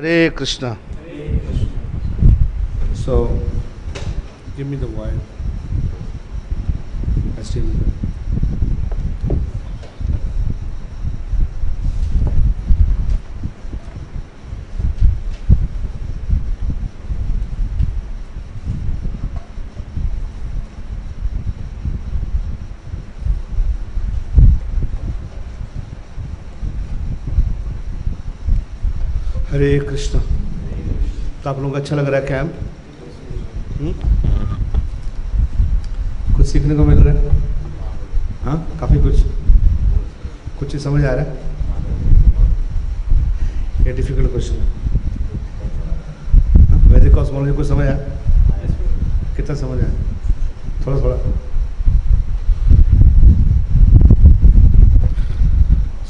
Hare 0.00 0.30
Krishna. 0.30 0.78
So, 2.94 3.36
give 4.56 4.68
me 4.68 4.76
the 4.76 4.86
wire. 4.86 5.18
I 7.36 7.42
still. 7.42 7.64
हरे 29.58 29.78
कृष्णा। 29.78 30.20
तो 31.44 31.50
आप 31.50 31.56
लोगों 31.56 31.70
को 31.70 31.76
अच्छा 31.76 31.96
लग 31.96 32.08
रहा 32.08 32.20
है 32.20 32.26
कैंप 32.26 32.52
हम्म? 33.78 33.92
कुछ 36.36 36.46
सीखने 36.46 36.74
को 36.74 36.84
मिल 36.84 36.98
रहा 36.98 37.14
है? 37.14 37.40
हाँ 38.44 38.56
काफ़ी 38.80 38.98
कुछ। 39.02 39.22
कुछ 40.58 40.70
चीज़ 40.72 40.82
समझ 40.82 41.04
आ 41.04 41.14
रहा 41.14 41.24
है? 41.24 41.32
ये 43.86 43.92
डिफ़िकल्ट 43.92 44.30
क्वेश्चन 44.30 44.62
हाँ। 46.70 46.78
वैदिक 46.92 47.14
कॉस्मोलॉजी 47.14 47.56
कुछ 47.56 47.68
समझ 47.68 47.86
आया? 47.86 47.96
कितना 49.36 49.56
समझ 49.56 49.78
आया? 49.80 49.92
थोड़ा 50.86 51.00
थोड़ा 51.00 51.16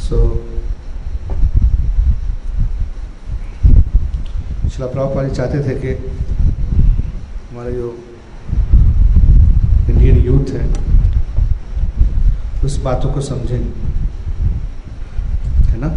सो 0.08 0.18
शिला 4.78 4.90
प्रभुपाद 4.90 5.28
जी 5.28 5.34
चाहते 5.34 5.58
थे 5.66 5.74
कि 5.82 5.92
हमारे 7.50 7.70
जो 7.72 7.86
इंडियन 9.90 10.18
यूथ 10.26 10.50
है, 10.56 10.66
उस 12.64 12.76
बातों 12.82 13.10
को 13.12 13.20
समझें, 13.28 13.64
है 15.70 15.80
ना? 15.80 15.90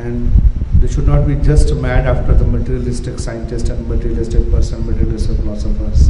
And 0.00 0.80
they 0.80 0.88
should 0.94 1.06
not 1.08 1.26
be 1.26 1.36
just 1.50 1.72
mad 1.82 2.08
after 2.14 2.32
the 2.42 2.48
materialistic 2.54 3.20
scientist 3.26 3.70
and 3.70 3.86
materialistic 3.90 4.52
person 4.52 4.82
materialistic 4.88 5.40
philosophers 5.40 6.08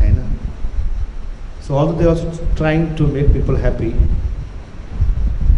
है 0.00 0.10
ना? 0.16 0.26
So 1.68 1.76
all 1.84 1.94
they 1.98 2.08
are 2.10 2.18
trying 2.56 2.82
to 2.98 3.06
make 3.14 3.32
people 3.34 3.62
happy 3.66 3.92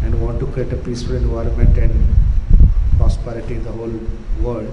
and 0.05 0.21
want 0.25 0.39
to 0.41 0.47
create 0.53 0.73
a 0.75 0.77
peaceful 0.85 1.17
environment 1.17 1.79
and 1.87 1.98
in 3.37 3.63
the 3.65 3.73
whole 3.73 3.93
world. 4.41 4.73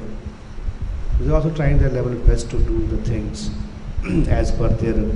They're 1.20 1.36
also 1.36 1.54
trying 1.54 1.78
their 1.78 1.90
level 1.90 2.16
best 2.28 2.50
to 2.52 2.58
do 2.58 2.88
the 2.88 2.98
things 2.98 3.50
as 4.30 4.52
per 4.52 4.70
their 4.70 5.12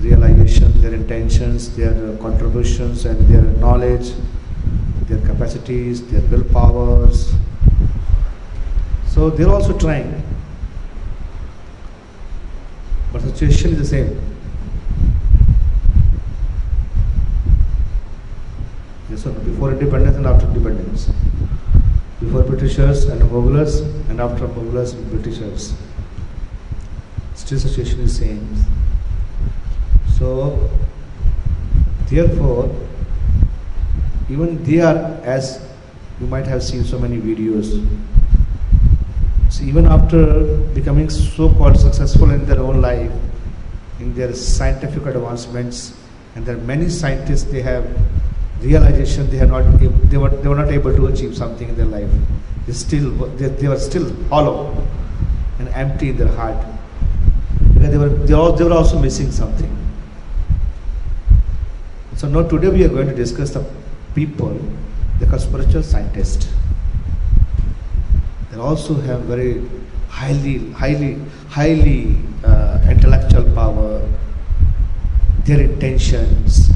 realization, 0.00 0.80
their 0.80 0.94
intentions, 0.94 1.76
their 1.76 2.16
contributions, 2.18 3.04
and 3.04 3.28
their 3.28 3.42
knowledge, 3.60 4.12
their 5.06 5.24
capacities, 5.26 6.06
their 6.08 6.22
willpowers. 6.22 7.32
So 9.06 9.30
they're 9.30 9.48
also 9.48 9.78
trying. 9.78 10.22
But 13.12 13.22
the 13.22 13.28
situation 13.28 13.72
is 13.72 13.78
the 13.78 13.84
same. 13.84 14.20
Yes 19.10 19.26
or? 19.26 19.32
Before 19.32 19.72
independence 19.72 20.16
and 20.16 20.26
after 20.26 20.46
independence. 20.46 21.10
Britishers 22.52 23.06
and 23.06 23.22
Mughlars 23.30 23.80
and 24.10 24.20
after 24.20 24.46
Mughlars 24.46 24.92
and 24.92 25.10
Britishers. 25.10 25.72
Still 27.34 27.58
situation 27.58 28.00
is 28.00 28.18
same. 28.18 28.46
So 30.18 30.68
therefore 32.10 32.68
even 34.28 34.62
they 34.64 34.80
are 34.80 34.96
as 35.24 35.64
you 36.20 36.26
might 36.26 36.46
have 36.46 36.62
seen 36.62 36.84
so 36.84 36.98
many 36.98 37.16
videos. 37.16 37.72
So 39.48 39.64
even 39.64 39.86
after 39.86 40.44
becoming 40.74 41.08
so 41.08 41.48
called 41.54 41.80
successful 41.80 42.30
in 42.32 42.44
their 42.44 42.60
own 42.60 42.82
life, 42.82 43.12
in 43.98 44.14
their 44.14 44.34
scientific 44.34 45.06
advancements, 45.06 45.96
and 46.34 46.44
there 46.44 46.56
are 46.56 46.66
many 46.68 46.90
scientists 46.90 47.44
they 47.44 47.62
have 47.62 47.88
realization 48.62 49.28
they 49.30 49.40
are 49.40 49.46
not 49.46 49.64
they 50.10 50.16
were 50.16 50.30
they 50.30 50.48
were 50.48 50.56
not 50.56 50.70
able 50.70 50.94
to 50.94 51.06
achieve 51.06 51.36
something 51.36 51.68
in 51.68 51.76
their 51.76 51.86
life. 51.86 52.10
They 52.66 52.72
still 52.72 53.10
they, 53.36 53.48
they 53.48 53.68
were 53.68 53.78
still 53.78 54.12
hollow 54.28 54.86
and 55.58 55.68
empty 55.68 56.10
in 56.10 56.16
their 56.16 56.28
heart 56.28 56.64
because 57.74 57.90
they 57.90 57.98
were 57.98 58.08
they, 58.08 58.34
all, 58.34 58.52
they 58.52 58.64
were 58.64 58.72
also 58.72 58.98
missing 58.98 59.30
something. 59.30 59.76
So 62.16 62.28
now 62.28 62.48
today 62.48 62.68
we 62.68 62.84
are 62.84 62.88
going 62.88 63.08
to 63.08 63.14
discuss 63.14 63.50
the 63.50 63.64
people 64.14 64.58
the 65.18 65.38
spiritual 65.38 65.82
scientists. 65.82 66.52
They 68.50 68.58
also 68.58 68.94
have 68.94 69.22
very 69.22 69.66
highly 70.08 70.70
highly 70.72 71.18
highly 71.48 72.16
uh, 72.44 72.78
intellectual 72.88 73.44
power. 73.54 74.08
Their 75.44 75.62
intentions 75.62 76.71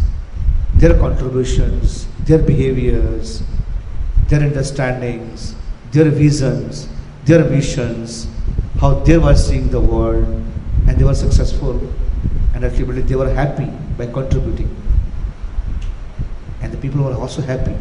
their 0.77 0.99
contributions, 0.99 2.07
their 2.25 2.39
behaviors, 2.39 3.43
their 4.29 4.43
understandings, 4.43 5.55
their 5.93 6.11
visions, 6.11 6.89
their 7.25 7.45
visions, 7.45 8.29
how 8.81 8.95
they 8.95 9.17
were 9.17 9.35
seeing 9.35 9.69
the 9.71 9.81
world, 9.81 10.25
and 10.87 10.99
they 10.99 11.05
were 11.05 11.15
successful, 11.15 11.81
and 12.55 12.65
ultimately 12.65 13.03
they 13.03 13.17
were 13.17 13.33
happy 13.33 13.71
by 13.97 14.07
contributing. 14.07 14.71
And 16.61 16.73
the 16.73 16.79
people 16.79 17.03
were 17.03 17.15
also 17.15 17.41
happy. 17.41 17.77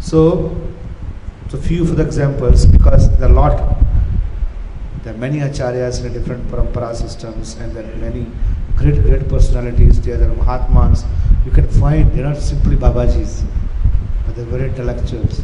So, 0.00 0.56
so 1.50 1.58
few 1.58 1.84
for 1.84 1.94
the 1.94 2.04
examples 2.04 2.64
because 2.64 3.14
there 3.18 3.28
are 3.28 3.32
a 3.32 3.34
lot. 3.34 3.76
There 5.02 5.12
are 5.12 5.18
many 5.18 5.38
acharyas 5.38 6.04
in 6.04 6.12
different 6.12 6.48
parampara 6.48 6.94
systems, 6.94 7.56
and 7.56 7.72
there 7.72 7.84
are 7.84 7.96
many 7.96 8.26
great, 8.76 9.02
great 9.02 9.28
personalities. 9.28 10.00
There 10.00 10.22
are 10.22 10.34
Mahatmas. 10.34 11.04
You 11.44 11.50
can 11.50 11.68
find 11.68 12.12
they're 12.12 12.24
not 12.24 12.36
simply 12.36 12.76
Babajis, 12.76 13.44
but 14.26 14.36
they're 14.36 14.44
very 14.44 14.68
intellectuals. 14.68 15.42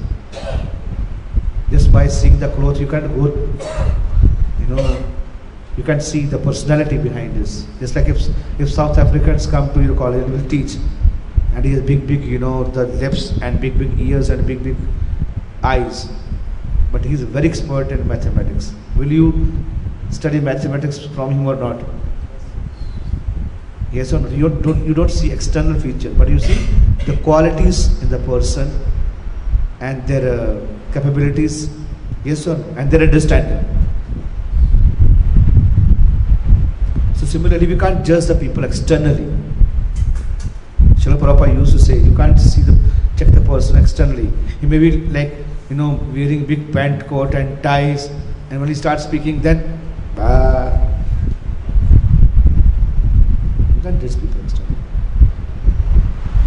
Just 1.71 1.93
by 1.93 2.07
seeing 2.07 2.39
the 2.39 2.49
clothes, 2.51 2.81
you 2.81 2.87
can't 2.87 3.09
go, 3.17 3.27
you 4.61 4.67
know, 4.67 5.05
you 5.77 5.83
can 5.83 6.01
see 6.01 6.27
the 6.27 6.39
personality 6.39 6.99
behind 6.99 7.35
this. 7.35 7.67
Just 7.81 7.97
like 7.97 8.09
if 8.09 8.21
if 8.59 8.71
South 8.71 8.99
Africans 8.99 9.47
come 9.47 9.73
to 9.73 9.83
your 9.83 9.97
college 9.97 10.23
and 10.23 10.33
will 10.33 10.49
teach, 10.49 10.77
and 11.55 11.65
he 11.65 11.73
has 11.73 11.83
big, 11.83 12.07
big, 12.07 12.25
you 12.25 12.39
know, 12.39 12.65
the 12.65 12.87
lips 12.87 13.33
and 13.41 13.61
big, 13.61 13.79
big 13.79 13.99
ears 13.99 14.29
and 14.29 14.47
big, 14.47 14.63
big 14.63 14.77
eyes, 15.63 16.11
but 16.91 17.05
he 17.05 17.15
is 17.15 17.23
very 17.23 17.49
expert 17.49 17.91
in 17.91 18.07
mathematics. 18.07 18.75
Will 18.97 19.11
you 19.11 19.53
study 20.11 20.41
mathematics 20.41 20.99
from 21.07 21.31
him 21.31 21.47
or 21.47 21.57
not? 21.57 21.81
Yes 23.93 24.13
or 24.13 24.21
no? 24.21 24.29
You 24.29 24.49
don't, 24.49 24.87
you 24.87 24.95
don't 24.95 25.11
see 25.11 25.31
external 25.31 25.79
feature, 25.79 26.11
but 26.11 26.29
you 26.29 26.39
see 26.39 26.55
the 27.05 27.17
qualities 27.23 28.03
in 28.03 28.09
the 28.09 28.19
person 28.21 28.71
and 29.81 30.07
their 30.09 30.41
uh, 30.41 30.67
capabilities. 30.93 31.69
Yes 32.25 32.47
or 32.47 32.57
no? 32.57 32.65
And 32.79 32.91
their 32.91 33.03
understanding. 33.03 33.69
So 37.17 37.27
similarly, 37.27 37.67
we 37.67 37.79
can't 37.79 38.05
judge 38.05 38.27
the 38.27 38.35
people 38.35 38.65
externally. 38.65 39.27
Srila 40.95 41.19
Prabhupada 41.19 41.55
used 41.55 41.73
to 41.73 41.79
say, 41.79 41.99
you 41.99 42.15
can't 42.17 42.39
see 42.39 42.63
the 42.63 42.79
check 43.17 43.29
the 43.29 43.41
person 43.41 43.77
externally. 43.77 44.33
He 44.61 44.67
may 44.67 44.79
be 44.79 45.07
like, 45.09 45.35
you 45.69 45.77
know, 45.77 46.01
wearing 46.13 46.47
big 46.47 46.73
pant 46.73 47.07
coat 47.07 47.35
and 47.35 47.63
ties, 47.63 48.07
and 48.51 48.61
when 48.61 48.69
he 48.69 48.75
starts 48.75 49.05
speaking, 49.05 49.43
then 49.43 49.72
you 54.02 54.02
can't 54.02 54.02
judge 54.02 54.20
people 54.20 54.42
externally. 54.44 54.76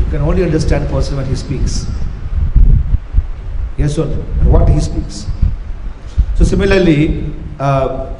You 0.00 0.04
can 0.10 0.22
only 0.22 0.42
understand 0.42 0.84
a 0.84 0.88
person 0.88 1.16
when 1.16 1.26
he 1.26 1.37
speaks. 1.37 1.87
Yes 3.78 3.96
or 3.98 4.06
no? 4.06 4.20
And 4.40 4.52
what 4.52 4.69
he 4.69 4.81
speaks. 4.81 5.26
So 6.37 6.44
similarly, 6.44 7.32
uh, 7.60 8.12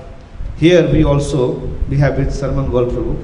here 0.57 0.91
we 0.93 1.03
also 1.05 1.55
we 1.89 1.97
have 1.99 2.19
with 2.19 2.29
Sarman 2.29 2.71
Gol 2.71 2.87
Prabhu 2.87 3.17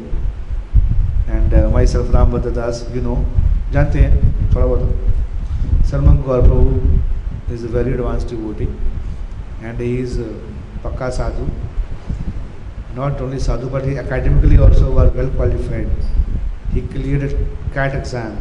and 1.29 1.55
uh, 1.55 1.71
myself 1.71 2.13
Ram 2.13 2.31
Das, 2.53 2.85
you 2.95 3.03
know, 3.03 3.25
जानते 3.73 4.01
हैं 4.01 4.53
थोड़ा 4.55 4.67
बहुत 4.67 5.87
Sarman 5.91 6.25
Gol 6.27 6.43
Prabhu 6.43 6.99
is 7.53 7.63
a 7.65 7.69
very 7.69 7.93
advanced 7.93 8.29
devotee 8.29 8.69
and 9.63 9.79
he 9.79 10.01
is 10.01 10.19
uh, 10.19 10.33
Pakka 10.83 11.13
Sadhu. 11.13 11.47
not 12.96 13.22
only 13.22 13.40
Sadhu, 13.40 13.70
but 13.70 13.86
he 13.86 13.98
academically 13.98 14.58
also 14.58 14.92
was 14.92 15.14
well 15.14 15.30
qualified. 15.30 15.90
He 16.74 16.82
cleared 16.82 17.24
a 17.24 17.74
CAT 17.74 17.96
exam 17.96 18.36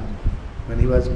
when 0.66 0.78
he 0.78 0.86
was 0.86 1.08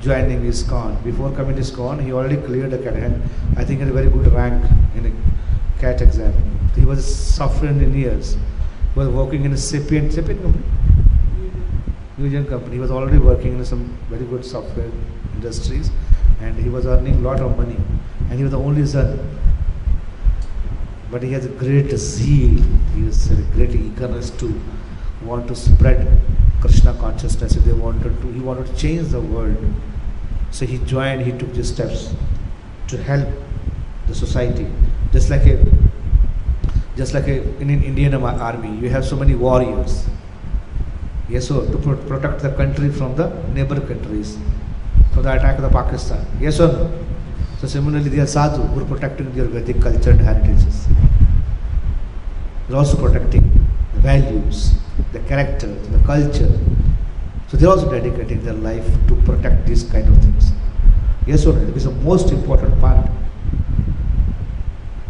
joining 0.00 0.42
ISKCON. 0.42 1.04
Before 1.04 1.30
coming 1.32 1.56
to 1.56 1.62
ISKCON, 1.62 2.02
he 2.02 2.12
already 2.12 2.36
cleared 2.36 2.70
the 2.70 2.78
CAT 2.78 2.94
and 2.94 3.22
I 3.56 3.64
think 3.64 3.80
had 3.80 3.88
a 3.88 3.92
very 3.92 4.08
good 4.08 4.32
rank 4.32 4.64
in 4.94 5.06
a 5.06 5.80
CAT 5.80 6.00
exam. 6.00 6.32
He 6.74 6.84
was 6.84 7.04
software 7.04 7.70
engineers. 7.70 8.36
He 8.94 8.98
was 8.98 9.08
working 9.08 9.44
in 9.44 9.52
a 9.52 9.56
Sapient, 9.56 10.12
Sapient 10.12 10.42
company? 10.42 10.64
Fusion 12.16 12.46
company. 12.46 12.74
He 12.76 12.80
was 12.80 12.90
already 12.90 13.18
working 13.18 13.58
in 13.58 13.64
some 13.64 13.96
very 14.08 14.24
good 14.24 14.44
software 14.44 14.90
industries 15.34 15.90
and 16.40 16.56
he 16.56 16.68
was 16.68 16.86
earning 16.86 17.16
a 17.16 17.20
lot 17.20 17.40
of 17.40 17.56
money. 17.56 17.76
And 18.30 18.38
he 18.38 18.42
was 18.42 18.52
the 18.52 18.58
only 18.58 18.86
son. 18.86 19.37
But 21.10 21.22
he 21.22 21.32
has 21.32 21.46
a 21.46 21.48
great 21.48 21.90
zeal, 21.96 22.62
he 22.94 23.04
has 23.04 23.30
a 23.30 23.36
great 23.54 23.70
eagerness 23.70 24.30
to 24.30 24.60
want 25.24 25.48
to 25.48 25.56
spread 25.56 26.20
Krishna 26.60 26.92
consciousness. 26.94 27.56
If 27.56 27.64
they 27.64 27.72
wanted 27.72 28.20
to, 28.20 28.32
he 28.32 28.40
wanted 28.40 28.66
to 28.66 28.76
change 28.76 29.08
the 29.08 29.20
world. 29.20 29.56
So 30.50 30.66
he 30.66 30.78
joined, 30.78 31.22
he 31.22 31.32
took 31.32 31.52
these 31.52 31.68
steps 31.72 32.14
to 32.88 33.02
help 33.02 33.28
the 34.06 34.14
society. 34.14 34.66
Just 35.12 35.30
like 35.30 35.46
a 35.46 35.64
just 36.96 37.14
like 37.14 37.28
a, 37.28 37.42
in 37.60 37.70
an 37.70 37.82
Indian 37.84 38.12
army, 38.14 38.76
you 38.80 38.90
have 38.90 39.04
so 39.04 39.14
many 39.14 39.34
warriors. 39.34 40.06
Yes, 41.28 41.46
so 41.46 41.64
to 41.64 41.78
pro- 41.78 41.96
protect 41.96 42.42
the 42.42 42.50
country 42.50 42.90
from 42.90 43.14
the 43.14 43.28
neighbor 43.54 43.80
countries, 43.80 44.36
from 45.14 45.22
the 45.22 45.32
attack 45.32 45.56
of 45.58 45.62
the 45.62 45.68
Pakistan. 45.68 46.26
Yes 46.40 46.58
or 46.58 46.72
no? 46.72 47.07
So 47.60 47.66
similarly, 47.66 48.08
they 48.08 48.20
are 48.20 48.26
sadhu 48.26 48.62
who 48.62 48.80
are 48.80 48.84
protecting 48.84 49.34
their 49.34 49.46
Vedic 49.46 49.80
culture 49.80 50.10
and 50.10 50.20
heritages. 50.20 50.86
They're 52.68 52.76
also 52.76 52.96
protecting 52.96 53.50
the 53.94 54.00
values, 54.00 54.74
the 55.12 55.18
character, 55.20 55.66
the 55.66 55.98
culture. 56.06 56.56
So 57.48 57.56
they're 57.56 57.68
also 57.68 57.90
dedicating 57.90 58.44
their 58.44 58.54
life 58.54 58.86
to 59.08 59.16
protect 59.22 59.66
these 59.66 59.82
kind 59.82 60.06
of 60.06 60.22
things. 60.22 60.52
Yes 61.26 61.46
or 61.46 61.54
no? 61.54 61.66
It 61.66 61.76
is 61.76 61.84
the 61.84 61.90
most 61.90 62.30
important 62.30 62.78
part. 62.80 63.10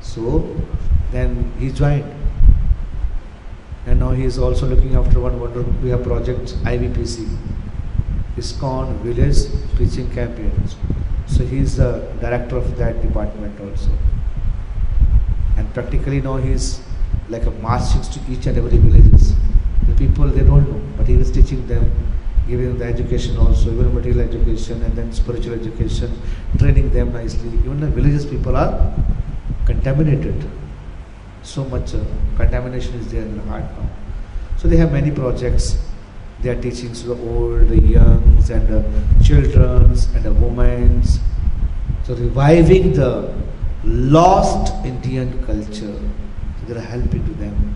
So 0.01 0.56
then 1.11 1.53
he 1.59 1.71
joined. 1.71 2.15
And 3.85 4.01
now 4.01 4.12
he 4.12 4.25
is 4.25 4.39
also 4.39 4.67
looking 4.67 4.94
after 4.94 5.21
one 5.21 5.39
wonder 5.39 5.62
we 5.83 5.91
have 5.91 6.03
project 6.03 6.55
IVPC, 6.65 7.29
ISKCON 8.37 9.01
Village 9.01 9.49
Preaching 9.75 10.11
Campaigns. 10.11 10.77
So 11.29 11.45
he 11.45 11.59
is 11.59 11.77
the 11.77 12.11
director 12.21 12.57
of 12.57 12.77
that 12.79 13.01
department 13.03 13.61
also. 13.61 13.91
And 15.57 15.73
practically 15.75 16.21
now 16.21 16.37
he 16.37 16.53
is 16.53 16.81
like 17.29 17.45
a 17.45 17.51
marching 17.51 18.03
to 18.03 18.21
each 18.31 18.47
and 18.47 18.57
every 18.59 18.79
villages. 18.79 19.35
The 19.87 19.95
people 19.95 20.29
they 20.29 20.43
don't 20.43 20.69
know, 20.71 20.81
but 20.97 21.07
he 21.07 21.15
is 21.15 21.31
teaching 21.31 21.67
them, 21.67 21.91
giving 22.47 22.67
them 22.67 22.79
the 22.79 22.87
education 22.87 23.37
also, 23.37 23.71
even 23.73 23.95
material 23.95 24.21
education 24.21 24.83
and 24.83 24.97
then 24.97 25.13
spiritual 25.13 25.55
education, 25.55 26.21
training 26.59 26.91
them 26.91 27.13
nicely. 27.13 27.51
Even 27.59 27.81
the 27.81 27.89
villages 27.89 28.27
people 28.27 28.57
are 28.57 28.95
contaminated 29.67 30.45
so 31.43 31.65
much 31.65 31.95
uh, 31.95 32.05
contamination 32.37 32.95
is 32.95 33.11
there 33.11 33.23
in 33.23 33.37
the 33.37 33.43
heart 33.45 33.63
now. 33.63 33.89
So 34.59 34.69
they 34.69 34.77
have 34.77 34.93
many 34.93 35.11
projects. 35.11 35.79
They 36.42 36.50
are 36.50 36.62
teaching 36.62 36.92
to 36.94 37.07
the 37.07 37.16
old, 37.16 37.69
the 37.69 37.80
youngs, 37.80 38.50
and 38.50 38.68
the 38.68 38.84
childrens, 39.24 40.06
and 40.13 40.24
the 40.24 40.34
women. 40.34 41.01
So 42.04 42.16
reviving 42.16 42.94
the 42.94 43.34
lost 43.86 44.74
Indian 44.86 45.42
culture. 45.45 45.95
So 45.95 46.68
they 46.68 46.75
are 46.75 46.81
helping 46.81 47.25
to 47.25 47.34
them. 47.36 47.75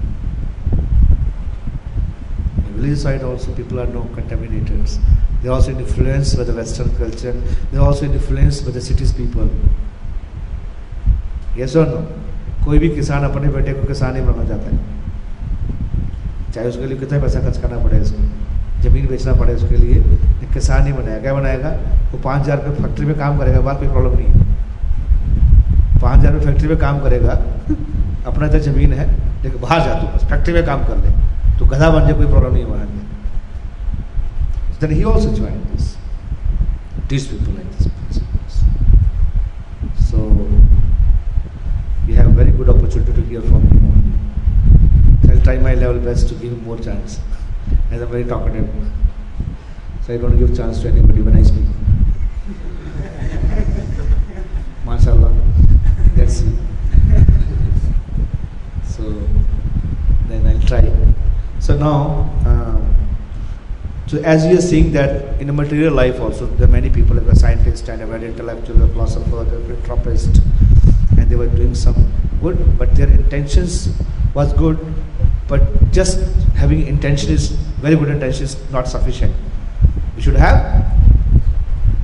In 2.58 2.74
village 2.81 3.00
side 3.00 3.24
also 3.24 3.54
people 3.54 3.80
are 3.80 3.88
now 3.88 4.08
contaminated. 4.14 4.86
They 5.42 5.50
are 5.50 5.54
also 5.54 5.72
influenced 5.72 6.36
by 6.38 6.44
the 6.44 6.54
Western 6.54 6.96
culture. 6.98 7.31
They 7.72 7.78
are 7.78 7.86
also 7.86 8.06
influenced 8.06 8.66
by 8.66 8.72
the 8.72 8.81
cities 8.81 9.14
people. 9.14 9.50
Yes 11.56 11.75
or 11.75 11.86
no? 11.86 12.08
कोई 12.66 12.80
भी 12.80 12.90
किसान 12.96 13.24
अपने 13.24 13.50
बेटे 13.50 13.74
को 13.74 13.88
किसान 13.88 14.16
ही 14.16 14.22
बनाना 14.22 14.48
चाहता 14.48 14.69
है 14.69 14.98
चाहे 16.55 16.69
उसके 16.69 16.87
लिए 16.87 16.99
कितना 16.99 17.19
पैसा 17.21 17.41
खर्च 17.41 17.59
करना 17.59 17.79
पड़े 17.85 18.01
उसको 18.01 18.19
ज़मीन 18.83 19.07
बेचना 19.09 19.33
पड़े 19.35 19.55
उसके 19.55 19.77
लिए 19.77 19.97
किसान 20.55 20.87
ही 20.87 20.93
बनाएगा 20.93 21.21
क्या 21.23 21.35
बनाएगा 21.35 21.71
वो 22.13 22.19
पाँच 22.25 22.43
हज़ार 22.43 22.65
रुपये 22.65 22.83
फैक्ट्री 22.83 23.07
में 23.07 23.17
काम 23.19 23.39
करेगा 23.39 23.61
बाहर 23.61 23.79
कोई 23.79 23.89
प्रॉब्लम 23.89 24.13
नहीं 24.19 24.27
है। 24.27 24.33
पाँच 26.03 26.19
हज़ार 26.19 26.33
रुपये 26.33 26.47
फैक्ट्री 26.47 26.69
में 26.69 26.79
काम 26.79 27.01
करेगा, 27.01 27.33
अपना 28.27 28.49
तो 28.49 28.59
ज़मीन 28.61 28.93
है, 28.93 29.07
लेकिन 29.45 29.61
बाहर 29.61 29.81
जा 29.81 29.95
तू, 30.01 30.07
बस 30.17 30.25
फैक्ट्री 30.31 30.55
में 30.55 30.65
काम 30.67 30.85
कर 30.85 30.97
ले। 30.97 31.11
तो 31.59 31.67
गधा 31.67 31.91
बन 31.91 32.01
जाए, 32.01 32.13
कोई 32.13 32.27
प्रॉब्लम 32.27 32.53
नहीं 32.55 32.65
वहाँ 32.65 32.87
Then 34.83 34.91
he 34.91 35.05
also 35.05 35.33
joined 35.33 35.63
this. 35.73 35.97
These 37.09 37.29
try 45.43 45.59
my 45.59 45.75
level 45.75 46.00
best 46.00 46.29
to 46.29 46.35
give 46.35 46.62
more 46.62 46.79
chance. 46.79 47.21
As 47.91 48.00
I'm 48.00 48.09
very 48.09 48.25
talkative. 48.25 48.69
So 50.06 50.15
I 50.15 50.17
don't 50.17 50.39
give 50.39 50.56
chance 50.56 50.81
to 50.83 50.89
anybody 50.89 51.23
when 51.23 51.37
I 51.37 51.43
speak. 51.43 51.65
MashaAllah. 54.85 55.33
Let's. 56.17 56.44
So 58.85 59.03
then 60.29 60.47
I'll 60.47 60.61
try. 60.67 60.91
So 61.61 61.77
now, 61.77 62.31
um, 62.47 62.94
so 64.06 64.19
as 64.19 64.44
we 64.44 64.56
are 64.59 64.61
seeing 64.61 64.93
that 64.93 65.41
in 65.41 65.49
a 65.49 65.53
material 65.53 65.94
life 65.94 66.21
also, 66.21 66.47
there 66.47 66.69
are 66.69 66.71
many 66.71 66.91
people 66.91 67.17
like 67.17 67.27
a 67.27 67.37
scientist 67.37 67.89
and 67.89 68.03
a 68.03 68.06
very 68.06 68.27
intellectual, 68.27 68.83
a 68.83 68.89
philosopher, 68.89 69.43
a 69.43 69.47
philanthropist, 69.47 70.41
and 71.17 71.31
they 71.31 71.37
were 71.37 71.47
doing 71.47 71.75
some 71.75 72.12
good, 72.41 72.79
but 72.79 72.94
their 72.97 73.09
intentions 73.09 73.89
was 74.35 74.53
good, 74.55 74.79
but 75.53 75.61
just 75.93 76.19
having 76.55 76.87
intention 76.87 77.31
is 77.31 77.51
very 77.85 77.95
good 77.95 78.09
intention 78.09 78.45
is 78.45 78.57
not 78.71 78.89
sufficient. 78.89 79.35
We 80.17 80.23
should 80.23 80.37
have 80.37 80.87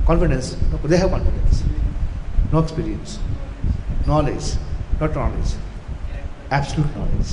confidence. 0.05 0.55
No, 0.71 0.77
they 0.83 0.97
have 0.97 1.09
confidence. 1.09 1.63
No 2.51 2.59
experience. 2.59 3.17
Knowledge. 4.05 4.53
Not 4.99 5.15
knowledge. 5.15 5.55
Absolute 6.51 6.95
knowledge. 6.95 7.31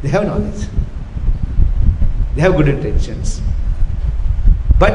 They 0.00 0.08
have 0.08 0.24
knowledge. 0.24 0.66
They 2.34 2.40
have 2.40 2.56
good 2.56 2.68
intentions. 2.68 3.42
But 4.78 4.94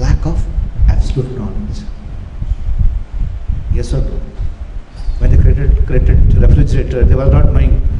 lack 0.00 0.24
of 0.24 0.42
absolute 0.88 1.30
knowledge. 1.36 1.84
Yes 3.74 3.92
or 3.92 4.00
no? 4.00 4.20
When 5.18 5.30
they 5.30 5.36
created, 5.36 5.86
created 5.86 6.34
refrigerator, 6.34 7.04
they 7.04 7.14
were 7.14 7.30
not 7.30 7.52
knowing 7.52 7.91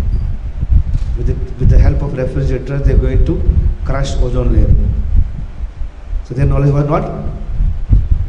With 1.18 1.28
the, 1.28 1.34
with 1.60 1.70
the 1.70 1.80
help 1.80 2.02
of 2.02 2.18
refrigerator, 2.18 2.78
they 2.80 2.94
are 2.94 2.98
going 2.98 3.26
to 3.26 3.42
crush 3.86 4.16
ozone 4.18 4.54
layer. 4.54 4.76
So 6.26 6.36
their 6.36 6.46
knowledge 6.46 6.74
was 6.74 6.86
not 6.86 7.30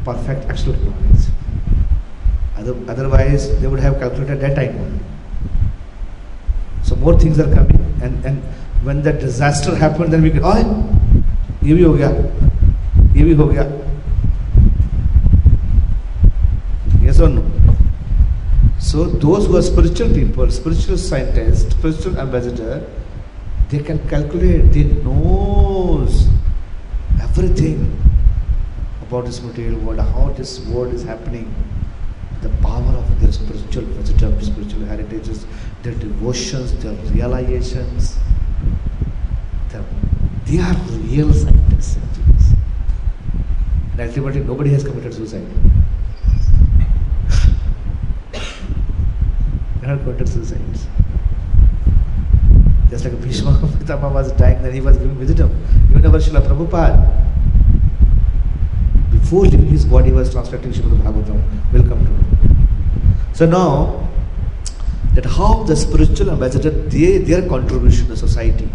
perfect, 0.04 0.48
absolute 0.48 0.82
knowledge. 0.82 1.26
Other, 2.56 2.75
otherwise, 2.88 3.60
they 3.60 3.66
would 3.66 3.80
have 3.80 3.98
calculated 3.98 4.40
that 4.40 4.54
time 4.56 4.78
only. 4.78 5.00
So 6.82 6.96
more 6.96 7.18
things 7.18 7.38
are 7.38 7.52
coming, 7.52 7.94
and, 8.02 8.25
and 8.25 8.42
when 8.82 9.02
that 9.02 9.20
disaster 9.20 9.75
happened, 9.76 10.12
then 10.12 10.22
we 10.22 10.30
can, 10.30 10.40
oh, 10.42 10.88
ये 11.64 11.75
भी 11.75 11.82
हो 11.82 11.92
गया 11.94 12.08
ये 13.16 13.25
भी 13.25 13.34
हो 13.34 13.46
गया 13.48 13.64
yes 17.02 17.20
or 17.20 17.28
no 17.34 17.42
so 18.89 19.05
those 19.25 19.47
who 19.47 19.57
are 19.57 19.65
spiritual 19.71 20.13
people 20.13 20.49
spiritual 20.59 20.97
scientists 20.97 21.75
spiritual 21.75 22.17
ambassador 22.25 22.75
they 23.69 23.81
can 23.89 23.99
calculate 24.13 24.71
they 24.77 24.83
knows 25.07 26.27
everything 27.27 27.81
about 29.07 29.25
this 29.25 29.41
material 29.41 29.79
world 29.79 29.99
how 30.15 30.27
this 30.41 30.53
world 30.67 30.93
is 30.93 31.03
happening 31.11 31.47
the 32.41 32.49
power 32.67 32.95
of 33.01 33.21
their 33.21 33.31
spiritual 33.31 33.85
wisdom 33.99 34.39
spiritual 34.51 34.85
heritages 34.93 35.45
their 35.83 35.95
devotions 36.05 36.73
their 36.83 36.97
realizations 37.13 38.17
their 39.69 39.85
they 40.45 40.59
are 40.59 40.75
real 41.07 41.33
scientists. 41.33 41.97
And 43.93 44.01
ultimately 44.01 44.41
nobody 44.41 44.71
has 44.71 44.83
committed 44.83 45.13
suicide. 45.13 45.47
Have 49.83 49.99
committed 50.03 50.27
suicides. 50.29 50.87
Just 52.89 53.05
like 53.05 53.19
Bhishma 53.21 53.51
Pitama 53.79 54.13
was 54.13 54.31
dying, 54.33 54.61
then 54.61 54.73
he 54.73 54.81
was 54.81 54.97
giving 54.97 55.17
wisdom. 55.17 55.51
Even 55.89 56.05
our 56.05 56.19
Srila 56.19 56.41
Prabhupada, 56.45 56.97
before 59.11 59.41
leaving 59.43 59.67
his 59.67 59.85
body, 59.85 60.11
was 60.11 60.31
translating 60.31 60.71
Srimad 60.71 61.01
Bhagavatam. 61.01 61.73
Welcome 61.73 62.05
to 62.05 62.11
know. 62.11 62.55
So 63.33 63.45
now, 63.45 64.09
that 65.15 65.25
how 65.25 65.63
the 65.63 65.75
spiritual 65.75 66.31
ambassador, 66.31 66.69
they, 66.69 67.19
their 67.19 67.47
contribution 67.47 68.07
to 68.07 68.17
society, 68.17 68.69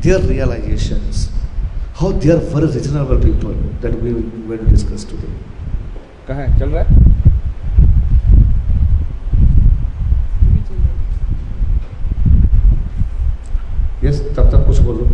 their 0.00 0.18
realizations, 0.18 1.30
how 1.94 2.12
they 2.12 2.30
are 2.30 2.38
very 2.38 2.66
reasonable 2.66 3.18
people 3.18 3.54
that 3.80 3.94
we 4.00 4.12
will 4.12 4.22
going 4.48 4.58
to 4.58 4.70
discuss 4.70 5.04
today. 5.04 5.32
है 6.28 6.58
चल 6.58 6.68
रहा 6.70 6.82
है 6.82 7.31
Yes, 14.04 14.16
तब 14.36 14.48
तक 14.52 14.66
कुछ 14.66 14.78
बोलो। 14.80 15.04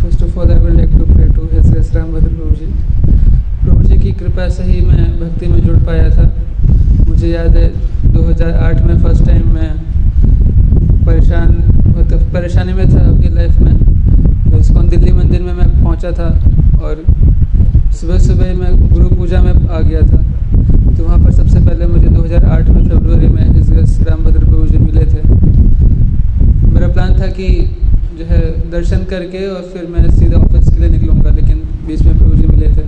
First 0.00 0.22
of 0.22 0.38
all 0.38 0.50
I 0.50 0.58
will 0.58 0.76
like 0.76 0.90
to 0.90 1.04
pray 1.04 1.26
to 1.34 1.42
Rambhadra 1.94 2.28
Prabhu 2.28 2.54
ji 2.54 2.66
Prabhu 3.64 3.82
ji 3.84 3.98
की 3.98 4.12
कृपा 4.12 4.48
से 4.48 4.62
ही 4.62 4.80
मैं 4.80 5.10
भक्ति 5.20 5.46
में 5.46 5.60
जुड़ 5.66 5.76
पाया 5.86 6.08
था। 6.10 6.30
मुझे 7.08 7.28
याद 7.28 7.56
है 7.56 7.68
2008 8.12 8.82
में 8.82 9.02
फ़र्स्ट 9.02 9.24
टाइम 9.26 9.54
मैं 9.54 9.70
परेशान 11.06 11.52
परेशानी 12.34 12.72
में 12.72 12.88
था 12.94 13.08
अपनी 13.10 13.28
लाइफ 13.28 13.58
में। 13.60 13.83
तो 14.50 14.58
इस्कॉन 14.58 14.88
दिल्ली 14.88 15.12
मंदिर 15.12 15.42
में 15.42 15.52
मैं 15.52 15.68
पहुँचा 15.82 16.10
था 16.12 16.28
और 16.82 17.04
सुबह 18.00 18.18
सुबह 18.18 18.54
मैं 18.54 18.70
गुरु 18.92 19.08
पूजा 19.08 19.40
में 19.42 19.52
आ 19.52 19.80
गया 19.80 20.00
था। 20.02 20.22
तो 20.96 21.04
वहाँ 21.04 21.18
पर 21.18 21.32
सबसे 21.32 21.60
पहले 21.60 21.86
मुझे 21.86 22.08
2008 22.08 22.68
में 22.68 22.88
फरवरी 22.88 23.28
में 23.28 23.42
हिजरत 23.44 24.08
रामभद्र 24.08 24.38
प्रभु 24.38 24.66
जी 24.66 24.78
मिले 24.78 25.04
थे। 25.04 25.22
मेरा 26.72 26.88
प्लान 26.88 27.12
था 27.20 27.26
कि 27.38 27.48
जो 28.18 28.24
है 28.24 28.40
दर्शन 28.70 29.04
करके 29.10 29.46
और 29.46 29.62
फिर 29.72 29.86
मैं 29.86 30.10
सीधा 30.10 30.38
ऑफ़िस 30.38 30.68
के 30.68 30.80
लिए 30.80 30.88
निकलूँगा, 30.90 31.30
लेकिन 31.30 31.56
बीच 31.86 32.02
में 32.02 32.18
प्रभु 32.18 32.34
जी 32.36 32.46
मिले 32.46 32.66
थे। 32.66 32.82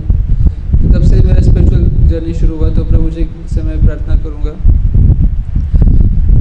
तो 0.77 0.93
तब 0.93 1.01
से 1.03 1.15
मेरा 1.15 1.41
स्पिरिचुअल 1.41 1.83
जर्नी 2.09 2.33
शुरू 2.33 2.57
हुआ 2.57 2.69
तो 2.69 2.83
प्रभु 2.83 3.09
जी 3.09 3.27
से 3.53 3.61
मैं 3.61 3.85
प्रार्थना 3.85 4.15
करूँगा। 4.15 4.53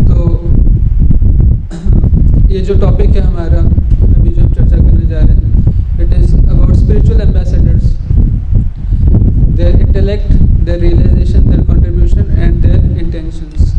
तो 0.08 0.16
ये 2.54 2.60
जो 2.60 2.74
टॉपिक 2.80 3.10
है 3.10 3.22
हमारा 3.22 3.62
करने 5.06 5.14
जा 5.14 5.20
रहे 5.20 5.36
हैं। 5.36 5.50
It 6.00 6.12
is 6.18 6.34
about 6.36 6.74
spiritual 6.74 7.20
ambassadors 7.20 7.94
their 9.58 9.74
intellect, 9.82 10.32
their 10.64 10.78
realization, 10.80 11.44
their 11.50 11.62
contribution 11.68 12.24
and 12.46 12.64
their 12.64 12.80
intentions. 13.02 13.70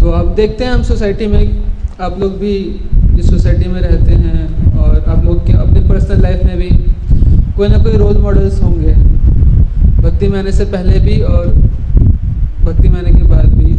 तो 0.00 0.10
आप 0.10 0.26
देखते 0.36 0.64
हैं 0.64 0.72
हम 0.72 0.82
सोसाइटी 0.82 1.26
में 1.26 1.42
आप 2.00 2.18
लोग 2.20 2.32
भी 2.38 2.54
इस 3.18 3.28
सोसाइटी 3.30 3.68
में 3.68 3.80
रहते 3.80 4.14
हैं 4.14 4.76
और 4.76 5.04
आप 5.08 5.24
लोग 5.24 5.46
के 5.46 5.52
अपने 5.52 5.80
पर्सनल 5.88 6.22
लाइफ 6.22 6.44
में 6.44 6.56
भी 6.58 6.70
कोई 7.56 7.68
ना 7.68 7.78
कोई 7.84 7.96
रोल 7.96 8.18
मॉडल्स 8.22 8.62
होंगे। 8.62 8.94
भक्ति 10.02 10.28
में 10.28 10.38
आने 10.38 10.52
से 10.52 10.64
पहले 10.64 10.98
भी 11.00 11.20
और 11.20 11.46
भक्ति 12.64 12.88
में 12.88 12.98
आने 12.98 13.12
के 13.12 13.22
बाद 13.24 13.54
भी 13.54 13.70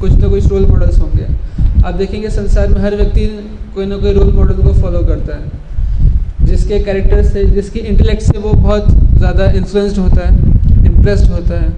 कुछ 0.00 0.12
ना 0.12 0.28
कुछ 0.28 0.46
रोल 0.46 0.66
मॉडल्स 0.66 1.00
होंगे। 1.00 1.26
आप 1.84 1.94
देखेंगे 1.94 2.28
संसार 2.30 2.68
में 2.68 2.80
हर 2.80 2.94
व्यक्ति 2.96 3.26
कोई 3.74 3.86
ना 3.86 3.96
कोई 3.96 4.12
रोल 4.12 4.32
मॉडल 4.32 4.62
को 4.64 4.72
फॉलो 4.74 5.00
करता 5.06 5.36
है। 5.36 6.46
जिसके 6.46 6.78
कैरेक्टर 6.80 7.22
से, 7.24 7.44
जिसके 7.46 7.80
इंटेलेक्ट 7.80 8.22
से 8.22 8.38
वो 8.38 8.52
बहुत 8.52 8.88
ज़्यादा 9.18 9.50
इन्फ्लुएंस्ड 9.52 9.98
होता 9.98 10.26
है 10.26 10.86
इम्प्रेस्ड 10.86 11.30
होता 11.30 11.60
है, 11.60 11.70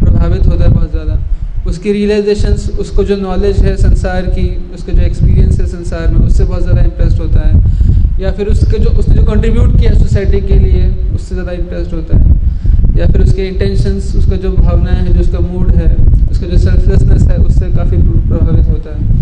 प्रभावित 0.00 0.46
होता 0.46 0.64
है 0.64 0.70
बहुत 0.70 0.90
ज़्यादा। 0.90 1.18
उसकी 1.66 1.92
रियलाइजेशंस 1.92 2.68
उसको 2.78 3.04
जो 3.04 3.16
नॉलेज 3.16 3.62
है 3.62 3.76
संसार 3.76 4.26
की, 4.28 4.48
उसके 4.74 4.92
जो 4.92 5.02
एक्सपीरियंस 5.02 5.60
है 5.60 5.66
संसार 5.66 6.08
में, 6.08 6.20
उससे 6.20 6.44
बहुत 6.44 6.62
ज़्यादा 6.62 6.82
इम्प्रेस्ड 6.82 7.18
होता 7.18 7.40
है। 7.40 8.20
या 8.20 8.32
फिर 8.32 8.48
उसके 8.48 8.78
जो, 8.78 8.90
उसने 8.90 9.14
जो 9.14 9.24
कंट्रीब्यूट 9.24 9.78
किया 9.80 9.92
सोसाइटी 9.94 10.40
के 10.40 10.54
लिए, 10.54 10.88
उससे 11.14 11.34
ज़्यादा 11.34 11.52
इम्प्रेस्ड 11.52 11.94
होता 11.94 12.18
है। 12.18 12.96
या 12.98 13.06
फिर 13.06 13.22
उसके 13.22 13.46
इंटेंशंस 13.46 14.14
उसका 14.16 14.36
जो 14.36 14.52
भावनाएँ 14.52 14.96
हैं, 14.96 15.12
जो 15.12 15.20
उसका 15.20 15.40
मूड 15.40 15.74
है 15.74 15.88
उसका 16.30 16.46
जो 16.46 16.58
सेल्फलेसनेस 16.58 17.22
है, 17.22 17.36
उससे 17.36 17.70
काफ़ी 17.70 17.96
प्रभावित 17.96 18.66
होता 18.66 18.90
है। 18.90 19.16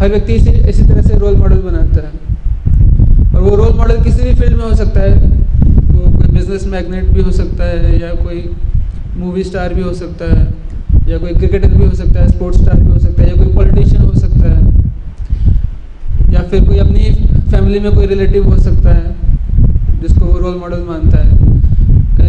हर 0.00 0.08
व्यक्ति 0.08 0.32
इसी 0.32 0.50
इसी 0.50 0.82
तरह 0.82 1.02
से 1.02 1.18
रोल 1.18 1.36
मॉडल 1.36 1.56
बनाता 1.56 2.00
है। 2.00 2.12
और 3.34 3.40
वो 3.42 3.56
रोल 3.56 3.72
मॉडल 3.74 4.02
किसी 4.02 4.22
भी 4.22 4.34
फ़ील्ड 4.34 4.56
में 4.56 4.64
हो 4.64 4.74
सकता 4.74 5.00
है। 5.00 5.14
वो 5.92 6.18
कोई 6.18 6.28
बिज़नेस 6.28 6.66
मैग्नेट 6.66 7.04
भी 7.04 7.20
हो 7.20 7.30
सकता 7.30 7.64
है, 7.64 8.00
या 8.00 8.14
कोई 8.14 8.50
मूवी 9.16 9.44
स्टार 9.44 9.74
भी 9.74 9.82
हो 9.82 9.92
सकता 9.92 10.24
है, 10.24 10.46
या 11.08 11.18
कोई 11.18 11.34
क्रिकेटर 11.34 11.68
भी 11.68 11.86
हो 11.86 11.94
सकता 11.94 12.20
है 12.20 12.28
स्पोर्ट्स 12.28 12.60
स्टार 12.60 12.80
भी 12.80 12.90
हो 12.90 12.98
सकता 12.98 13.22
है, 13.22 13.28
या 13.28 13.44
कोई 13.44 13.54
पॉलिटिशियन 13.54 14.02
हो 14.02 14.14
सकता 14.14 14.50
है, 14.50 14.60
या 16.34 16.42
फिर 16.42 16.64
कोई 16.64 16.78
अपनी 16.78 17.10
फैमिली 17.50 17.78
में 17.80 17.94
कोई 17.94 18.06
रिलेटिव 18.06 18.48
हो 18.48 18.58
सकता 18.58 18.90
है, 18.90 19.16
जिसको 20.02 20.24
वो 20.24 20.38
रोल 20.38 20.54
मॉडल 20.54 20.84
मानता 20.88 21.18
है। 21.18 21.51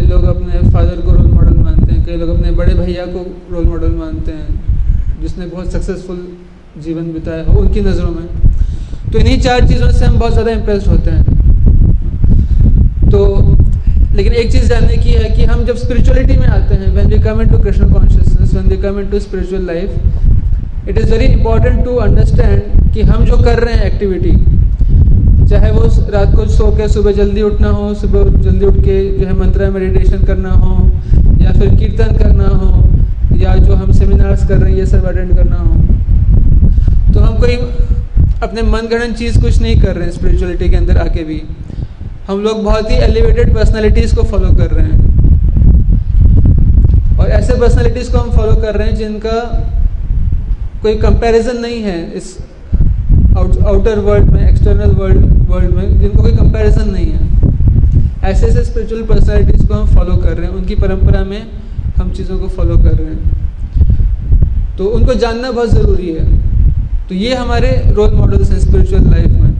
कई 0.04 0.10
लोग 0.10 0.24
अपने 0.26 0.58
फादर 0.70 1.00
को 1.00 1.12
रोल 1.12 1.26
मॉडल 1.26 1.56
मानते 1.56 1.92
हैं, 1.92 2.04
कई 2.06 2.16
लोग 2.16 2.28
अपने 2.30 2.50
बड़े 2.52 2.72
भैया 2.74 3.04
को 3.06 3.20
रोल 3.52 3.64
मॉडल 3.66 3.90
मानते 3.90 4.32
हैं, 4.32 5.20
जिसने 5.20 5.46
बहुत 5.46 5.72
सक्सेसफुल 5.72 6.18
जीवन 6.78 7.12
बिताया 7.12 7.44
हो 7.44 7.60
उनकी 7.60 7.80
नज़रों 7.80 8.10
में। 8.10 8.26
तो 9.12 9.18
इन्हीं 9.18 9.38
चार 9.40 9.68
चीज़ों 9.68 9.90
से 9.90 10.04
हम 10.04 10.18
बहुत 10.18 10.32
ज़्यादा 10.32 10.50
इम्प्रेस 10.52 10.88
होते 10.88 11.10
हैं। 11.10 11.24
तो 13.10 13.20
लेकिन 14.14 14.32
एक 14.32 14.52
चीज़ 14.52 14.68
जानने 14.68 14.96
की 14.96 15.10
है 15.12 15.30
कि 15.36 15.44
हम 15.44 15.64
जब 15.66 15.76
स्पिरिचुअलिटी 15.76 16.36
में 16.36 16.46
आते 16.48 16.74
हैं 16.74 16.92
when 16.94 17.08
we 17.08 17.18
come 17.22 17.40
into 17.42 17.58
Krishna 17.58 17.92
consciousness 17.92 18.52
when 18.54 18.68
we 18.68 18.76
come 18.82 19.00
into 19.00 19.18
spiritual 19.20 19.66
life 19.66 20.88
it 20.88 20.98
is 20.98 21.10
very 21.12 21.32
important 21.32 21.84
to 21.84 21.94
understand 22.08 22.92
कि 22.94 23.02
हम 23.04 23.24
जो 23.24 23.36
कर 23.44 23.58
रहे 23.58 23.74
हैं 23.74 23.92
एक्टिविटी 23.92 24.36
चाहे 25.50 25.70
वो 25.70 25.82
रात 26.10 26.34
को 26.36 26.46
सो 26.46 26.70
के 26.76 26.88
सुबह 26.88 27.12
जल्दी 27.12 27.42
उठना 27.42 27.68
हो, 27.68 27.94
सुबह 27.94 28.42
जल्दी 28.42 28.66
उठ 28.66 28.76
के 28.76 29.18
जो 29.18 29.26
है 29.26 29.32
मंत्रा 29.32 29.68
मेडिटेशन 29.70 30.24
करना 30.24 30.50
हो, 30.50 30.74
या 31.42 31.52
फिर 31.52 31.74
कीर्तन 31.74 32.16
करना 32.16 32.46
हो, 32.46 32.70
या 33.38 33.54
जो 33.56 33.74
हम 33.74 33.92
सेमिनार्स 33.92 34.46
कर 34.48 34.58
रहे 34.58 34.70
हैं, 34.70 34.78
ये 34.78 34.86
सब 34.86 35.04
अटेंड 35.04 35.34
करना 35.36 35.56
हो। 35.56 35.74
तो 37.14 37.20
हम 37.20 37.38
कोई 37.40 37.56
अपने 38.42 38.62
मनगणन 38.62 39.12
चीज़ 39.12 39.40
कुछ 39.42 39.60
नहीं 39.62 39.80
कर 39.80 39.94
रहे 39.96 40.04
हैं 40.04 40.12
स्पिरिचुअलिटी 40.12 40.68
के 40.70 40.76
अंदर 40.76 40.96
आके 40.98 41.24
भी। 41.24 41.42
हम 42.28 42.40
लोग 42.40 42.62
बहुत 42.64 42.90
ही 42.90 42.96
एलिवेटेड 42.96 43.54
पर्सनालिटीज़ 43.54 44.14
को 44.16 44.22
फॉलो 44.22 44.52
कर 44.56 44.70
रहे 44.70 44.86
हैं। 44.86 44.98
और 47.18 47.26
ऐसे 47.28 47.60
पर्सनालिटीज़ 47.60 48.10
को 48.12 48.18
हम 48.18 48.30
फॉलो 48.30 48.54
कर 48.62 48.74
रहे 48.74 48.88
हैं 48.88 48.96
जिनका 48.96 49.40
कोई 50.82 50.94
कंपैरिजन 50.96 51.56
नहीं 51.56 51.82
है 51.82 51.98
इस 52.12 52.36
आउटर 53.36 53.98
वर्ल्ड 53.98 54.30
में 54.30 54.50
एक्सटर्नल 54.50 54.90
वर्ल्ड 54.90 55.50
वर्ल्ड 55.50 55.74
में, 55.74 56.00
जिनको 56.00 56.22
कोई 56.22 56.32
कंपैरिजन 56.32 56.90
नहीं 56.90 57.06
है। 57.06 57.24
ऐसे 58.22 58.46
ऐसे 58.46 58.64
स्पिरिचुअल 58.64 59.02
पर्सनैलिटीज़ 59.02 59.66
को 59.66 59.74
हम 59.74 59.86
फॉलो 59.86 60.16
कर 60.16 60.28
रहे 60.28 60.46
हैं। 60.46 60.54
उनकी 60.54 60.74
परंपरा 60.74 61.24
में 61.24 61.42
हम 61.96 62.10
चीज़ों 62.10 62.38
को 62.38 62.48
फॉलो 62.48 62.76
कर 62.76 62.92
रहे 62.92 63.14
हैं। 63.14 64.76
तो 64.78 64.84
उनको 64.84 65.14
जानना 65.14 65.50
बहुत 65.50 65.70
ज़रूरी 65.70 66.12
है। 66.12 66.38
तो 67.08 67.14
ये 67.14 67.34
हमारे 67.34 67.90
रोल 67.96 68.14
मॉडल्स 68.14 68.50
हैं 68.50 68.60
स्पिरिचुअल 68.60 69.02
लाइफ 69.02 69.26
में। 69.26 69.54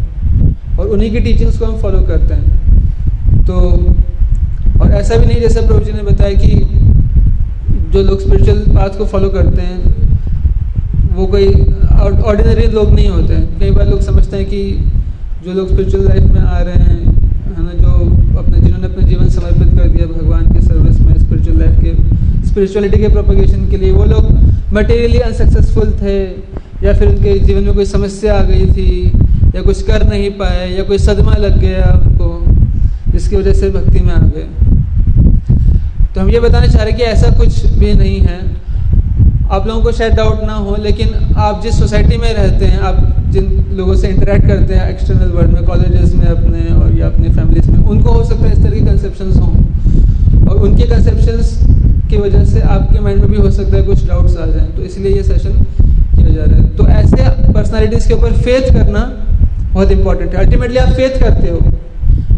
और 0.78 0.87
उन्हीं 0.87 1.11
की 1.11 1.21
टीचिंग्स 1.21 1.59
को 1.59 1.66
हम 1.66 1.76
फॉलो 1.76 2.00
करते 2.00 2.35
हैं। 2.35 2.45
तो 3.47 3.54
और 4.81 4.90
ऐसा 4.90 5.16
भी 5.16 5.26
नहीं, 5.26 5.40
जैसे 5.40 5.61
प्रभु 5.61 5.81
जी 5.81 5.93
ने 5.93 6.02
बताया 6.02 6.35
कि 6.35 6.50
जो 7.90 8.02
लोग 8.02 8.21
स्पिरिचुअल 8.21 8.59
पाथ 8.59 8.99
को 8.99 9.04
फॉलो 9.07 9.28
करते 9.28 9.62
हैं 9.62 10.03
वो 11.14 11.26
कोई 11.26 11.47
ऑर्डिनरी 11.47 12.66
लोग 12.68 12.92
नहीं 12.94 13.09
होते 13.09 13.35
हैं। 13.35 13.59
कई 13.59 13.71
बार 13.71 13.88
लोग 13.88 14.00
समझते 14.02 14.37
हैं 14.37 14.47
कि 14.47 14.62
जो 15.44 15.52
लोग 15.52 15.68
स्पिरिचुअल 15.68 16.04
लाइफ 16.04 16.25
में 16.25 16.40
आ 16.40 16.59
रहे 16.59 16.75
हैं, 16.75 17.00
है 17.56 17.64
ना, 17.64 17.73
जो 17.73 18.38
अपने 18.38 18.61
जिन्होंने 18.61 18.87
अपना 18.87 19.06
जीवन 19.09 19.28
समर्पित 19.28 19.78
कर 19.78 19.88
दिया 19.88 20.06
भगवान 20.06 20.52
की 20.52 20.61
सर्विस 20.61 21.00
में 21.00 21.18
स्पिरिचुअल 21.18 21.59
लाइफ 21.59 21.80
के 21.80 22.49
स्पिरिचुअलिटी 22.49 22.99
के 22.99 23.09
प्रोपोगेशन 23.09 23.68
के 23.71 23.76
लिए, 23.76 23.92
वो 23.92 24.04
लोग 24.04 24.73
मटेरियली 24.73 25.18
अनसक्सेसफुल 25.18 25.92
थे, 26.02 26.18
या 26.85 26.92
फिर 26.92 27.09
उनके 27.09 27.38
जीवन 27.38 27.62
में 27.62 27.75
कोई 27.75 27.85
समस्या 27.85 28.35
आ 28.35 28.42
गई 28.42 28.66
थी, 28.66 29.12
या 29.54 29.62
कुछ 29.62 29.83
कर 29.83 30.09
नहीं 30.09 30.30
पाए, 30.30 30.68
या 30.73 30.83
कोई 30.83 30.99
सदमा 30.99 31.35
लग 31.37 31.59
गया 31.61 31.92
उनको, 32.02 32.28
जिसकी 33.12 33.37
वजह 33.37 33.52
से 33.52 33.71
भक्ति 33.71 34.00
में 34.00 34.12
आ 34.12 34.21
गए। 34.26 34.49
तो 36.14 36.21
हम 36.21 36.30
ये 36.30 36.40
बताना 36.40 36.66
चाह 36.66 36.83
रहे 36.83 36.92
कि 36.92 37.02
ऐसा 37.02 37.30
कुछ 37.38 37.64
भी 37.66 37.92
नहीं 37.92 38.21
है। 38.21 38.40
आप 39.54 39.66
लोगों 39.66 39.82
को 39.82 39.90
शायद 39.92 40.12
डाउट 40.12 40.42
ना 40.44 40.54
हो, 40.54 40.75
लेकिन 40.82 41.34
आप 41.38 41.61
जिस 41.62 41.78
सोसाइटी 41.78 42.16
में 42.16 42.32
रहते 42.34 42.66
हैं, 42.66 42.78
आप 42.80 42.96
जिन 43.32 43.44
लोगों 43.73 43.94
से 43.96 44.08
इंटरेक्ट 44.08 44.46
करते 44.46 44.75
हैं 44.75 44.88
एक्सटर्नल 44.90 45.28
वर्ल्ड 45.32 45.50
में 45.50 45.64
कॉलेजेस 45.66 46.14
में 46.14 46.26
अपने 46.26 46.62
और 46.75 46.96
या 46.99 47.06
अपनी 47.06 47.28
फैमिलीज़ 47.28 47.70
में, 47.70 47.84
उनको 47.84 48.12
हो 48.12 48.25
सकता 48.25 48.46
है 48.46 48.52
इस 48.52 48.58
तरह 48.58 48.70
के 48.70 48.80
कंसेप्शंस 48.80 49.37
हों। 49.37 50.49
और 50.49 50.56
उनके 50.58 50.88
कंसेप्शंस 50.88 51.58
की 52.11 52.16
वजह 52.16 52.44
से 52.44 52.61
आपके 52.61 53.00
माइंड 53.00 53.20
में 53.20 53.30
भी 53.30 53.37
हो 53.37 53.50
सकता 53.50 53.76
है 53.76 53.82
कुछ 53.82 54.06
डाउट्स 54.08 54.37
आ 54.37 54.46
जाएँ। 54.46 54.66
तो 54.73 54.82
इसलिए 54.82 55.14
ये 55.14 55.23
सेशन 55.23 55.64
किया 56.16 56.28
जा 56.28 56.42
रहा 56.42 56.56
है। 56.56 56.68
तो 56.76 56.87
ऐसे 56.88 57.52
पर्सनालिटीज़ 57.52 58.08
के 58.08 58.14
ऊपर 58.14 58.32
फेथ 58.42 58.73
करना 58.73 59.00
बहुत 59.73 59.90
इंपॉर्टेंट 59.92 60.34
है। 60.34 60.44
अल्टीमेटली 60.44 60.78
आप 60.78 60.92
फेथ 60.92 61.20
करते 61.20 61.50
हो 61.50 61.61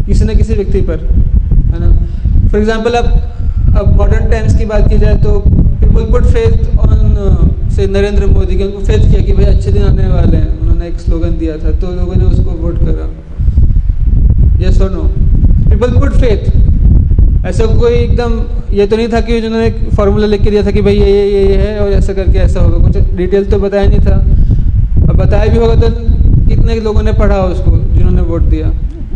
किसी 0.06 0.24
न 0.24 0.36
किसी 0.36 0.54
व्यक्ति 0.54 0.80
पर, 0.82 0.98
है 1.00 1.80
ना? 1.80 1.90
फॉर 2.48 2.60
एग्ज़ाम्पल 2.60 2.94
अब 2.94 3.06
अब 3.78 3.96
मॉडर्न 3.96 4.30
टाइम्स 4.30 4.58
की 4.58 4.64
बात 4.66 4.88
की 4.90 4.98
जाए 4.98 5.16
तो 5.22 5.40
पीपल 5.80 6.04
पुट 6.12 6.24
फेथ 6.26 6.78
ऑन 6.78 7.70
से 7.76 7.86
नरेंद्र 7.88 8.26
मोदी 8.26 8.56
के 8.56 8.64
उनको 8.64 8.80
फेथ 8.80 9.10
किया 9.10 9.22
कि 9.22 9.32
भाई 9.32 9.44
अच्छे 9.46 9.72
दिन 9.72 9.82
आने 9.84 10.06
वाले 10.08 10.36
हैं। 10.36 10.58
उन्होंने 10.60 10.86
एक 10.88 10.98
स्लोगन 11.00 11.36
दिया 11.38 11.56
था 11.56 11.70
तो 11.80 11.94
लोगों 11.94 12.14
ने 12.14 12.24
उसको 12.24 12.50
वोट 12.52 12.78
करा। 12.80 13.08
यस 14.60 14.80
और 14.82 14.90
नो 14.90 15.02
पीपल 15.70 15.98
पुट 16.00 16.12
फेथ 16.14 17.46
ऐसा 17.46 17.66
कोई 17.74 17.92
एकदम, 17.94 18.32
ये 18.74 18.86
तो 18.86 18.96
नहीं 18.96 19.08
था 19.08 19.20
कि 19.20 19.40
जिन्होंने 19.40 19.70
फार्मूला 19.96 20.26
लिख 20.26 20.42
के 20.42 20.50
दिया 20.50 20.62
था 20.66 20.70
कि 20.70 20.80
भाई 20.82 20.94
ये 20.94 21.06
ये 21.06 21.26
ये 21.26 21.46
ये 21.48 21.56
है 21.56 21.78
और 21.80 21.92
ऐसा 21.92 22.12
करके 22.12 22.38
ऐसा 22.38 22.60
होगा। 22.60 22.78
कुछ 22.86 23.16
डिटेल 23.16 23.44
तो 23.50 23.58
बताया 23.58 23.88
नहीं 23.88 24.00
था। 24.00 24.16
और 25.02 25.16
बताया 25.16 25.52
भी 25.52 25.58
होगा 25.58 25.74
तो 25.76 25.88
कितने 26.48 26.80
लोगों 26.80 27.02
ने 27.02 27.12
पढ़ा 27.14 27.36
उसको, 27.44 27.76
जिन्होंने 27.76 28.22
वोट 28.22 28.42
दिया। 28.44 28.72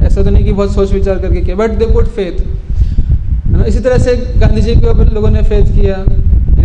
ऐसा 0.06 0.22
तो 0.22 0.30
नहीं 0.30 0.44
कि 0.44 0.52
बहुत 0.52 0.74
सोच 0.74 0.92
विचार 0.92 1.18
करके 1.18 1.40
किया 1.40 1.56
बट 1.56 1.70
दे 1.78 1.86
पुट 1.86 2.06
फेथ 2.08 2.40
है 2.40 3.52
ना? 3.52 3.64
इसी 3.64 3.78
तरह 3.80 3.98
से 3.98 4.16
गांधी 4.38 4.60
जी 4.60 4.74
के 4.74 4.86
ऊपर 4.88 5.12
लोगों 5.14 5.30
ने 5.30 5.42
फेथ 5.42 5.72
किया। 5.72 5.96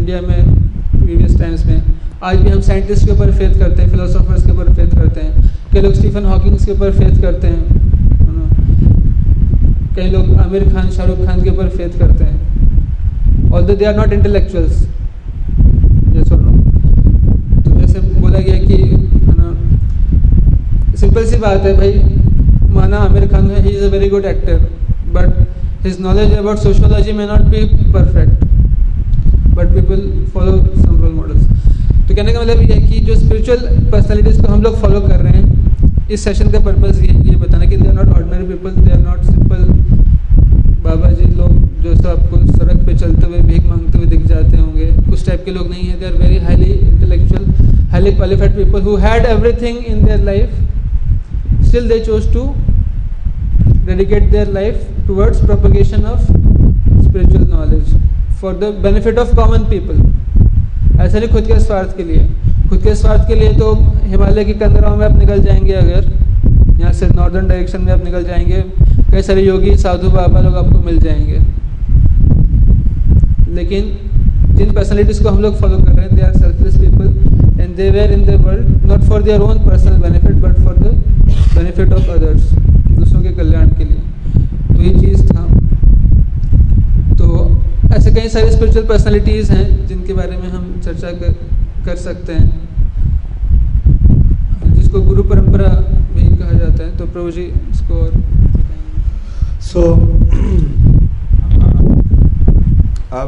इंडिया 0.05 0.21
में 0.21 1.01
प्रीवियस 1.01 1.37
टाइम्स 1.39 1.65
में, 1.65 1.81
आज 2.23 2.35
भी 2.37 2.49
हम 2.49 2.59
साइंटिस्ट 2.61 3.05
के 3.05 3.11
ऊपर 3.11 3.31
फेथ 3.37 3.53
करते 3.59 3.81
हैं 3.81 3.89
फिलोसोफर्स 3.91 4.45
के 4.45 4.51
ऊपर 4.51 4.67
फेथ 4.73 4.91
करते 4.95 5.21
हैं, 5.21 5.49
कई 5.71 5.81
लोग 5.81 5.93
स्टीफन 5.93 6.25
हॉकिंग्स 6.25 6.65
के 6.65 6.71
ऊपर 6.71 6.91
फेथ 6.97 7.21
करते 7.21 7.47
हैं 7.47 7.63
कई 9.95 10.09
लोग 10.09 10.35
आमिर 10.41 10.63
खान 10.73 10.89
शाहरुख 10.89 11.25
खान 11.25 11.41
के 11.43 11.49
ऊपर 11.49 11.69
फेथ 11.77 11.97
करते 11.99 12.23
हैं 12.23 13.51
all 13.51 13.65
they 13.65 13.85
are 13.85 13.95
not 13.97 14.13
intellectuals 14.13 14.81
जैसे 16.13 16.29
तो 16.29 17.79
जैसे 17.79 17.99
बोला 17.99 18.39
गया 18.39 18.59
कि, 18.59 18.77
है 18.77 19.35
ना 19.39 20.95
सिंपल 20.95 21.25
सी 21.25 21.37
बात 21.37 21.61
है 21.65 21.73
भाई, 21.77 21.93
माना 22.75 22.97
आमिर 23.09 23.27
खान 23.33 23.49
है 23.51 23.63
he 23.63 23.69
is 23.69 23.83
a 23.83 23.91
very 23.91 24.09
good 24.09 24.25
actor 24.35 24.57
but 25.13 25.45
his 25.85 25.99
knowledge 26.01 26.37
about 26.37 26.57
sociology 26.59 27.11
may 27.13 27.25
not 27.27 27.53
be 27.55 27.65
perfect 27.93 28.43
but 29.55 29.73
people 29.73 29.99
follow 30.33 30.57
some 30.75 31.01
role 31.01 31.11
models 31.11 31.43
तो 32.07 32.15
कहने 32.15 32.33
का 32.33 32.39
मतलब 32.41 32.61
ये 32.61 32.73
है 32.73 32.87
कि 32.87 32.99
जो 33.05 33.15
स्पिरिचुअल 33.15 33.59
पर्सनैलिटीज़ 33.91 34.41
को 34.41 34.47
हम 34.51 34.61
लोग 34.63 34.75
फॉलो 34.81 34.99
कर 35.01 35.19
रहे 35.19 35.33
हैं, 35.33 36.09
इस 36.11 36.23
सेशन 36.23 36.51
का 36.51 36.59
पर्पज़ 36.65 37.03
ये 37.03 37.13
ये 37.29 37.35
बताना 37.35 37.65
कि 37.65 37.77
they 37.77 37.87
are 37.89 37.93
not 37.93 38.09
ordinary 38.15 38.45
people 38.47 38.81
they 38.81 38.91
are 38.91 38.99
not 38.99 39.23
simple 39.25 39.63
baba 40.83 41.11
ji 41.11 41.25
लोग 41.35 41.51
जो 41.83 41.95
सब 41.95 42.07
आपको 42.07 42.45
सड़क 42.47 42.85
पे 42.85 42.97
चलते 42.97 43.25
हुए, 43.27 43.39
भीख 43.39 43.65
मांगते 43.67 43.97
हुए 43.97 44.07
दिख 44.07 44.25
जाते 44.27 44.57
होंगे। 44.57 44.91
उस 45.13 45.25
टाइप 45.27 45.41
के 45.45 45.51
लोग 45.51 45.69
नहीं 45.69 45.87
हैं 45.87 45.99
they 45.99 46.05
are 46.05 46.13
very 46.21 46.37
highly 46.45 46.71
intellectual 46.71 47.43
highly 47.91 48.11
qualified 48.15 48.55
people 48.57 48.81
who 48.81 48.95
had 49.07 49.25
everything 49.25 49.77
in 49.87 50.05
their 50.05 50.23
life 50.25 50.47
still 51.67 51.87
they 51.89 52.03
chose 52.05 52.31
to 52.33 52.43
dedicate 53.87 54.31
their 54.31 54.45
life 54.53 54.77
towards 55.07 55.41
propagation 55.41 56.05
of 56.11 56.21
spiritual 57.07 57.43
knowledge. 57.49 57.89
For 58.41 58.53
the 58.61 58.73
benefit 58.83 59.17
of 59.17 59.35
common 59.35 59.63
people 59.69 59.97
ऐसा 61.01 61.19
नहीं, 61.19 61.29
खुद 61.29 61.43
के 61.43 61.59
स्वार्थ 61.59 61.95
के 61.97 62.03
लिए। 62.03 62.27
खुद 62.69 62.79
के 62.83 62.93
स्वार्थ 62.95 63.27
के 63.27 63.35
लिए 63.35 63.53
तो 63.53 63.73
हिमालय 64.03 64.45
की 64.45 64.53
कंदराओं 64.53 64.95
में 64.95 65.05
आप 65.05 65.17
निकल 65.17 65.41
जाएँगे 65.41 65.73
अगर। 65.73 66.79
यहाँ 66.79 66.91
से 66.93 67.07
नॉर्दर्न 67.07 67.47
डायरेक्शन 67.47 67.81
में 67.81 67.91
आप 67.93 68.03
निकल 68.05 68.23
जाएँगे। 68.23 68.63
कई 69.11 69.21
सारे 69.21 69.41
योगी, 69.41 69.75
साधु, 69.77 70.09
बाबा 70.09 70.39
लोग 70.41 70.55
आपको 70.55 70.79
मिल 70.85 70.99
जाएँगे। 70.99 71.39
लेकिन 73.55 74.55
जिन 74.55 74.71
पर्सनैलिटीज़ 74.73 75.23
को 75.23 75.29
हम 75.29 75.41
लोग 75.41 75.55
फॉलो 75.59 75.77
कर 75.77 75.91
रहे 75.91 76.05
हैं 76.05 76.15
they 76.15 76.21
are 76.21 76.33
selfless 76.33 76.77
people 76.77 77.61
and 77.61 77.75
they 77.75 77.89
were 77.89 78.11
in 78.11 78.25
the 78.25 78.41
world 78.45 78.85
not 78.91 79.03
for 79.03 79.21
their 79.23 79.41
own 79.41 79.57
personal 79.65 79.97
benefit 80.01 80.35
but 80.35 80.59
for 80.63 80.75
the 80.77 80.85
benefit 81.57 81.93
of 81.93 82.09
others 82.11 82.51
दूसरों 82.51 83.21
के 83.21 83.29
कल्याण 83.31 83.69
के 83.69 83.83
लिए। 83.83 84.01
तो 84.67 84.81
ये 84.81 84.99
चीज़ 84.99 85.25
था। 85.25 85.43
ऐसे 87.95 88.11
कई 88.11 88.29
सारी 88.29 88.51
स्पिरिचुअल 88.51 88.85
पर्सनालिटीज़ 88.87 89.51
हैं 89.51 89.87
जिनके 89.87 90.13
बारे 90.13 90.37
में 90.37 90.49
हम 90.49 90.63
चर्चा 90.85 91.11
कर 91.11 91.33
कर 91.85 91.95
सकते 91.95 92.33
हैं। 92.33 92.47
जिसको 94.73 95.01
गुरु 95.01 95.23
परंपरा 95.23 95.69
भी 96.15 96.25
कहा 96.37 96.57
जाता 96.59 96.83
है 96.83 96.97
तो 96.97 97.05
प्रभु 97.05 97.31
जी 97.31 97.43
इसको 97.71 97.93
और 97.95 98.11
सो 99.61 99.81
अब 103.15 103.27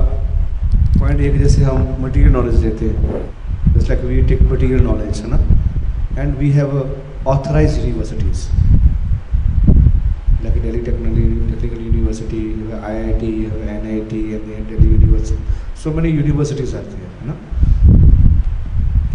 पॉइंट 0.99 1.21
एक 1.21 1.37
जैसे 1.39 1.63
हम 1.63 1.87
मटेरियल 2.01 2.31
नॉलेज 2.31 2.63
लेते 2.63 2.85
हैं 2.85 3.73
just 3.73 3.89
like 3.89 4.03
we 4.03 4.21
take 4.29 4.41
material 4.51 4.83
knowledge 4.83 5.17
है 5.17 5.29
ना? 5.31 5.39
And 6.21 6.37
we 6.37 6.51
have 6.51 6.71
authorized 7.31 7.79
universities 7.85 8.41
like 10.43 10.59
Delhi 10.65 10.81
Technical, 10.85 11.25
Technical 11.49 11.79
University, 12.07 12.37
you 12.37 12.69
have 12.69 12.83
IIT, 12.83 13.23
you 13.37 13.49
have 13.49 13.83
NIT, 13.83 14.13
and 14.35 14.43
then 14.49 14.61
Delhi 14.67 14.87
University. 14.87 15.39
So 15.75 15.91
many 15.91 16.09
है 17.19 17.27
ना 17.27 17.33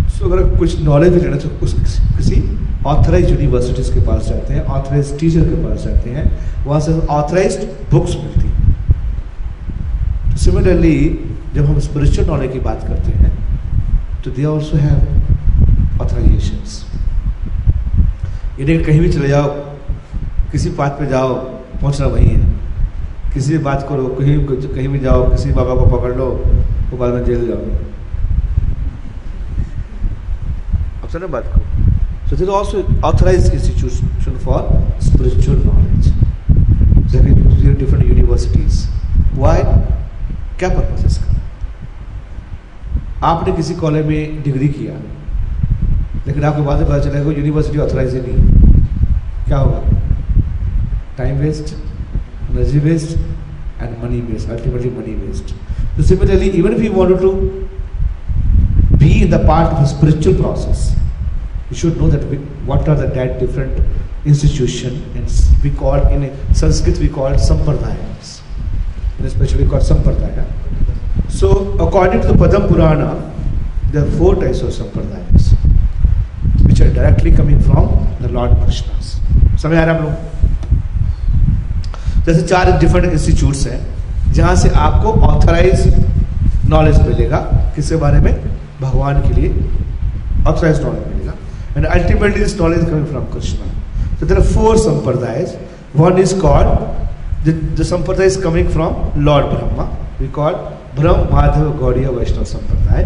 सो 0.08 0.26
अगर 0.26 0.56
कुछ 0.58 0.80
नॉलेज 0.84 1.12
भी 1.12 1.20
लेना 1.20 1.36
तो 1.36 1.48
उस 1.64 1.72
किसी 2.16 2.36
ऑथराइज 2.86 3.30
यूनिवर्सिटीज 3.30 3.88
के 3.94 4.00
पास 4.06 4.28
जाते 4.28 4.54
हैं 4.54 4.64
ऑथराइज 4.64 5.18
टीचर 5.20 5.44
के 5.48 5.54
पास 5.64 5.84
जाते 5.84 6.10
हैं 6.10 6.24
वहाँ 6.66 6.80
से 6.80 6.92
ऑथराइज 7.16 7.56
बुक्स 7.90 8.16
मिलती 8.16 8.46
हैं। 8.48 10.36
सिमिलरली 10.44 10.98
जब 11.54 11.64
हम 11.64 11.78
स्पिरिचुअल 11.80 12.28
नॉलेज 12.28 12.52
की 12.52 12.60
बात 12.60 12.84
करते 12.88 13.10
हैं 13.18 13.32
तो 14.24 14.30
दे 14.30 14.44
ऑल्सो 14.44 14.76
हैव 14.76 14.98
कहीं 18.86 19.00
भी 19.00 19.08
चले 19.08 19.28
जाओ 19.28 19.48
किसी 20.52 20.70
पाथ 20.78 20.90
पे 20.98 21.06
जाओ 21.06 21.34
पहुँचना 21.80 22.06
वही 22.06 22.28
है। 22.28 22.51
किसी 23.34 23.52
भी 23.52 23.58
बात 23.64 23.86
करो 23.88 24.06
कहीं 24.18 24.38
कहीं 24.46 24.88
भी 24.88 24.98
जाओ, 25.00 25.30
किसी 25.30 25.52
बाबा 25.52 25.74
को 25.74 25.86
पकड़ 25.96 26.14
लो, 26.16 26.26
वो 26.90 26.96
बाद 26.98 27.14
में 27.14 27.24
जेल 27.24 27.46
जाओ 27.48 27.62
अब 31.02 31.08
सुने 31.08 31.26
बात 31.36 31.44
को 31.54 31.60
So 32.26 32.36
there 32.36 32.48
is 32.48 32.54
also 32.56 32.82
authorized 33.02 33.52
institution 33.52 34.36
for 34.38 34.60
spiritual 35.00 35.56
knowledge. 35.58 36.06
There 37.12 37.20
are 37.22 37.74
different 37.74 38.06
universities. 38.06 38.86
Why? 39.36 39.56
क्या 40.58 40.68
पर्पज 40.68 41.04
इसका 41.06 41.34
आपने 43.30 43.52
किसी 43.56 43.74
कॉलेज 43.82 44.06
में 44.06 44.42
डिग्री 44.42 44.68
किया, 44.68 44.94
लेकिन 46.26 46.44
आपको 46.44 46.62
बाद 46.62 46.78
में 46.78 46.86
पता 46.88 46.98
चलेगा 46.98 47.32
यूनिवर्सिटी 47.32 47.78
ऑथराइज 47.78 48.14
ही 48.14 48.20
नहीं 48.20 48.38
क्या 49.46 49.58
होगा 49.58 49.80
time 51.18 51.38
waste 51.38 51.74
Energy 52.51 52.79
waste 52.89 53.17
and 53.81 54.03
money 54.03 54.21
waste 54.31 54.49
ultimately 54.57 54.89
money 54.97 55.13
waste 55.25 55.53
तो 55.97 56.03
similarly 56.11 56.49
even 56.59 56.73
if 56.73 56.83
you 56.83 56.93
want 56.93 57.19
to 57.21 57.31
be 59.01 59.09
in 59.23 59.29
the 59.29 59.39
part 59.47 59.73
of 59.73 59.81
a 59.81 59.87
spiritual 59.89 60.35
process 60.37 60.79
you 61.69 61.75
should 61.81 61.97
know 62.01 62.07
that 62.13 62.23
we, 62.29 62.37
what 62.69 62.87
are 62.89 62.95
the 63.01 63.07
that 63.17 63.39
different 63.39 63.75
institution 64.25 64.95
and 65.15 65.35
we 65.63 65.71
call 65.81 66.07
in 66.15 66.23
sanskrit 66.61 66.97
we 67.03 67.09
call 67.17 67.37
sampradayas 67.49 68.31
and 69.17 69.27
especially 69.31 69.67
called 69.73 69.85
sampradaya 69.91 70.45
so 71.41 71.51
according 71.85 72.21
to 72.25 72.27
the 72.31 72.37
padam 72.43 72.67
purana 72.71 73.09
there 73.91 74.03
are 74.05 74.11
four 74.21 74.33
types 74.43 74.61
of 74.61 74.73
sampradayas 74.79 75.47
which 76.67 76.81
are 76.81 76.91
directly 76.99 77.31
coming 77.31 77.59
from 77.69 77.85
the 78.21 78.29
Lord 78.39 78.57
Krishna. 78.63 78.93
समझ 79.61 79.77
आ 79.77 79.83
रहा 79.83 79.95
हम 79.95 80.03
लोग 80.03 80.13
जैसे 82.26 82.42
चार 82.42 82.70
different 82.80 83.12
institutes 83.12 83.66
हैं, 83.66 83.80
जहाँ 84.32 84.54
से 84.56 84.68
आपको 84.86 85.12
ऑथराइज 85.28 85.94
नॉलेज 86.70 87.00
मिलेगा 87.08 87.38
किसके 87.76 87.96
बारे 87.96 88.20
में? 88.20 88.32
भगवान 88.80 89.20
के 89.20 89.40
लिए 89.40 89.48
ऑथराइज 90.48 90.82
नॉलेज 90.82 91.06
मिलेगा। 91.08 91.32
And 91.76 91.86
ultimately 91.86 92.44
this 92.44 92.60
knowledge 92.60 92.84
coming 92.84 93.06
from 93.06 93.24
Krishna 93.32 93.70
तो 94.20 94.26
there 94.26 94.40
four 94.52 94.76
sampradaya 94.78 95.46
one 95.96 96.18
is 96.18 96.34
called 96.40 97.48
the 97.48 97.82
sampradaya 97.84 98.26
is 98.26 98.40
coming 98.42 98.68
from 98.70 99.22
lord 99.24 99.46
Brahma 99.46 99.90
we 100.20 100.28
call 100.38 100.54
Brahma 100.98 101.28
Madhva 101.32 101.70
Gaudiya 101.78 102.04
Vaishnava 102.06 102.44
sampradaya 102.46 103.02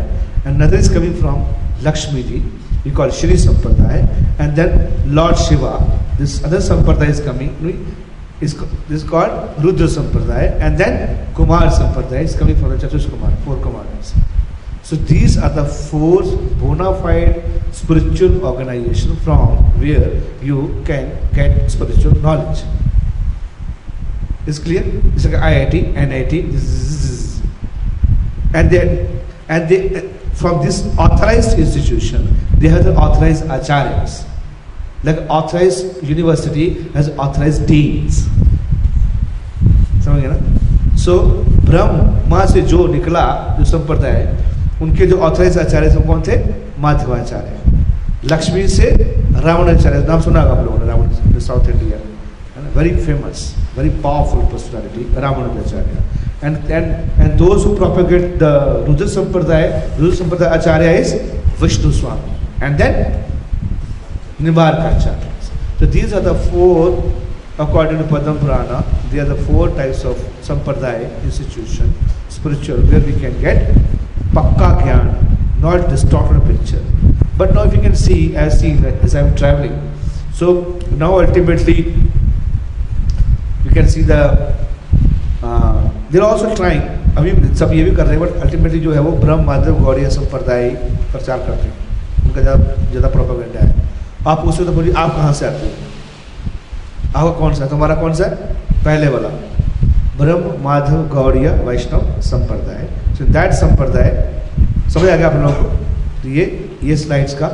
and 0.47 0.63
other 0.63 0.79
is 0.79 0.93
coming 0.95 1.15
from 1.17 1.47
Lakshmi 1.87 2.23
ji 2.23 2.43
we 2.85 2.91
call 2.97 3.11
Shri 3.21 3.37
sampradaya 3.39 4.09
and 4.41 4.55
then 4.57 5.15
lord 5.15 5.37
Shiva 5.39 5.71
this 6.19 6.43
other 6.45 6.61
sampradaya 6.63 7.11
is 7.11 7.23
coming 7.23 7.71
Is 8.41 8.55
this 8.89 9.03
is 9.03 9.09
called 9.09 9.31
Rudra 9.63 9.87
Sampradaya. 9.87 10.61
And 10.61 10.79
then 10.79 11.35
Kumar 11.35 11.69
Sampradaya 11.69 12.23
is 12.23 12.37
coming 12.37 12.57
from 12.57 12.71
the 12.71 12.77
Chatush 12.77 13.09
Kumar. 13.09 13.31
Four 13.45 13.57
Kumaras. 13.57 14.13
So 14.83 14.95
these 14.95 15.39
are 15.39 15.49
the 15.51 15.65
four 15.65 16.23
bona 16.61 16.95
fide 17.03 17.43
spiritual 17.73 18.45
organization 18.47 19.17
from 19.17 19.57
where 19.81 20.21
you 20.43 20.83
can 20.87 21.17
get 21.35 21.71
spiritual 21.71 22.15
knowledge. 22.17 22.63
Is 24.47 24.59
clear? 24.61 24.85
It's 25.15 25.25
like 25.25 25.35
IIT, 25.35 25.95
NIT, 25.95 26.33
and 28.55 28.71
they 28.71 29.21
and 29.49 29.69
they 29.69 30.09
from 30.35 30.65
this 30.65 30.87
authorized 30.99 31.59
institution 31.59 32.37
they 32.59 32.69
have 32.69 32.85
the 32.85 32.95
authorized 32.95 33.45
acharyas. 33.45 34.25
Like 35.07 35.21
authorized 35.31 36.03
university 36.03 36.67
has 36.95 37.11
authorized 37.25 37.67
deans. 37.67 38.25
समझ 40.05 40.23
गए 40.23 40.29
ना 40.29 40.97
सो 41.05 41.19
ब्रह्मा 41.69 42.45
से 42.53 42.61
जो 42.73 42.87
निकला 42.93 43.27
जो 43.59 43.65
संप्रदाय 43.65 44.13
है 44.13 44.79
उनके 44.83 45.07
जो 45.07 45.19
ऑथराइज 45.29 45.59
आचार्य 45.59 45.91
थे 45.95 46.07
कौन 46.07 46.23
थे 46.29 46.39
माधवाचार्य 46.81 48.31
लक्ष्मी 48.33 48.67
से 48.79 48.91
रावणाचार्य 49.45 50.07
नाम 50.09 50.21
सुना 50.23 50.41
आप 50.41 50.65
लोगों 50.65 50.79
ने 50.79 50.87
रावण 50.87 51.41
साउथ 51.49 51.71
इंडिया 51.75 51.99
है 51.99 52.75
very 52.77 52.97
famous 53.07 53.53
very 53.77 53.91
powerful 54.03 54.45
personality, 54.47 55.05
Ramanujacharya. 55.05 56.03
And, 56.43 56.57
and, 56.71 57.11
and 57.21 57.39
those 57.39 57.65
who 57.65 57.77
propagate 57.77 58.39
the 58.39 58.85
Rudra 58.89 59.07
Sampradaya, 59.07 59.99
Rudra 59.99 60.17
Sampradaya 60.17 60.59
Acharya 60.59 60.91
is 60.93 61.13
Vishnu 61.61 61.93
Swami. 61.93 62.33
And 62.63 62.79
then 62.79 63.23
Nivarkacharya. 64.39 65.33
So 65.79 65.87
these 65.87 66.13
are 66.13 66.21
the 66.21 66.35
four, 66.35 67.03
according 67.59 67.99
to 67.99 68.05
Padam 68.05 68.39
Purana, 68.39 68.85
they 69.11 69.21
are 69.21 69.25
the 69.25 69.37
four 69.45 69.69
types 69.71 70.05
of 70.05 70.17
Sampradaya 70.41 71.23
institution, 71.23 71.93
spiritual, 72.29 72.79
where 72.83 73.01
we 73.01 73.13
can 73.13 73.39
get 73.41 73.75
Pakka 74.33 74.81
Gyan, 74.83 75.61
not 75.61 75.89
distorted 75.89 76.43
picture. 76.47 76.83
But 77.37 77.55
now 77.55 77.65
if 77.65 77.75
you 77.75 77.81
can 77.81 77.97
see, 77.97 78.37
as 78.37 78.61
seen 78.61 78.85
as 78.85 79.15
I 79.15 79.21
am 79.21 79.37
traveling, 79.37 79.93
so 80.33 80.79
now 80.97 81.19
ultimately 81.21 81.95
you 83.65 83.71
can 83.73 83.89
see 83.89 84.03
the 84.03 84.55
there 86.13 86.23
also 86.23 86.55
trying 86.57 87.17
अभी 87.19 87.31
सब 87.59 87.73
ये 87.73 87.83
भी 87.85 87.91
कर 87.97 88.07
रहे 88.07 88.17
हैं 88.17 88.21
but 88.21 88.43
ultimately 88.43 88.81
जो 88.81 88.93
है 88.93 89.01
वो 89.01 89.11
ब्रह्म 89.25 89.45
माधव 89.45 89.79
गौड़िया 89.85 90.09
संप्रदाय 90.09 90.69
प्रचार 91.13 91.39
करते 91.47 91.69
हैं 91.69 92.27
उनका 92.27 92.41
ज़्यादा 92.41 92.75
ज़्यादा 92.91 93.09
प्रोपागेंडा 93.15 93.61
है 93.61 93.75
आप 94.27 94.39
उससे 94.39 94.65
तो 94.65 94.73
बोलिए, 94.73 94.93
आप 94.93 95.11
कहाँ 95.11 95.33
से 95.33 95.47
आते 95.47 95.67
हो? 95.67 95.73
आपका 97.17 97.31
कौन 97.31 97.55
सा? 97.55 97.67
तुम्हारा 97.67 97.95
कौन 97.95 98.15
सा? 98.15 98.25
पहले 98.85 99.09
वाला। 99.09 99.29
ब्रह्म, 100.19 100.63
माधव, 100.65 101.07
गौड़िया, 101.09 101.53
वैष्णव 101.63 102.21
संप्रदाय। 102.21 102.89
सो 103.15 103.25
दैट 103.25 103.53
संप्रदाय, 103.53 104.11
समझ 104.91 105.09
आ 105.09 105.17
गया 105.17 105.29
आप 105.29 105.35
लोगों 105.35 105.55
को? 105.55 105.77
तो 106.23 106.29
ये 106.29 106.45
ये 106.85 106.97
स्लाइड्स 106.97 107.35
का 107.35 107.47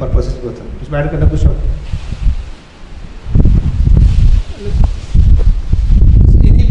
पर्पज 0.00 0.28
था। 0.44 0.64
उसमें 0.82 1.00
ऐड 1.00 1.10
करना 1.10 1.28
कुछ 1.28 1.46
और? 1.46 1.56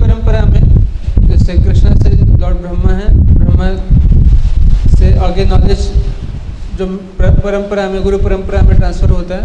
परंपरा 0.01 0.45
में, 0.45 0.63
जैसे 1.27 1.53
कृष्ण 1.53 1.95
से 1.99 2.09
लॉर्ड 2.37 2.57
ब्रह्मा 2.57 2.93
है, 2.93 3.13
ब्रह्मा 3.35 3.67
से 4.97 5.17
आगे 5.19 5.45
नॉलेज 5.45 5.79
जो 6.81 6.85
परंपरा 7.17 7.87
में, 7.89 8.01
गुरु 8.03 8.17
परंपरा 8.17 8.61
में 8.61 8.75
ट्रांसफ़र 8.77 9.09
होता 9.09 9.35
है 9.35 9.41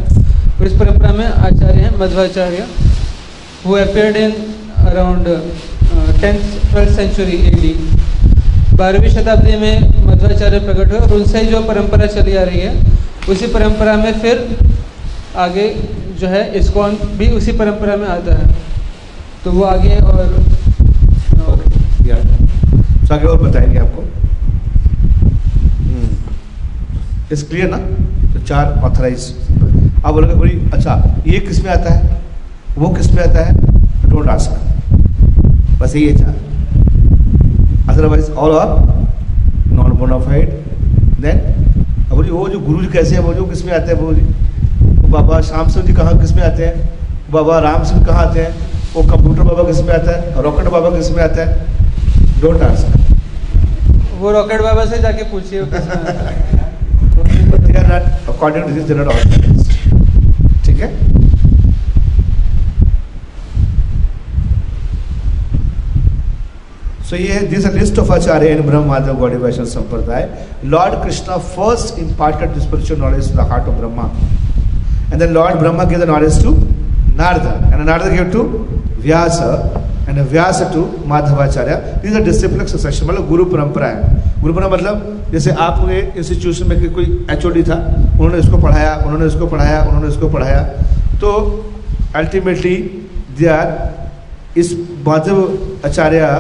और 0.59 0.67
इस 0.67 0.73
परंपरा 0.73 1.13
में 1.13 1.25
आचार्य 1.25 1.81
हैं, 1.81 1.91
Madhvacharya. 2.01 2.67
Who 3.67 3.75
appeared 3.75 4.17
in 4.17 4.31
around 4.87 5.27
tenth 6.21 6.39
twelfth 6.71 6.97
century 6.97 7.37
AD 7.49 7.73
बारहवीं 8.75 9.11
शताब्दी 9.11 9.57
में 9.57 10.07
मध्वाचार्य 10.07 10.61
प्रकट 10.61 10.93
हुए 10.93 11.01
और 11.01 11.13
उनसे 11.13 11.45
जो 11.47 11.61
परंपरा 11.65 12.07
चली 12.07 12.37
आ 12.37 12.43
रही 12.43 12.61
है, 12.61 12.73
उसी 13.29 13.47
परंपरा 13.53 13.97
में 13.97 14.13
फिर 14.21 14.43
आगे 15.45 15.69
जो 16.21 16.29
है 16.29 16.43
इस्कॉन 16.59 16.99
भी 17.19 17.31
उसी 17.33 17.53
परंपरा 17.53 17.97
में 17.97 18.09
आता 18.09 18.35
है। 18.35 18.55
तो 19.45 19.53
वो 19.53 19.65
आगे 19.67 19.97
और 19.97 20.25
तो 23.09 23.15
आगे 23.15 23.27
और 23.27 23.43
बताएँगे 23.43 23.79
आपको। 23.79 24.03
इस। 27.33 27.43
क्लियर 27.43 27.69
ना 27.71 27.77
तो 28.33 28.41
चार 28.47 28.81
ऑथराइज 28.85 29.23
आप 30.05 30.13
बोलोगे 30.15 30.35
बड़ी 30.35 30.53
अच्छा 30.75 30.93
ये 31.27 31.39
किसमें 31.47 31.71
आता 31.73 31.93
है? 31.95 32.21
वो 32.79 32.89
किसमें 32.95 33.23
आता 33.23 33.45
है? 33.45 33.55
डोंट 34.11 34.29
आस्क 34.29 35.79
बस 35.81 35.95
यही 35.97 36.07
है 36.09 36.17
चार 36.19 36.35
otherwise 37.91 38.31
all 38.33 38.57
are 38.59 38.69
non 39.73 39.97
bonafide 39.99 40.51
then 41.21 41.39
अब 42.11 42.15
बोलिए 42.15 42.31
वो 42.31 42.49
जो 42.49 42.61
गुरु 42.61 42.83
जी 42.83 42.89
कैसे 42.89 43.15
हैं? 43.17 43.23
वो 43.23 43.35
जो 43.35 43.45
किसमें 43.45 43.73
आते 43.75 43.93
हैं? 43.93 43.99
वो 44.01 45.09
बाबा 45.09 45.41
श्याम 45.41 45.69
सिंह 45.69 45.87
जी 45.87 45.93
कहाँ, 45.93 46.19
किसमें 46.21 46.43
आते 46.43 46.65
हैं? 46.65 46.89
बाबा 47.33 47.59
राम 47.61 47.85
सिंह 47.85 48.05
कहाँ 48.07 48.27
आते 48.27 48.41
हैं? 48.41 48.55
वो 48.95 49.03
कंप्यूटर 49.03 49.43
बाबा 49.43 49.63
किसमें 49.63 49.95
आता 49.95 50.11
है? 50.13 50.43
रॉकेट 50.43 50.69
बाबा 50.73 50.91
किसमें 50.97 51.23
आता 51.25 51.45
है? 51.45 51.49
डोंट 52.41 52.63
आस्क 52.63 52.87
वो 54.21 54.31
रॉकेट 54.33 54.63
बाबा 54.63 54.85
से 54.87 54.99
जाके 54.99 55.23
पूछिए 55.33 55.65
अकॉर्डिंग 57.95 58.65
टू 58.65 58.73
दिस 58.75 58.85
जनरल 58.87 59.23
ठीक 60.67 60.81
है 60.81 60.95
So 67.09 67.17
here, 67.17 67.43
this 67.51 67.59
is 67.59 67.67
a 67.67 67.71
list 67.71 67.99
of 67.99 68.09
Acharya 68.11 68.49
in 68.53 68.63
Brahma 68.69 68.89
Madhav 68.93 69.19
Gaudiya 69.19 69.41
Vaishnava 69.41 69.69
Sampradaya. 69.71 70.25
Lord 70.65 70.97
Krishna 71.03 71.39
first 71.51 72.01
imparted 72.05 72.57
the 72.57 72.61
spiritual 72.61 72.99
knowledge 72.99 73.29
to 73.29 73.37
the 73.37 73.45
heart 73.45 73.69
of 73.69 73.79
Brahma. 73.79 74.07
And 75.13 75.21
then 75.21 75.33
Lord 75.33 75.61
Brahma 75.61 75.87
gave 75.87 76.01
the 76.01 76.07
knowledge 76.07 76.43
to 76.43 76.57
Narada. 77.15 77.53
And 77.73 77.87
Narada 77.87 78.11
gave 78.17 78.33
to 78.33 78.47
Vyasa. 79.07 79.51
And 80.09 80.19
Vyas 80.31 80.61
to 80.73 80.83
Madhvacharya 81.09 81.77
this 82.03 82.15
are 82.17 82.23
discipline 82.25 82.67
succession 82.67 83.07
मतलब 83.07 83.29
गुरु 83.29 83.45
परंपरा 83.45 83.87
है 83.87 84.26
गुरु 84.47 84.55
परंपरा 84.55 84.77
मतलब 84.77 85.31
जैसे 85.33 85.51
आपके 85.61 85.99
institution 86.19 86.67
में 86.69 86.93
कोई 86.95 87.05
एचओडी 87.31 87.63
था, 87.63 87.77
उन्होंने 88.13 88.39
इसको 88.39 88.59
पढ़ाया, 88.59 88.95
उन्होंने 88.97 89.27
इसको 89.27 89.47
पढ़ाया, 89.47 89.81
उन्होंने 89.83 90.09
इसको 90.09 90.29
पढ़ाया। 90.31 90.61
तो 91.21 91.31
अल्टीमेटली 92.17 92.75
दे 93.39 93.47
आर 93.49 94.59
इस 94.59 94.73
माधव 95.07 95.43
आचार्य 95.87 96.31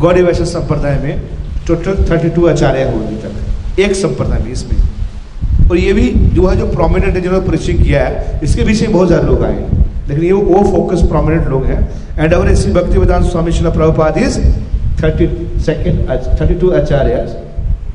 गौड़ी 0.00 0.22
वैश्य 0.22 0.44
संप्रदाय 0.46 0.98
में 1.04 1.22
टोटल 1.68 2.04
थर्टी 2.10 2.30
टू 2.30 2.46
आचार्य 2.48 2.82
हो 2.84 2.98
अभी 2.98 3.16
तक, 3.18 3.80
एक 3.80 3.94
संप्रदाय 3.96 4.40
में 4.40 4.52
इसमें। 4.52 5.68
और 5.70 5.76
ये 5.78 5.92
भी 5.92 6.10
जो 6.34 6.46
है 6.46 6.56
जो 6.56 6.66
प्रोमिनेंट 6.68 7.14
है, 7.14 7.20
जिन्होंने 7.20 7.46
परिचय 7.48 7.72
किया 7.74 8.04
है, 8.04 8.40
इसके 8.42 8.64
पीछे 8.64 8.86
बहुत 8.88 9.08
ज़्यादा 9.08 9.26
लोग 9.26 9.44
आए 9.44 9.66
लेकिन 10.08 10.24
ये 10.24 10.32
वो 10.32 10.70
फोकस 10.70 11.08
प्रोमिनेंट 11.08 11.48
लोग 11.48 11.64
हैं। 11.66 11.80
And 12.18 12.32
our 12.34 12.54
Shri 12.56 12.72
Bhakti 12.72 12.98
Vedanta 12.98 13.24
Swami 13.26 13.52
Srila 13.52 13.70
Prabhupada 13.70 14.18
is 14.18 14.38
Uh, 15.00 15.10
32 15.12 16.70
acharyas 16.70 17.30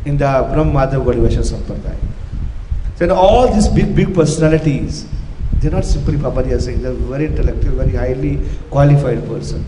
in 0.05 0.17
the 0.17 0.23
Brahmadhav 0.23 1.03
Gaudivasya 1.03 1.43
Sampradaya. 1.43 1.97
So 2.95 3.13
all 3.13 3.53
these 3.53 3.67
big, 3.67 3.93
big 3.93 4.15
personalities, 4.15 5.05
they're 5.55 5.71
not 5.71 5.83
simply 5.83 6.15
Papadiya 6.15 6.61
Singh. 6.61 6.81
they're 6.81 6.93
very 6.93 7.25
intellectual, 7.25 7.75
very 7.75 7.91
highly 7.91 8.39
qualified 8.69 9.27
person. 9.27 9.65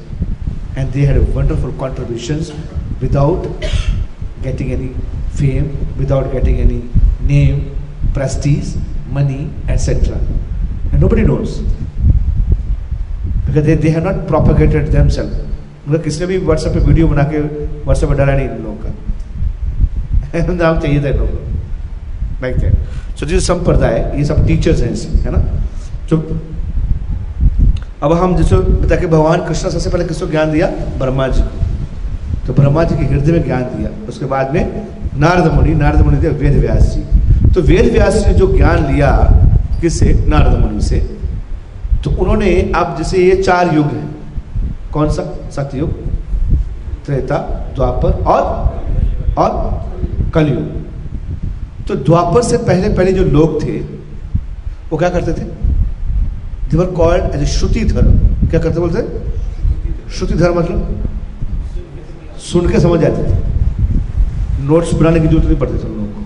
And 0.78 0.93
they 0.93 1.02
had 1.02 1.17
wonderful 1.36 1.74
contributions 1.74 2.54
without 3.02 3.43
getting 4.41 4.71
any 4.71 4.95
fame, 5.32 5.76
without 5.98 6.32
getting 6.32 6.60
any 6.62 6.88
name, 7.19 7.76
prestige, 8.13 8.76
money, 9.10 9.50
etc. 9.67 10.17
And 10.93 11.02
nobody 11.02 11.24
knows. 11.24 11.60
Because 13.45 13.65
they, 13.65 13.76
they 13.76 13.89
have 13.89 14.04
not 14.04 14.26
propagated 14.26 14.93
themselves. 14.93 15.44
मतलब 15.89 16.02
किसी 16.02 16.19
ने 16.19 16.26
भी 16.26 16.38
WhatsApp 16.38 16.74
पे 16.74 16.80
video 16.80 17.08
बना 17.08 17.24
के 17.24 17.39
WhatsApp 17.84 18.10
पे 18.10 18.15
डाला 18.15 18.34
नहीं 18.34 18.50
इन 18.50 18.63
लोगों 18.63 18.76
का। 18.76 20.54
नाम 20.54 20.80
चाहिए 20.80 21.04
था 21.04 21.08
इन 21.08 21.13
लोगों 21.13 21.28
को। 21.28 21.45
सो 23.19 23.26
दिस 23.26 23.48
संप्रदाय 23.48 24.13
ये 24.17 24.26
सब 24.26 24.48
टीचर्स 24.48 24.82
हैं 24.82 24.91
इसमें, 24.91 25.21
है 25.21 25.32
ना? 25.32 25.45
जो 26.10 26.41
अब 28.04 28.13
हम 28.13 28.38
जैसे 28.38 28.56
बता 28.56 28.95
के 28.95 29.08
भगवान 29.08 29.39
कृष्ण 29.39 29.69
सबसे 29.69 29.89
पहले 29.89 30.06
किसको 30.06 30.28
ज्ञान 30.28 30.52
दिया? 30.52 30.67
ब्रह्मा 30.67 31.28
जी 31.28 31.41
को। 31.41 31.65
तो 32.48 32.54
ब्रह्मा 32.54 32.84
जी 32.84 32.95
के 32.95 33.06
हृदय 33.06 33.32
में 33.32 33.43
ज्ञान 33.43 33.63
दिया। 33.63 33.89
उसके 34.08 34.26
बाद 34.26 34.54
में 34.54 34.88
नारद 35.17 35.54
मुनि 35.54 35.76
नारद 35.76 36.02
मुनि 36.02 36.17
दिया 36.17 36.32
वेद 36.32 36.58
व्यास 36.60 36.95
जी। 36.95 37.02
तो 37.54 37.62
वेद 37.62 37.93
व्यास 37.93 38.13
जी 38.13 38.26
ने 38.26 38.34
जो 38.34 38.58
ज्ञान 38.58 38.93
लिया 38.93 39.32
किससे? 39.82 40.26
नारद 40.28 40.60
मुनि 40.60 40.82
से। 40.82 41.00
तो 42.04 42.10
उन्होंने 42.10 42.71
आप 42.76 42.95
जैसे 42.98 43.17
ये 43.17 43.43
चार 43.43 43.76
युग 43.76 43.86
हैं 43.86 44.14
कौन 44.95 45.10
सा? 45.10 45.23
सतयुग, 45.51 45.91
त्रेता, 47.05 47.38
द्वापर 47.75 48.12
और 48.23 48.43
और 49.38 49.51
कलयुग। 50.34 51.86
तो 51.88 51.95
द्वापर 51.95 52.43
से 52.43 52.58
पहले 52.58 52.89
पहले 52.89 53.13
जो 53.13 53.23
लोग 53.23 53.63
थे, 53.63 53.77
वो 54.91 54.97
क्या 54.97 55.10
करते 55.10 55.34
थे? 55.34 55.45
देवर 56.71 56.86
कॉल्ड 56.86 57.36
एज 57.36 57.41
ए 57.41 57.45
श्रुति 57.45 57.86
धर्म। 57.86 58.17
क्या 58.49 58.60
करते 58.60 58.79
बोलते 58.79 59.01
श्रुति 60.12 60.34
धर्म 60.34 60.60
मतलब? 60.60 61.05
सुन 62.39 62.69
के 62.69 62.79
समझ 62.79 62.99
जाते 62.99 63.23
थे। 63.23 64.63
नोट्स 64.63 64.93
बनाने 64.93 65.19
की 65.19 65.27
ज़रूरत 65.27 65.45
नहीं 65.45 65.58
पड़ती 65.58 65.77
थे 65.77 65.88
लोगों 65.88 66.05
को। 66.05 66.21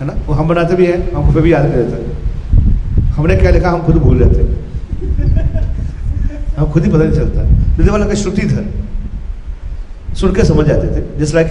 है 0.00 0.06
ना? 0.06 0.14
वो 0.26 0.34
हम 0.34 0.48
बनाते 0.48 0.74
भी 0.74 0.86
हैं, 0.86 1.12
हमको 1.12 1.32
फिर 1.32 1.42
भी 1.42 1.52
याद 1.52 1.66
नहीं 1.66 1.84
हैं। 1.84 3.12
हमने 3.12 3.36
क्या 3.36 3.50
लिखा? 3.50 3.70
हम 3.70 3.82
खुद 3.82 3.96
भूल 3.96 4.18
जाते 4.18 4.42
हम 6.56 6.70
खुद 6.72 6.84
ही 6.84 6.90
पता 6.90 7.04
नहीं 7.04 7.16
चलता 7.16 7.42
दिल्ली 7.76 7.90
वाला 7.90 8.06
का 8.06 8.14
श्रुति 8.16 8.46
धर 8.48 10.14
सुन 10.16 10.32
के 10.34 10.44
समझ 10.44 10.66
जाते 10.66 10.86
थे। 10.88 11.18
जिस 11.18 11.34
like 11.34 11.50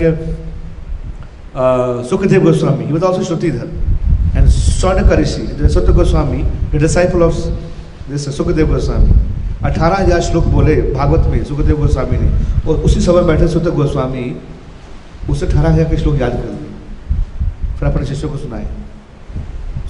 Sukhdev 2.09 2.43
Goswami 2.43 2.85
he 2.85 2.91
also 2.93 3.23
shrutidhar 3.23 4.37
and 4.37 4.47
Swarna 4.49 5.03
Rishi 5.15 5.69
Satya 5.69 5.93
Goswami 5.93 6.43
disciple 6.77 7.23
of 7.23 7.35
this 8.09 8.29
Sukhdev 8.37 8.67
Goswami. 8.67 9.13
अठारह 9.65 9.95
हज़ार 9.95 10.21
श्लोक 10.21 10.45
बोले 10.47 10.75
भागवत 10.91 11.27
में 11.27 11.43
सुखदेव 11.43 11.77
गोस्वामी 11.77 12.17
ने। 12.17 12.29
और 12.67 12.75
उसी 12.79 13.01
समय 13.01 13.23
बैठे 13.23 13.47
सुख 13.47 13.63
गोस्वामी, 13.75 14.25
उसे 15.29 15.45
अठारह 15.45 15.69
हज़ार 15.69 15.89
के 15.89 15.97
श्लोक 15.97 16.19
याद 16.21 16.31
कर 16.31 16.37
दिए 16.37 17.77
फिर 17.77 17.89
अपने 17.89 18.05
शिष्यों 18.05 18.29
को 18.31 18.37
सुनाए। 18.37 18.67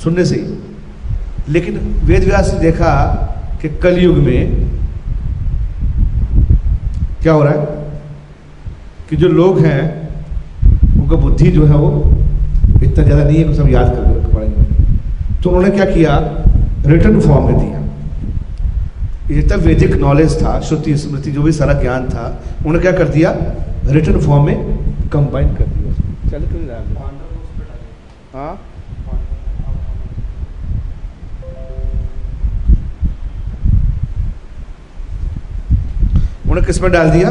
सुनने 0.03 0.25
से 0.25 0.35
ही। 0.35 1.53
लेकिन 1.53 1.77
वेद 2.03 2.23
व्यास 2.23 2.53
ने 2.53 2.59
देखा 2.59 2.93
कि 3.61 3.69
कलयुग 3.83 4.17
में 4.17 4.39
क्या 7.25 7.33
हो 7.33 7.43
रहा 7.43 7.53
है? 7.53 7.61
कि 9.09 9.15
जो 9.15 9.27
लोग 9.27 9.59
हैं 9.59 9.81
उनका 10.95 11.15
बुद्धि 11.17 11.51
जो 11.51 11.65
है 11.65 11.75
वो 11.75 11.89
इतना 12.83 13.03
ज़्यादा 13.03 13.23
नहीं 13.23 13.37
है 13.37 13.43
कि 13.43 13.53
सब 13.55 13.69
याद 13.69 13.87
कर 13.95 14.27
पाएँगे 14.33 14.63
तो 15.43 15.49
उन्होंने 15.49 15.69
क्या 15.69 15.85
किया? 15.85 16.17
रिटर्न 16.85 17.19
फॉर्म 17.21 17.45
में 17.45 17.57
दिया। 17.59 17.79
ये 19.29 19.35
जितना 19.35 19.57
वैदिक 19.57 19.95
नॉलेज 20.01 20.35
था 20.41 20.59
श्रुति 20.61 20.95
स्मृति 20.97 21.31
जो 21.31 21.41
भी 21.41 21.51
सारा 21.51 21.73
ज्ञान 21.81 22.07
था 22.09 22.25
उन्होंने 22.57 22.79
क्या 22.79 22.91
कर 22.91 23.07
दिया? 23.09 23.31
रिटर्न 23.91 24.19
फॉर्म 24.21 24.45
में 24.45 24.57
कंबाइन 25.13 25.47
कर 25.55 25.65
दिया। 25.65 26.29
चल 26.29 26.47
क्यों 26.47 26.61
हाँ? 28.35 28.53
उन्होंने 36.55 36.67
किसमें 36.67 36.91
डाल 36.91 37.09
दिया? 37.11 37.29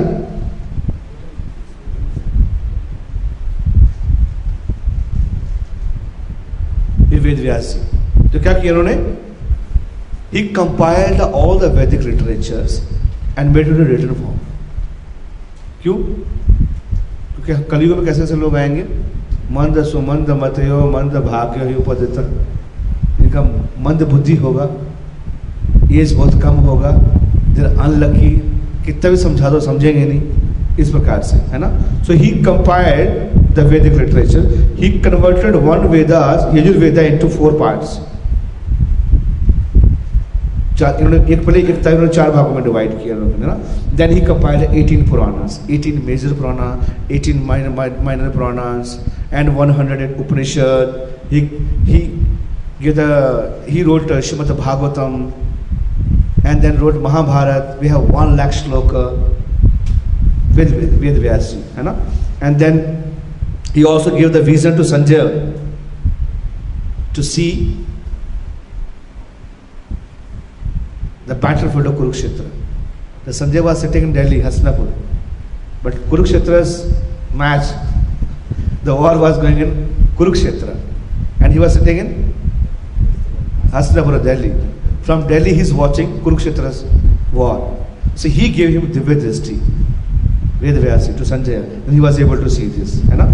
वेद 7.25 7.39
व्यास 7.41 7.69
जी। 7.73 8.29
तो 8.29 8.41
क्या 8.43 8.53
किया 8.53 8.73
उन्होंने 8.73 8.93
he 10.33 10.43
compiled 10.49 11.21
all 11.21 11.59
the 11.61 11.73
Vedic 11.75 12.01
literatures 12.01 12.73
and 13.39 13.55
made 13.57 13.69
it 13.69 13.89
written 13.89 14.15
form 14.15 14.39
क्यों? 15.83 15.95
क्योंकि 15.95 17.65
कलयुग 17.71 17.97
में 17.97 18.07
कैसे 18.07 18.21
कैसे 18.21 18.37
लोग 18.37 18.57
आएँगे? 18.57 18.83
मंद 19.51 19.83
सुमंद 19.85 20.31
मतयो, 20.43 20.81
मंद 20.91 21.17
भाग्य 21.25 21.69
ही 21.69 21.75
उपदित। 21.75 22.19
इनका 23.21 23.43
मंद 23.81 24.03
बुद्धि 24.03 24.37
होगा, 24.37 24.69
एज 25.93 26.13
बहुत 26.13 26.43
कम 26.43 26.57
होगा 26.69 26.91
देर 27.55 27.67
अनलकी 27.67 28.31
कितना 28.87 29.11
भी 29.11 29.16
समझा 29.16 29.51
दो 29.51 29.61
समझेंगे 29.61 30.05
नहीं 30.05 30.77
इस 30.81 30.90
प्रकार 30.90 31.23
से 31.23 31.37
है 31.53 31.59
ना? 31.59 31.68
So 32.07 32.12
he 32.23 32.31
compiled 32.47 33.55
the 33.57 33.66
Vedic 33.73 33.92
literature 33.92 34.75
he 34.81 34.90
converted 35.05 35.57
one 35.68 35.87
Vedas 35.94 36.51
Yajurveda 36.57 37.03
into 37.12 37.29
four 37.37 37.59
parts 37.61 38.01
इन्होंने 40.83 41.18
एक 41.33 41.44
पहले 41.47 41.59
एक 41.61 41.85
था 41.87 41.90
इन्होंने 41.90 42.12
चार 42.14 42.31
भागों 42.31 42.55
में 42.55 42.62
डिवाइड 42.64 42.92
किया 43.03 43.16
उन्होंने 43.16 43.47
ना 43.47 43.53
then 43.97 44.12
he 44.12 44.20
compiled 44.20 44.64
18 44.70 45.09
Puranas 45.11 45.61
18 45.70 46.03
major 46.07 46.33
Purana 46.40 46.66
18 47.18 47.44
minor 47.51 48.01
minor 48.05 48.31
Puranas 48.31 48.99
and 49.33 49.51
100 49.59 50.20
Upanishad 50.20 51.03
he 51.31 51.47
he 51.87 52.01
gave 52.81 52.97
the 52.97 53.64
he 53.66 53.83
wrote 53.83 54.11
uh, 54.11 54.20
Srimad 54.20 54.57
Bhagavatam. 54.57 55.33
And 56.45 56.63
then 56.63 56.79
wrote 56.79 57.01
Mahabharat. 57.01 57.79
We 57.81 57.89
have 57.89 58.09
one 58.11 58.37
lakh 58.37 58.53
shloka 58.53 59.19
with 60.57 60.73
with 60.75 61.01
ji, 61.01 61.63
है 61.77 61.83
ना? 61.83 61.97
And 62.41 62.59
then 62.59 63.15
he 63.73 63.85
also 63.85 64.17
gave 64.17 64.33
the 64.33 64.43
vision 64.43 64.77
to 64.77 64.83
Sanjay 64.83 65.61
to 67.15 67.23
see 67.23 67.85
the 71.27 71.35
battlefield 71.35 71.87
of 71.87 71.95
Kurukshetra. 71.95 72.51
The 73.25 73.31
Sanjay 73.31 73.63
was 73.63 73.81
sitting 73.81 74.03
in 74.05 74.13
Delhi, 74.13 74.41
Hasnapur, 74.41 74.93
but 75.83 75.95
Kurukshetra's 76.11 76.93
match, 77.33 77.75
the 78.85 78.95
war 78.95 79.19
was 79.19 79.39
going 79.39 79.59
in 79.59 79.95
Kurukshetra, 80.17 80.79
and 81.41 81.53
he 81.53 81.59
was 81.59 81.75
sitting 81.75 81.99
in 81.99 82.35
Hastinapura, 83.71 84.23
Delhi. 84.23 84.55
From 85.05 85.27
Delhi, 85.29 85.53
he's 85.53 85.73
watching 85.73 86.21
Kurukshetra's 86.21 86.85
war. 87.33 87.77
So 88.17 88.29
he 88.29 88.51
gave 88.51 88.71
him 88.71 88.90
Divya 88.90 89.21
Drishti, 89.21 89.59
Ved 90.61 90.77
Vyasi, 90.77 91.17
to 91.19 91.25
Sanjaya, 91.25 91.62
and 91.62 91.93
he 91.93 92.01
was 92.01 92.19
able 92.19 92.37
to 92.37 92.49
see 92.49 92.69
this. 92.69 93.01
है 93.11 93.17
ना? 93.17 93.27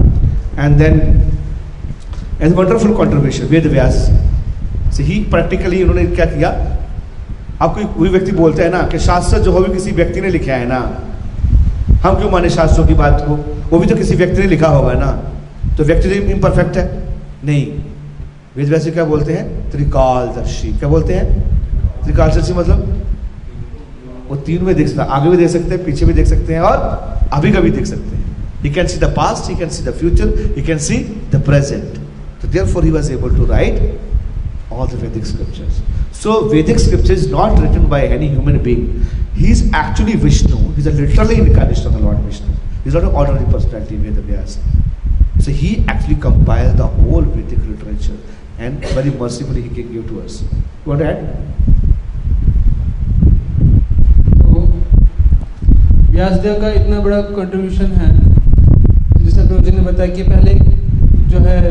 And 0.56 0.80
then, 0.80 1.30
and 2.40 2.56
wonderful 2.56 2.96
contribution, 2.96 3.46
Ved 3.46 3.64
Vyas. 3.64 4.08
So 4.90 5.04
he 5.04 5.24
practically, 5.24 5.82
उन्होंने 5.84 6.06
क्या 6.16 6.26
किया? 6.34 6.50
आप 7.62 7.74
कोई 7.74 7.84
कोई 7.94 8.08
व्यक्ति 8.08 8.32
बोलते 8.32 8.62
हैं 8.62 8.70
ना 8.70 8.82
कि 8.90 8.98
शास्त्र 8.98 9.38
जो 9.44 9.52
हो 9.52 9.60
भी 9.60 9.72
किसी 9.72 9.90
व्यक्ति 9.92 10.20
ने 10.20 10.28
लिखा 10.30 10.54
है 10.54 10.66
ना 10.68 10.80
हम 12.04 12.14
क्यों 12.18 12.30
माने 12.30 12.50
शास्त्रों 12.50 12.86
की 12.86 12.94
बात 12.94 13.24
को 13.26 13.36
वो 13.70 13.78
भी 13.78 13.86
तो 13.86 13.96
किसी 13.96 14.14
व्यक्ति 14.16 14.40
ने 14.40 14.46
लिखा 14.48 14.68
होगा 14.74 14.92
ना 15.00 15.10
तो 15.76 15.84
व्यक्ति 15.84 16.08
तो 16.08 16.14
इम्परफेक्ट 16.34 16.76
है 16.76 16.84
नहीं 17.44 17.66
वेद 18.56 18.68
वैसे 18.72 18.90
क्या 18.90 19.04
बोलते 19.12 19.32
हैं 19.32 19.70
त्रिकालदर्शी 19.70 20.72
क्या 20.78 20.88
बोलते 20.88 21.14
हैं 21.14 21.59
त्रिकालदर्शी 22.04 22.52
मतलब 22.52 22.78
वो 24.28 24.36
तीन 24.46 24.64
में 24.64 24.74
देख 24.74 24.88
सकता 24.88 25.02
आगे 25.02 25.30
भी 25.30 25.36
देख 25.36 25.48
सकते 25.50 25.74
हैं 25.74 25.84
पीछे 25.84 26.06
भी 26.06 26.12
देख 26.12 26.26
सकते 26.26 26.54
हैं 26.54 26.60
और 26.60 26.76
अभी 27.32 27.52
का 27.52 27.60
भी 27.60 27.70
देख 27.70 27.86
सकते 27.86 28.16
हैं 28.16 28.20
he 28.62 28.70
can 28.70 28.88
see 28.88 28.98
the 28.98 29.10
past 29.12 29.48
he 29.48 29.56
can 29.56 29.70
see 29.70 29.82
the 29.82 29.92
future 29.92 30.30
he 30.54 30.62
can 30.62 30.78
see 30.78 30.98
the 31.34 31.40
present 31.40 31.98
so 32.40 32.46
therefore 32.46 32.82
he 32.82 32.90
was 32.90 33.10
able 33.10 33.30
to 33.30 33.46
write 33.46 33.80
all 34.70 34.86
the 34.86 34.96
vedic 34.96 35.24
scriptures 35.24 35.80
so 36.12 36.48
vedic 36.48 36.78
scripture 36.78 37.12
is 37.12 37.28
not 37.28 37.58
written 37.58 37.88
by 37.88 38.02
any 38.06 38.28
human 38.28 38.62
being 38.62 38.84
he 39.34 39.50
is 39.50 39.62
actually 39.72 40.16
vishnu 40.26 40.58
he 40.74 40.80
is 40.80 40.86
a 40.86 40.94
literally 41.00 41.38
incarnation 41.44 41.86
of 41.86 41.94
the 41.94 42.02
lord 42.06 42.18
vishnu 42.18 42.52
he 42.82 42.88
is 42.88 42.94
not 42.94 43.04
an 43.04 43.14
ordinary 43.22 43.50
personality 43.52 43.96
Vedavyas. 43.96 44.58
so 45.40 45.50
he 45.50 45.84
actually 45.88 46.16
compiled 46.16 46.76
the 46.76 46.86
whole 46.86 47.22
vedic 47.22 47.58
literature 47.66 48.18
and 48.58 48.84
very 48.98 49.10
mercifully 49.10 49.62
he 49.62 49.70
can 49.70 49.92
give 49.92 50.06
to 50.08 50.20
us 50.20 50.42
you 50.42 50.92
want 50.92 51.00
to 51.00 51.06
add 51.06 51.20
तो 56.09 56.09
व्यासदेव 56.20 56.54
का 56.60 56.70
इतना 56.70 56.98
बड़ा 57.00 57.18
contribution 57.26 57.92
है। 57.98 58.08
जैसे 59.18 59.42
प्रभु 59.42 59.62
जी 59.64 59.70
ने 59.70 59.82
बताया 59.82 60.14
कि 60.14 60.22
पहले 60.22 60.54
जो 61.30 61.38
है 61.38 61.70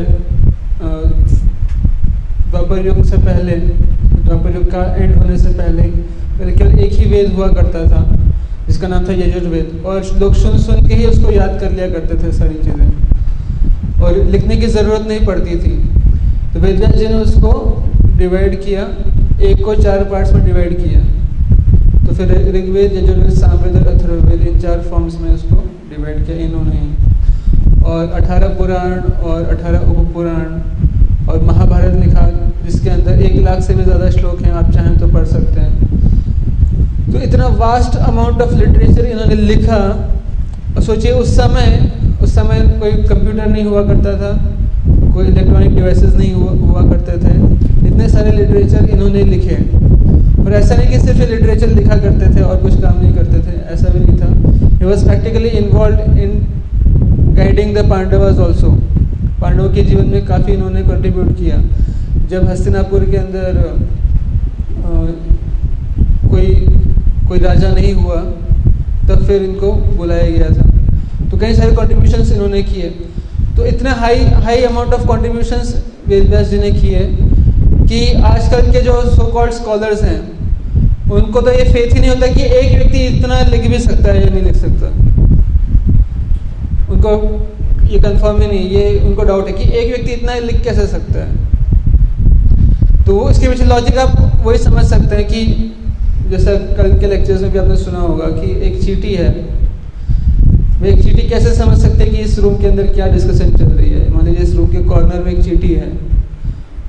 द्वापर 2.50 2.86
युग 2.86 3.02
से 3.04 3.16
पहले, 3.18 3.52
द्वापर 3.52 4.54
युग 4.54 4.64
का 4.70 4.82
एंड 4.94 5.14
होने 5.16 5.36
से 5.38 5.48
पहले 5.50 5.82
पहले 5.82 6.52
केवल 6.52 6.80
एक 6.80 6.92
ही 6.92 7.04
वेद 7.10 7.32
हुआ 7.34 7.48
करता 7.50 7.84
था, 7.86 8.02
जिसका 8.66 8.88
नाम 8.88 9.06
था 9.08 9.12
यजुर्वेद। 9.14 9.86
और 9.86 10.02
लोग 10.20 10.34
सुन 10.34 10.58
सुन 10.58 10.88
के 10.88 10.94
ही 10.94 11.06
उसको 11.06 11.30
याद 11.32 11.56
कर 11.60 11.70
लिया 11.70 11.88
करते 11.90 12.18
थे 12.24 12.32
सारी 12.32 12.54
चीज़ें। 12.64 14.02
और 14.02 14.18
लिखने 14.32 14.56
की 14.56 14.66
ज़रूरत 14.68 15.06
नहीं 15.08 15.26
पड़ती 15.26 15.58
थी। 15.58 15.76
तो 16.52 16.60
वेदव्यास 16.60 16.94
जी 16.94 17.06
ने 17.06 17.22
उसको 17.22 17.52
डिवाइड 18.18 18.60
किया, 18.64 18.88
एक 19.42 19.64
को 19.64 19.74
चार 19.76 20.04
पार्ट्स 20.12 20.32
में 20.32 20.44
डिवाइड 20.44 20.76
किया। 20.82 21.00
तो 22.06 22.14
फिर 22.14 22.30
ऋग्वेद 22.54 22.92
यजुर्वेद 22.92 23.30
सामवेद 23.32 23.76
और 23.76 23.86
अथर्ववेद, 23.88 24.46
इन 24.48 24.58
चार 24.60 24.80
फॉर्म्स 24.90 25.20
में 25.20 25.30
उसको 25.34 25.56
डिवाइड 25.90 26.24
किया 26.26 26.36
इन्होंने। 26.38 26.80
और 27.84 28.10
अठारह 28.12 28.48
पुराण 28.58 28.98
और 29.22 29.44
अठारह 29.46 29.90
उप 29.90 30.12
पुराण 30.14 31.28
और 31.28 31.42
महाभारत 31.42 31.94
लिखा, 32.04 32.26
जिसके 32.64 32.90
अंदर 32.90 33.22
एक 33.22 33.36
लाख 33.42 33.60
से 33.62 33.74
भी 33.74 33.84
ज़्यादा 33.84 34.10
श्लोक 34.10 34.40
हैं, 34.42 34.52
आप 34.52 34.70
चाहें 34.72 34.98
तो 34.98 35.06
पढ़ 35.08 35.24
सकते 35.26 35.60
हैं। 35.60 37.12
तो 37.12 37.18
इतना 37.20 37.46
वास्ट 37.58 37.96
अमाउंट 37.98 38.42
ऑफ़ 38.42 38.54
लिटरेचर 38.54 39.04
इन्होंने 39.06 39.34
लिखा, 39.34 39.78
और 40.76 40.82
सोचिए 40.82 41.12
उस 41.12 41.36
समय 41.36 41.68
उस 42.22 42.34
समय 42.34 42.60
कोई 42.80 42.92
कंप्यूटर 43.04 43.46
नहीं 43.46 43.64
हुआ 43.64 43.82
करता 43.84 44.12
था, 44.16 44.32
कोई 45.14 45.26
इलेक्ट्रॉनिक 45.26 45.74
डिवाइसेस 45.74 46.14
नहीं 46.14 46.32
हुआ 46.32 46.50
हुआ 46.50 46.82
करते 46.90 47.12
थे। 47.18 47.88
इतने 47.88 48.08
सारे 48.08 48.32
लिटरेचर 48.32 48.88
इन्होंने 48.88 49.22
लिखे। 49.24 49.56
और 50.50 50.56
ऐसा 50.56 50.74
नहीं 50.76 50.88
कि 50.90 50.98
सिर्फ़ 50.98 51.18
लिटरेचर 51.30 51.68
लिखा 51.68 51.96
करते 51.96 52.28
थे 52.36 52.40
और 52.42 52.56
कुछ 52.62 52.80
काम 52.82 53.00
नहीं 53.00 53.12
करते 53.14 53.38
थे 53.40 53.52
ऐसा 53.72 53.88
भी 53.88 53.98
नहीं 53.98 54.16
था। 54.20 54.78
He 54.78 54.84
was 54.84 55.04
practically 55.04 55.48
involve 55.58 55.98
in 56.20 56.32
guiding 57.36 57.76
the 57.76 57.84
Pandavas 57.90 58.38
also 58.38 58.70
पांडवों 59.40 59.68
के 59.74 59.82
जीवन 59.84 60.06
में 60.06 60.24
काफ़ी 60.26 60.52
इन्होंने 60.52 60.82
कंट्रीब्यूट 60.82 61.36
किया। 61.36 61.60
जब 62.30 62.48
हस्तिनापुर 62.48 63.04
के 63.10 63.16
अंदर 63.16 63.56
अ, 64.80 64.90
कोई 66.30 66.46
कोई 67.28 67.38
राजा 67.38 67.70
नहीं 67.74 67.92
हुआ 67.94 68.16
तब 69.08 69.24
फिर 69.26 69.42
इनको 69.42 69.72
बुलाया 69.72 70.30
गया 70.30 70.48
था। 70.48 71.28
तो 71.30 71.38
कई 71.38 71.54
सारे 71.54 71.76
कॉन्ट्रीब्यूशंस 71.76 72.32
इन्होंने 72.32 72.62
किए। 72.62 72.90
तो 73.56 73.66
इतना 73.66 73.92
high 74.00 74.24
high 74.44 74.62
amount 74.64 74.94
of 74.94 75.06
contributions 75.06 75.74
Vedvyas 76.08 76.48
ji 76.48 76.58
ने 76.58 76.70
किए 76.72 77.06
कि 77.88 78.04
आजकल 78.24 78.70
के 78.72 78.80
जो 78.82 79.00
सो 79.10 79.30
कॉल्ड 79.32 79.52
स्कॉलर्स 79.52 80.02
हैं 80.02 80.20
उनको 81.10 81.40
तो 81.40 81.50
ये 81.50 81.64
फेथ 81.64 81.94
ही 81.94 82.00
नहीं 82.00 82.10
होता 82.10 82.26
कि 82.26 82.42
एक 82.42 82.72
व्यक्ति 82.72 82.98
इतना 83.06 83.40
लिख 83.44 83.66
भी 83.70 83.78
सकता 83.78 84.12
है 84.12 84.20
या 84.22 84.28
नहीं 84.30 84.42
लिख 84.42 84.56
सकता। 84.56 84.86
उनको 86.92 87.12
ये 87.90 87.98
कंफर्म 87.98 88.40
ही 88.42 88.46
नहीं, 88.46 88.68
ये 88.70 88.98
उनको 89.00 89.22
डाउट 89.22 89.46
है 89.46 89.52
कि 89.52 89.64
एक 89.78 89.88
व्यक्ति 89.88 90.12
इतना 90.12 90.34
लिख 90.34 90.62
कैसे 90.64 90.86
सकता 90.86 91.18
है। 91.20 91.28
तो 93.04 93.28
इसके 93.30 93.48
पीछे 93.48 93.64
लॉजिक 93.64 93.98
आप 93.98 94.42
वही 94.44 94.58
समझ 94.58 94.84
सकते 94.84 95.16
हैं 95.16 95.26
कि 95.26 95.44
जैसा 96.30 96.50
कल 96.76 96.98
के 97.00 97.06
लेक्चर्स 97.06 97.42
में 97.42 97.50
भी 97.52 97.58
आपने 97.58 97.76
सुना 97.76 97.98
होगा 97.98 98.26
कि 98.26 98.50
एक 98.66 98.82
चीटी 98.82 99.14
है। 99.14 99.28
वो 100.80 100.86
एक 100.86 101.02
चीटी 101.02 101.28
कैसे 101.28 101.54
समझ 101.54 101.78
सकते 101.78 102.02
हैं 102.02 102.10
कि 102.10 102.18
इस 102.18 102.38
रूम 102.38 102.56
के 102.56 102.66
अंदर 102.66 102.86
क्या 102.86 103.06
डिस्कशन 103.06 103.56
चल 103.56 103.64
रही 103.64 103.90
है? 103.90 104.08
मान 104.10 104.26
लीजिए 104.26 104.42
इस 104.42 104.54
रूम 104.54 104.68
के 104.68 104.82
कॉर्नर 104.84 105.24
में 105.24 105.32
एक 105.32 105.42
चीटी 105.44 105.74
है। 105.74 105.88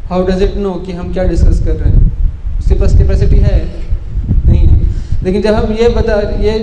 हाउ 0.09 0.25
डज 0.27 0.41
इट 0.43 0.57
नो 0.57 0.73
कि 0.85 0.91
हम 0.91 1.13
क्या 1.13 1.23
डिस्कस 1.23 1.59
कर 1.59 1.75
रहे 1.75 1.89
हैं? 1.89 2.11
उसके 2.59 2.75
पास 2.75 2.97
कैपेसिटी 2.97 3.37
है? 3.37 3.59
लेकिन 5.23 5.41
जब 5.41 5.53
हम 5.53 5.73
ये 5.73 5.89
बता, 5.89 6.13
ये 6.41 6.59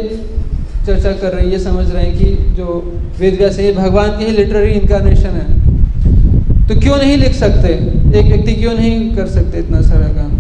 चर्चा 0.87 1.13
कर 1.13 1.33
रहे 1.33 1.45
हैं, 1.45 1.53
ये 1.53 1.59
समझ 1.59 1.91
रहे 1.91 2.05
हैं 2.05 2.19
कि 2.19 2.25
जो 2.57 2.93
वेद 3.21 3.35
व्यास 3.35 3.59
है, 3.59 3.65
ये 3.65 3.73
भगवान 3.73 4.11
की 4.11 4.25
ही 4.25 4.31
लिटरेरी 4.31 4.73
इनकारनेशन 4.73 5.31
है। 5.31 6.67
तो 6.69 6.81
क्यों 6.81 6.97
नहीं 6.97 7.17
लिख 7.17 7.33
सकते? 7.33 7.69
एक 8.19 8.27
व्यक्ति 8.27 8.53
क्यों 8.53 8.75
नहीं 8.75 9.17
कर 9.17 9.27
सकते 9.27 9.59
इतना 9.59 9.81
सारा 9.81 10.09
काम? 10.09 10.33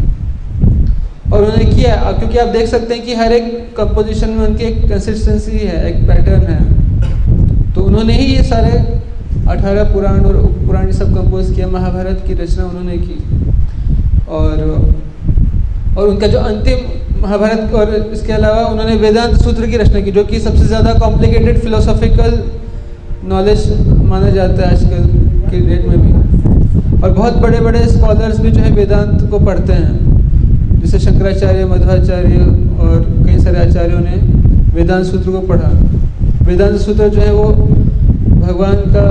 और 1.33 1.44
उन्होंने 1.44 1.64
किया 1.64 1.94
क्योंकि 2.12 2.38
आप 2.38 2.48
देख 2.48 2.66
सकते 2.66 2.94
हैं 2.94 3.04
कि 3.04 3.14
हर 3.14 3.33
एक 3.33 3.76
कंपोजिशन 3.76 4.31
में 4.31 4.46
उनकी 4.46 4.64
एक 4.64 4.88
कंसिस्टेंसी 4.88 5.59
है, 5.59 5.88
एक 5.88 6.09
पैटर्न 6.09 6.46
है। 6.46 7.72
तो 7.74 7.83
उन्होंने 7.83 8.12
ही 8.12 8.37
ये 8.37 8.42
सारे 8.42 8.78
अठारह 9.48 9.85
पुराण 9.85 10.20
और 10.20 10.37
पुराण 10.66 10.90
सब 10.92 11.14
कंपोज 11.14 11.50
किया, 11.54 11.66
महाभारत 11.68 12.24
की 12.26 12.35
रचना 12.35 12.64
उन्होंने 12.64 12.96
की। 12.98 13.18
और 14.28 14.96
और 15.98 16.09
उनका 16.09 16.26
जो 16.26 16.38
अंतिम 16.38 17.08
महाभारत 17.20 17.72
और 17.74 17.94
इसके 18.12 18.33
अलावा 18.33 18.64
उन्होंने 18.64 18.94
वेदांत 18.96 19.35
सूत्र 19.37 19.66
की 19.66 19.76
रचना 19.76 20.00
की, 20.00 20.11
जो 20.11 20.24
कि 20.24 20.40
सबसे 20.40 20.64
ज़्यादा 20.66 20.92
कॉम्प्लिकेटेड 20.98 21.59
फिलोसॉफिकल 21.61 22.42
नॉलेज 23.28 23.68
माना 24.04 24.31
जाता 24.31 24.62
है 24.62 24.74
आजकल 24.74 25.02
के 25.50 25.61
डेट 25.61 25.87
में 25.87 25.98
भी। 26.00 27.02
और 27.02 27.11
बहुत 27.11 27.37
बड़े 27.38 27.61
बड़े 27.61 27.87
स्कॉलर्स 27.88 28.38
भी 28.40 28.50
जो 28.50 28.61
है 28.61 28.70
वेदांत 28.72 29.28
को 29.31 29.38
पढ़ते 29.40 29.72
हैं। 29.72 30.81
जैसे 30.81 30.98
शंकराचार्य, 31.00 31.64
मध्वाचार्य 31.66 32.38
और 32.81 33.04
कई 33.26 33.38
सारे 33.38 33.59
आचार्यों 33.61 34.00
ने 34.00 34.16
वेदांत 34.74 35.04
सूत्र 35.07 35.31
को 35.31 35.40
पढ़ा। 35.48 35.68
वेदांत 36.46 36.76
सूत्र 36.81 37.09
जो 37.09 37.20
है 37.20 37.33
वो 37.33 37.44
भगवान 37.44 38.76
का 38.94 39.07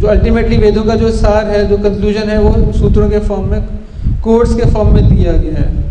जो 0.00 0.08
अल्टीमेटली 0.08 0.56
वेदों 0.58 0.84
का 0.84 0.94
जो 0.96 1.10
सार 1.12 1.46
है, 1.46 1.66
जो 1.68 1.76
कंक्लूजन 1.78 2.28
है, 2.28 2.38
वो 2.38 2.72
सूत्रों 2.72 3.08
के 3.10 3.18
फॉर्म 3.20 3.50
में 3.50 3.62
कोर्स 4.22 4.54
के 4.54 4.70
फॉर्म 4.70 4.94
में 4.94 5.08
दिया 5.08 5.32
गया 5.32 5.58
है। 5.58 5.81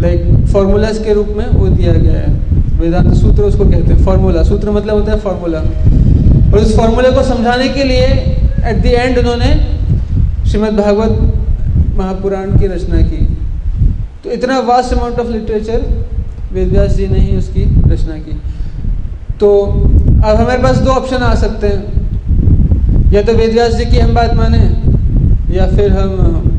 लाइक 0.00 0.46
फार्मूलाज 0.52 0.98
के 0.98 1.14
रूप 1.14 1.28
में 1.36 1.46
वो 1.48 1.68
दिया 1.68 1.92
गया 1.94 2.18
है। 2.18 2.38
वेदांत 2.80 3.12
सूत्र 3.14 3.42
उसको 3.44 3.64
कहते 3.64 3.92
हैं 3.92 4.04
फार्मूला 4.04 4.42
सूत्र 4.42 4.70
मतलब 4.70 4.94
होता 4.94 5.12
है 5.12 5.18
फार्मूला 5.20 5.58
और 5.58 6.58
उस 6.58 6.76
फॉर्मूले 6.76 7.10
को 7.10 7.22
समझाने 7.24 7.68
के 7.68 7.84
लिए 7.84 8.06
एट 8.64 8.82
द 8.82 8.86
एंड 8.86 9.18
उन्होंने 9.18 9.50
श्रीमद् 10.48 10.76
भागवत 10.76 11.96
महापुराण 11.96 12.58
की 12.58 12.66
रचना 12.66 13.00
की। 13.02 13.26
तो 14.24 14.30
इतना 14.30 14.58
vast 14.68 14.92
amount 14.92 15.18
of 15.20 15.28
literature 15.28 15.82
Vedvyas 16.52 16.94
ji 16.96 17.06
ने 17.06 17.18
ही 17.18 17.36
उसकी 17.36 17.64
रचना 17.86 18.14
की। 18.16 18.40
तो 19.40 19.50
अब 19.60 20.36
हमारे 20.36 20.62
पास 20.62 20.78
दो 20.78 20.90
ऑप्शन 20.90 21.22
आ 21.22 21.34
सकते 21.36 21.66
हैं। 21.66 23.12
या 23.12 23.22
तो 23.22 23.32
वेदव्यास 23.32 23.74
जी 23.74 23.84
की 23.84 23.98
हम 23.98 24.14
बात 24.14 24.34
माने, 24.34 24.58
या 25.56 25.66
फिर 25.66 25.92
हम 25.92 26.49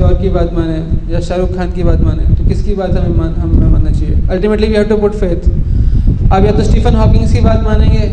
किसी 0.00 0.08
और 0.08 0.20
की 0.20 0.28
बात 0.30 0.52
माने, 0.54 0.76
या 1.12 1.20
शाहरुख 1.20 1.50
खान 1.56 1.70
की 1.72 1.82
बात 1.82 2.00
माने 2.00 2.22
तो 2.36 2.44
किसकी 2.48 2.74
बात 2.74 2.90
हमें 2.90 3.16
मान, 3.16 3.34
हमें 3.34 3.68
मानना 3.70 3.90
चाहिए? 3.90 4.14
Ultimately 4.30 4.66
we 4.66 4.74
have 4.74 4.84
to 4.84 4.96
put 4.96 5.14
faith 5.14 6.32
आप 6.32 6.44
या 6.44 6.52
तो 6.52 6.62
स्टीफन 6.64 6.94
हॉकिंग्स 6.96 7.32
की 7.32 7.40
बात 7.40 7.62
मानेंगे, 7.64 8.04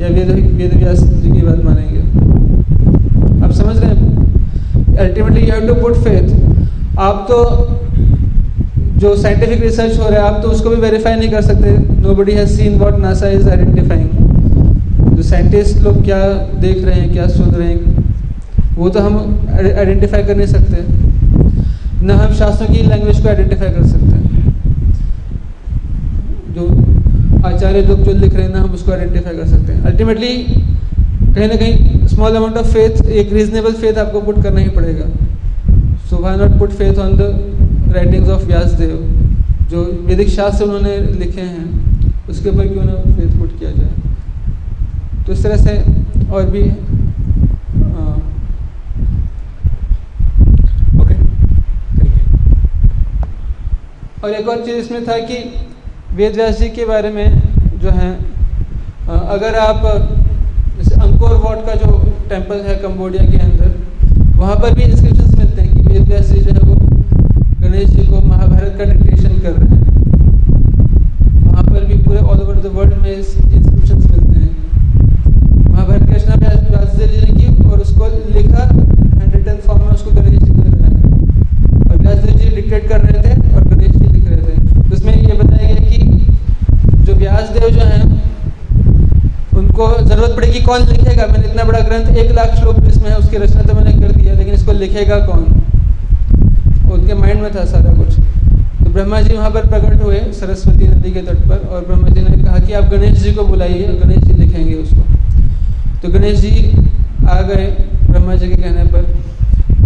या 0.00 0.08
वेद 0.08 0.30
वेद 0.30 0.74
व्यास 0.74 1.02
जी 1.02 1.30
की 1.30 1.42
बात 1.42 1.64
मानेंगे। 1.64 2.00
आप 3.44 3.52
समझ 3.52 3.76
रहे 3.76 3.90
हैं? 3.90 4.96
Ultimately 4.98 5.42
you 5.42 5.52
have 5.52 5.66
to 5.68 5.74
put 5.82 5.96
faith 6.04 6.98
आप 7.00 7.26
तो 7.30 7.38
जो 9.00 9.14
साइंटिफिक 9.16 9.62
रिसर्च 9.62 9.98
हो 9.98 10.08
रहा 10.08 10.20
है, 10.20 10.24
आप 10.24 10.40
तो 10.42 10.48
उसको 10.48 10.70
भी 10.70 10.76
वेरीफाई 10.82 11.16
नहीं 11.16 11.30
कर 11.30 11.42
सकते। 11.42 11.76
Nobody 12.14 12.32
has 12.32 12.56
seen 12.56 12.78
what 12.80 12.98
NASA 13.00 13.28
is 13.30 13.48
identifying 13.50 15.16
जो 15.16 15.22
साइंटिस्ट 15.24 15.82
लोग 15.82 16.02
क्या 16.04 16.22
देख 16.60 16.84
रहे 16.84 17.00
हैं, 17.00 17.12
क्या 17.12 17.26
सुन 17.28 17.50
रहे 17.50 17.68
हैं, 17.68 17.80
वो 18.76 18.88
तो 18.90 19.00
हम 19.00 19.14
आइडेंटिफाई 19.52 20.22
कर 20.22 20.36
नहीं 20.36 20.46
सकते। 20.46 21.04
न 22.06 22.10
हम 22.12 22.32
शास्त्रों 22.34 22.68
की 22.68 22.82
लैंग्वेज 22.82 23.20
को 23.20 23.28
आइडेंटिफाई 23.28 23.70
कर 23.70 23.86
सकते 23.86 24.06
हैं। 24.06 24.24
जो 26.54 26.66
आचार्य 27.46 27.82
लोग 27.82 28.02
जो 28.02 28.12
लिख 28.12 28.34
रहे 28.34 28.42
हैं 28.42 28.52
ना 28.52 28.60
हम 28.60 28.70
उसको 28.70 28.92
आइडेंटिफाई 28.92 29.36
कर 29.36 29.46
सकते 29.46 29.72
हैं। 29.72 29.82
अल्टीमेटली 29.82 30.36
कहीं 31.34 31.48
ना 31.48 31.54
कहीं 31.54 32.06
स्मॉल 32.06 32.34
अमाउंट 32.34 32.56
ऑफ़ 32.56 32.66
फेथ 32.66 33.04
एक 33.22 33.32
रीजनेबल 33.32 33.72
फेथ 33.72 33.98
आपको 33.98 34.20
पुट 34.20 34.42
करना 34.42 34.60
ही 34.60 34.68
पड़ेगा। 34.68 35.06
So 36.10 36.16
why 36.16 36.36
not 36.36 36.58
put 36.58 36.70
faith 36.72 36.98
on 36.98 37.16
the 37.16 37.92
writings 37.94 38.28
of 38.28 38.44
Vyasdev 38.44 38.96
जो 39.70 39.82
वैदिक 40.06 40.28
शास्त्र 40.28 40.64
उन्होंने 40.64 40.98
लिखे 41.20 41.40
हैं, 41.40 41.64
उसके 42.28 42.48
ऊपर 42.50 42.68
क्यों 42.68 42.84
ना 42.84 42.92
फेथ 42.92 43.38
पुट 43.38 43.58
किया 43.58 43.70
जाए? 43.70 43.90
तो 45.26 45.32
इस 45.32 45.42
तरह 45.42 45.56
से 45.56 45.72
और 46.30 46.50
भी 46.50 46.62
और 54.26 54.32
एक 54.34 54.48
और 54.48 54.64
चीज़ 54.66 54.76
इसमें 54.76 55.04
था 55.06 55.16
कि 55.26 55.34
वेद 56.16 56.34
व्यास 56.36 56.58
जी 56.58 56.68
के 56.76 56.84
बारे 56.84 57.10
में 57.10 57.26
जो 57.82 57.90
है 57.96 58.08
अगर 59.08 59.54
आप, 59.56 59.84
जैसे 60.78 60.94
अंकोर 61.00 61.34
वॉट 61.42 61.60
का 61.66 61.74
जो 61.82 61.90
टेंपल 62.28 62.62
है 62.66 62.74
कम्बोडिया 62.78 63.24
के 63.26 63.38
अंदर, 63.38 63.68
वहाँ 64.38 64.56
पर 64.62 64.74
भी 64.74 64.82
इंस्क्रिप्शन 64.82 65.38
मिलते 65.38 65.62
हैं 65.62 65.70
कि 65.74 65.80
वेद 65.82 66.08
व्यास 66.08 66.32
जी 66.32 66.40
जो 66.40 66.52
है 66.52 66.60
वो 66.60 66.74
गणेश 67.60 67.88
जी 67.90 68.06
को 68.06 68.20
महाभारत 68.22 68.74
का 68.78 68.84
डिक्टेशन 68.84 69.38
कर 69.38 69.52
रहे 69.52 69.68
हैं। 69.68 69.82
वहाँ 71.44 71.64
पर 71.64 71.84
भी 71.84 72.02
पूरे 72.02 72.18
ऑल 72.18 72.40
ओवर 72.40 72.56
द 72.56 72.72
वर्ल्ड 72.74 72.94
में 73.02 73.12
इंस्क्रिप्शन 73.12 73.96
मिलते 74.10 74.40
हैं। 74.40 74.50
महाभारत 75.70 76.02
की 76.08 76.12
रचना 76.14 76.34
व्यास 76.34 76.90
जी 76.96 77.06
ने 77.20 77.30
की 77.38 77.46
और 77.70 77.78
उसको 77.80 78.10
लिखा 78.34 78.64
हैंड 78.64 79.34
रिटन 79.34 79.56
फॉर्म 79.66 79.80
में 79.82 79.92
उसको 79.92 80.10
गणेश 80.10 80.42
जी 80.42 80.52
ने 80.52 80.70
रहा 80.70 80.86
है 80.86 81.00
और 81.90 81.96
व्यास 81.96 82.24
जी 82.24 82.54
डिक्टेट 82.56 82.88
कर 82.88 83.00
रहे 83.00 83.22
थे 83.22 83.54
और 83.54 83.64
गणेश 83.64 83.90
जी 83.90 84.06
लिख 84.06 84.28
रहे 84.28 84.36
थे 84.36 84.52
तो 84.82 84.94
उसमें 84.94 85.15
ये 85.26 85.34
बताया 85.34 85.68
गया 85.68 85.80
कि 85.80 87.04
जो 87.04 87.14
व्यास 87.14 87.48
देव 87.50 87.68
जो 87.70 87.80
हैं, 87.82 88.04
उनको 89.56 89.88
ज़रूरत 90.00 90.36
पड़ेगी 90.36 90.60
कौन 90.62 90.80
लिखेगा? 90.82 91.26
मैंने 91.26 91.46
इतना 91.48 91.64
बड़ा 91.64 91.80
ग्रंथ, 91.80 92.16
एक 92.16 92.30
लाख 92.32 92.54
श्लोक 92.54 92.80
जिसमें 92.80 93.10
है, 93.10 93.16
उसकी 93.16 93.36
रचना 93.36 93.62
तो 93.62 93.74
मैंने 93.74 93.92
कर 93.92 94.12
दिया, 94.12 94.34
लेकिन 94.34 94.54
इसको 94.54 94.72
लिखेगा 94.74 95.18
कौन? 95.26 95.44
उनके 96.92 97.14
माइंड 97.14 97.40
में 97.42 97.50
था 97.54 97.64
सारा 97.64 97.92
कुछ। 97.94 98.18
तो 98.84 98.90
ब्रह्मा 98.90 99.20
जी 99.20 99.36
वहाँ 99.36 99.50
पर 99.50 99.66
प्रकट 99.66 100.02
हुए 100.02 100.20
सरस्वती 100.32 100.88
नदी 100.88 101.10
के 101.10 101.20
तट 101.22 101.46
पर, 101.48 101.66
और 101.68 101.84
ब्रह्मा 101.86 102.08
जी 102.08 102.20
ने 102.20 102.42
कहा 102.42 102.58
कि 102.58 102.72
आप 102.72 102.90
गणेश 102.90 103.18
जी 103.18 103.32
को 103.32 103.44
बुलाइए 103.44 103.86
गणेश 104.02 104.18
जी 104.18 104.32
लिखेंगे 104.34 104.74
उसको। 104.74 105.02
तो 106.02 106.12
गणेश 106.12 106.38
जी 106.40 106.52
आ 107.28 107.40
गए 107.42 107.66
ब्रह्मा 108.10 108.34
जी 108.34 108.48
के 108.48 108.56
कहने 108.56 108.84
पर। 108.84 109.02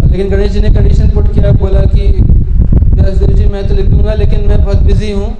लेकिन 0.06 0.28
गणेश 0.28 0.52
जी 0.52 0.60
ने 0.60 0.70
कंडीशन 0.70 1.08
पुट 1.10 1.32
किया, 1.34 1.50
बोला 1.52 1.80
कि 1.86 2.06
व्यासदेव 3.00 3.36
जी, 3.36 3.46
मैं 3.46 3.66
तो 3.68 3.74
लिख 3.74 3.86
दूँगा 3.86 4.14
लेकिन 4.14 4.46
मैं 4.48 4.64
बहुत 4.64 4.82
बिज़ी 4.82 5.10
हूँ, 5.12 5.30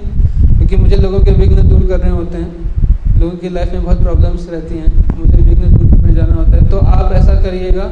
क्योंकि 0.57 0.75
मुझे 0.77 0.95
लोगों 0.97 1.19
के 1.19 1.31
विघ्न 1.33 1.67
दूर 1.69 1.87
करने 1.89 2.09
होते 2.09 2.37
हैं। 2.37 3.19
लोगों 3.19 3.37
की 3.37 3.49
लाइफ 3.49 3.73
में 3.73 3.83
बहुत 3.83 4.01
प्रॉब्लम्स 4.01 4.47
रहती 4.51 4.77
हैं, 4.77 5.17
मुझे 5.17 5.37
विघ्न 5.37 5.71
दूर 5.71 5.89
करने 5.91 6.13
जाना 6.15 6.35
होता 6.35 6.57
है। 6.57 6.69
तो 6.69 6.77
आप 6.77 7.11
ऐसा 7.13 7.33
करिएगा, 7.41 7.89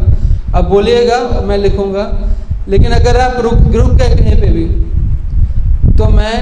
आप 0.55 0.65
बोलिएगा, 0.65 1.19
मैं 1.47 1.57
लिखूँगा। 1.57 2.05
लेकिन 2.67 2.91
अगर 2.91 3.17
आप 3.19 3.39
रुक 3.41 3.75
रुक 3.75 3.91
गए 3.91 4.15
कहीं 4.15 4.39
पे 4.41 4.49
भी 4.49 4.65
तो 5.97 6.07
मैं 6.09 6.33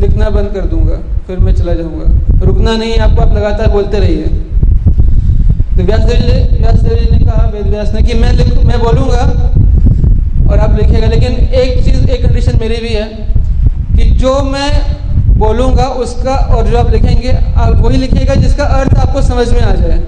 लिखना 0.00 0.28
बंद 0.30 0.50
कर 0.54 0.66
दूँगा, 0.66 0.96
फिर 1.26 1.38
मैं 1.38 1.54
चला 1.54 1.74
जाऊँगा। 1.74 2.44
रुकना 2.44 2.76
नहीं, 2.76 2.98
आपको 2.98 3.22
आप 3.22 3.34
लगातार 3.34 3.70
बोलते 3.70 3.98
रहिए। 3.98 4.26
तो 5.76 5.84
व्यासदेव 5.84 6.20
जी 6.20 6.58
व्यासदेव 6.58 6.94
जी 6.94 7.10
ने 7.10 7.18
कहा, 7.18 7.48
वेद 7.48 7.66
व्यास 7.66 7.92
ने 7.94 8.02
कि 8.02 8.14
मैं 8.14 8.32
लिख, 8.34 8.52
मैं 8.64 8.78
बोलूँगा 8.80 9.24
और 10.48 10.58
आप 10.58 10.76
लिखेगा 10.78 11.06
लेकिन 11.06 11.32
एक 11.32 11.84
चीज़, 11.84 12.10
एक 12.10 12.26
कंडीशन 12.26 12.58
मेरी 12.60 12.76
भी 12.76 12.94
है 12.94 13.04
कि 13.96 14.10
जो 14.10 14.42
मैं 14.42 14.70
बोलूँगा, 15.38 15.86
उसका 16.02 16.34
और 16.34 16.66
जो 16.66 16.76
आप 16.78 16.90
लिखेंगे, 16.90 17.32
आप 17.32 17.76
वही 17.76 17.96
लिखिएगा 17.96 18.34
जिसका 18.34 18.64
अर्थ 18.64 18.94
आपको 18.94 19.22
समझ 19.22 19.48
में 19.52 19.60
आ 19.60 19.74
जाए। 19.74 19.98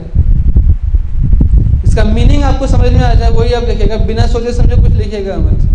इसका 1.85 2.05
मीनिंग 2.05 2.42
आपको 2.42 2.66
समझ 2.66 2.92
में 2.92 3.00
आ 3.00 3.12
जाए, 3.14 3.31
वही 3.31 3.53
आप 3.53 3.62
लिखेगा 3.62 3.96
बिना 3.96 4.26
सोचे 4.26 4.53
समझे 4.53 4.77
कुछ 4.77 4.90
लिखिएगा 4.90 5.37
मत। 5.37 5.69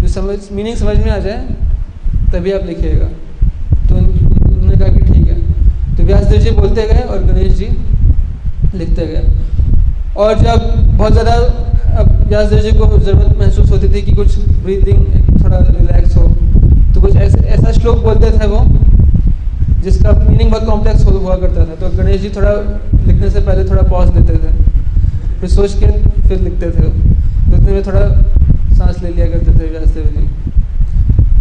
जो 0.00 0.08
समझ 0.08 0.38
मीनिंग 0.52 0.76
समझ 0.76 0.96
में 0.96 1.10
आ 1.10 1.18
जाए, 1.18 1.44
तभी 2.32 2.52
आप 2.52 2.66
लिखिएगा। 2.66 3.06
तो 3.88 3.96
उन्होंने 3.96 4.76
कहा 4.76 4.88
कि 4.88 5.12
ठीक 5.12 5.26
है। 5.28 5.96
तो 5.96 6.02
व्यासदेव 6.02 6.40
जी 6.40 6.50
बोलते 6.50 6.82
गए 6.82 7.00
और 7.00 7.22
गणेश 7.22 7.52
जी 7.52 7.68
लिखते 8.74 9.06
गए। 9.06 9.39
और 10.16 10.38
जब 10.38 10.96
बहुत 10.96 11.12
ज़्यादा 11.12 11.36
व्यासदेव 12.28 12.58
जी 12.60 12.72
को 12.72 12.98
ज़रूरत 12.98 13.36
महसूस 13.38 13.70
होती 13.70 13.88
थी 13.94 14.02
कि 14.02 14.12
कुछ 14.12 14.38
ब्रीदिंग 14.38 15.44
थोड़ा 15.44 15.58
रिलैक्स 15.58 16.16
हो 16.16 16.28
तो 16.94 17.00
कुछ 17.00 17.16
ऐसे, 17.16 17.38
ऐसा 17.38 17.72
श्लोक 17.72 17.98
बोलते 18.04 18.30
थे 18.30 18.46
वो, 18.46 18.60
जिसका 19.82 20.12
मीनिंग 20.12 20.50
बहुत 20.50 20.64
कॉम्प्लेक्स 20.66 21.04
हुआ 21.04 21.36
करता 21.36 21.64
था। 21.66 21.74
तो 21.76 21.96
गणेश 21.96 22.20
जी 22.20 22.28
थोड़ा 22.36 22.50
लिखने 23.06 23.30
से 23.30 23.40
पहले 23.40 23.64
थोड़ा 23.70 23.82
पॉज 23.82 24.14
लेते 24.16 24.32
थे। 24.34 24.52
फिर 25.40 25.48
सोच 25.50 25.74
के 25.74 25.86
फिर 26.28 26.40
लिखते 26.40 26.70
थे। 26.70 26.88
तो 27.50 27.62
में 27.62 27.82
थोड़ा 27.86 28.00
सांस 28.76 29.02
ले 29.02 29.08
लिया 29.08 29.26
करते 29.26 29.52
थे 29.52 29.68
व्यासदेव 29.68 30.04
जी 30.06 30.26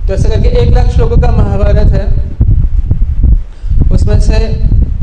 तो 0.08 0.14
ऐसा 0.14 0.30
करके 0.30 0.50
एक 0.62 0.74
लाख 0.76 0.90
श्लोकों 0.92 1.18
का 1.18 1.32
महाभारत 1.32 1.92
है। 1.92 2.06
उसमें 3.92 4.20
से 4.22 4.38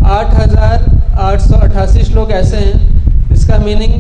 आठ 0.07 0.35
हज़ार 0.35 0.85
आठ 1.21 1.41
सौ 1.41 1.57
अट्ठासी 1.57 2.03
श्लोक 2.05 2.31
ऐसे 2.33 2.57
हैं। 2.57 2.96
जिसका 3.47 3.65
मीनिंग 3.65 3.93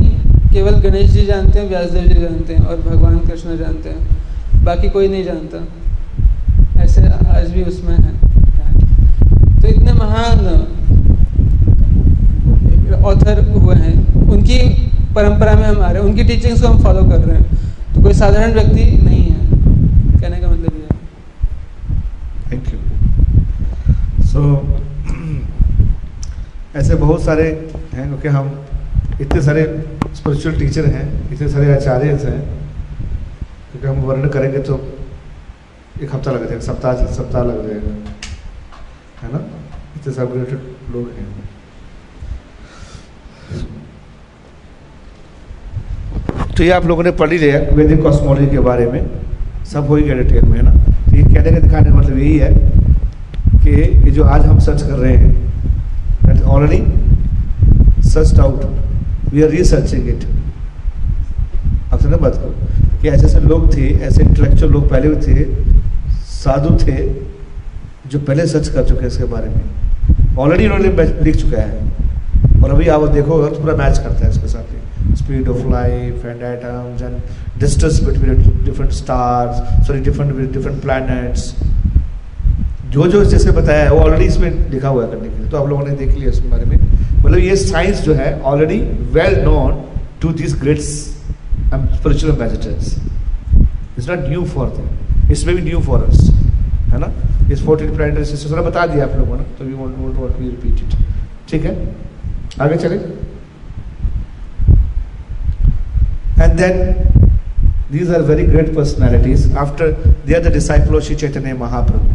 केवल 0.53 0.78
गणेश 0.82 1.11
जी 1.11 1.24
जानते 1.26 1.59
हैं 1.59 1.68
व्यासदेव 1.68 2.05
जी 2.05 2.14
जानते 2.14 2.55
हैं 2.55 2.64
और 2.66 2.76
भगवान 2.82 3.18
कृष्ण 3.18 3.57
जानते 3.59 3.88
हैं। 3.88 4.64
बाकी 4.64 4.88
कोई 4.90 5.09
नहीं 5.09 5.24
जानता। 5.24 6.82
ऐसे 6.82 7.03
आज 7.07 7.51
भी 7.51 7.62
उसमें 7.62 7.94
है। 7.97 8.12
तो 9.61 9.68
इतने 9.68 9.92
महान 9.92 10.38
ऑथर 13.05 13.40
हुए 13.51 13.76
हैं। 13.76 13.94
उनकी 14.26 14.59
परंपरा 15.14 15.55
में 15.55 15.64
हम 15.64 15.78
आ 15.78 15.90
रहे 15.90 16.03
हैं। 16.03 16.09
उनकी 16.09 16.24
टीचिंग्स 16.24 16.62
को 16.62 16.68
हम 16.68 16.82
फॉलो 16.82 17.09
कर 17.11 17.20
रहे 17.20 17.36
हैं। 17.38 17.94
तो 17.94 18.03
कोई 18.03 18.12
साधारण 18.14 18.53
व्यक्ति 18.53 18.84
नहीं 19.05 19.22
है। 19.22 19.38
कहने 20.20 20.36
का 20.36 20.49
मतलब 20.49 20.72
ये 20.74 20.86
थैंक 22.51 22.64
यू 22.74 22.78
सो 24.26 24.40
ऐसे 26.76 26.94
बहुत 26.97 27.22
सारे 27.22 27.44
हैं, 27.94 28.07
क्योंकि 28.09 28.28
हम 28.28 28.55
इतने 29.20 29.40
सारे 29.42 29.62
स्पिरिचुअल 30.14 30.58
टीचर 30.58 30.86
हैं, 30.86 31.32
इतने 31.32 31.48
सारे 31.48 31.72
आचार्य 31.74 32.08
हैं, 32.24 32.40
क्योंकि 33.70 33.86
हम 33.86 34.00
वर्णन 34.06 34.28
करेंगे 34.28 34.58
तो 34.58 34.74
एक 36.02 36.14
हफ़्ता 36.14 36.30
लग 36.32 36.48
जाएगा, 36.48 36.60
सप्ताह 36.64 37.04
सप्ताह 37.14 37.42
लग 37.42 37.68
जाएगा, 37.68 37.92
है 39.22 39.32
ना? 39.32 39.38
इतने 39.96 40.12
सब 40.14 40.32
रिलेटेड 40.32 40.60
लोग 40.94 41.08
हैं। 41.18 41.26
तो 46.56 46.62
ये 46.62 46.70
आप 46.70 46.84
लोगों 46.86 47.02
ने 47.04 47.10
पढ़ 47.12 47.32
ही 47.32 47.38
लिया, 47.38 47.58
वैदिक 47.76 48.02
कॉस्मोलॉजी 48.02 48.46
के 48.46 48.58
बारे 48.60 48.86
में, 48.92 49.00
सब 49.72 49.86
हो 49.88 49.96
ही 49.96 50.02
गया 50.02 50.14
डिटेल 50.14 50.44
में 50.44 50.56
है 50.58 50.64
ना? 50.64 50.72
तो 51.04 51.16
ये 51.16 51.22
कहने 51.24 51.50
का 51.50 51.58
दिखाने 51.58 51.90
का 51.90 51.96
मतलब 51.96 52.18
यही 52.18 52.38
है 52.38 52.52
कि 53.64 53.70
ये 54.06 54.10
जो 54.12 54.24
आज 54.24 54.46
हम 54.46 54.58
सर्च 54.60 54.82
कर 54.82 54.98
रहे 54.98 55.16
हैं 55.16 56.42
already 56.44 56.80
search 58.10 58.38
out 58.40 58.64
we 59.32 59.42
are 59.42 59.48
researching 59.50 60.08
it 60.08 60.24
आप 61.92 62.00
सुना 62.02 62.16
बात 62.16 62.34
को 62.34 62.48
कि 63.02 63.08
ऐसे 63.08 63.26
ऐसे 63.26 63.40
लोग 63.40 63.76
थे 63.76 63.88
ऐसे 64.06 64.22
इंटेलेक्चुअल 64.22 64.72
लोग 64.72 64.88
पहले 64.90 65.08
भी 65.08 65.16
थे 65.26 65.44
साधु 66.32 66.76
थे 66.84 66.96
जो 68.10 68.18
पहले 68.18 68.46
सर्च 68.46 68.68
कर 68.68 68.84
चुके 68.88 69.00
हैं 69.00 69.08
इसके 69.08 69.24
बारे 69.24 69.48
में। 69.48 70.36
ऑलरेडी 70.38 70.66
उन्होंने 70.66 70.88
लिख 71.24 71.36
चुका 71.36 71.62
है। 71.62 72.64
और 72.64 72.70
अभी 72.70 72.88
आप 72.88 73.08
देखोगे 73.08 73.54
तो 73.54 73.60
पूरा 73.62 73.76
मैच 73.76 73.98
करता 73.98 74.26
है 74.26 74.30
इसके 74.30 74.48
साथ 74.48 74.74
speed 75.18 75.48
of 75.50 75.60
light 75.72 76.24
and 76.30 76.42
atoms 76.46 77.02
and 77.06 77.14
distance 77.62 77.98
between 78.06 78.42
different 78.66 78.92
stars, 78.96 79.60
sorry, 79.86 80.02
different 80.04 80.52
different 80.56 80.82
planets. 80.84 81.46
जो 82.90 83.06
जो 83.12 83.24
जैसे 83.24 83.50
बताया 83.50 83.84
है 83.84 83.92
वो 83.92 83.98
ऑलरेडी 83.98 84.24
इसमें 84.24 84.70
लिखा 84.70 84.88
हुआ 84.88 85.04
है 85.04 85.10
करने 85.10 85.28
के 85.28 85.38
लिए। 85.38 85.50
तो 85.50 85.56
आप 85.56 85.68
लोगों 85.68 85.86
ने 85.86 85.94
देख 85.96 86.18
लिया 86.18 86.30
इसके 86.30 86.48
बारे 86.48 86.64
में। 86.64 86.78
मतलब 87.26 87.38
ये 87.38 87.56
साइंस 87.56 88.00
जो 88.02 88.14
है 88.14 88.28
already 88.52 88.78
well 89.12 89.38
known 89.44 89.82
to 90.22 90.32
this 90.40 90.54
great 90.60 90.80
spiritual 90.80 92.32
ambassadors 92.32 92.94
it's 93.98 94.08
not 94.08 94.28
new 94.28 94.44
for 94.54 94.68
them 94.76 95.30
it's 95.30 95.46
may 95.46 95.54
be 95.54 95.62
new 95.62 95.80
for 95.82 96.04
us 96.04 96.30
है 96.92 96.98
ना 97.00 97.12
इस 97.52 97.64
फोर्टीन 97.66 97.94
प्लानिट 97.96 98.58
बता 98.66 98.86
दिया 98.86 99.04
आप 99.04 99.18
लोगों 99.18 99.36
ने 99.38 99.44
तो 99.58 99.64
we 99.64 99.72
want 99.74 99.98
want 99.98 100.16
want 100.18 100.40
repeat 100.40 100.82
it 100.84 100.98
ठीक 101.50 101.64
है 101.64 101.76
आगे 102.60 102.76
चले 102.76 102.98
And 106.38 106.58
then 106.58 107.06
these 107.90 108.10
are 108.10 108.22
very 108.22 108.44
great 108.46 108.74
personalities. 108.74 109.54
After 109.54 109.92
they 109.92 110.34
are 110.34 110.40
the 110.40 110.50
disciples 110.50 110.96
of 110.96 111.04
Sri 111.04 111.16
Chaitanya 111.16 111.54
Mahaprabhu. 111.54 112.12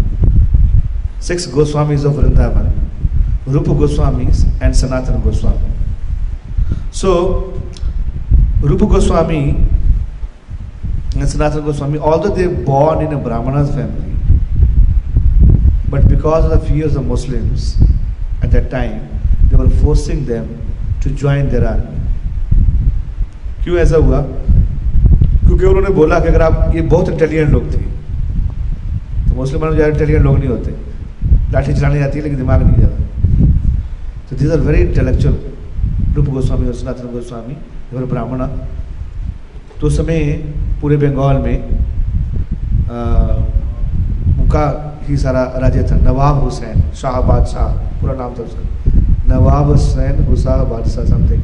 Six 1.19 1.47
Goswamis 1.47 2.05
of 2.05 2.13
Vrindavan, 2.13 2.71
Rupa 3.50 3.70
Goswamis 3.70 4.44
and 4.60 4.74
Sanatana 4.74 5.22
Goswami. 5.22 5.58
So, 6.90 7.60
Rupa 8.60 8.86
Goswami 8.86 9.50
and 11.14 11.22
Sanatana 11.22 11.64
Goswami, 11.64 11.98
although 11.98 12.30
they 12.30 12.46
were 12.46 12.64
born 12.64 13.02
in 13.04 13.12
a 13.12 13.18
Brahmana's 13.18 13.74
family, 13.74 14.14
but 15.88 16.08
because 16.08 16.44
of 16.44 16.50
the 16.60 16.66
fears 16.68 16.96
of 16.96 17.06
Muslims 17.06 17.76
at 18.42 18.50
that 18.50 18.70
time, 18.70 19.08
they 19.50 19.56
were 19.56 19.70
forcing 19.70 20.26
them 20.26 20.60
to 21.00 21.10
join 21.10 21.48
their 21.48 21.66
army. 21.68 21.92
क्यों 23.64 23.78
ऐसा 23.78 23.96
हुआ 23.96 24.20
क्योंकि 25.46 25.64
उन्होंने 25.66 25.90
बोला 25.94 26.18
कि 26.20 26.28
अगर 26.28 26.42
आप 26.42 26.74
ये 26.74 26.82
बहुत 26.82 27.08
इंटेलिजेंट 27.08 27.50
लोग 27.50 27.72
थे 27.72 27.78
तो 29.28 29.34
मुसलमानों 29.34 29.74
ज़्यादा 29.74 29.92
इंटेलिजेंट 29.92 30.24
लोग 30.24 30.38
नहीं 30.38 30.48
होते 30.48 30.74
लाठी 31.52 31.74
चलाने 31.74 32.02
आती 32.02 32.18
है 32.18 32.22
लेकिन 32.24 32.38
दिमाग 32.38 32.62
नहीं 32.62 32.82
जाता 32.82 32.99
तो 34.31 34.37
दिस 34.37 34.51
आर 34.51 34.59
वेरी 34.61 34.79
इंटेलेक्चुअल 34.81 35.35
रूप 36.15 36.27
गोस्वामी 36.29 36.67
और 36.67 36.73
सनातन 36.73 37.07
गोस्वामी 37.13 37.55
और 37.95 38.05
ब्राह्मण 38.11 38.39
तो 39.79 39.87
उस 39.87 39.97
समय 39.97 40.19
पूरे 40.81 40.97
बंगाल 40.97 41.37
में 41.37 41.55
उनका 44.39 44.63
ही 45.07 45.17
सारा 45.17 45.43
राज्य 45.61 45.83
था। 45.91 45.95
नवाब 45.97 46.35
हुसैन 46.43 46.81
शाह 47.01 47.19
बादशाह 47.27 47.67
पूरा 48.01 48.13
नाम 48.13 48.33
था 48.35 48.43
उसका। 48.43 48.63
नवाब 49.29 49.65
हुसैन 49.69 50.23
हुसाह 50.25 50.63
बादशाह 50.71 51.05
समथिंग 51.05 51.41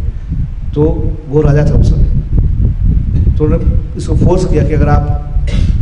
तो 0.76 0.84
वो 1.28 1.42
राजा 1.42 1.66
था 1.66 1.80
उस 1.80 1.90
समय। 1.90 3.36
तो 3.38 3.46
उन्होंने 3.46 3.98
इसको 3.98 4.16
फोर्स 4.16 4.46
किया 4.46 4.64
कि 4.68 4.74
अगर 4.74 4.90
आप 4.90 5.04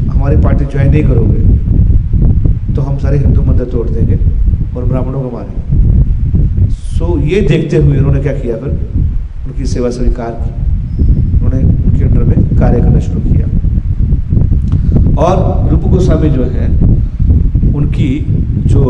हमारी 0.10 0.38
पार्टी 0.42 0.66
ज्वाइन 0.66 0.92
नहीं 0.92 1.04
करोगे 1.04 2.74
तो 2.76 2.82
हम 2.82 2.98
सारे 3.00 3.18
हिंदू 3.20 3.42
मंदिर 3.44 3.68
तोड़ 3.72 3.88
देंगे 3.90 4.18
और 4.76 4.86
ब्राह्मणों 4.86 5.22
को 5.22 5.30
मारेंगे। 5.32 5.64
सो 6.98 7.18
ये 7.28 7.42
देखते 7.48 7.78
हुए 7.78 7.98
उन्होंने 7.98 8.22
क्या 8.24 8.34
किया 8.34 8.58
फिर 8.58 8.70
उनकी 9.48 9.66
सेवा 9.66 9.90
स्वीकार 9.98 10.32
की 10.42 10.52
उन्होंने 11.36 11.64
उनके 11.64 12.04
अंडर 12.04 12.24
में 12.24 12.58
कार्य 12.60 12.82
करना 12.82 13.00
शुरू 13.00 13.20
किया 13.22 13.48
और 15.24 15.70
रूप 15.72 15.90
गोस्वामी 15.92 16.30
जो 16.30 16.46
है 16.52 16.70
उनकी 17.74 18.10
जो 18.68 18.84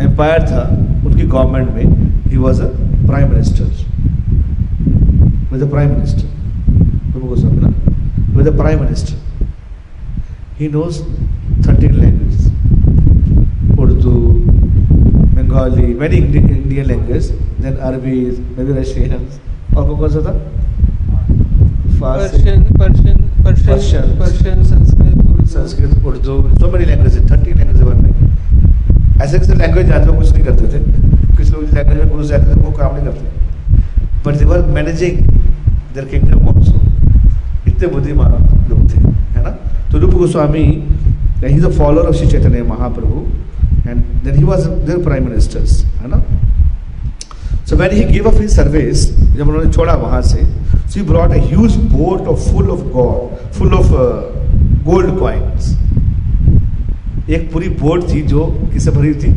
एम्पायर 0.00 0.46
था 0.50 0.68
उनकी 1.06 1.22
गवर्नमेंट 1.22 1.74
में 1.74 2.30
he 2.30 2.36
was 2.38 2.62
a 2.62 2.66
prime 3.06 3.30
minister 3.30 3.90
with 5.52 5.60
the 5.60 5.66
Prime 5.66 5.90
Minister. 5.90 6.26
With 8.34 8.46
the 8.46 8.52
Prime 8.52 8.80
Minister. 8.80 9.16
He 10.56 10.68
knows 10.68 11.02
13 11.60 12.00
languages. 12.00 12.46
Urdu, 13.78 14.31
Bengali, 15.34 15.94
many 15.94 16.18
Indian 16.18 16.86
languages, 16.88 17.32
then 17.58 17.78
Arabic, 17.78 18.38
maybe 18.56 18.72
Russians. 18.78 19.40
और 19.76 19.96
कौन 19.98 20.10
सा 20.10 20.20
था? 20.26 20.32
Persian 22.02 22.62
Persian 22.78 23.18
Persian 23.44 24.18
Persian 24.18 24.62
Sanskrit 24.64 25.46
Sanskrit 25.52 26.04
Urdu 26.06 26.34
so 26.58 26.70
many 26.72 26.84
language 26.84 27.14
thirty 27.30 27.52
language 27.52 27.82
one 27.82 27.96
में 28.02 28.12
ऐसे 29.22 29.36
ऐसे 29.36 29.54
language 29.54 29.86
जानते 29.88 30.08
हो 30.08 30.14
कुछ 30.18 30.32
नहीं 30.32 30.44
करते 30.44 30.64
थे। 30.72 30.78
कुछ 31.36 31.50
लोग 31.50 31.62
लैंग्वेज 31.74 31.98
में 31.98 32.08
घुस 32.08 32.26
जाते 32.28 32.46
थे 32.46 32.60
वो 32.60 32.70
काम 32.78 32.94
नहीं 32.96 33.04
करते। 33.06 33.24
But 34.26 34.34
they 34.38 34.44
were 34.44 34.66
managing 34.74 35.16
there 35.94 36.04
kingdom 36.12 36.48
also 36.48 36.76
इतने 37.68 37.86
बुद्धिमान 37.94 38.32
लोग 38.70 38.80
थे 38.90 38.98
है 38.98 39.42
ना? 39.44 39.50
तो 39.92 39.98
Rup 39.98 40.14
Goswami 40.14 40.64
he 41.44 41.54
is 41.54 41.66
a 41.66 41.70
follower 41.78 42.08
of 42.08 42.16
Shri 42.16 42.28
Chaitanya 42.30 42.62
Mahaprabhu 42.68 43.16
and 43.86 43.96
then 44.24 44.34
he 44.34 44.44
was 44.44 44.66
their 44.66 45.02
prime 45.04 45.24
ministers 45.24 45.84
है 45.84 46.08
ना? 46.08 46.22
So 47.66 47.76
when 47.76 47.92
he 47.92 48.02
give 48.04 48.28
up 48.30 48.40
his 48.40 48.50
service 48.50 49.08
जब 49.16 49.48
उन्होंने 49.48 49.70
छोड़ा 49.72 49.94
वहाँ 49.94 50.22
से 50.22 50.44
so 50.44 51.00
he 51.00 51.06
brought 51.06 51.30
a 51.30 51.40
huge 51.46 51.76
boat 51.92 52.28
of 52.28 52.50
full 52.50 52.68
of 52.70 52.80
god 52.92 53.52
full 53.52 53.74
of 53.74 53.90
gold 54.84 55.18
coins 55.18 55.70
एक 57.30 57.52
पूरी 57.52 57.68
boat 57.80 58.08
थी 58.12 58.20
जो 58.22 58.46
किससे 58.72 58.90
भरी 58.90 59.14
थी? 59.14 59.32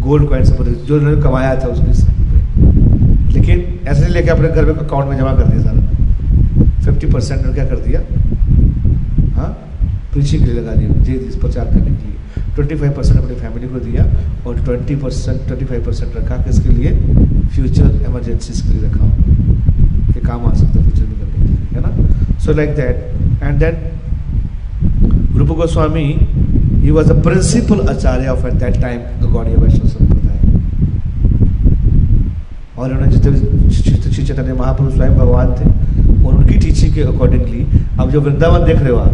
गोल्ड 0.00 0.28
कॉइन 0.28 0.44
से 0.44 0.52
भरी 0.52 0.74
जो 0.86 0.96
उन्होंने 0.96 1.22
कमाया 1.22 1.54
था 1.54 1.68
उसके 1.68 1.92
लेकिन 3.34 3.56
ऐसे 3.88 4.00
नहीं 4.02 4.12
लेके 4.14 4.30
अपने 4.30 4.48
घर 4.48 4.64
में 4.64 4.74
अकाउंट 4.74 5.10
में 5.10 5.16
जमा 5.18 5.32
कर 5.32 5.44
दिया 5.44 5.62
सारा 5.62 5.80
फिफ्टी 6.84 7.06
परसेंट 7.06 7.54
क्या 7.54 7.64
कर 7.64 7.76
दिया। 7.76 8.00
हाँ? 9.36 9.48
प्रीचिंग 10.12 10.44
के 10.44 10.50
लिए 10.50 10.60
लगा 10.60 10.74
दिया 10.74 11.02
जी 11.02 11.12
प्रचार 11.40 11.64
करने 11.64 11.80
के 11.80 11.90
लिए। 11.90 12.16
ट्वेंटी 12.54 12.74
फाइव 12.74 12.92
परसेंट 12.96 13.18
अपनी 13.18 13.34
फैमिली 13.36 13.68
को 13.68 13.78
दिया 13.84 14.04
और 14.46 14.58
twenty 14.64 14.94
percent 14.96 15.46
twenty 15.46 15.64
five 15.64 15.84
percent 15.86 16.16
रखा 16.16 16.36
किसके 16.44 16.68
लिए? 16.74 16.90
फ्यूचर 17.54 18.04
इमरजेंसीज 18.06 18.60
के 18.60 18.68
लिए 18.68 18.82
रखा 18.88 19.06
कि 20.12 20.20
काम 20.26 20.46
आ 20.46 20.52
सकता 20.54 20.78
है 20.78 20.84
फ्यूचर 20.84 21.06
में 21.06 21.16
करने 21.18 21.32
के 21.34 21.40
लिए, 21.44 21.56
है 21.74 21.80
ना? 21.80 21.90
So 22.44 22.52
like 22.52 22.70
that 22.76 22.96
and 23.42 23.58
then 23.58 23.74
Rup 25.38 25.48
Goswami 25.58 26.06
he 26.82 26.90
was 26.90 27.12
the 27.12 27.22
principal 27.24 27.80
acharya 27.88 28.28
of 28.28 28.46
at 28.46 28.54
that 28.62 28.80
time 28.82 29.00
the 29.20 29.30
Gaudiya 29.32 29.56
Vaishnava 29.60 29.88
sampradaya 29.88 30.38
और 32.78 32.90
उन्होंने 32.90 33.12
जितने 33.12 33.32
श्री 34.14 34.24
चैतन्य 34.24 34.52
महापुरुष 34.54 34.94
स्वयं 34.94 35.14
भगवान 35.18 35.52
थे, 35.58 35.66
और 36.24 36.34
उनकी 36.34 36.58
टीचिंग 36.58 36.94
के 36.94 37.02
अकॉर्डिंगली 37.02 37.66
अब 38.00 38.10
जो 38.10 38.20
वृंदावन 38.20 38.64
देख 38.66 38.78
रहे 38.78 38.90
हो 38.90 38.96
आप, 38.98 39.12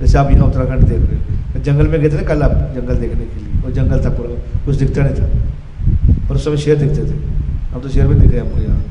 जैसे 0.00 0.18
आप 0.18 0.30
यहाँ 0.32 0.46
उत्तराखंड 0.46 0.88
देख 0.88 1.00
रहे 1.00 1.16
हो 1.16 1.38
जंगल 1.64 1.86
में 1.86 2.00
गए 2.00 2.08
थे 2.10 2.24
कल 2.24 2.42
आप 2.42 2.52
जंगल 2.74 2.96
देखने 2.96 3.24
के 3.24 3.40
लिए 3.40 3.62
और 3.64 3.72
जंगल 3.72 4.04
था 4.04 4.10
पूरा, 4.10 4.34
कुछ 4.64 4.76
दिखता 4.76 5.02
नहीं 5.02 5.14
था। 5.14 6.28
और 6.28 6.36
उस 6.36 6.44
समय 6.44 6.56
शेर 6.56 6.76
दिखते 6.76 7.02
थे। 7.04 7.16
अब 7.74 7.82
तो 7.82 7.88
शेर 7.88 8.06
भी 8.06 8.14
दिखे 8.14 8.38
हमको 8.38 8.60
यहाँ। 8.60 8.82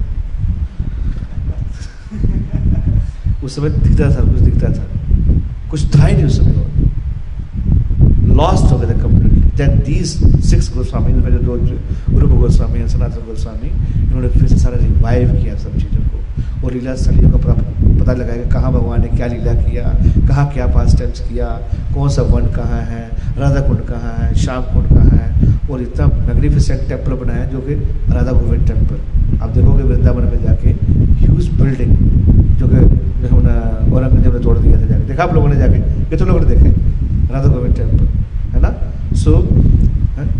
उस 3.43 3.55
समय 3.55 3.69
दिखता 3.69 4.09
था, 4.09 4.31
कुछ 4.31 4.41
दिखता 4.41 4.67
था। 4.69 4.85
कुछ 5.69 5.95
था 5.95 6.05
ही 6.05 6.13
नहीं 6.13 6.25
उस 6.25 6.37
समय 6.37 6.53
लॉस्ट 8.35 8.71
हो 8.71 8.77
गए 8.79 8.87
थे 8.87 8.99
completely 8.99 9.39
that 9.57 9.85
these 9.85 10.07
six 10.45 10.73
Goswami 10.75 11.11
Rup 12.19 12.31
Goswami 12.31 12.87
Sanatan 12.89 13.25
Goswami 13.27 13.69
इन्होंने 14.03 14.27
फिर 14.27 14.47
से 14.47 14.57
सारा 14.57 14.77
रिवाइव 14.85 15.33
किया 15.33 15.55
सब 15.55 15.77
चीज़ों 15.77 16.03
को। 16.03 16.67
और 16.67 16.73
लीला 16.73 16.95
स्थलियों 16.95 17.29
का 17.31 17.37
पता 17.37 17.53
पता 17.99 18.13
लगाया 18.13 18.43
कि 18.43 18.49
कहाँ 18.49 18.71
भगवान 18.73 19.01
ने 19.01 19.07
क्या 19.09 19.27
लीला 19.27 19.53
किया, 19.55 19.83
कहाँ 20.27 20.49
क्या 20.53 20.67
पास 20.69 20.97
टाइम्स 20.99 21.19
किया, 21.21 21.47
कौन 21.93 22.09
सा 22.09 22.21
वन 22.25 22.45
कहाँ 22.53 22.81
है 22.83 23.03
राधा 23.39 23.61
कुंड 23.67 23.81
कहाँ 23.87 24.13
है 24.17 24.33
श्याम 24.35 24.63
कुंड 24.73 24.87
कहाँ 24.89 25.17
है, 25.17 25.27
और 25.71 25.81
इतना 25.81 26.05
मैग्निफिसेंट 26.07 26.87
टेंपल 26.89 27.13
बनाया 27.15 27.45
जो 27.45 27.59
कि 27.61 27.73
राधा 28.13 28.31
गोविंद 28.31 28.67
टेंपल 28.67 28.97
आप 29.39 29.49
देखोगे 29.49 29.83
वृंदावन 29.83 30.23
में 30.25 30.43
जाके 30.43 30.69
ह्यूज 31.19 31.49
बिल्डिंग 31.59 31.95
जो 32.59 32.67
कि 32.67 32.77
औरंगज़ेब 33.89 34.33
ने 34.33 34.39
तोड़ 34.39 34.57
दिया 34.57 34.81
था 34.81 34.85
जाके। 34.85 35.03
देखा 35.07 35.23
आप 35.23 35.33
लोगों 35.33 35.47
ने 35.49 35.55
जाके? 35.55 35.79
कितने 36.09 36.27
लोगों 36.27 36.39
ने 36.39 36.45
देखे? 36.47 36.69
राधा 37.33 37.47
गोविंद 37.47 37.75
टेंपल 37.75 38.05
है 38.53 38.61
ना? 38.61 38.69
सो 39.15 39.31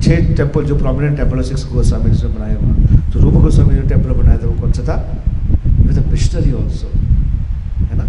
छः 0.01 0.35
टेंपल 0.37 0.63
जो 0.65 0.75
प्रोमिनेंट 0.77 1.17
टेंपल 1.17 1.41
सिक्स 1.43 1.65
गोस्वामी 1.73 2.09
जिसने 2.11 2.29
बनाया 2.29 2.55
हुआ। 2.55 3.11
तो 3.13 3.19
रूप 3.19 3.33
गोस्वामी 3.43 3.75
जो 3.75 3.87
टेंपल 3.89 4.09
बनाया 4.11 4.37
था, 4.37 4.47
वो 4.47 4.53
कौन 4.61 4.71
सा 4.71 4.83
था? 4.83 4.95
विद 5.79 6.05
मिशनरी 6.11 6.51
ऑल्सो 6.53 6.87
है 7.81 7.97
ना? 7.97 8.05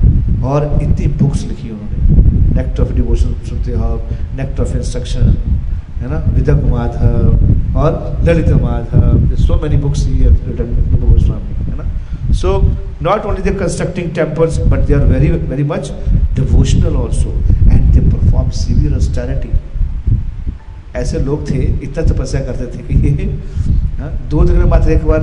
और 0.49 0.79
इतनी 0.83 1.07
बुक्स 1.23 1.45
लिखी 1.45 1.71
उन्होंने। 1.71 2.57
नेक्ट 2.57 2.81
ऑफ़ 2.81 2.93
डिवोशन 2.95 3.35
सुनते 3.49 3.73
हो 3.73 3.95
नेक्ट 4.37 4.61
ऑफ़ 4.61 4.77
इंस्ट्रक्शन 4.77 5.35
है 6.01 6.11
ना? 6.11 6.19
विदक 6.35 6.63
माधव 6.71 7.79
और 7.79 7.91
Lalit 8.29 8.49
Madhava 8.63 9.35
so 9.37 9.61
many 9.63 9.77
books 9.83 10.07
Goswami 10.07 11.53
है 11.65 11.77
ना? 11.77 12.33
So 12.35 12.61
not 13.03 13.27
only 13.27 13.43
they 13.43 13.51
constructing 13.59 14.11
temples 14.15 14.59
but 14.69 14.87
they 14.87 14.95
are 14.95 15.05
very 15.07 15.29
very 15.31 15.65
much 15.65 15.93
devotional 16.35 16.97
also 16.97 17.31
and 17.73 17.93
they 17.93 18.01
perform 18.01 18.51
severe 18.57 18.97
austerity 18.97 19.51
ऐसे 20.99 21.19
लोग 21.25 21.51
थे 21.51 21.59
इतना 21.59 22.03
तपस्या 22.05 22.41
करते 22.41 22.67
थे 22.67 22.83
कि 22.85 23.25
हाँ, 24.01 24.11
दो 24.31 24.45
दिन 24.45 24.57
में 24.57 24.65
मात्र 24.71 24.91
एक 24.93 25.05
बार 25.07 25.23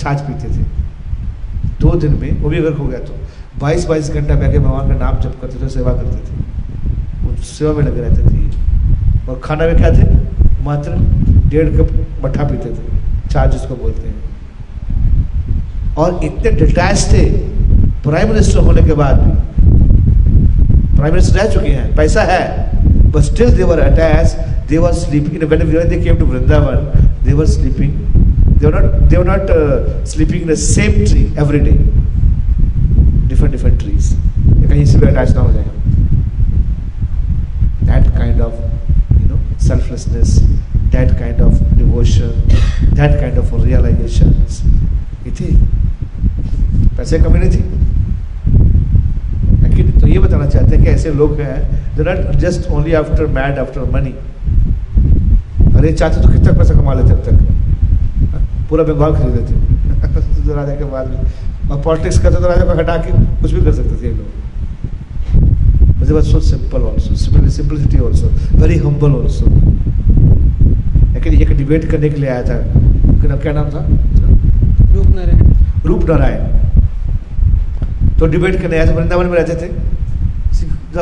छाछ 0.00 0.20
पीते 0.20 0.48
थे। 0.48 0.62
दो 1.80 1.94
दिन 2.00 2.12
में 2.20 2.40
वो 2.42 2.48
भी 2.48 2.58
अगर 2.58 2.72
हो 2.72 2.86
गया 2.86 2.98
तो। 2.98 3.14
बाईस 3.60 3.84
बाईस 3.86 4.10
घंटा 4.10 4.34
बैठे 4.34 4.58
भगवान 4.58 4.88
का 4.88 4.94
नाम 4.94 5.20
जप 5.22 5.34
करते 5.42 5.64
थे 5.64 5.68
सेवा 5.70 5.92
करते 5.92 6.16
थे। 6.16 7.42
सेवा 7.44 7.72
में 7.72 7.82
लगे 7.84 8.00
रहते 8.00 8.22
थे। 8.22 9.28
और 9.28 9.40
खाना 9.44 9.66
में 9.66 9.76
थे 9.76 10.06
मात्र 10.64 10.90
डेढ़ 11.50 11.68
कप 11.76 11.88
मट्ठा 12.24 12.44
पीते 12.44 12.70
थे 12.70 12.84
छाछ 13.30 13.52
जिसको 13.52 13.74
बोलते 13.76 14.08
हैं। 14.08 14.14
और 15.98 16.20
इतने 16.24 16.50
डिटैच 16.50 16.98
थे 17.12 17.24
प्राइम 18.04 18.28
मिनिस्टर 18.28 18.58
होने 18.58 18.82
के 18.82 18.94
बाद 19.02 19.20
भी। 19.20 19.32
प्राइम 20.96 21.14
मिनिस्टर 21.14 21.38
रह 21.38 21.46
चुके 21.54 21.70
हैं 21.70 21.94
पैसा 21.96 22.22
है 22.30 22.42
but 23.12 23.22
still 23.22 23.50
they 23.58 23.66
were 23.70 23.80
attached 23.80 24.34
they 24.68 24.78
were 24.84 24.92
sleeping 24.92 25.34
when, 25.48 25.60
when 25.72 25.88
they 25.88 26.00
came 26.04 26.16
to 26.18 26.26
vrindavan 26.30 26.80
they 27.24 27.34
were 27.34 27.46
sleeping. 27.46 27.92
They 28.58 28.66
were 28.66 28.80
not 28.80 28.86
they 29.10 29.18
were 29.18 29.28
not 29.28 29.50
uh, 29.50 30.04
sleeping 30.04 30.40
in 30.42 30.48
the 30.48 30.56
same 30.56 30.94
tree 31.10 31.26
every 31.36 31.60
day 31.68 31.78
different 33.50 33.78
different 33.78 33.98
trees. 33.98 34.14
कहीं 34.70 34.84
से 34.84 34.98
भी 34.98 35.06
attach 35.06 35.34
ना 35.34 35.40
हो 35.40 35.52
जाए 35.52 35.64
that 37.84 38.08
kind 38.16 38.40
of, 38.40 38.52
you 39.20 39.28
know, 39.30 39.38
selflessness, 39.58 40.30
that 40.92 41.10
kind 41.18 41.40
of 41.40 41.52
devotion, 41.78 42.30
that 42.94 43.12
kind 43.20 43.36
of 43.38 43.52
realizations. 43.64 44.64
ये 45.26 45.30
थी 45.30 45.56
पैसे 46.96 47.18
कमी 47.18 47.38
नहीं 47.38 47.50
थी। 47.50 47.64
लेकिन 49.62 50.00
तो 50.00 50.06
ये 50.06 50.18
बताना 50.18 50.46
चाहते 50.46 50.76
हैं 50.76 50.84
कि 50.84 50.90
ऐसे 50.90 51.10
लोग 51.10 51.40
हैं 51.40 51.84
जो 51.96 52.04
not 52.04 52.36
just 52.36 52.70
only 52.70 52.92
after 52.92 53.26
mad 53.26 53.58
after 53.58 53.80
money 53.80 54.14
अरे, 55.76 55.92
चाहते 55.92 56.22
तो 56.22 56.28
कितना 56.28 56.52
पैसा 56.52 56.74
कमा 56.74 56.94
लेते 56.94 57.10
अब 57.10 57.18
तक? 57.18 57.40
पूरा 58.70 58.84
बंगाल 58.84 59.12
खरीद 59.14 59.34
लेते। 59.34 60.54
राजा 60.54 60.74
के 60.74 60.84
बाद 60.84 61.08
में। 61.08 61.43
और 61.70 61.80
पॉलिटिक्स 61.82 62.18
करते 62.18 62.36
तो 62.36 62.48
राजा 62.48 62.64
को 62.64 62.78
हटा 62.78 62.96
के 62.96 63.10
कुछ 63.42 63.52
भी 63.52 63.60
कर 63.64 63.72
सकते 63.72 64.02
थे 64.02 64.06
ये 64.06 64.14
लोग। 64.14 64.28
मुझे 65.98 66.12
बस 66.14 66.30
so 66.32 66.40
simple 66.42 66.82
also 66.82 67.14
simplicity 67.16 67.98
also 68.00 68.26
very 68.60 68.76
humble 68.78 69.12
also 69.12 69.46
लेकिन 71.14 71.34
एक 71.34 71.56
डिबेट 71.56 71.84
करने 71.90 72.08
के 72.08 72.20
लिए 72.20 72.30
आया 72.30 72.42
था। 72.42 72.56
क्या 73.24 73.52
नाम 73.52 73.68
था? 73.70 73.80
रूप 74.94 75.06
नारायण। 75.06 75.38
रूप 75.86 76.04
नारायण। 76.10 76.42
तो 78.18 78.26
डिबेट 78.26 78.60
करने 78.60 78.76
आया 78.76 78.86
था 78.86 78.92
वृंदावन 78.96 79.26
में 79.26 79.36
रहते 79.38 79.54
थे। 79.56 79.68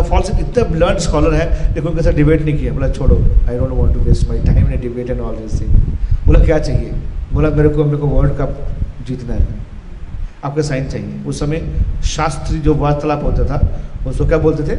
फॉल्स 0.02 0.30
इतना 0.30 0.62
ब्लर्न 0.68 0.98
स्कॉलर 0.98 1.34
है 1.34 1.46
लेकिन 1.68 1.86
उनके 1.88 2.02
साथ 2.02 2.12
डिबेट 2.16 2.44
नहीं 2.44 2.56
किया। 2.58 2.72
बोला 2.72 2.88
छोड़ो 2.90 3.16
I 3.48 3.56
don't 3.58 3.70
want 3.70 3.94
to 3.94 4.00
waste 4.00 4.28
my 4.28 4.38
time 4.44 4.68
in 4.68 4.80
debate 4.80 5.10
and 5.10 5.20
all 5.20 5.34
this 5.36 5.60
thing 5.60 5.70
बोला 6.26 6.44
क्या 6.44 6.58
चाहिए? 6.58 6.92
बोला 7.32 7.48
मेरे 7.50 7.68
को 7.68 7.84
मेरे 7.84 7.96
को 7.96 8.06
वर्ल्ड 8.06 8.32
कप 8.38 8.50
जीतना 9.08 9.34
है। 9.34 9.46
आपका 10.44 10.62
साइन 10.62 10.88
चाहिए। 10.88 11.24
उस 11.24 11.40
समय 11.40 11.62
शास्त्री 12.04 12.58
जो 12.58 12.74
वार्तालाप 12.74 13.22
होता 13.24 13.44
था, 13.44 13.60
उसको 14.10 14.26
क्या 14.26 14.38
बोलते 14.38 14.62
थे? 14.62 14.76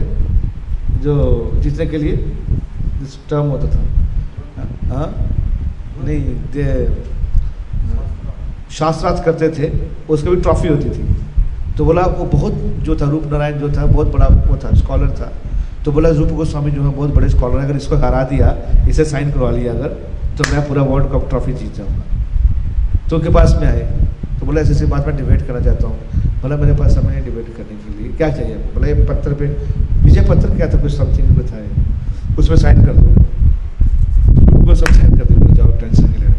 जो 0.99 1.51
जीतने 1.55 1.85
के 1.85 1.97
लिए 1.97 2.17
टर्म 3.29 3.45
होता 3.45 3.67
था। 3.67 3.81
हाँ 4.87 5.07
नहीं, 6.03 6.21
दे, 6.53 6.65
शास्त्रार्थ 8.71 9.23
करते 9.23 9.49
थे, 9.49 9.71
उसकी 10.09 10.29
भी 10.29 10.35
ट्रॉफी 10.35 10.67
होती 10.67 10.89
थी। 10.89 11.03
तो 11.77 11.85
बोला, 11.85 12.01
वो 12.01 12.25
बहुत 12.25 12.53
जो 12.79 12.95
था, 12.95 13.09
रूप 13.09 13.23
नारायण 13.31 13.59
जो 13.59 13.69
था, 13.69 13.85
बहुत 13.85 14.07
बड़ा 14.07 14.27
वो 14.47 14.57
था 14.57 14.75
स्कॉलर 14.75 15.09
था। 15.09 15.31
तो 15.85 15.91
बोला, 15.91 16.09
रूप 16.09 16.29
गोस्वामी 16.29 16.71
जो 16.71 16.83
है, 16.83 16.95
बहुत 16.95 17.13
बड़े 17.15 17.29
स्कॉलर 17.29 17.59
है, 17.59 17.65
अगर 17.65 17.75
इसको 17.75 17.95
हरा 17.95 18.23
दिया, 18.23 18.55
इसे 18.89 19.05
साइन 19.05 19.31
करवा 19.31 19.51
लिया 19.51 19.73
अगर 19.73 19.87
तो 20.37 20.43
मैं 20.51 20.67
पूरा 20.67 20.83
वर्ल्ड 20.83 21.11
कप 21.11 21.29
ट्रॉफी 21.29 21.53
जीत 21.53 21.75
जाऊँगा। 21.75 22.03
तो 23.09 23.15
उनके 23.15 23.29
पास 23.29 23.57
में 23.61 23.67
आए। 23.67 23.99
तो 24.43 24.47
बोला 24.47 24.61
ऐसी 24.61 24.71
ऐसी 24.71 24.85
बात 24.85 25.05
मैं 25.07 25.15
डिबेट 25.17 25.41
करना 25.47 25.59
चाहता 25.59 25.87
हूँ। 25.87 25.95
बोला, 26.41 26.55
मेरे 26.57 26.73
पास 26.73 26.91
समय 26.91 27.13
है 27.13 27.23
डिबेट 27.25 27.45
करने 27.57 27.75
के 27.75 28.03
लिए। 28.03 28.11
क्या 28.11 28.29
चाहिए? 28.29 28.55
बोला, 28.55 28.87
ये 28.87 28.93
पत्थर 28.93 29.33
पे, 29.33 29.45
विजय 30.03 30.21
पत्थर 30.21 30.55
क्या 30.57 30.67
था? 30.67 30.81
कुछ 30.81 30.97
समथिंग 30.97 31.29
बताए 31.29 31.67
उसमें 32.37 32.57
साइन 32.57 32.85
कर 32.85 32.93
दो। 32.93 33.05
सब 34.75 34.85
साइन 34.85 35.17
कर 35.17 35.23
दो। 35.23 35.53
जाओ 35.53 35.67
टेंशन 35.67 36.03
नहीं 36.03 36.19
लेने. 36.19 36.33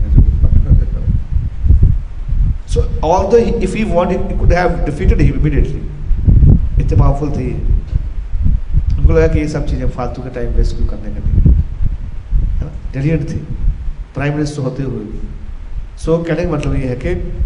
इतने 6.81 6.97
पावरफुल 6.97 7.31
थे 7.31 7.53
उनको 8.99 9.13
लगा 9.13 9.27
कि 9.27 9.39
ये 9.39 9.49
सब 9.49 9.67
चीज़ें 9.67 9.89
फालतू 9.89 10.23
के 10.23 10.29
टाइम 10.29 10.53
वेस्ट 10.53 10.77
क्यों 10.77 10.87
करने 10.87 11.11
का 11.15 11.21
नहीं 11.21 11.41
है 13.07 13.17
ना? 13.17 13.25
थे। 13.25 13.39
प्राइम 14.15 14.33
मिनिस्टर 14.35 14.63
होते 14.63 14.83
हुए 14.83 15.05
भी। 15.05 15.21
सो 15.99 16.19
कहने 16.19 16.45
का 16.45 16.51
मतलब 16.51 16.75
ये 16.75 16.87
है 16.87 16.97
कि 16.97 17.44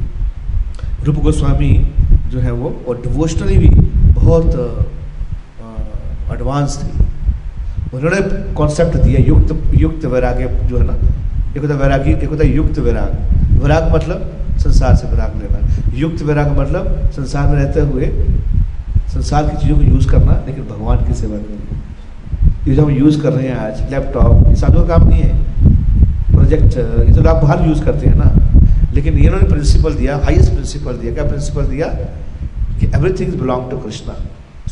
रूप 1.05 1.17
गोस्वामी 1.23 1.73
जो 2.31 2.39
है 2.41 2.53
वो, 2.53 2.75
और 2.89 3.01
डिवोशनली 3.03 3.59
भी 3.59 3.69
बहुत 4.15 4.47
एडवांस 6.33 6.79
थे। 6.79 6.91
उन्होंने 7.97 8.21
कॉन्सेप्ट 8.55 8.97
दिया, 8.97 9.21
युक्त 9.27 9.75
युक्त 9.75 10.05
वैराग्य 10.07 10.49
जो 10.69 10.79
है 10.79 10.85
ना 10.87 10.97
एक 11.49 11.61
होता 11.61 11.75
वैरागी 11.77 12.13
एक 12.15 12.29
होता 12.29 12.45
युक्त 12.47 12.79
वैराग। 12.79 13.63
वैराग 13.63 13.95
मतलब 13.95 14.19
संसार 14.59 14.95
से 14.97 15.07
वैराग 15.09 15.37
लेना 15.43 15.59
युक्त 15.97 16.23
वैराग 16.23 16.59
मतलब 16.59 17.11
संसार 17.13 17.49
में 17.49 17.55
रहते 17.55 17.81
हुए, 17.83 18.07
संसार 19.09 19.49
की 19.49 19.57
चीज़ों 19.57 19.77
को 19.77 19.83
यूज़ 19.85 20.09
करना, 20.09 20.33
लेकिन 20.47 20.65
भगवान 20.67 21.07
की 21.07 21.15
सेवा 21.15 21.37
करना। 21.37 21.65
ये 22.67 22.75
जो 22.75 22.83
हम 22.83 22.91
यूज़ 22.93 23.21
कर 23.23 23.33
रहे 23.33 23.49
हैं 23.49 23.57
आज 23.59 23.91
लैपटॉप 23.91 24.49
ये 24.49 24.57
साधु 24.57 24.81
काम 24.89 25.09
नहीं 25.09 25.23
है। 25.23 25.33
प्रोजेक्ट 26.33 26.77
ये 26.77 27.13
तो 27.13 27.29
आप 27.29 27.43
बाहर 27.43 27.67
यूज़ 27.69 27.83
करते 27.85 28.07
हैं 28.07 28.17
ना। 28.17 28.29
लेकिन 28.99 29.19
इन्होंने 29.19 29.49
प्रिंसिपल 29.49 29.95
दिया 29.95 30.17
हाईएस्ट 30.25 30.53
प्रिंसिपल 30.53 30.97
दिया। 30.99 31.15
क्या 31.15 31.25
प्रिंसिपल 31.25 31.67
दिया? 31.67 31.89
कि 32.79 32.87
everything 32.87 33.33
belong 33.41 33.71
to 33.71 33.77
Krishna 33.79 34.15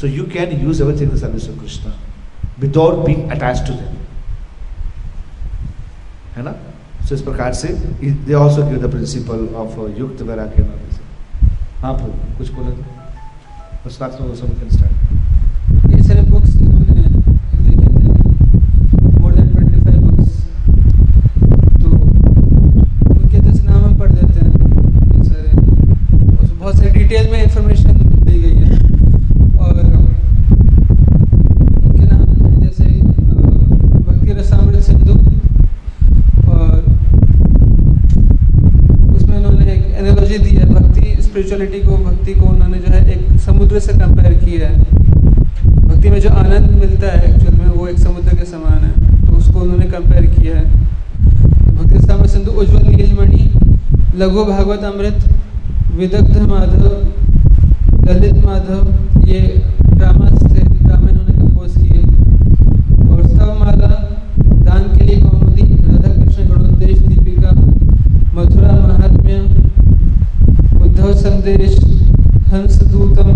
so 0.00 0.06
you 0.06 0.24
can 0.32 0.48
use 0.62 0.82
everything 0.82 1.10
service 1.20 1.48
of 1.50 1.60
Krishna 1.60 1.90
without 2.60 3.04
being 3.06 3.30
attach 3.30 3.58
to 3.68 3.72
them 3.74 3.94
है 6.36 6.42
ना? 6.44 6.52
सो 7.06 7.14
इस 7.14 7.22
प्रकार 7.22 7.52
से 7.54 7.68
they 8.26 8.34
also 8.34 8.62
give 8.68 8.78
the 8.86 8.90
principle 8.90 9.40
of 9.62 9.74
yukta 10.00 10.22
vairagya 10.30 10.62
हाँ 11.80 11.94
कुछ 12.38 12.48
बोले? 12.52 12.72
स्टार्ट 13.94 14.12
कैन 14.18 14.70
स्टार्ट 14.76 15.92
ये 15.92 16.02
सारे 16.02 16.22
बुक्स 16.30 16.56
इन्होंने 16.56 16.86
लिखे 17.66 17.88
थे 17.94 18.08
मोर 19.20 19.32
देन 19.34 19.48
25 19.54 19.98
बुक्स 20.04 20.30
तो 21.82 21.88
उनके 23.10 23.38
जैसे 23.38 23.62
नाम 23.62 23.84
हम 23.84 23.92
पढ़ 23.98 24.10
देते 24.12 24.38
हैं 24.46 24.52
ये 25.12 25.22
सारे 25.28 25.50
उसमें 26.42 26.58
बहुत 26.58 26.74
सारी 26.76 26.90
डिटेल 27.08 27.26
में 27.32 27.42
इंफॉर्मेशन 27.42 27.92
दी 28.26 28.38
गई 28.42 28.54
है। 28.60 28.76
और 29.56 29.74
उनके 31.84 32.04
नाम 32.04 32.24
जैसे 32.60 32.84
भक्ति 34.06 34.32
रसामृत 34.32 34.80
सिंधु। 34.84 35.14
और 36.50 36.72
उसमें 39.14 39.36
उन्होंने 39.36 39.72
एक 39.72 39.84
एनालॉजी 39.98 40.38
दी 40.38 40.50
है, 40.50 40.66
भक्ति 40.72 41.22
स्पिरिचुअलिटी 41.22 41.80
को, 41.80 41.96
भक्ति 41.98 42.34
को 42.34 42.46
उन्होंने 42.46 42.78
जो 42.78 42.92
है 42.94 43.00
एक 43.12 43.40
समुद्र 43.40 43.80
से 43.80 43.92
कंपेयर 43.98 44.34
किया 44.44 44.68
है। 44.68 44.74
भक्ति 45.86 46.10
में 46.10 46.20
जो 46.20 46.30
आनंद 46.32 46.70
मिलता 46.72 47.06
है 47.08 47.22
एक्चुअल 47.30 47.54
में 47.54 47.68
वो 47.68 47.86
एक 47.86 47.98
समुद्र 47.98 48.36
के 48.36 48.44
समान 48.46 48.84
है 48.84 48.92
तो 49.26 49.36
उसको 49.36 49.60
उन्होंने 49.60 49.86
कंपेयर 49.86 50.26
किया 50.34 50.58
है। 50.58 50.64
भक्ति 51.72 52.06
साम 52.06 52.26
सिंधु, 52.26 52.50
उज्ज्वल 52.52 52.84
नीलमणि, 52.88 53.50
लघु 54.16 54.44
भागवत 54.44 54.84
अमृत 54.92 55.18
विदग्ध 55.96 56.36
माधव 56.48 56.88
ललित 58.06 58.44
माधव 58.44 59.28
ये 59.28 59.40
ड्रामा 59.82 60.26
थे 60.30 60.64
ड्रामा 60.64 61.08
इन्होंने 61.08 61.32
कंपोज 61.32 61.72
किए। 61.76 62.02
और 63.06 63.22
स्तव 63.26 63.50
माला 63.60 63.88
दान 64.66 64.82
के 64.96 65.04
लिए 65.04 65.20
कौमुदी 65.22 65.62
राधा 65.62 66.10
कृष्ण 66.14 66.48
गणोदेश 66.48 66.98
दीपिका, 66.98 67.50
मथुरा 68.34 68.72
महात्म्य, 68.72 69.36
उद्धव 70.84 71.12
संदेश 71.14 71.78
हंस 72.52 72.82
दूतम 72.82 73.30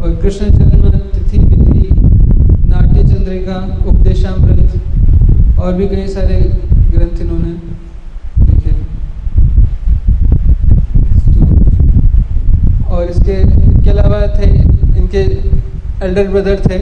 और 0.00 0.14
कृष्ण 0.22 0.50
जन्म 0.50 0.90
तिथि 0.90 1.38
विधि 1.38 1.88
नाट्य 2.68 3.02
चंद्रिका 3.02 3.56
उपदेशामृत 3.86 5.58
और 5.58 5.74
भी 5.74 5.88
कई 5.88 6.06
सारे 6.08 6.40
ग्रंथ 6.90 7.20
इन्होंने 7.22 7.52
लिखे 8.46 8.72
और 12.90 13.02
इसके 13.10 13.34
इनके 13.90 13.98
अलावा 13.98 14.26
थे, 14.38 14.46
इनके 14.98 15.18
एल्डर 16.06 16.28
ब्रदर 16.28 16.60
थे, 16.60 16.78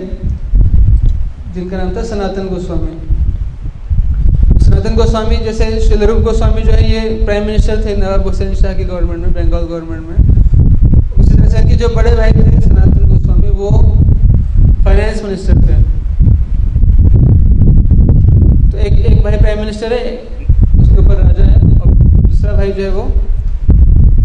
जिनका 1.54 1.76
नाम 1.76 1.90
था 1.96 2.02
सनातन 2.04 2.48
गोस्वामी। 2.48 2.94
सनातन 4.61 4.96
गोस्वामी 4.96 5.36
जैसे 5.36 5.68
शिलरूप 5.80 6.22
गोस्वामी 6.22 6.62
जो 6.62 6.72
है, 6.72 6.90
ये 6.92 7.00
प्राइम 7.24 7.46
मिनिस्टर 7.46 7.84
थे 7.84 7.96
नवाब 7.96 8.26
हुसैन 8.26 8.54
शाह 8.54 8.72
की 8.74 8.84
गवर्नमेंट 8.84 9.20
में 9.20 9.32
बंगाल 9.34 9.62
गवर्नमेंट 9.62 10.02
में। 10.09 10.16
उसी 11.18 11.36
तरह 11.36 11.48
से 11.48 11.76
जो 11.76 11.88
बड़े 11.88 12.14
भाई 12.16 12.32
थे 12.32 12.61
सनातन 12.61 13.09
गोस्वामी, 13.09 13.50
वो 13.50 13.70
फाइनेंस 14.84 15.22
मिनिस्टर 15.22 15.56
थे। 15.59 15.76
तो 18.70 18.78
एक 18.78 18.94
एक 19.06 19.22
भाई 19.24 19.36
प्राइम 19.36 19.59
मिनिस्टर 19.59 19.92
है, 19.92 20.16
उसके 20.80 21.00
ऊपर 21.00 21.14
राजा 21.14 21.44
है, 21.44 21.61
और 21.80 21.94
दूसरा 21.94 22.52
भाई 22.52 22.72
जो 22.72 22.82
है 22.82 22.90
वो 22.90 23.04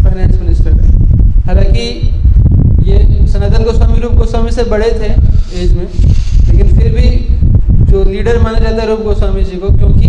फाइनेंस 0.02 0.40
मिनिस्टर 0.40 0.72
है। 0.72 0.92
हालाँकि 1.46 1.84
ये 2.84 3.26
सनातन 3.28 3.64
गोस्वामी 3.64 3.98
रूप 4.00 4.12
गोस्वामी 4.14 4.50
से 4.52 4.62
बड़े 4.70 4.90
थे 4.92 5.08
एज 5.60 5.72
में, 5.76 5.86
लेकिन 6.48 6.76
फिर 6.76 6.92
भी 6.94 7.06
जो 7.90 8.02
लीडर 8.04 8.38
माना 8.42 8.58
जाता 8.58 8.82
है 8.82 8.88
रूप 8.88 9.00
गोस्वामी 9.04 9.42
जी 9.44 9.56
को, 9.58 9.68
क्योंकि 9.76 10.08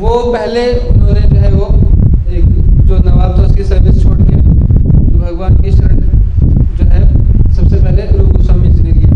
वो 0.00 0.12
पहले 0.32 0.62
उन्होंने 0.88 1.20
जो 1.22 1.36
है 1.36 1.50
वो 1.52 1.66
एक 2.28 2.44
जो 2.86 2.98
नवाब 2.98 3.38
था, 3.38 3.42
उसकी 3.42 3.64
सर्विस 3.64 4.02
छोड़ 4.02 4.16
के 4.18 4.36
भगवान 5.18 5.56
की 5.56 5.70
शरण 5.72 6.00
जो 6.76 6.84
है, 6.84 7.02
सबसे 7.54 7.76
पहले 7.76 8.06
रूप 8.16 8.36
गोस्वामी 8.36 8.68
जी 8.68 8.82
ने 8.82 8.92
लिया। 8.92 9.10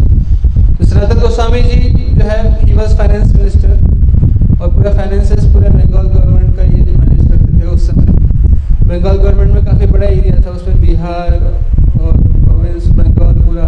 तो 0.76 0.84
सनातन 0.84 1.20
गोस्वामी 1.20 1.62
जी 1.62 1.80
जो 2.10 2.24
है 2.24 2.40
ही 2.60 2.72
वॉज़ 2.72 2.96
फाइनेंस 2.96 3.34
मिनिस्टर 3.34 4.60
और 4.60 4.74
पूरा 4.74 4.92
फाइनेंसेस 4.92 5.44
पूरा 5.46 5.68
बंगाल 5.70 6.06
गवर्नमेंट 6.06 6.56
का 6.56 6.62
ये 6.62 6.84
मैनेज 6.92 7.28
करते 7.30 7.60
थे 7.60 7.66
उस 7.66 7.90
समय। 7.90 8.06
बंगाल 8.84 9.16
गवर्नमेंट 9.16 9.54
में 9.54 9.64
काफ़ी 9.64 9.86
बड़ा 9.86 10.06
एरिया 10.06 10.36
था, 10.36 10.50
उसमें 10.50 10.80
बिहार 10.80 11.40
बंगाल 12.66 13.34
पूरा 13.34 13.64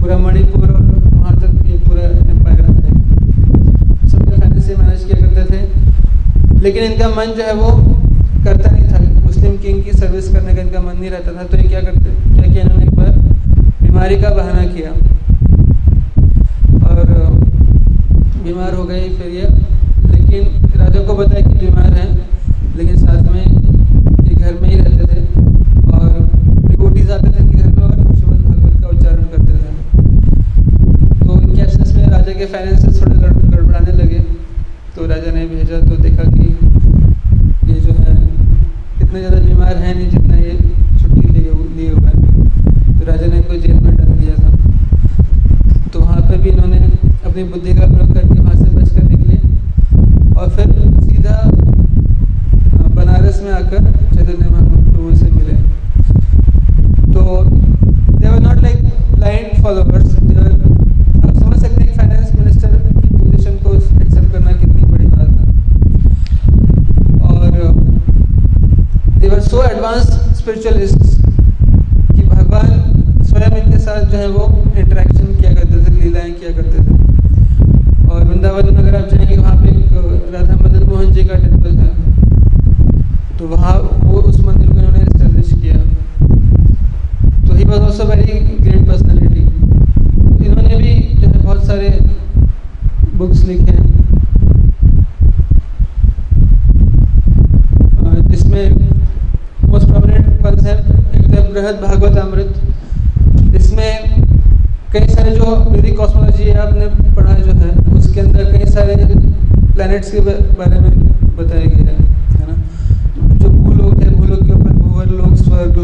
पूरा 0.00 0.18
मणिपुर 0.18 0.70
और 0.70 0.82
वहाँ 1.14 1.36
तक 1.36 1.66
ये 1.66 1.78
पूरा 1.78 2.02
एम्पायर 2.02 2.64
सबके 4.08 4.40
फाइनेंस 4.40 4.68
ये 4.68 4.76
मैनेज 4.76 5.04
किया 5.04 5.28
करते 5.28 5.54
थे। 5.54 5.68
लेकिन 6.60 6.82
इनका 6.82 7.08
मन 7.08 7.24
जो 7.24 7.42
है 7.42 7.54
वो 7.54 7.92
करता 8.44 8.70
नहीं 8.70 8.88
था। 8.88 9.20
मुस्लिम 9.24 9.52
किंग 9.52 9.84
की 9.84 9.92
सर्विस 9.92 10.28
करने 10.28 10.54
का 10.54 10.62
इनका 10.62 10.80
मन 10.80 11.00
नहीं 11.00 11.10
रहता 11.10 11.30
था। 11.32 11.46
तो 11.46 11.56
ये 11.56 11.62
क्या 11.62 11.80
करते, 11.80 12.34
क्या 12.34 12.52
किया 12.52 12.62
इन्होंने 12.62 12.84
एक 12.84 12.94
बार? 12.94 13.10
बीमारी 13.82 14.16
का 14.16 14.30
बहाना 14.30 14.64
किया। 14.64 14.90
और, 16.88 17.06
बीमार 18.44 18.74
हो 18.74 18.84
गए 18.84 19.00
फिर 19.00 19.32
ये। 19.34 19.48
लेकिन 20.12 20.66
राजा 20.80 21.00
को 21.00 21.14
बताया 21.14 21.48
कि 21.48 21.66
बीमार 21.66 21.92
हैं। 21.92 22.18
लेकिन 22.76 22.96
साथ 22.96 23.32
में 23.32 23.46
ये 24.22 24.34
घर 24.34 24.54
में 24.62 24.70
ही 24.70 24.76
रहते 24.76 25.14
थे। 25.14 25.18
डिवोटीज 26.78 27.10
आते 27.10 27.28
थे 27.28 27.44
घर 27.44 27.68
में 27.68 27.82
और 27.84 28.14
श्रीमद 28.16 28.42
भागवत 28.42 28.82
का 28.82 28.88
उच्चारण 28.88 29.22
करते 29.32 29.52
थे 29.52 29.70
तो 31.20 31.40
इनके 31.40 31.60
एब्सेंस 31.62 31.94
में 31.94 32.06
राजा 32.08 32.32
के 32.32 32.46
फाइनेंसेस 32.52 33.00
थोड़े 33.00 33.16
गड़- 33.16 33.44
गड़बड़ाने 33.52 33.92
लगे। 33.92 34.18
तो 34.96 35.06
राजा 35.06 35.32
ने 35.32 35.46
भेजा 35.46 35.80
तो 35.88 35.96
देखा 36.02 36.24
कि 36.30 36.44
ये 37.72 37.80
जो 37.80 37.92
है 37.98 38.14
इतने 39.02 39.18
ज़्यादा 39.18 39.40
बीमार 39.46 39.76
हैं 39.76 39.94
नहीं, 39.94 40.08
जितना 40.10 40.36
ये 40.36 40.54
छुट्टी 41.00 41.26
लिए 41.28 41.50
लिए 41.78 41.90
हुए 41.90 42.12
तो 42.98 43.06
राजा 43.10 43.26
ने 43.26 43.36
इनको 43.36 43.54
जेल 43.66 43.80
में 43.80 43.96
डाल 43.96 44.12
दिया 44.20 44.34
था। 44.42 44.50
तो 45.92 46.00
वहाँ 46.00 46.20
पे 46.30 46.38
भी 46.38 46.50
इन्होंने 46.50 46.78
अपनी 47.26 47.44
बुद्धि 47.44 47.74
का 47.74 47.86
प्रयोग 47.86 48.14
करके 48.14 48.40
वहाँ 48.40 48.54
से 48.54 48.70
बच 48.76 48.88
कर 48.90 49.02
निकले। 49.02 49.36
और 50.40 50.48
फिर 50.56 50.68
सीधा 51.08 51.36
बनारस 52.94 53.42
में 53.44 53.52
आकर 53.52 53.80
चैतन्य 54.14 54.50
महाप्रभु 54.50 55.14
से 55.16 55.30
मिले। 55.30 55.56
तो 57.28 57.36
they 57.44 58.28
were 58.28 58.38
not 58.40 58.60
like 58.62 58.84
blind 59.14 59.62
followers 59.62 60.14
आप 60.14 61.34
समझ 61.34 61.58
सकते 61.60 61.82
हैं 61.82 61.96
फाइनेंस 61.96 62.30
मिनिस्टर 62.34 62.68
की 62.68 63.08
पोजीशन 63.08 63.56
को 63.64 63.74
एक्सेप्ट 63.74 64.32
करना 64.32 64.52
कितनी 64.52 64.82
बड़ी 64.92 65.06
बात 65.06 65.28
है 65.28 65.42
और 67.28 67.42
दे 69.18 69.28
वर 69.28 69.40
सो 69.48 69.62
एडवांस 69.64 70.08
स्पिरिचुअलिस्ट 70.38 71.02
कि 72.14 72.22
भगवान 72.22 72.70
स्वयं 73.24 73.56
इनके 73.56 73.78
साथ 73.78 74.00
जो 74.04 74.16
है 74.16 74.28
वो 74.28 74.44
इंटरेक्शन 74.76 75.26
किया 75.34 75.52
करते 75.52 75.76
थे, 75.76 75.90
लीलाएँ 76.00 76.32
किया 76.32 76.52
करते 76.56 76.78
थे। 76.78 76.92
और 78.08 78.24
वृंदावन 78.24 78.74
में 78.74 78.80
अगर 78.82 78.94
आप 78.96 79.08
जाएँगे, 79.10 79.36
वहाँ 79.36 79.56
पे 79.62 79.68
एक 79.68 79.92
राधा 80.34 80.56
मदन 80.64 80.82
मोहन 80.88 81.12
जी 81.12 81.24
का 81.24 81.34
टेंपल 81.36 81.72
है 81.76 81.90
तो 83.38 83.42
वहाँ 83.48 83.76
वो 84.04 84.16
उस 84.20 84.40
मंदिर 84.40 84.68
को 84.68 84.78
इन्होंने 84.78 85.00
इस्टेब्लिश 85.02 85.52
किया। 85.52 85.76
He 87.58 87.64
was 87.64 87.80
also 87.80 88.04
very 88.04 88.38
great 88.60 88.86
personality 88.88 89.40
इन्होंने 90.46 90.76
भी 90.76 90.92
जो 91.20 91.28
है 91.28 91.38
बहुत 91.38 91.64
सारे 91.66 91.88
बुक्स 93.16 93.44
लिखे 93.44 93.72
हैं। 93.72 93.86
जिसमें 98.30 98.64
मोस्ट 99.64 99.86
प्रोमिनेंट 99.88 100.26
है, 100.62 100.74
एक 101.16 101.26
तो 101.26 101.42
बृहद 101.52 101.76
भागवत 101.82 102.16
अमृत। 102.18 103.54
इसमें 103.56 103.90
कई 104.92 105.06
सारे 105.06 105.30
जो 105.30 105.56
वैदिक 105.70 105.96
कॉस्मोलॉजी 105.98 106.44
है, 106.44 106.54
आपने 106.58 106.86
पढ़ा 107.16 107.34
जो 107.34 107.52
है, 107.52 107.70
उसके 107.96 108.20
अंदर 108.20 108.52
कई 108.52 108.70
सारे 108.70 108.94
प्लैनेट्स 109.74 110.10
के 110.12 110.20
बारे 110.20 110.80
में 110.80 110.90
बताया 111.36 111.64
गया 111.64 111.84
है 111.84 111.96
है 112.30 112.46
ना? 112.46 112.54
जो 113.34 113.48
भूलोक 113.48 114.02
है, 114.02 114.10
भूलोक 114.10 114.44
के 114.46 114.52
ऊपर 114.52 114.72
भूवर 114.72 115.06
लोक, 115.06 115.34
स्वर्ग 115.36 115.78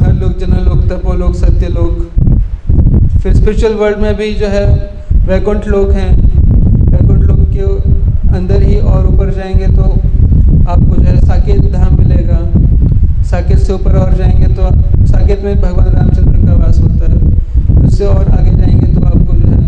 लोक 0.00 0.08
महरलोक 0.08 0.36
जनलोक 0.38 0.84
तपोलोक 0.88 1.34
सत्यलोक 1.34 1.96
फिर 3.22 3.34
स्पिरिचुअल 3.34 3.74
वर्ल्ड 3.74 3.98
में 3.98 4.14
भी 4.16 4.32
जो 4.34 4.46
है, 4.46 4.66
वैकुंठ 5.26 5.66
लोक 5.68 5.90
हैं। 5.90 6.10
वैकुंठ 6.90 7.18
लोक 7.20 7.40
के 7.50 7.60
अंदर 8.36 8.62
ही 8.62 8.76
और 8.76 9.06
ऊपर 9.06 9.30
जाएँगे 9.30 9.66
तो 9.66 9.82
आपको 10.70 10.96
जो 10.96 11.02
है 11.02 11.16
साकेत 11.20 11.72
धाम 11.72 11.98
मिलेगा। 11.98 12.38
साकेत 13.30 13.58
से 13.58 13.72
ऊपर 13.72 13.96
और 13.96 14.14
जाएँगे 14.14 14.46
तो 14.54 14.62
साकेत 15.06 15.44
में 15.44 15.60
भगवान 15.60 15.88
रामचंद्र 15.88 16.46
का 16.46 16.54
वास 16.56 16.80
होता 16.80 17.12
है। 17.12 17.18
उससे 17.84 18.04
और 18.06 18.30
आगे 18.30 18.56
जाएँगे 18.56 18.94
तो 18.94 19.00
आपको 19.02 19.36
जो 19.36 19.48
है 19.48 19.58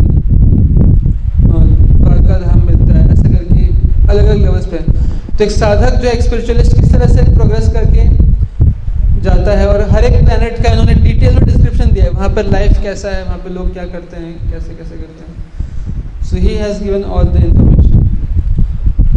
द्वारका 1.99 2.39
धाम 2.39 2.67
मिलता 2.67 2.93
है। 2.95 3.13
ऐसे 3.13 3.29
करके 3.29 3.61
अलग 4.09 4.25
अलग 4.25 4.39
लेवल्स 4.39 4.67
पे 4.67 4.77
तो 5.39 5.45
एक 5.45 5.51
साधक 5.51 6.01
जो 6.03 6.09
है 6.09 6.21
स्पिरिचुअलिस्ट 6.23 6.77
किस 6.77 6.93
तरह 6.93 7.07
से 7.07 7.23
प्रोग्रेस 7.35 7.69
करके 7.73 8.22
जाता 9.23 9.53
है 9.59 9.67
और 9.69 9.81
हर 9.91 10.05
एक 10.05 10.15
प्लानट 10.25 10.63
का 10.63 10.71
इन्होंने 10.71 10.95
डिटेल 11.03 11.35
में 11.35 11.45
डिस्क्रिप्शन 11.45 11.91
दिया 11.93 12.05
है, 12.05 12.11
वहाँ 12.11 12.29
पर 12.37 12.47
लाइफ 12.51 12.83
कैसा 12.83 13.09
है, 13.09 13.25
वहाँ 13.25 13.39
पर 13.39 13.51
लोग 13.51 13.73
क्या 13.73 13.85
करते 13.87 14.17
हैं, 14.17 14.33
कैसे 14.51 14.75
कैसे 14.75 14.97
करते 14.97 15.21
हैं। 15.23 16.23
So 16.23 16.37
he 16.39 16.55
has 16.57 16.83
given 16.85 17.05
all 17.05 17.25
the 17.27 17.45
information 17.45 17.99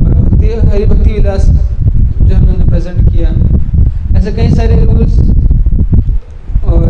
और 0.01 0.11
भक्ति 0.13 0.47
हरि 0.69 0.85
भक्ति 0.85 1.11
विलास 1.11 1.45
जो 1.45 2.35
उन्होंने 2.35 2.65
प्रेजेंट 2.65 3.09
किया। 3.11 3.29
ऐसे 4.17 4.31
कई 4.31 4.49
सारे 4.51 4.83
रूल्स 4.85 5.19
और 6.65 6.83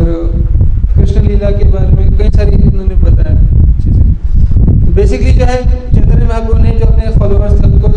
कृष्ण 0.94 1.26
लीला 1.26 1.50
के 1.50 1.64
बारे 1.70 1.88
में 1.88 2.18
कई 2.18 2.30
सारी 2.30 2.54
इन्होंने 2.54 2.94
बताया 2.94 3.34
चीज़ें। 3.82 4.06
तो 4.84 4.92
बेसिकली 4.92 5.32
जो 5.32 5.44
है, 5.44 5.62
चैतन्य 5.94 6.24
महाप्रभु 6.24 6.62
ने 6.62 6.78
जो 6.78 6.86
अपने 6.86 7.10
फॉलोअर्स 7.18 7.60
उनको 7.64 7.88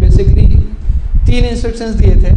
बेसिकली 0.00 0.46
तीन 1.26 1.44
इंस्ट्रक्शंस 1.44 1.94
दिए 1.94 2.14
थे। 2.16 2.36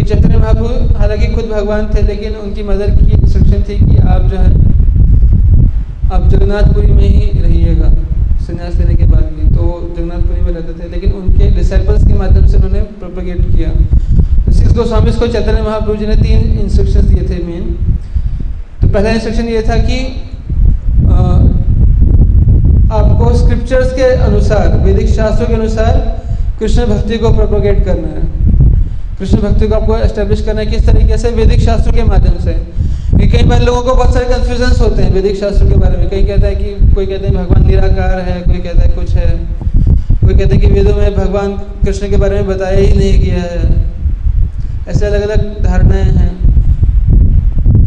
क्योंकि 0.00 0.14
चैतन्य 0.14 0.36
महाप्रभु 0.38 0.98
हालाँकि 0.98 1.26
खुद 1.32 1.44
भगवान 1.46 1.86
थे, 1.94 2.02
लेकिन 2.02 2.34
उनकी 2.36 2.62
मदर 2.62 2.90
की 2.90 3.12
इंस्ट्रक्शन 3.12 3.62
थी 3.68 3.74
कि 3.78 3.96
आप 4.08 4.22
जो 4.30 4.36
है, 4.36 4.50
आप 6.12 6.28
जगन्नाथपुरी 6.28 6.92
में 6.92 7.02
ही 7.02 7.40
रहिएगा। 7.40 7.88
संन्यास 8.40 8.76
लेने 8.76 8.94
के 8.94 9.06
बाद 9.06 9.24
भी। 9.24 9.48
तो 9.48 9.64
जगन्नाथपुरी 9.96 10.40
में 10.40 10.52
रहते 10.52 10.72
थे, 10.72 10.88
लेकिन 10.90 11.12
उनके 11.12 11.50
डिसाइपल्स 11.50 12.06
की 12.06 12.14
माध्यम 12.14 12.46
से 12.46 12.56
उन्होंने 12.56 12.80
प्रोपगेट 12.80 13.40
किया। 13.50 13.70
सिक्स 14.50 14.72
गोस्वामी 14.72 15.12
को 15.12 15.26
चैतन्य 15.28 15.62
महाप्रभु 15.62 15.96
जी 15.96 16.06
ने 16.06 16.16
तीन 16.16 16.58
इंस्ट्रक्शन 16.60 17.06
दिए 17.08 17.28
थे 17.28 17.42
मेन 17.44 17.64
तो 18.80 18.88
पहला 18.88 19.10
इंस्ट्रक्शन 19.10 19.48
ये 19.48 19.62
था 19.62 19.76
कि 19.80 19.98
आपको 22.90 23.34
स्क्रिप्चर्स 23.36 23.92
के 23.92 24.12
अनुसार, 24.22 24.76
वैदिक 24.84 25.08
शास्त्रों 25.10 25.48
के 25.48 25.54
अनुसार 25.54 25.92
कृष्ण 26.58 26.86
भक्ति 26.86 27.18
को 27.18 27.34
प्रोपोगेट 27.34 27.84
करना 27.84 28.08
है। 28.08 28.28
कृष्ण 29.20 29.38
भक्ति 29.38 29.68
को 29.68 29.74
आपको 29.74 29.96
एस्टेब्लिश 29.96 30.40
करना 30.42 30.60
है 30.60 30.66
किस 30.66 30.86
तरीके 30.86 31.18
से 31.18 31.30
वैदिक 31.30 31.60
शास्त्रों 31.60 31.92
के 31.92 32.02
माध्यम 32.02 32.44
से। 32.44 32.52
क्योंकि 32.52 33.28
कई 33.28 33.42
बार 33.42 33.62
लोगों 33.62 33.82
को 33.82 33.94
बहुत 33.94 34.14
सारे 34.14 34.24
कन्फ्यूजन्स 34.24 34.80
होते 34.80 35.02
हैं 35.02 35.14
वैदिक 35.14 35.36
शास्त्रों 35.36 35.68
के 35.68 35.76
बारे 35.76 35.96
में। 35.96 36.10
कई 36.10 36.24
कहता 36.24 36.46
है 36.46 36.54
कि, 36.54 36.94
कोई 36.94 37.06
कहते 37.06 37.26
हैं 37.26 37.36
भगवान 37.36 37.66
निराकार 37.66 38.20
है, 38.20 38.40
कोई 38.40 38.56
कहता 38.56 38.82
है 38.82 38.88
कुछ 38.88 39.14
है। 39.14 39.30
कोई 40.24 40.34
कहते 40.34 40.56
हैं 40.56 40.60
कि 40.60 40.66
वेदों 40.66 40.94
में 40.94 41.14
भगवान 41.14 41.52
कृष्ण 41.52 42.10
के 42.10 42.16
बारे 42.16 42.34
में 42.34 42.46
बताया 42.46 42.78
ही 42.78 42.98
नहीं 42.98 43.20
गया 43.20 43.42
है। 43.42 43.74
ऐसे 44.88 45.06
अलग 45.06 45.22
अलग 45.22 45.64
धारणाएँ 45.64 46.02
हैं। 46.02 46.32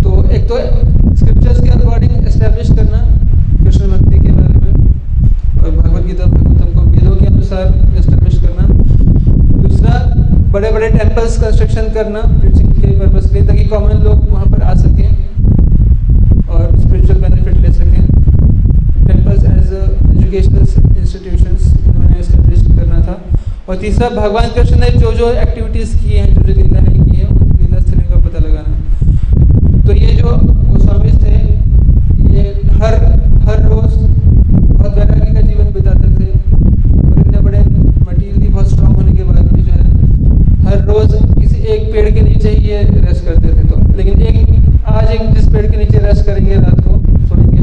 तो 0.03 0.29
एक 0.29 0.49
तो 0.49 0.57
स्क्रिप्चर्स 1.15 1.59
के 1.59 1.69
अकॉर्डिंग 1.69 2.27
एस्टेब्लिश 2.27 2.67
करना 2.69 3.07
कृष्ण 3.63 3.87
भक्ति 3.87 4.19
के 4.19 4.31
बारे 4.31 4.53
में 4.53 4.71
और 5.63 5.71
भगवत 5.71 6.05
गीता 6.05 6.25
भागवतम 6.25 6.75
को 6.75 6.81
वेदों 6.81 7.15
के 7.15 7.25
अनुसार 7.25 7.95
एस्टेब्लिश 7.99 8.39
करना। 8.39 8.67
दूसरा 9.61 10.22
बड़े 10.53 10.69
बड़े 10.71 10.87
टेम्पल्स 10.89 11.37
कंस्ट्रक्शन 11.41 11.87
करना 11.93 12.19
प्रीचिंग 12.39 12.71
के 12.71 12.87
पर्पज 12.99 13.27
के 13.27 13.33
लिए, 13.35 13.45
ताकि 13.45 13.63
कॉमन 13.69 14.03
लोग 14.03 14.29
वहाँ 14.29 14.45
पर 14.47 14.61
आ 14.61 14.73
सकें 14.75 15.09
और 16.47 16.77
स्पिरिचुअल 16.79 17.21
बेनिफिट 17.21 17.57
ले 17.57 17.71
सकें। 17.73 18.03
टेम्पल्स 19.07 19.43
एज 19.45 19.71
एजुकेशनल 20.11 20.59
इंस्टीट्यूशंस 20.99 21.73
इन्होंने 21.87 22.19
एस्टेब्लिश 22.19 22.61
करना 22.67 23.01
था। 23.01 23.15
और 23.69 23.75
तीसरा, 23.77 24.09
भगवान 24.09 24.49
कृष्ण 24.55 24.79
ने 24.79 24.89
जो 24.99 25.13
जो 25.13 25.31
एक्टिविटीज़ 25.31 25.97
की 25.97 26.09
हैं 26.11 26.27
जो 26.33 26.41
जो 26.43 26.53
लीलाएँ 26.53 26.99
की 26.99 27.15
हैं 27.15 27.27
उन 27.27 27.57
लीला 27.57 27.79
स्थलों 27.79 28.05
का 28.11 28.19
पता 28.27 28.39
लगाना। 28.47 28.73
तो 29.87 29.93
ये 29.93 30.13
जो 30.13 30.37
गोस्वामी 30.69 31.11
थे, 31.23 31.35
ये 32.35 32.43
हर 32.83 32.93
हर 33.47 33.57
रोज 33.63 33.91
बहुत 33.93 34.97
वैराग्य 34.97 35.33
का 35.33 35.41
जीवन 35.41 35.73
बिताते 35.73 36.07
थे 36.15 36.27
और 37.09 37.19
इतने 37.19 37.39
बड़े 37.39 37.59
मटीरियली 37.59 38.47
बहुत 38.47 38.69
स्ट्रांग 38.69 38.95
होने 38.95 39.11
के 39.11 39.23
बाद 39.23 39.51
भी 39.53 39.61
जो 39.61 39.71
है 39.71 39.81
हर 40.73 40.79
रोज 40.81 41.11
किसी 41.39 41.55
एक 41.55 41.91
पेड़ 41.93 42.09
के 42.11 42.21
नीचे 42.21 42.49
ही 42.49 42.67
ये 42.67 42.77
रेस्ट 42.83 43.25
करते 43.25 43.47
थे 43.47 43.67
तो। 43.67 43.97
लेकिन 43.97 44.21
एक, 44.21 44.85
आज 44.87 45.09
एक 45.09 45.33
जिस 45.33 45.47
पेड़ 45.47 45.65
के 45.71 45.77
नीचे 45.77 45.97
रेस्ट 45.97 46.25
करेंगे 46.25 46.55
रात 46.55 46.79
को, 46.79 47.27
सोएँगे, 47.27 47.61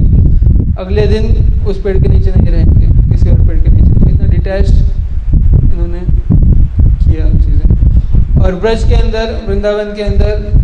अगले 0.81 1.07
दिन 1.07 1.25
उस 1.67 1.83
पेड़ 1.83 1.97
के 1.99 2.09
नीचे 2.09 2.31
नहीं 2.31 2.53
रहेंगे, 2.53 2.87
किसी 3.11 3.31
और 3.31 3.41
पेड़ 3.47 3.59
के 3.61 3.71
नीचे। 3.71 4.01
तो 4.01 4.11
इतना 4.11 4.27
डिटैच्ड 4.27 4.75
इन्होंने 5.73 6.01
किया 7.03 7.27
चीज़ें। 7.39 8.41
और 8.41 8.55
ब्रज 8.55 8.85
के 8.85 8.95
अंदर, 8.95 9.45
वृंदावन 9.49 9.95
के 9.97 10.03
अंदर 10.03 10.63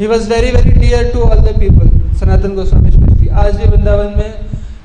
he 0.00 0.06
was 0.06 0.28
very 0.30 0.50
very 0.50 0.80
dear 0.80 1.10
to 1.14 1.20
all 1.20 1.38
the 1.38 1.54
people 1.58 2.16
Sanatan 2.16 2.54
Goswami 2.54 2.90
specially 2.90 3.28
आज 3.28 3.56
भी 3.56 3.70
वृंदावन 3.70 4.12
में 4.16 4.34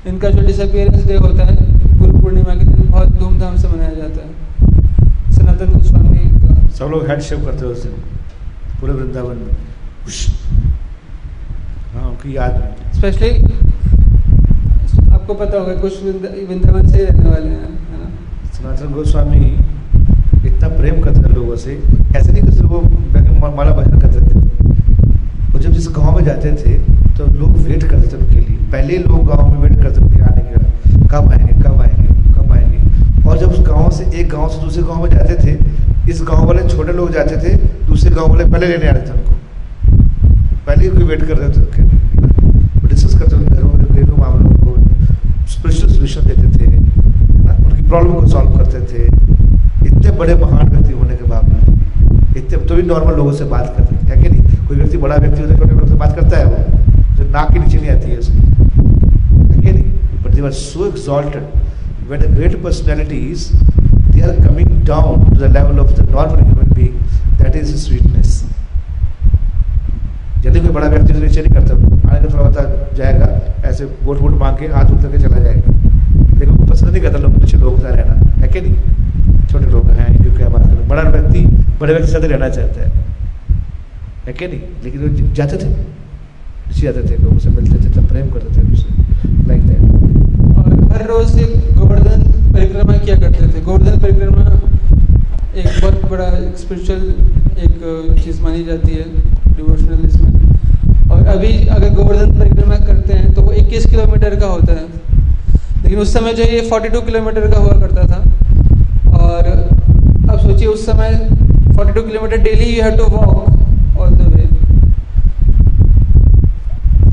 इनका 0.06 0.28
जो 0.28 0.46
डिसअपियरेंस 0.46 1.06
डे 1.06 1.16
होता 1.16 1.44
है, 1.44 1.56
गुरु 1.98 2.20
पूर्णिमा 2.20 2.54
के 2.54 2.64
दिन, 2.64 2.90
बहुत 2.90 3.18
धूमधाम 3.18 3.56
से 3.56 3.68
मनाया 3.68 3.94
जाता 3.96 4.20
है। 4.20 5.32
सनातन 5.32 5.72
गोस्वामी 5.72 6.33
सब 6.74 6.84
लोग 6.90 7.06
हैंडशेक 7.08 7.44
करते 7.44 7.64
हैं 7.64 7.72
उस 7.72 7.82
दिन। 7.82 7.92
पूरे 8.80 8.92
वृंदावन 8.92 9.36
में। 9.36 9.54
हाँ 11.94 12.08
उनकी 12.08 12.36
याद 12.36 12.52
में। 12.54 12.92
स्पेशली 12.92 13.30
आपको 15.10 15.34
पता 15.34 15.58
होगा 15.58 15.74
कुछ 15.82 16.02
वृंदावन 16.02 16.88
से 16.88 17.04
रहने 17.04 17.28
वाले 17.30 17.48
हैं 17.48 18.52
सनातन 18.54 18.92
गोस्वामी 18.94 19.44
इतना 20.46 20.68
प्रेम 20.70 21.00
करते 21.02 21.20
थे 21.20 21.34
लोगों 21.34 21.56
से। 21.56 21.72
ऐसे 22.16 22.32
नहीं 22.32 22.42
कि 22.42 22.52
सिर्फ़ 22.52 22.70
वो 22.70 22.80
माला 23.56 23.72
भजन 23.72 24.00
करते 24.00 24.20
थे। 24.20 24.32
वो 25.52 25.58
जब 25.58 25.70
जिस 25.72 25.88
गाँव 25.96 26.16
में 26.16 26.24
जाते 26.24 26.52
थे 26.56 26.72
तो 27.16 27.26
लोग 27.38 27.56
वेट 27.58 27.84
करते 27.84 28.08
थे 28.08 28.16
उनके 28.16 28.40
लिए। 28.40 28.56
पहले 28.72 28.98
लोग 28.98 29.26
गाँव 29.26 29.48
में 29.48 29.58
वेट 29.60 29.76
करते 29.82 30.00
थे 30.00 30.22
आने 30.22 30.42
का 30.42 30.58
कब 31.12 31.30
आएँगे 31.32 31.54
कब 31.62 31.80
आएँगे 31.82 32.08
कब 32.34 32.52
आएँगे? 32.52 33.28
और 33.28 33.38
जब 33.38 33.52
उस 33.52 33.60
गाँव 33.68 33.90
से 33.90 34.04
एक 34.20 34.28
गाँव 34.28 34.48
से 34.48 34.60
दूसरे 34.62 34.82
गाँव 34.82 35.02
में 35.02 35.10
जाते 35.10 35.34
थे 35.44 35.52
इस 36.10 36.22
गाँव 36.22 36.46
वाले 36.46 36.68
छोटे 36.68 36.92
लोग 36.92 37.12
जाते 37.12 37.36
थे, 37.36 37.56
दूसरे 37.86 38.10
गाँव 38.10 38.28
वाले 38.28 38.44
पहले 38.44 38.66
लेने 38.66 38.88
आ 38.88 38.92
रहे 38.92 39.06
थे 39.06 39.10
उनको। 39.10 39.32
पहले 40.66 40.84
ही 40.84 41.04
वेट 41.04 41.22
कर 41.24 41.36
रहे 41.36 41.48
थे 41.48 41.62
डिस्कस 42.88 43.14
करते 43.14 43.36
थे 43.36 43.44
घरों 43.44 43.70
घरेलू 43.78 44.16
मामलों 44.16 44.54
को। 44.56 45.46
स्पेशल 45.46 45.88
सोल्यूशन 45.88 46.26
देते 46.26 46.48
थे 46.58 46.66
ना? 46.66 47.54
उनकी 47.54 47.82
प्रॉब्लम 47.82 48.12
को 48.12 48.26
सॉल्व 48.26 48.50
करते 48.50 48.80
थे। 48.80 49.02
इतने 49.86 50.10
बड़े 50.10 50.34
महान 50.34 50.68
व्यक्ति 50.68 50.92
होने 50.92 51.16
के 51.16 51.24
बावजूद 51.24 52.36
इतने 52.36 52.58
तो 52.58 52.74
भी 52.74 52.82
नॉर्मल 52.82 53.14
लोगों 53.14 53.32
से 53.32 53.44
बात 53.44 53.74
करते 53.78 53.96
थे। 53.96 54.10
है 54.10 54.22
कि 54.22 54.28
नहीं? 54.28 54.66
कोई 54.66 54.76
व्यक्ति 54.76 54.96
बड़ा 54.96 55.16
व्यक्ति 55.16 55.40
होता 55.40 55.54
है, 55.54 55.60
छोटे 55.60 55.88
से 55.88 55.94
बात 55.94 56.16
करता 56.16 56.38
है 56.38 56.44
वो। 56.44 56.56
जो 57.16 57.30
नाक 57.30 57.52
के 57.52 57.58
नीचे 57.58 57.78
नहीं 57.78 57.90
आती 57.90 58.10
है 58.10 58.16
उसकी। 58.18 58.38
है 58.38 59.60
कि 59.60 59.72
नहीं? 59.72 59.84
But 60.24 60.30
they 60.30 60.42
are 60.42 60.50
so 60.52 60.90
exalted. 60.90 61.44
When 62.08 62.20
the 62.20 62.28
great 62.28 62.54
personalities 62.64 63.44
they 64.14 64.22
are 64.22 64.34
coming 64.46 64.72
down 64.88 65.22
to 65.30 65.38
the 65.38 65.48
level 65.54 65.78
of 65.82 65.92
the 65.96 66.04
normal 66.10 66.42
human 66.48 66.68
being, 66.74 66.96
that 67.38 67.54
is 67.60 67.70
sweetness. 67.84 68.32
यदि 70.46 70.60
कोई 70.60 70.70
बड़ा 70.70 70.88
व्यक्ति 70.88 71.12
तो 71.12 71.20
नीचे 71.20 71.42
नहीं 71.42 71.52
करता, 71.52 71.74
आने 72.10 72.20
का 72.20 72.32
थोड़ा 72.34 72.42
बहुत 72.42 72.90
जाएगा, 72.96 73.28
ऐसे 73.68 73.84
वोट 73.84 74.20
वोट 74.20 74.38
मांग 74.40 74.56
के 74.56 74.66
हाथ 74.74 74.90
उठ 74.90 75.12
के 75.12 75.18
चला 75.18 75.38
जाएगा। 75.38 76.50
वो 76.50 76.66
पसंद 76.66 76.90
नहीं 76.90 77.02
करता 77.02 77.18
लोग, 77.18 77.38
नीचे 77.38 77.56
लोगों 77.58 77.78
के 77.78 77.96
रहना, 77.96 78.14
है 78.40 78.48
कि 78.48 78.60
नहीं? 78.60 78.74
छोटे 79.50 79.66
लोग 79.66 79.90
हैं 79.90 80.16
क्योंकि 80.16 80.36
क्या 80.36 80.48
बात 80.48 80.66
करें? 80.66 80.88
बड़ा 80.88 81.02
व्यक्ति, 81.02 81.40
बड़े 81.80 81.92
व्यक्ति 81.92 82.12
साथ 82.12 82.28
रहना 82.28 82.48
चाहता 82.48 82.80
है। 82.80 82.92
है 84.26 84.32
कि 84.32 84.46
नहीं? 84.48 84.60
लेकिन 84.84 85.00
वो 85.00 85.34
जाते 85.34 85.56
थे। 85.56 85.68
नीचे 85.68 86.80
जाते 86.80 87.02
थे, 87.10 87.22
लोगों 87.22 87.38
से 87.38 87.50
मिलते 87.50 87.84
थे 87.84 87.92
तब 87.92 88.06
प्रेम 88.08 88.30
करते 88.30 88.56
थे 88.56 88.60
उनसे। 88.60 88.88
लाइक 89.48 89.62
दैट 89.66 89.80
और 90.58 90.92
हर 90.92 91.06
रोज 91.08 91.32
गोवर्धन 91.78 92.22
परिक्रमा 92.54 92.96
किया 92.96 93.16
करते 93.16 93.46
थे। 93.48 93.60
गोवर्धन 93.64 93.98
परिक्रमा 94.00 94.42
एक 95.54 95.66
बहुत 95.80 96.10
बड़ा 96.10 96.28
स्पिरिचुअल 96.58 97.02
एक 97.64 98.22
चीज़ 98.24 98.40
मानी 98.42 98.64
जाती 98.64 98.92
है 98.92 99.04
डिवोशनल 99.48 100.06
इसमें। 100.06 101.10
और 101.10 101.26
अभी 101.26 101.52
अगर 101.68 101.94
गोवर्धन 101.94 102.38
परिक्रमा 102.38 102.76
करते 102.86 103.12
हैं 103.14 103.32
तो 103.34 103.42
वो 103.42 103.52
21 103.54 103.86
किलोमीटर 103.86 104.38
का 104.40 104.46
होता 104.46 104.72
है। 104.72 104.86
लेकिन 105.82 105.98
उस 105.98 106.12
समय 106.14 106.32
जो 106.34 106.42
ये 106.44 106.60
42 106.70 107.00
किलोमीटर 107.06 107.50
का 107.50 107.58
हुआ 107.58 107.74
करता 107.80 108.02
था। 108.08 108.20
और 109.14 109.46
अब 110.30 110.38
सोचिए, 110.40 110.66
उस 110.68 110.86
समय 110.86 111.10
42 111.76 112.02
kilometre 112.06 112.36
daily 112.44 112.64
you 112.66 112.82
have 112.82 112.96
to 112.98 113.04
walk 113.16 113.98
all 113.98 114.10
the 114.10 114.34
way 114.34 114.44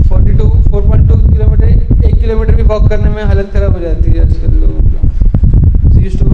42 0.10 0.50
4.2 0.72 1.18
kilometre, 1.32 1.68
एक 2.06 2.16
किलोमीटर 2.16 2.56
भी 2.56 2.64
वॉक 2.64 2.90
करने 2.90 3.10
में 3.10 3.24
हालत 3.24 3.50
खराब 3.54 3.74
हो 3.74 3.80
जाती 3.80 4.12
है 4.12 4.20
आजकल 4.22 4.54
लोगों 4.54 4.81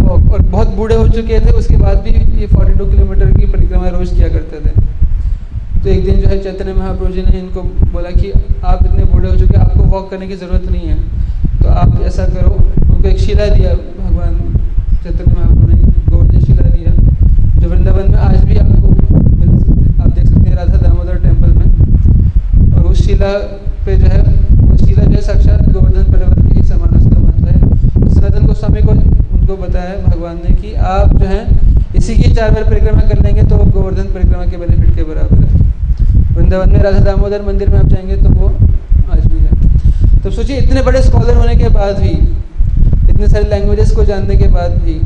वॉक 0.07 0.31
और 0.33 0.41
बहुत 0.41 0.75
बूढ़े 0.75 0.95
हो 0.95 1.07
चुके 1.09 1.39
थे, 1.39 1.51
उसके 1.51 1.77
बाद 1.77 1.97
भी 2.03 2.11
ये 2.41 2.47
42 2.47 2.89
किलोमीटर 2.91 3.31
की 3.31 3.45
परिक्रमा 3.47 3.87
रोज 3.89 4.09
किया 4.09 4.27
करते 4.29 4.59
थे। 4.59 4.71
तो 5.83 5.89
एक 5.89 6.03
दिन 6.05 6.21
जो 6.21 6.27
है 6.27 6.37
चैतन्य 6.43 6.73
महाप्रभु 6.73 7.11
जी 7.13 7.21
ने 7.21 7.39
इनको 7.39 7.61
बोला 7.91 8.09
कि 8.11 8.31
आप 8.65 8.79
इतने 8.85 9.03
बूढ़े 9.05 9.29
हो 9.29 9.35
चुके 9.35 9.57
हैं, 9.57 9.63
आपको 9.65 9.83
वॉक 9.85 10.09
करने 10.11 10.27
की 10.27 10.35
ज़रूरत 10.35 10.71
नहीं 10.71 10.87
है। 10.87 10.95
तो 11.61 11.69
आप 11.81 12.01
ऐसा 12.05 12.25
करो, 12.25 12.51
उनको 12.51 13.07
एक 13.09 13.17
शिला 13.19 13.47
दिया 13.47 13.73
भगवान 13.73 14.33
चैतन्य 15.03 15.33
महाप्रभु 15.33 15.67
ने, 15.67 15.75
गोवर्धन 16.09 16.39
शिला 16.39 16.69
दिया। 16.69 16.91
जो 17.59 17.69
वृंदावन 17.69 18.11
में 18.11 18.17
आज 18.19 18.43
भी 18.43 18.57
आपको 18.57 18.87
आप 20.03 20.09
देख 20.09 20.25
सकते 20.25 20.49
हैं 20.49 20.55
राधा 20.55 20.77
दामोदर 20.77 21.15
टेंपल 21.17 21.51
में। 21.51 21.67
और 22.73 22.85
उस 22.85 23.05
शिला 23.05 23.31
पे 23.85 23.95
जो 23.97 24.07
है, 24.07 24.21
वो 24.53 24.77
शिला 24.77 25.03
जो 25.03 25.11
है 25.11 25.21
साक्षात 25.21 25.69
गोवर्धन 25.69 26.11
पर्वत 26.11 26.53
के 26.53 26.63
समान 26.63 26.97
उसका 26.97 27.19
महत्व 27.19 27.45
है। 27.45 27.57
सनातन 28.13 28.45
गोस्वामी 28.45 28.81
को 28.81 28.91
उनको 29.47 29.63
बताया 29.63 29.91
भगवान 30.05 30.35
ने 30.37 30.53
कि 30.53 30.73
आप 30.75 31.13
जो 31.17 31.25
है, 31.25 31.39
इसी 31.95 32.15
की 32.15 32.29
चार 32.35 32.49
बार 32.51 32.63
परिक्रमा 32.63 33.01
कर 33.09 33.21
लेंगे 33.23 33.43
तो 33.43 33.57
गोवर्धन 33.57 34.07
परिक्रमा 34.13 34.45
के 34.45 34.57
बेनिफिट 34.57 34.95
के 34.95 35.03
बराबर 35.03 35.43
है। 35.43 36.35
वृंदावन 36.35 36.71
में 36.71 36.79
राधा 36.79 36.99
दामोदर 37.05 37.41
मंदिर 37.43 37.69
में 37.69 37.77
आप 37.79 37.85
जाएँगे 37.85 38.15
तो 38.17 38.29
वो 38.29 38.47
आज 38.47 39.25
भी 39.25 39.39
है। 39.39 40.21
तो 40.23 40.31
सोचिए, 40.31 40.57
इतने 40.57 40.81
बड़े 40.81 41.01
स्कॉलर 41.03 41.37
होने 41.37 41.55
के 41.55 41.69
बाद 41.69 41.99
भी, 41.99 42.09
इतने 43.09 43.27
सारे 43.27 43.49
लैंग्वेजेस 43.49 43.91
को 43.91 44.03
जानने 44.03 44.35
के 44.37 44.47
बाद 44.49 44.71
भी 44.83 44.99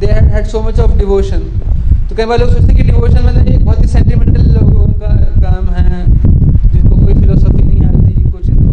they 0.00 0.06
had 0.06 0.46
so 0.46 0.60
much 0.62 0.80
of 0.80 0.96
devotion 0.98 1.40
तो 2.08 2.16
कई 2.16 2.24
बार 2.24 2.38
लोग 2.38 2.48
सोचते 2.48 2.66
हैं 2.66 2.76
कि 2.76 2.90
डिवोशन 2.90 3.22
मतलब 3.24 3.64
बहुत 3.64 3.82
ही 3.82 3.88
सेंटिमेंटल 3.88 4.42
लोगों 4.52 4.86
का 4.94 5.14
काम 5.42 5.68
है 5.74 6.04
जिनको 6.72 6.96
कोई 6.96 7.14
फिलोसफी 7.14 7.62
नहीं 7.62 7.84
आती 7.86 8.30
कुछ 8.30 8.48
इनको 8.48 8.72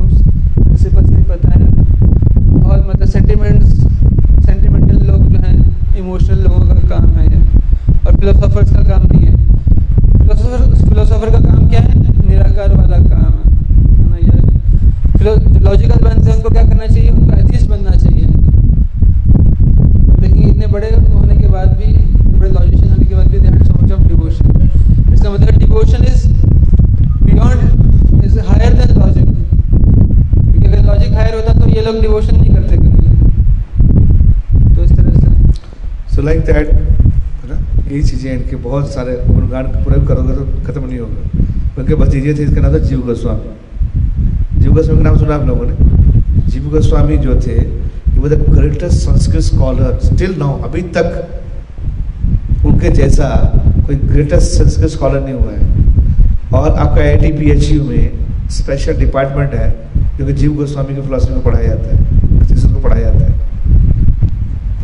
प्रिंसिपल्स 0.63 1.09
नहीं 1.09 1.24
पता 1.26 1.49
है 1.49 1.59
बहुत 1.59 2.88
मतलब 2.88 2.97
सेंटिमेंट्स 3.08 3.70
सेंटिमेंटल 4.45 4.97
लोग 5.08 5.22
जो 5.32 5.39
हैं 5.39 5.55
इमोशनल 5.99 6.39
लोगों 6.43 6.62
का 6.68 6.74
काम 6.89 7.10
है 7.18 7.26
और 8.05 8.16
फिलोसोफर्स 8.16 8.70
का 8.72 8.84
काम 8.84 9.03
नहीं 9.03 9.26
है। 9.26 9.34
फिलोसोफर 10.18 10.60
फिलोसोफर 10.88 11.30
का 11.32 11.39
काम 11.45 11.68
क्या 11.70 11.82
है? 11.82 11.93
निराकार 12.30 12.76
वाला 12.76 12.97
काम 12.97 13.32
है। 13.34 13.45
ना 14.10 14.18
ये 14.18 14.36
लॉजिकल 15.60 15.99
बनते 16.03 16.30
हैं, 16.30 16.36
उनको 16.36 16.49
क्या 16.49 16.64
करना 16.64 16.86
चाहिए? 16.86 17.10
उनको 17.10 17.34
एथिस्ट 17.36 17.70
बनना 17.70 17.91
चाहिए। 17.91 18.26
देखेंगे 20.20 20.49
इतने 20.49 20.68
बड़े 20.68 20.89
होने 20.95 21.36
के 21.36 21.47
बाद 21.47 21.68
भी 21.78 21.93
बड़े 22.38 22.49
लॉजिशियन 22.49 22.89
होने 22.91 23.05
के 23.05 23.16
बाद 23.16 23.28
भी 23.28 23.39
they 23.39 23.47
had 23.47 23.64
so 23.64 23.74
much 23.84 23.91
of 23.91 24.08
devotion 24.08 24.47
इसका 25.14 25.30
मतलब 25.30 25.58
devotion 25.58 26.03
is 26.03 26.28
beyond 27.24 28.24
is 28.26 28.39
higher 28.39 28.74
than 28.74 28.89
logic 28.99 29.26
क्योंकि 29.26 30.68
अगर 30.68 30.82
लॉजिक 30.86 31.14
हायर 31.14 31.36
होता 31.36 31.53
तो 31.60 31.68
ये 31.70 31.82
लोग 31.86 32.01
डिवोशन 32.01 32.36
नहीं 32.38 32.55
करते 32.55 32.78
कभी 32.78 33.05
तो 34.76 34.84
इस 34.84 34.91
तरह 34.91 35.12
से 36.18 36.24
लाइक 36.24 36.39
दैट 36.41 36.70
है 36.70 37.49
ना, 37.49 37.55
यही 37.88 38.01
चीज़ें 38.03 38.32
इनके 38.34 38.55
बहुत 38.57 38.93
सारे 38.93 39.15
गुणगान 39.26 39.65
पूरे 39.84 39.99
करोगे 40.07 40.34
तो 40.36 40.45
खत्म 40.65 40.86
नहीं 40.86 40.99
होगा। 40.99 41.20
उनके 41.78 41.95
भतीजे 41.95 42.34
थे, 42.34 42.43
इसका 42.43 42.61
नाम 42.61 42.74
था 42.74 42.80
जीव 42.80 43.01
गोस्वामी। 43.05 44.61
जीव 44.61 44.74
गोस्वामी 44.74 44.97
का 44.97 45.09
नाम 45.09 45.18
सुना 45.18 45.36
आप 45.36 45.45
लोगों 45.47 45.65
ने? 45.65 45.76
जीव 46.47 46.70
गोस्वामी 46.72 47.18
जो 47.18 47.36
थे 47.41 47.57
वो 48.18 48.30
the 48.30 48.41
greatest 48.49 48.97
Sanskrit 48.99 49.41
scholar 49.43 49.99
still 50.03 50.36
now 50.39 50.61
अभी 50.63 50.82
तक 50.97 52.65
उनके 52.65 52.89
जैसा 52.91 53.30
कोई 53.86 53.95
ग्रेटेस्ट 53.95 54.57
संस्कृत 54.57 54.89
स्कॉलर 54.89 55.22
नहीं 55.22 55.34
हुआ 55.34 55.51
है। 55.51 55.61
और 56.53 56.70
आपका 56.70 57.01
आई 57.01 57.15
टी 57.18 57.51
एच 57.51 57.72
यू 57.72 57.84
में 57.84 58.49
स्पेशल 58.51 58.99
डिपार्टमेंट 58.99 59.53
है, 59.53 59.70
जो 60.18 60.26
कि 60.26 60.34
जीव 60.34 60.55
गोस्वामी 60.55 60.95
की 60.95 61.01
फिलोसफी 61.01 61.34
में 61.34 61.43
पढ़ाया 61.43 61.68
जाता 61.68 61.88
है 61.89 62.05
पढ़ाया 62.82 63.11
जाता 63.11 63.26
है। 63.26 63.36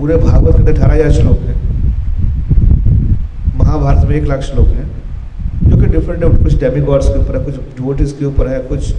पूरे 0.03 0.15
भागवत 0.19 0.55
के 0.55 0.71
अठारह 0.71 0.93
हज़ार 0.93 1.11
श्लोक 1.11 1.39
हैं। 1.39 1.55
महाभारत 3.57 4.07
में 4.07 4.15
एक 4.15 4.25
लाख 4.27 4.41
श्लोक 4.43 4.67
हैं 4.67 4.87
जो 5.69 5.77
कि 5.77 5.85
डिफरेंट 5.91 6.23
है। 6.23 6.29
कुछ 6.43 6.55
डेमी 6.59 6.81
गॉड्स 6.85 7.07
के 7.07 7.19
ऊपर 7.19 7.37
है 7.37 7.43
कुछ 7.43 7.55
डिवोटिस 7.77 8.11
के 8.17 8.25
ऊपर 8.25 8.47
है 8.47 8.57
कुछ 8.67 8.89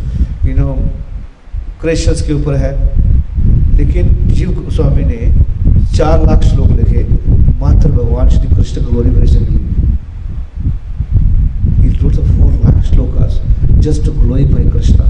यू 0.46 0.55
नो 0.57 0.76
क्रिश्चियंस 1.80 2.22
के 2.26 2.32
ऊपर 2.32 2.55
है। 2.62 2.72
लेकिन 3.76 4.09
जीव 4.30 4.52
गोस्वामी 4.61 5.05
ने 5.05 5.18
चार 5.96 6.26
लाख 6.26 6.42
श्लोक 6.44 6.70
लिखे 6.70 7.02
मात्र 7.61 7.90
भगवान 7.90 8.28
श्री 8.28 8.48
कृष्ण 8.55 8.84
ग्लोरीफिकेशन 8.86 9.44
के 9.44 9.50
लिए 9.50 9.62
wrote 12.00 12.16
the 12.16 12.24
four 12.32 12.50
lakh 12.64 12.80
slokas 12.88 13.34
just 13.80 14.00
to 14.07 14.11
glorify 14.22 14.64
Krishna. 14.70 15.05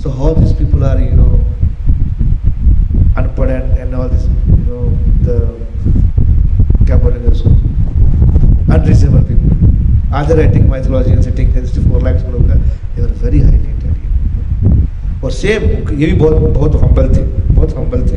So 0.00 0.10
how 0.10 0.34
these 0.34 0.54
people 0.62 0.84
are, 0.84 0.98
you 1.00 1.16
unpad 3.16 3.50
and, 3.56 3.78
and 3.78 3.94
all 3.94 4.08
this, 4.08 4.26
you 4.46 4.62
know, 4.68 4.82
the 5.26 5.36
क्या 6.86 6.96
बोलेंगे 6.96 7.28
उसको. 7.28 7.50
Are 10.16 10.24
they 10.24 10.34
writing 10.34 10.66
mythology 10.70 11.10
and 11.12 11.22
sitting 11.22 11.48
64 11.52 12.00
lakhs 12.00 12.22
लोग 12.32 12.46
का 12.48 12.54
they 12.94 13.02
were 13.02 13.14
very 13.22 13.40
highly 13.40 13.68
intelligent. 13.72 15.24
और 15.24 15.30
same 15.32 15.62
ये 15.98 16.06
भी 16.06 16.12
बहुत 16.12 16.54
बहुत 16.54 16.74
हम्बल 16.82 17.08
थे 17.16 17.22
बहुत 17.54 17.76
हम्बल 17.76 18.02
थे 18.10 18.16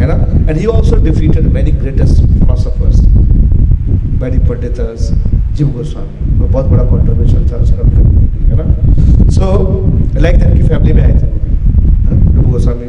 है 0.00 0.06
ना 0.08 0.14
and 0.48 0.56
he 0.58 0.66
also 0.74 0.96
defeated 1.04 1.46
many 1.52 1.70
greatest 1.80 2.22
philosophers 2.22 3.00
very 4.22 4.38
pandits 4.48 5.10
Jiva 5.56 5.68
Goswami 5.76 6.38
वो 6.38 6.46
बहुत 6.46 6.66
बड़ा 6.66 6.84
कॉन्ट्रोवर्शियल 6.90 7.48
था 7.52 7.56
उसका 7.56 7.82
है 8.50 8.56
ना 8.60 9.30
सो 9.38 9.50
लाइक 10.20 10.38
दैट 10.38 10.56
की 10.56 10.62
फैमिली 10.68 10.92
में 10.92 11.02
आए 11.02 11.14
थे 11.14 11.55
वो 12.06 12.16
भी 12.16 12.24
ना? 12.24 12.32
Jiva 12.32 12.50
Goswami 12.52 12.86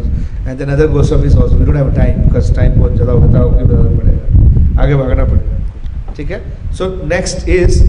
and 0.47 0.57
then 0.57 0.69
other 0.69 0.87
Goswami 0.87 1.25
also 1.25 1.55
we 1.55 1.65
don't 1.65 1.75
have 1.75 1.91
time 1.95 2.21
because 2.23 2.53
time 2.55 2.79
बहुत 2.79 2.93
ज़्यादा 2.95 3.13
होता 3.13 3.37
है 3.37 3.45
ओके 3.45 3.63
बताना 3.63 3.89
पड़ेगा। 3.97 4.81
आगे 4.83 4.95
भागना 4.95 5.23
पड़ेगा। 5.23 6.13
ठीक 6.17 6.31
है? 6.31 6.41
So 6.77 6.83
next 7.07 7.49
is 7.49 7.83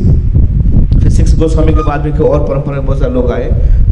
six 1.09 1.35
Goswami 1.39 1.73
के 1.73 1.83
बाद 1.83 2.01
भी 2.01 2.11
और 2.11 2.41
परंपरा 2.49 2.75
में 2.75 2.87
बहुत 2.87 2.99
सारे 2.99 3.13
लोग 3.13 3.31
आए। 3.33 3.45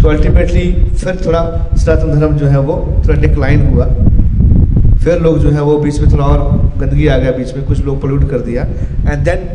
तो 0.03 0.09
अल्टीमेटली 0.09 0.73
फिर 0.95 1.21
थोड़ा 1.27 1.41
सनातन 1.75 2.21
धर्म 2.21 2.37
जो 2.37 2.47
है 2.47 2.61
वो, 2.61 2.75
थोड़ा 3.07 3.21
डिक्लाइन 3.21 3.67
हुआ। 3.67 3.87
फिर 5.05 5.21
लोग 5.23 5.39
जो 5.39 5.51
है 5.51 5.63
वो 5.63 5.79
बीच 5.79 6.01
में 6.01 6.13
थोड़ा 6.13 6.25
और 6.25 6.41
गंदगी 6.79 7.07
आ 7.07 7.17
गया 7.19 7.31
बीच 7.33 7.55
में, 7.57 7.65
कुछ 7.67 7.85
लोग 7.85 8.01
पोल्यूट 8.01 8.29
कर 8.31 8.41
दिया। 8.41 8.63
एंड 8.63 9.25
देन 9.25 9.49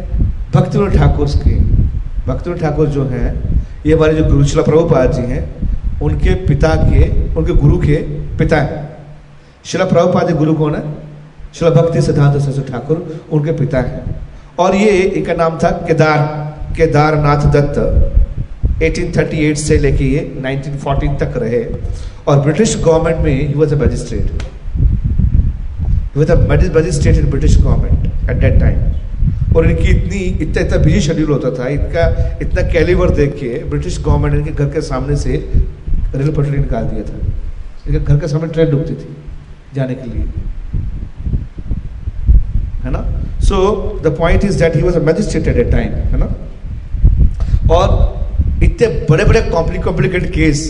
भक्तिविनोद 0.55 0.93
ठाकुर 0.93 1.27
के 1.27 1.55
भक्तिविनोद 2.27 2.61
ठाकुर 2.61 2.87
जो 2.87 3.03
हैं, 3.05 3.33
ये 3.85 3.93
हमारे 3.93 4.13
जो 4.13 4.23
गुरु 4.25 4.43
शिला 4.43 4.63
प्रभुपाद 4.63 5.11
जी 5.13 5.21
हैं 5.21 5.43
उनके 6.01 6.33
पिता 6.33 6.75
के 6.75 7.33
उनके 7.35 7.53
गुरु 7.53 7.77
के 7.77 7.95
पिता 8.37 8.57
हैं। 8.57 8.89
शिला 9.65 9.85
प्रभुपाद 9.85 10.31
गुरु 10.31 10.53
कौन 10.53 10.75
है? 10.75 10.81
शिला 11.53 11.71
भक्ति 11.71 12.01
सिद्धांत 12.01 12.41
सरस्वती 12.41 12.71
ठाकुर 12.71 13.25
उनके 13.31 13.51
पिता 13.51 13.77
हैं। 13.77 14.15
और 14.59 14.75
ये 14.75 14.89
इनका 14.89 15.33
नाम 15.33 15.57
था 15.57 15.71
केदार, 15.71 16.17
केदारनाथ 16.77 17.51
दत्त। 17.51 17.77
1838 18.83 19.57
से 19.57 19.77
लेके 19.77 20.03
ये 20.03 20.35
1914 20.37 21.19
तक 21.19 21.37
रहे। 21.37 21.65
और 22.27 22.39
ब्रिटिश 22.39 22.83
गवर्नमेंट 22.85 23.17
में 23.17 23.47
he 23.47 23.53
was 23.53 23.75
a 23.75 23.77
magistrate 23.77 24.31
magistrate 26.17 27.17
in 27.17 27.25
British 27.25 27.57
government 27.57 27.97
at 28.23 28.35
that 28.35 28.53
time. 28.53 28.77
और 29.57 29.71
इनकी 29.71 29.87
इतनी, 29.87 30.19
इतना 30.19 30.61
इतना 30.61 30.77
बिज़ी 30.77 31.01
शेड्यूल 31.01 31.31
होता 31.31 31.63
था। 31.63 31.67
इनका 31.67 32.37
इतना 32.41 32.61
कैलिवर 32.61 33.09
देख 33.09 33.33
के 33.33 33.63
ब्रिटिश 33.63 34.01
गवर्नमेंट 34.01 34.35
इनके 34.35 34.51
घर 34.51 34.65
के 34.65 34.81
सामने 34.81 35.15
से 35.15 35.51
रेल 36.15 36.31
पटरी 36.33 36.57
निकाल 36.57 36.83
दिया 36.85 37.03
था। 37.03 37.15
इनके 37.87 37.99
घर 37.99 38.17
के 38.19 38.27
सामने 38.27 38.47
ट्रेन 38.53 38.67
रुकती 38.69 38.93
थी 38.93 39.15
जाने 39.75 39.95
के 39.95 40.09
लिए। 40.09 40.23
है 42.83 42.91
ना? 42.91 43.01
So 43.41 43.55
the 44.03 44.15
point 44.17 44.45
is 44.45 44.57
that 44.59 44.75
he 44.75 44.81
was 44.81 44.95
a 44.95 44.99
magistrate 45.05 45.47
at 45.47 45.57
a 45.57 45.63
time 45.71 45.93
है 46.11 46.17
ना? 46.19 46.27
और 47.73 47.85
इतने 48.63 48.87
बड़े 49.09 49.25
बड़े 49.25 49.41
कॉम्प्लिकेटेड 49.51 50.31
केस 50.33 50.63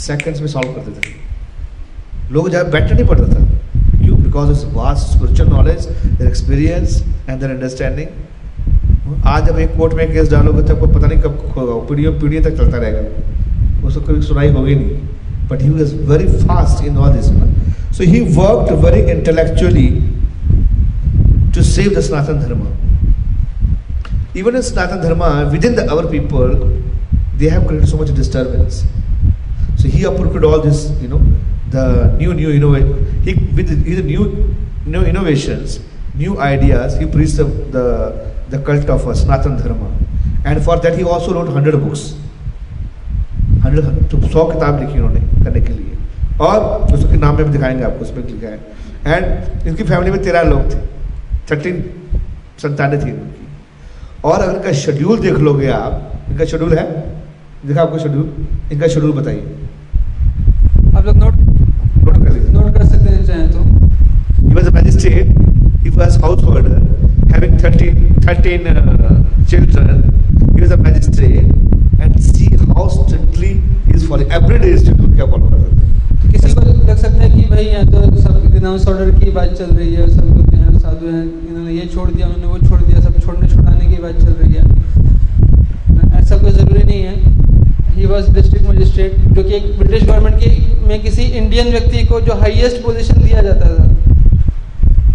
सेकंड्स 0.00 0.40
में 0.40 0.46
सॉल्व 0.48 0.72
करते 0.72 0.90
थे। 0.90 2.32
लोग 2.32 2.50
जहाँ 2.50 2.70
बैठना 2.70 2.96
नहीं 2.96 3.06
पड़ता 3.06 3.24
था। 3.24 3.40
क्यों? 3.98 4.22
Because 4.22 4.50
it's 4.50 4.64
vast 4.74 5.16
spiritual 5.16 5.48
knowledge 5.50 5.86
their 6.04 6.26
experience 6.28 7.02
and 7.28 7.40
their 7.40 7.50
understanding 7.50 8.08
आज 9.26 9.46
जब 9.46 9.58
एक 9.58 9.76
कोर्ट 9.76 9.94
में 9.94 10.12
केस 10.12 10.30
डालोगे 10.30 10.62
तो 10.62 10.74
आपको 10.74 10.86
पता 10.88 11.06
नहीं 11.06 11.20
कब 11.20 11.86
पीढ़ियों 11.88 12.12
पीढ़ियों 12.20 12.42
तक 12.42 12.56
चलता 12.56 12.78
रहेगा। 12.78 13.00
उसको 13.83 14.01
कभी 14.01 14.21
सुनाई 14.27 14.51
होगी 14.53 14.75
नहीं 14.75 14.97
but 15.49 15.61
he 15.61 15.69
was 15.69 15.93
very 16.09 16.27
fast 16.47 16.83
in 16.85 16.97
all 16.97 17.13
this 17.17 17.29
so 17.97 18.11
he 18.11 18.19
worked 18.39 18.83
very 18.85 19.01
intellectually 19.11 19.87
to 21.55 21.63
save 21.75 21.93
the 21.97 22.01
Sanatan 22.09 22.39
Dharma 22.39 22.65
even 24.37 24.55
in 24.55 24.61
Sanatan 24.61 25.01
Dharma, 25.01 25.49
within 25.51 25.75
the 25.75 25.89
our 25.91 26.07
people, 26.07 26.49
they 27.37 27.49
have 27.49 27.67
created 27.67 27.89
so 27.89 27.97
much 27.97 28.13
disturbance. 28.13 28.85
So 29.77 29.87
he 29.87 30.03
uprooted 30.03 30.43
all 30.43 30.61
this, 30.61 30.91
you 31.01 31.07
know, 31.07 31.21
the 31.71 32.15
new 32.17 32.33
new 32.35 32.51
innovation. 32.51 33.21
He 33.23 33.33
with 33.55 33.69
his 33.69 34.03
new 34.03 34.53
new 34.85 35.01
innovations, 35.01 35.79
new 36.13 36.39
ideas. 36.39 36.97
He 36.99 37.07
preached 37.07 37.37
the 37.37 37.45
the, 37.77 37.85
the 38.49 38.59
cult 38.59 38.89
of 38.89 39.07
uh, 39.07 39.15
Sanatan 39.15 39.57
Dharma, 39.57 39.89
and 40.45 40.63
for 40.63 40.77
that 40.77 40.97
he 40.97 41.03
also 41.03 41.33
wrote 41.33 41.49
hundred 41.49 41.81
books. 41.83 42.13
Hundred 43.80 44.10
तो 44.10 44.28
सौ 44.28 44.44
किताब 44.44 44.80
लिखी 44.80 44.98
उन्होंने 45.00 45.44
करने 45.44 45.60
के 45.60 45.72
लिए। 45.72 45.90
और 46.40 46.56
उसके 46.94 47.16
नाम 47.16 47.36
में 47.36 47.44
भी 47.44 47.52
दिखाएँगे 47.52 47.84
आपको 47.84 48.04
उसमें 48.04 48.24
लिखा 48.26 48.48
है। 48.48 48.58
एंड 49.06 49.66
इनकी 49.68 49.82
फैमिली 49.82 50.10
में 50.10 50.22
तेरह 50.22 50.42
लोग 50.42 50.62
थे। 50.72 50.78
थर्टीन 51.50 51.84
संतानें 52.62 52.98
थी 53.04 53.08
इनकी 53.10 53.46
और 54.24 54.40
अगर 54.40 54.54
इनका 54.56 54.72
शेड्यूल 54.72 55.18
देख 55.18 55.38
लोगे 55.48 55.68
आप 55.70 55.92
इनका 56.30 56.44
शेड्यूल 56.44 56.72
है? 56.78 56.84
देखा 57.66 57.82
आपको 57.82 57.98
शेड्यूल 57.98 58.26
इनका 58.72 58.86
शेड्यूल 58.86 59.12
बताइए। 59.12 59.44
आप 60.96 61.06
लोग 61.06 61.16
नोट 61.16 61.34
नोट 61.34 62.16
कर 62.24 62.32
लीजिए 62.32 62.52
नोट 62.52 62.74
कर 62.74 62.84
सकते 62.86 63.08
हैं 63.10 63.24
चाहें 63.26 63.50
तो। 63.50 63.58
He 64.48 64.54
was 64.54 64.66
a 64.68 64.72
magistrate, 64.72 65.28
he 65.84 65.90
was 65.90 66.16
householder, 66.22 66.78
having 67.34 67.54
13, 67.58 67.94
13 68.26 68.66
uh, 68.66 69.14
children. 69.52 70.02
He 70.54 70.60
was 70.60 70.72
a 70.72 70.76
magistrate, 70.76 71.38
and 71.38 71.61
day 74.58 74.70
is 74.70 74.82
schedule 74.82 75.14
क्या 75.14 75.26
follow 75.26 75.48
करता 75.50 75.68
था 75.68 76.30
किसी 76.32 76.54
को 76.54 76.60
लग 76.60 76.96
सकता 76.96 77.22
है 77.22 77.30
कि 77.30 77.42
भाई 77.50 77.64
यहाँ 77.64 77.86
तो 77.86 77.98
सब 78.20 78.52
रिनाउंस 78.54 78.86
ऑर्डर 78.88 79.10
की 79.18 79.30
बात 79.30 79.48
चल 79.58 79.64
रही 79.66 79.94
है, 79.94 80.08
सब 80.10 80.26
लोग 80.36 80.54
यहाँ 80.54 80.78
साधु 80.78 81.06
हैं, 81.06 81.24
इन्होंने 81.48 81.72
ये 81.72 81.86
छोड़ 81.94 82.10
दिया, 82.10 82.26
उन्होंने 82.26 82.46
वो 82.46 82.58
छोड़ 82.68 82.80
दिया, 82.80 83.00
सब 83.00 83.20
छोड़ने 83.20 83.48
छुड़ाने 83.48 83.86
की 83.86 84.02
बात 84.02 84.14
चल 84.20 84.32
रही 84.32 84.52
है। 84.54 84.62
ऐसा 86.20 86.36
कोई 86.38 86.50
ज़रूरी 86.50 86.82
नहीं 86.82 87.02
है। 87.02 87.14
ही 87.96 88.06
वॉज़ 88.06 88.30
डिस्ट्रिक्ट 88.34 88.68
मजिस्ट्रेट 88.68 89.12
जो 89.34 89.42
कि 89.42 89.54
एक 89.54 89.78
ब्रिटिश 89.78 90.02
गवर्नमेंट 90.04 90.36
की, 90.36 90.50
में 90.88 91.02
किसी 91.02 91.22
इंडियन 91.22 91.70
व्यक्ति 91.70 92.04
को 92.06 92.20
जो 92.20 92.34
हाईएस्ट 92.40 92.82
पोजीशन 92.84 93.22
दिया 93.22 93.42
जाता 93.42 93.66
था 93.68 93.84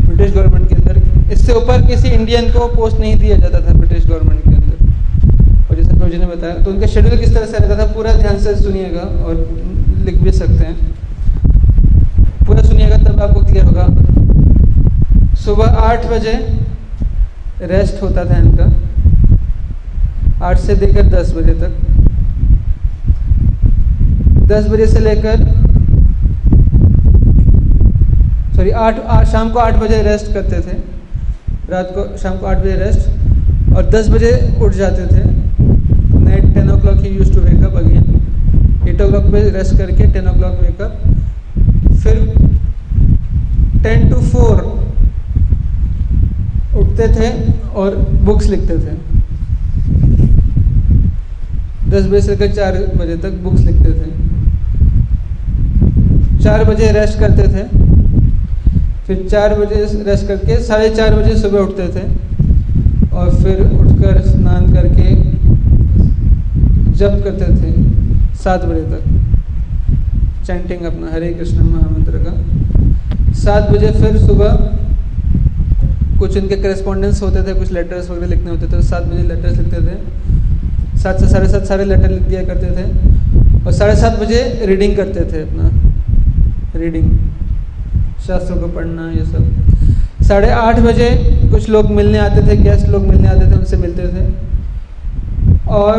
ब्रिटिश 0.05 0.32
गवर्नमेंट 0.34 0.70
के 0.70 0.76
अंदर, 0.76 1.32
इससे 1.34 1.53
ऊपर 1.53 1.88
किसी 1.88 2.10
इंडियन 2.10 2.51
को 2.51 2.68
पोस्ट 2.76 2.99
नहीं 2.99 3.16
दिया 3.20 3.38
जाता 3.38 3.60
था 3.60 3.74
ब्रिटिश 3.74 4.05
गवर्नमेंट 4.05 4.41
के 4.43 4.55
अंदर। 4.55 4.87
और 5.70 5.76
जैसे 5.76 5.89
प्रभु 5.89 6.07
ने 6.07 6.26
बताया 6.26 6.53
तो 6.55 6.72
उनका 6.72 6.88
शेड्यूल 6.88 7.18
किस 7.20 7.34
तरह 7.34 7.45
से 7.45 7.57
रहता 7.57 7.78
था, 7.78 7.91
पूरा 7.93 8.11
ध्यान 8.13 8.38
से 8.39 8.55
सुनिएगा 8.55 9.01
और 9.26 9.36
लिख 10.05 10.22
भी 10.22 10.32
सकते 10.32 10.63
हैं। 10.63 10.76
पूरा 12.45 12.61
सुनिएगा 12.63 12.97
तब 12.99 13.22
आपको 13.22 13.39
क्लियर 13.41 13.65
होगा। 13.65 13.88
सुबह 15.36 15.65
आठ 15.84 16.05
बजे 16.05 16.34
रेस्ट 17.63 18.01
होता 18.03 18.24
था 18.26 18.38
इनका। 18.38 18.65
आठ 20.45 20.57
से 20.59 20.76
लेकर 20.76 21.07
दस 21.09 21.34
बजे 21.36 21.53
तक। 21.53 21.72
दस 24.47 24.68
बजे 24.70 24.88
से 24.88 24.99
लेकर 24.99 25.45
सॉरी 28.55 28.70
आठ 28.72 29.26
शाम 29.28 29.49
को 29.49 29.59
आठ 29.59 29.76
बजे 29.78 30.01
रेस्ट 30.03 30.34
करते 30.34 30.59
थे। 30.61 30.78
रात 31.72 31.91
को, 31.95 32.18
शाम 32.18 32.38
को 32.38 32.45
आठ 32.45 32.57
बजे 32.57 32.76
रेस्ट 32.76 33.76
और 33.76 33.89
दस 33.89 34.09
बजे 34.09 34.32
उठ 34.61 34.74
जाते 34.74 35.05
थे। 35.07 35.37
Night 36.20 36.53
ten 36.53 36.70
o'clock 36.82 36.99
he 37.01 37.09
use 37.18 37.34
to 37.34 37.41
wake up 37.41 37.76
again 37.78 38.05
at 38.89 39.01
o'clock 39.09 39.32
पे 39.32 39.49
रेस्ट 39.49 39.78
करके 39.78 40.03
टेन 40.13 40.28
ओ 40.28 40.34
क्लॉक 40.34 40.61
वेकअप 40.61 40.91
फिर 42.03 42.15
टेन 43.84 44.09
टू 44.09 44.18
फोर 44.22 44.55
उठते 46.80 47.07
थे 47.15 47.30
और 47.76 47.95
बुक्स 48.26 48.45
लिखते 48.49 48.76
थे। 48.76 48.95
दस 51.89 52.05
बजे 52.05 52.22
से 52.22 52.32
लेकर 52.32 52.53
चार 52.55 52.74
बजे 52.97 53.15
तक 53.18 53.34
बुक्स 53.43 53.61
लिखते 53.61 53.91
थे। 53.91 54.07
चार 56.43 56.63
बजे 56.65 56.91
रेस्ट 56.91 57.20
करते 57.20 57.43
थे। 57.53 57.63
फिर 59.07 59.28
चार 59.32 59.53
बजे 59.59 59.84
रेस्ट 60.07 60.28
करके 60.28 60.57
साढ़े 60.63 60.89
चार 60.95 61.15
बजे 61.15 61.36
सुबह 61.41 61.59
उठते 61.59 61.88
थे। 61.95 62.03
और 63.13 63.30
फिर 63.36 63.61
उठकर 63.61 64.22
स्नान 64.22 64.74
करके 64.74 65.05
जप 66.98 67.22
करते 67.24 67.45
थे 67.56 68.36
सात 68.36 68.66
बजे 68.66 68.82
तक। 68.82 70.45
चैंटिंग 70.45 70.82
अपना 70.86 71.12
हरे 71.14 71.30
कृष्ण 71.30 71.64
महामंत्र 71.64 72.18
का। 72.18 73.34
सात 73.34 73.70
बजे 73.72 73.88
फिर 73.91 74.18
सुबह 74.18 74.52
कुछ 76.20 76.38
इनके 76.38 76.56
करस्पॉन्डेंस 76.56 77.22
होते 77.22 77.41
थे, 77.41 77.54
कुछ 77.54 77.72
लेटर्स 77.72 78.10
वगैरह 78.10 78.28
लिखने 78.28 78.50
होते 78.50 78.68
थे, 78.68 78.82
सात 78.82 79.04
बजे 79.04 79.24
लेटर्स 79.24 79.58
लिखते 79.58 79.82
थे। 79.82 80.98
सात 80.98 81.20
से 81.20 81.28
साढ़े 81.30 81.48
सात 81.50 81.66
सारे 81.66 81.86
लेटर 81.86 82.10
लिख 82.10 82.22
दिया 82.22 82.43
करते 82.43 82.68
थे 82.68 83.66
और 83.66 83.72
साढ़े 83.72 83.95
सात 83.95 84.20
बजे 84.20 84.41
रीडिंग 84.66 84.95
करते 84.98 85.22
थे 85.34 85.41
अपना। 85.41 86.80
रीडिंग 86.80 87.12
शास्त्रों 88.28 88.58
को 88.58 88.68
पढ़ना, 88.68 89.10
ये 89.12 89.26
सब। 89.26 90.24
साढ़े 90.24 90.50
आठ 90.50 90.80
बजे 90.80 91.10
कुछ 91.52 91.70
लोग 91.70 91.91
मिलने 91.91 92.18
आते 92.18 92.41
थे 92.48 92.58
गेस्ट 92.64 92.88
लोग 92.88 93.06
मिलने 93.08 93.28
आते 93.28 93.52
थे, 93.52 93.56
उनसे 93.56 93.78
मिलते 93.78 94.08
थे। 94.08 94.26
और 95.70 95.95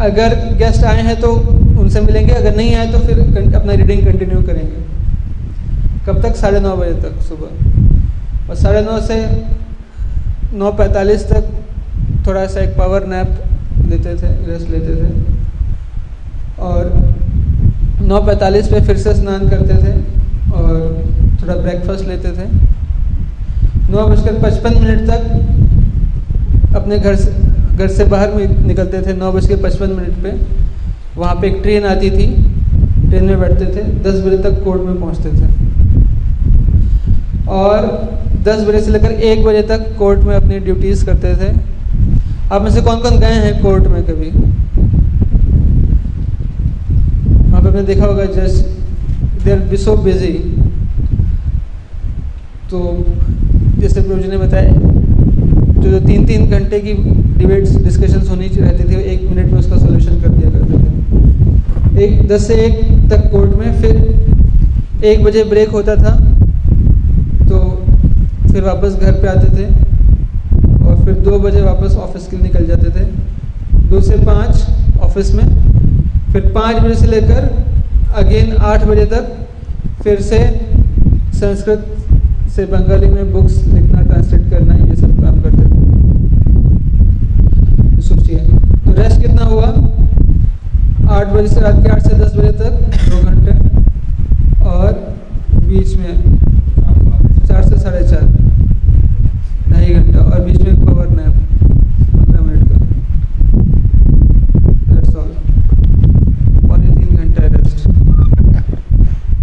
अगर 0.00 0.34
गेस्ट 0.58 0.84
आए 0.84 1.02
हैं 1.02 1.20
तो 1.20 1.32
उनसे 1.80 2.00
मिलेंगे, 2.00 2.32
अगर 2.32 2.56
नहीं 2.56 2.74
आए 2.76 2.90
तो 2.92 2.98
फिर 2.98 3.54
अपना 3.54 3.72
रीडिंग 3.72 4.04
कंटिन्यू 4.06 4.42
करेंगे। 4.42 4.86
कब 6.06 6.20
तक? 6.22 6.36
साढ़े 6.36 6.60
नौ 6.60 6.76
बजे 6.76 6.92
तक, 7.02 7.20
सुबह। 7.22 8.48
और 8.48 8.56
साढ़े 8.56 8.80
नौ 8.82 8.98
से 9.00 9.16
नौ 10.54 10.70
पैंतालीस 10.72 11.24
तक 11.28 11.50
थोड़ा 12.26 12.46
सा 12.46 12.60
एक 12.60 12.76
पावर 12.76 13.06
नैप 13.06 13.28
लेते 13.88 14.14
थे 14.14 14.28
रेस्ट 14.46 14.70
लेते 14.70 14.94
थे। 14.94 15.08
और 16.60 16.92
नौ 18.02 18.20
पैंतालीस 18.22 18.68
पे 18.68 18.80
फिर 18.80 18.96
से 18.98 19.14
स्नान 19.14 19.48
करते 19.48 19.74
थे 19.84 19.92
और 20.52 20.70
थोड़ा 21.42 21.54
ब्रेकफास्ट 21.56 22.06
लेते 22.06 22.30
थे। 22.30 22.46
नौ 23.92 24.06
बजकर 24.08 24.34
पचपन 24.42 24.80
मिनट 24.80 25.00
तक 25.10 26.74
अपने 26.76 26.98
घर 26.98 27.14
से 27.16 27.47
घर 27.78 27.88
से 27.88 28.04
बाहर 28.04 28.32
निकलते 28.62 29.00
थे, 29.02 29.12
नौ 29.12 29.32
बज 29.32 29.46
के 29.46 29.56
पचपन 29.56 29.90
मिनट 29.90 30.22
पे। 30.22 30.30
वहाँ 31.16 31.34
पे 31.34 31.46
एक 31.46 31.60
ट्रेन 31.62 31.84
आती 31.84 32.10
थी, 32.10 32.26
ट्रेन 33.08 33.24
में 33.24 33.40
बैठते 33.40 33.66
थे, 33.66 33.82
दस 34.02 34.20
बजे 34.24 34.38
तक 34.38 34.62
कोर्ट 34.64 34.82
में 34.82 35.00
पहुँचते 35.00 35.28
थे। 35.30 35.46
और 37.48 37.86
दस 38.44 38.64
बजे 38.64 38.80
से 38.80 38.90
लेकर 38.90 39.10
एक 39.10 39.44
बजे 39.44 39.62
तक 39.62 39.96
कोर्ट 39.98 40.20
में 40.20 40.34
अपनी 40.36 40.58
ड्यूटीज़ 40.58 41.04
करते 41.06 41.34
थे। 41.36 41.50
आप 42.52 42.62
में 42.62 42.70
से 42.70 42.80
कौन 42.82 43.00
कौन 43.00 43.18
गए 43.20 43.40
हैं 43.44 43.62
कोर्ट 43.62 43.86
में 43.86 44.02
कभी? 44.04 44.30
वहाँ 47.40 47.62
पे 47.62 47.68
आपने 47.68 47.82
देखा 47.82 48.06
होगा, 48.06 48.24
just 48.24 49.44
they 49.44 49.52
are 49.52 49.58
be 49.60 49.76
so 49.76 49.96
busy. 49.96 50.32
तो 52.70 53.04
जैसे 53.78 54.00
प्रभु 54.00 54.30
ने 54.30 54.36
बताया 54.36 54.72
जो 55.82 55.90
जो 55.90 55.98
तीन 56.06 56.24
तीन 56.26 56.50
घंटे 56.50 56.78
की 56.80 56.92
डिबेट्स 57.38 57.76
डिस्कशंस 57.76 58.28
होनी 58.30 58.46
रहती 58.48 58.84
थी, 58.84 58.94
एक 59.02 59.20
मिनट 59.30 59.52
में 59.52 59.58
उसका 59.58 59.76
सोल्यूशन 59.76 60.20
कर 60.20 60.28
दिया 60.28 60.50
करते 60.50 60.74
थे। 60.74 62.04
एक, 62.04 62.26
दस 62.28 62.46
से 62.46 62.54
एक 62.64 62.74
तक 63.10 63.30
कोर्ट 63.32 63.50
में, 63.58 63.80
फिर 63.80 65.04
एक 65.06 65.22
बजे 65.24 65.44
ब्रेक 65.44 65.68
होता 65.70 65.94
था 65.96 66.12
तो 67.48 67.58
फिर 68.52 68.62
वापस 68.64 68.94
घर 68.94 69.12
पे 69.12 69.28
आते 69.28 69.48
थे, 69.56 69.66
और 70.84 71.04
फिर 71.04 71.14
दो 71.24 71.38
बजे 71.38 71.60
वापस 71.62 71.96
ऑफ़िस 71.98 72.26
के 72.26 72.36
लिए 72.36 72.44
निकल 72.44 72.66
जाते 72.66 72.88
थे। 72.90 73.04
दो 73.90 74.00
से 74.00 74.16
पाँच 74.24 74.52
ऑफ़िस 75.00 75.34
में, 75.34 75.46
फिर 76.32 76.42
पाँच 76.54 76.76
बजे 76.76 76.94
से 76.94 77.06
लेकर 77.06 77.42
अगेन 78.16 78.52
आठ 78.52 78.84
बजे 78.86 79.04
तक 79.06 79.24
फिर 80.02 80.20
से 80.22 80.38
संस्कृत 81.34 81.80
से 82.56 82.64
बंगाली 82.66 83.06
में 83.08 83.32
बुक्स 83.32 83.54
लिखना 83.64 84.00
ट्रांसलेट 84.02 84.50
करना 84.50 84.74
ये 84.74 84.96
सब 84.96 85.20
काम 85.22 85.40
करते 85.42 85.64
थे 85.64 85.78
सोचिए 88.02 88.38
तो 88.38 88.87
रेस्ट 88.98 89.20
कितना 89.22 89.44
हुआ? 89.44 89.66
आठ 91.16 91.26
बजे 91.26 91.48
से 91.48 91.60
रात 91.60 91.82
के 91.82 91.88
आठ 91.88 92.02
से 92.02 92.14
दस 92.14 92.32
बजे 92.36 92.52
तक, 92.52 92.72
दो 93.10 93.16
घंटे। 93.22 93.52
और 94.68 94.92
बीच 95.68 95.96
में 95.96 96.12
चार 97.46 97.62
से 97.62 97.76
साढ़े 97.78 98.02
चार, 98.08 98.24
ढाई 99.70 99.94
घंटा, 99.94 100.18
और 100.18 100.40
बीच 100.44 100.60
में 100.62 100.84
पावर 100.84 101.08
नैप 101.08 101.34
पंद्रह 102.14 102.42
मिनट 102.42 102.62
का। 102.68 102.76
दैट्स 104.94 105.16
ऑल 105.16 105.30
पौने 106.68 106.88
तीन 106.88 107.16
घंटा 107.16 107.42
रेस्ट 107.46 107.78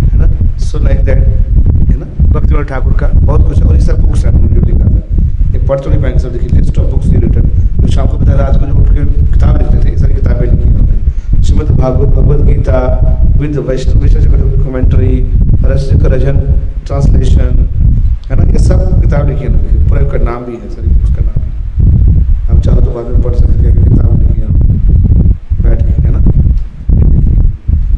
है 0.04 0.18
ना? 0.18 0.28
सो 0.60 0.80
लाइक 0.84 1.00
दैट 1.06 1.22
है 1.90 1.98
ना? 1.98 2.06
भक्ति 2.30 2.64
ठाकुर 2.64 2.94
का 3.00 3.08
बहुत 3.16 3.48
कुछ 3.48 3.64
और 3.64 3.76
ये 3.76 3.82
सब 3.82 4.02
बुक्स 4.02 4.26
हैं 4.26 4.34
उन्होंने 4.34 4.56
लिखा 4.68 4.90
था। 4.90 5.00
ये 5.54 5.60
पढ़ 5.68 5.80
तो 5.80 5.90
नहीं 5.90 6.02
पाएँगे 6.02 6.20
सब, 6.20 6.32
देखिए 6.34 6.60
लिस्ट 6.60 6.80
ऑफ़ 6.80 6.92
बुक्स 6.92 7.08
रिटर्न 7.08 7.50
जो 7.82 7.88
शाम 7.88 8.08
को 8.08 8.18
बताया 8.18 8.38
रात 8.38 8.60
को 8.60 8.66
जो 8.66 8.74
उठ 8.74 8.90
के 8.90 9.06
किताब 9.32 9.58
लिखते 9.58 9.86
थे 9.86 9.92
ये 9.92 9.98
सारी 9.98 10.14
किताबें 10.14 10.46
लिखी 10.52 10.64
Bhagavad 11.90 12.46
Gita 12.46 12.80
with 13.38 13.56
commentary 14.66 15.14
Rasik 15.66 16.06
Rajan 16.14 16.38
translation 16.86 17.68
है 18.30 18.36
ना? 18.36 18.44
ये 18.44 18.60
सब 18.60 19.02
किताब 19.02 19.30
लिखी 19.30 19.44
है 19.44 19.50
पूरा 19.90 20.02
का 20.12 20.18
नाम 20.24 20.44
भी 20.46 20.54
है, 20.54 20.70
सारी 20.70 20.88
बुक्स 20.88 21.16
का 21.16 21.22
नाम 21.22 21.38
भी 21.42 21.50
हम 22.48 22.60
चाहो 22.62 22.82
तो 22.82 22.92
बाद 22.92 23.06
में 23.06 23.22
पढ़ 23.22 23.34
सकते 23.36 23.68
हैं 23.68 23.74
किताब 23.84 24.10
लिखी 24.22 24.42
है। 24.42 24.48
बैठ 25.64 25.80
के, 25.82 25.92
है 26.02 26.12
ना? 26.12 26.20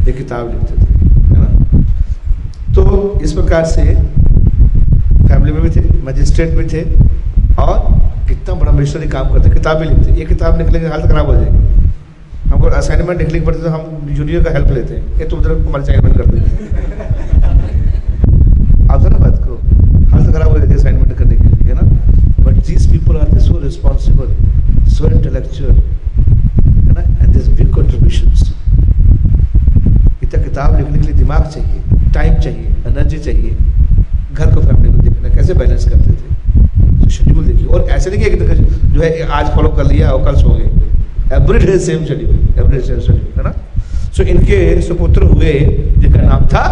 ये 0.06 0.12
किताब 0.14 0.44
लिखते 0.48 0.74
थे, 0.76 0.88
है 1.28 1.40
ना? 1.40 1.50
तो 2.76 2.84
इस 3.24 3.34
प्रकार 3.34 3.66
से 3.68 3.84
फैमिली 5.28 5.52
में 5.52 5.62
भी 5.62 5.70
थे 5.70 5.82
मजिस्ट्रेट 6.06 6.58
भी 6.58 6.66
थे, 6.74 6.84
और 7.58 7.76
कितना 8.28 8.54
बड़ा 8.56 8.72
मिशनरी 8.72 9.08
काम 9.10 9.34
करते 9.34 9.50
किताब 9.50 9.82
लिखते 9.82 10.20
ये 10.20 10.26
किताब 10.26 10.58
निकलेंगे 10.58 10.88
हालत 10.88 11.12
खराब 11.12 11.26
हो 11.28 11.34
जाएगी। 11.36 11.86
हमको 12.48 12.68
असाइनमेंट 12.78 13.22
लिखने 13.22 13.40
पड़ते 13.46 13.62
तो 13.62 13.70
हम 13.70 14.16
जूनियर 14.16 14.44
का 14.44 14.52
हेल्प 14.52 14.72
लेते 14.72 14.94
हैं। 14.94 15.20
ये 15.20 15.26
तुम 15.30 15.40
उधर 15.40 15.52
हमारे 15.52 15.84
असाइनमेंट 15.84 16.18
कर 16.18 16.26
देते 16.26 16.46
आप 18.88 19.02
ना 19.04 19.18
बात 19.18 19.36
को? 19.46 19.54
हालत 20.12 20.34
खराब 20.36 20.50
हो 20.50 20.58
जाती 20.58 20.70
है 20.70 20.76
असाइनमेंट 20.76 21.14
करने 21.18 21.36
के 21.36 21.44
लिए, 21.44 21.54
है 21.64 21.76
ना? 21.76 21.86
But 22.44 22.54
these 22.68 22.92
people 22.92 23.18
are 23.18 23.40
so 23.40 23.60
responsible 23.64 24.28
so 24.90 25.10
intellectual 25.10 25.72
है 25.72 26.94
ना? 26.94 27.02
एंड 27.02 27.34
दिस 27.34 27.48
बिग 27.50 27.70
कॉन्ट्रीब्यूशंस 27.76 28.54
इतना 30.24 30.44
किताब 30.44 30.78
लिखने 30.78 30.98
के 30.98 31.06
लिए 31.06 31.16
दिमाग 31.16 31.44
चाहिए 31.46 32.12
टाइम 32.14 32.34
चाहिए 32.36 32.66
एनर्जी 32.88 33.18
चाहिए, 33.20 33.52
घर 34.34 34.54
को 34.56 34.62
फैमिली 34.62 34.94
को 34.94 34.98
देखना, 35.00 35.30
कैसे 35.36 35.54
बैलेंस 35.54 35.90
करते 35.90 36.12
थे? 36.12 37.04
तो 37.04 37.10
शेड्यूल 37.10 37.46
देखिए। 37.46 37.68
और 37.68 37.88
ऐसे 37.90 38.10
नहीं 38.10 38.20
कि 38.22 38.38
जो 38.94 39.02
है 39.02 39.28
आज 39.40 39.54
फॉलो 39.56 39.70
कर 39.70 39.86
लिया 39.86 40.10
और 40.12 40.26
कल 40.26 40.42
सो 40.42 40.50
गए। 40.50 40.66
Every 41.34 41.60
day 41.66 41.78
same 41.80 42.06
schedule 42.06 42.60
every 42.60 42.80
same 42.82 43.00
schedule 43.00 43.34
है 43.38 43.44
ना? 43.44 43.52
सो 44.16 44.24
इनके 44.24 44.82
सुपुत्र 44.82 45.24
हुए, 45.24 45.54
जिनका 45.98 46.22
नाम 46.22 46.46
था 46.48 46.66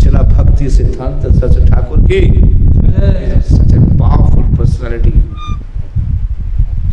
शिला 0.00 0.20
भक्ति 0.24 0.70
सिद्धांत 0.70 1.22
सरस्वती 1.22 1.66
ठाकुर 1.66 2.00
की। 2.02 2.20
सच 3.48 3.72
ए 3.74 3.78
पावरफुल 3.98 4.56
पर्सनालिटी 4.56 5.12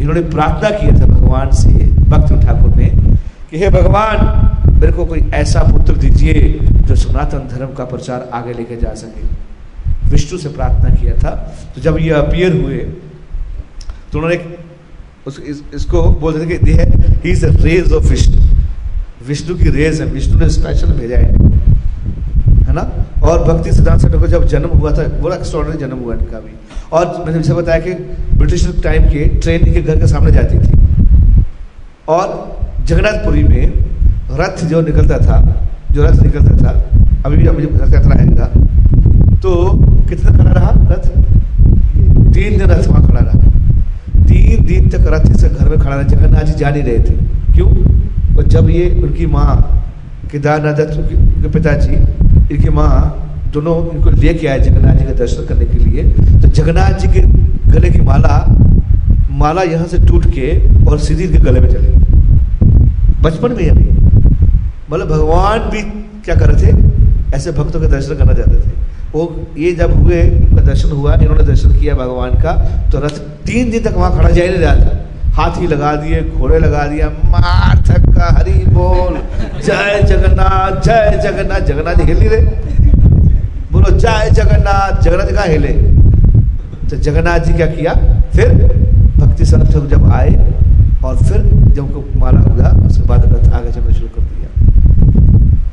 इन्होंने 0.02 0.22
प्रार्थना 0.30 0.70
किया 0.70 1.00
था 1.00 1.06
भगवान 1.08 1.52
से, 1.54 1.70
भक्त 2.10 2.34
ठाकुर 2.46 2.76
ने 2.76 2.90
कि 3.52 3.58
हे 3.58 3.70
भगवान, 3.72 4.18
मेरे 4.72 4.92
को 4.94 5.06
कोई 5.06 5.20
ऐसा 5.36 5.62
पुत्र 5.64 5.94
दीजिए 5.98 6.42
जो 6.88 6.96
सनातन 6.96 7.48
धर्म 7.52 7.74
का 7.74 7.86
प्रचार 7.86 8.30
आगे 8.34 8.54
लेके 8.54 8.76
जा 8.78 8.94
सके। 8.96 9.26
विष्णु 10.10 10.38
से 10.40 10.50
प्रार्थना 10.50 10.96
किया 10.96 11.14
था। 11.16 11.32
तो 11.76 11.82
जब 11.82 11.98
ये 12.00 12.10
अपियर 12.16 12.56
हुए 12.56 12.78
तो 14.12 14.20
उन्होंने 14.20 14.38
उस, 15.28 15.40
इस, 15.48 15.62
इसको 15.76 16.02
बोलते 16.22 16.40
थे 16.40 16.58
कि 16.58 16.72
he 17.26 17.32
is 17.32 17.46
rays 17.46 17.92
of 17.94 18.10
Vishnu 18.10 18.38
Vishnu 19.28 19.56
की 19.58 19.70
रेज 19.70 20.02
है। 20.02 20.08
विष्णु 20.08 20.40
ने 20.40 20.50
स्पेशल 20.50 20.92
भेजा 20.92 21.18
है। 21.18 21.32
है 22.68 22.74
ना? 22.74 22.92
और 23.24 23.44
भक्ति 23.44 23.74
सिद्धांत 23.74 24.02
सेठ 24.02 24.12
को 24.12 24.28
जब 24.28 24.46
जन्म 24.48 24.70
हुआ 24.70 24.92
था 24.92 25.04
बड़ा 25.24 25.36
एक्स्ट्रॉर्डनरी 25.36 25.78
जन्म 25.78 25.98
हुआ 25.98 26.14
इनका 26.14 26.40
भी। 26.40 26.54
और 26.92 27.26
मैंने 27.26 27.34
जैसे 27.34 27.54
बताया 27.54 27.80
कि 27.80 27.92
ब्रिटिश 28.38 28.68
टाइम 28.84 29.04
के 29.04 29.26
ट्रेन 29.26 29.68
इनके 29.68 29.82
घर 29.82 30.00
के 30.00 30.08
सामने 30.08 30.32
जाती 30.32 30.60
थी। 30.60 30.72
और 32.08 32.60
जगन्नाथपुरी 32.86 33.44
में 33.44 33.74
रथ 34.32 34.66
जो 34.66 34.82
निकलता 34.82 35.18
था 35.18 35.68
जो 35.92 36.04
रथ 36.04 36.20
निकलता 36.24 36.56
था 36.58 36.84
अभी 37.26 37.38
भी 37.38 37.48
अभी 37.48 37.64
रथ 37.64 37.94
यात्रा 37.94 38.20
आएगा 38.20 38.46
तो 39.38 39.52
कितना 40.10 40.38
खड़ा 40.38 40.52
रहा? 40.52 40.72
रथ? 40.92 41.08
तीन 42.34 42.58
दिन 42.58 42.62
रथ 42.62 42.88
वहाँ 42.88 43.08
खड़ा 43.08 43.20
रहा। 43.20 43.47
तीन 44.28 44.66
दिन 44.66 44.90
तक 44.90 45.08
रथ 45.08 45.26
से 45.38 45.50
घर 45.50 45.70
में 45.70 45.80
खड़ा 45.80 46.02
जगन्नाथ 46.04 46.44
जी 46.44 46.54
जा 46.56 46.70
नहीं 46.70 46.84
रहे 46.84 47.00
थे। 47.00 47.16
क्यों? 47.54 47.70
और 48.38 48.44
जब 48.46 48.70
ये 48.70 48.90
उनकी 49.04 49.26
माँ, 49.28 49.54
केदारनाथ 50.32 50.98
उनके 50.98 51.50
पिताजी, 51.50 51.94
इनकी 51.94 52.70
माँ 52.72 52.94
दोनों 53.54 53.76
इनको 53.92 54.10
लेके 54.12 54.48
आए 54.48 54.60
जगन्नाथ 54.60 54.96
जी 54.96 55.06
का 55.06 55.14
दर्शन 55.16 55.46
करने 55.46 55.66
के 55.66 55.78
लिए 55.80 56.04
तो 56.42 56.48
जगन्नाथ 56.50 57.00
जी 57.00 57.08
के 57.10 57.22
गले 57.72 57.90
की 57.90 58.02
माला 58.02 58.36
माला 59.38 59.62
यहाँ 59.64 59.86
से 59.88 59.98
टूट 60.08 60.26
के 60.30 60.48
और 60.86 61.00
सीधी 61.00 61.24
इनके 61.24 61.40
गले 61.40 61.60
में 61.60 61.70
चले। 61.70 61.90
बचपन 63.22 63.52
में 63.52 63.70
अभी 63.70 63.86
मतलब 64.92 65.08
भगवान 65.08 65.60
भी 65.70 65.82
क्या 66.26 66.36
कर 66.36 66.50
रहे 66.52 66.58
थे? 66.64 67.36
ऐसे 67.36 67.52
भक्तों 67.52 67.80
के 67.82 67.88
दर्शन 67.88 68.16
करना 68.16 68.34
चाहते 68.34 68.58
थे। 68.58 68.72
वो 69.14 69.24
ये 69.58 69.72
जब 69.72 69.92
हुए 69.94 70.22
उनका 70.30 70.62
दर्शन 70.64 70.92
हुआ, 70.92 71.16
इन्होंने 71.16 71.44
दर्शन 71.44 71.74
किया 71.80 71.94
भगवान 71.96 72.32
का 72.42 72.54
तो 72.92 73.00
रथ 73.00 73.20
तीन 73.46 73.70
दिन 73.72 73.84
तक 73.84 73.94
वहाँ 73.98 74.12
खड़ा 74.18 74.30
जा 74.30 74.44
ही 74.44 74.50
नहीं 74.50 74.60
रहा 74.60 74.76
था। 74.76 75.06
हाथी 75.34 75.68
लगा 75.68 75.96
दिए, 75.96 76.22
घोड़े 76.38 76.60
लगा 76.60 76.86
दिया 76.88 77.08
मार 77.26 77.78
धक्का, 77.80 78.28
हरी 78.38 78.54
बोल, 78.68 79.18
जय 79.62 80.02
जगन्नाथ 80.04 80.82
जय 80.82 81.20
जगन्नाथ। 81.24 81.62
जगन्नाथ 81.62 82.06
हिल 82.06 82.18
नहीं 82.20 82.30
रहे। 82.30 82.42
बोलो, 83.72 83.98
जय 83.98 84.30
जगन्नाथ। 84.34 85.02
जगन्नाथ 85.02 85.34
कहाँ 85.34 85.48
हिले? 85.48 85.74
तो 86.90 86.98
जगन्नाथ 86.98 87.40
जी 87.40 87.54
क्या 87.54 87.68
किया? 87.68 87.94
फिर 88.36 88.54
भक्ति 89.18 89.46
संत 89.46 89.72
जब 89.92 90.12
आए, 90.12 90.34
और 91.06 91.16
फिर 91.18 91.42
जब 91.74 91.84
उनको 91.84 92.20
माला 92.20 92.40
हुआ, 92.40 92.70
उसके 92.88 93.04
बाद 93.04 93.26
रथ 93.26 93.54
आगे 93.54 93.72
चलना 93.72 93.92
शुरू 93.92 94.08
कर 94.08 94.22
दिया। 94.22 94.50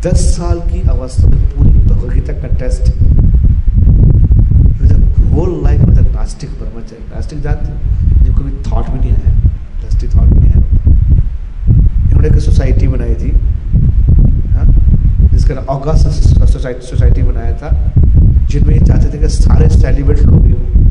दस 0.03 0.21
साल 0.37 0.59
की 0.61 0.81
अवस्था 0.89 1.29
में 1.29 1.41
पूरी 1.51 1.71
भगवदगीता 1.71 2.33
का 2.33 2.49
टेस्ट 2.57 2.93
होल 5.35 5.63
लाइफ 5.63 5.81
में 5.81 5.95
नास्टिक 6.15 6.51
ब्रह्मचर्य 6.59 6.99
नास्टिक 7.15 7.41
जानते 7.43 8.25
जिनको 8.25 8.41
कभी 8.41 8.51
थॉट 8.71 8.91
भी 8.91 8.99
नहीं 8.99 9.13
आया 9.13 9.33
प्लास्टिक 9.81 10.11
थॉट 10.15 10.29
भी 10.29 10.41
नहीं 10.41 10.51
आया 10.51 10.61
इन्होंने 12.05 12.29
एक 12.29 12.39
सोसाइटी 12.45 12.89
बनाई 12.89 13.15
थी 13.23 13.31
हाँ 14.55 14.67
जिसका 15.33 15.55
नाम 15.55 15.65
ऑगस्ट 15.77 16.07
सोसाइटी 16.53 16.87
सोसाइटी 16.87 17.23
बनाया 17.23 17.57
था 17.63 17.71
जिनमें 18.51 18.75
ये 18.75 18.81
चाहते 18.81 19.13
थे 19.13 19.19
कि 19.19 19.29
सारे 19.31 19.69
सेलिब्रेट 19.71 20.21
लोग 20.21 20.45
ही 20.45 20.53
हों 20.53 20.83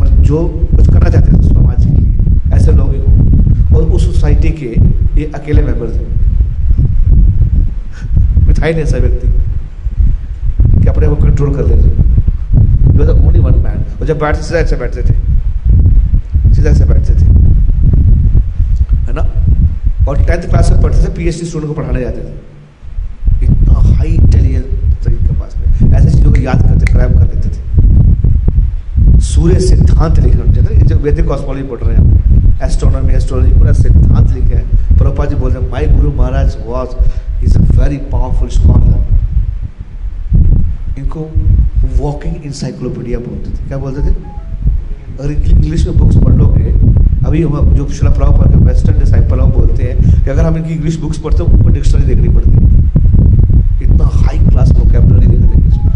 मतलब 0.00 0.22
जो 0.22 0.38
कुछ 0.76 0.86
करना 0.88 1.10
चाहते 1.10 1.32
थे 1.32 1.48
समाज 1.48 1.84
के 1.84 1.90
लिए 1.92 2.56
ऐसे 2.56 2.72
लोग 2.72 2.94
ही 2.94 3.00
हों 3.00 3.76
और 3.76 3.82
उस 3.90 4.04
सोसाइटी 4.06 4.50
के 4.62 4.74
ये 5.20 5.30
अकेले 5.34 5.62
मेंबर 5.62 5.90
थे 5.90 6.12
में 8.46 8.54
था 8.54 8.66
ही 8.66 8.72
नहीं 8.72 8.82
ऐसा 8.82 8.98
व्यक्ति 8.98 9.28
कि 10.80 10.88
अपने 10.88 11.06
को 11.08 11.16
कंट्रोल 11.16 11.54
कर 11.56 11.68
वॉज़ 12.98 13.10
ओनली 13.10 13.40
वन 13.40 13.58
मैन 13.58 13.84
और 14.00 14.06
जब 14.06 14.18
बैठते 14.18 14.42
सीधा 14.42 14.58
ऐसे 14.58 14.76
बैठते 14.76 15.02
थे। 15.02 15.14
सीधा 16.54 16.70
ऐसे 16.70 16.84
बैठते 16.84 17.14
थे। 17.14 17.26
है 19.06 19.12
ना? 19.12 19.22
और 20.08 20.22
टेंथ 20.24 20.48
क्लास 20.48 20.70
में 20.70 20.80
पढ़ते 20.82 21.04
थे 21.04 21.12
पीएचडी 21.12 21.46
स्टूडेंट 21.46 21.74
को 21.74 21.80
पढ़ाने 21.80 22.00
जाते 22.00 22.20
थे। 22.20 23.46
इतना 23.46 23.74
हाई 23.94 24.08
इंटेलिजेंस 24.08 25.06
के 25.06 25.34
पास 25.34 25.54
में। 25.56 25.92
ऐसे 25.92 26.10
चीज़ों 26.10 26.32
को 26.32 26.40
याद 26.40 26.62
करते 26.62 26.92
क्रैप 26.92 27.12
कर 27.12 27.34
लेते 27.34 27.48
थे। 27.48 29.20
सूर्य 29.20 29.60
सिद्धांत 29.60 30.18
लिखे 30.18 30.38
उनके 30.38 30.60
ना 30.60 30.86
जो 30.86 30.96
वैदिक 30.96 31.26
कॉस्मोलॉजी 31.28 31.62
पढ़ 31.68 31.80
रहे 31.80 31.96
हैं 31.96 32.04
एस्ट्रोनॉमी 32.64 33.12
एस्ट्रोलॉजी 33.14 33.52
पूरा 33.52 33.72
सिद्धांत 33.72 34.30
लिखे 34.30 34.54
हैं। 34.54 34.96
प्रभुपाद 34.98 35.28
जी 35.28 35.34
बोलते 35.34 35.58
हैं 35.60 35.70
my 35.70 35.86
guru 35.86 36.12
Maharaj 36.12 36.56
was 36.66 37.44
is 37.44 37.58
a 37.58 37.60
very 37.60 37.96
powerful 38.12 38.48
scholar 38.48 39.13
इनको 40.98 41.20
वॉकिंग 41.98 42.44
इंसाइक्लोपीडिया 42.46 43.18
बोलते 43.18 43.50
थे। 43.50 43.66
क्या 43.68 43.78
बोलते 43.78 44.00
थे? 44.02 44.14
अगर 45.20 45.30
इंग्लिश 45.30 45.86
में 45.86 45.96
बुक्स 45.98 46.16
पढ़ 46.16 46.34
लोगे, 46.34 46.72
अभी 47.26 47.42
हम 47.42 47.74
जो 47.74 47.88
शिला 47.88 48.10
प्रभुपाद 48.10 48.52
के 48.52 48.64
वेस्टर्न 48.64 48.98
डिसाइपल 48.98 49.40
हम 49.40 49.50
बोलते 49.52 49.82
हैं 49.82 50.22
कि 50.24 50.30
अगर 50.30 50.44
हम 50.44 50.56
इनकी 50.56 50.72
इंग्लिश 50.74 50.96
बुक्स 51.00 51.18
पढ़ते 51.18 51.42
हैं 51.42 51.50
ऊपर 51.52 51.72
डिक्शनरी 51.72 52.04
देखनी 52.04 52.28
पड़ती 52.28 52.50
है। 52.50 52.58
इतना 53.82 54.10
हाई 54.14 54.38
क्लास 54.38 54.72
वोकेबलरी 54.72 55.26
देख 55.26 55.40
देंगे 55.40 55.68
इसमें। 55.68 55.92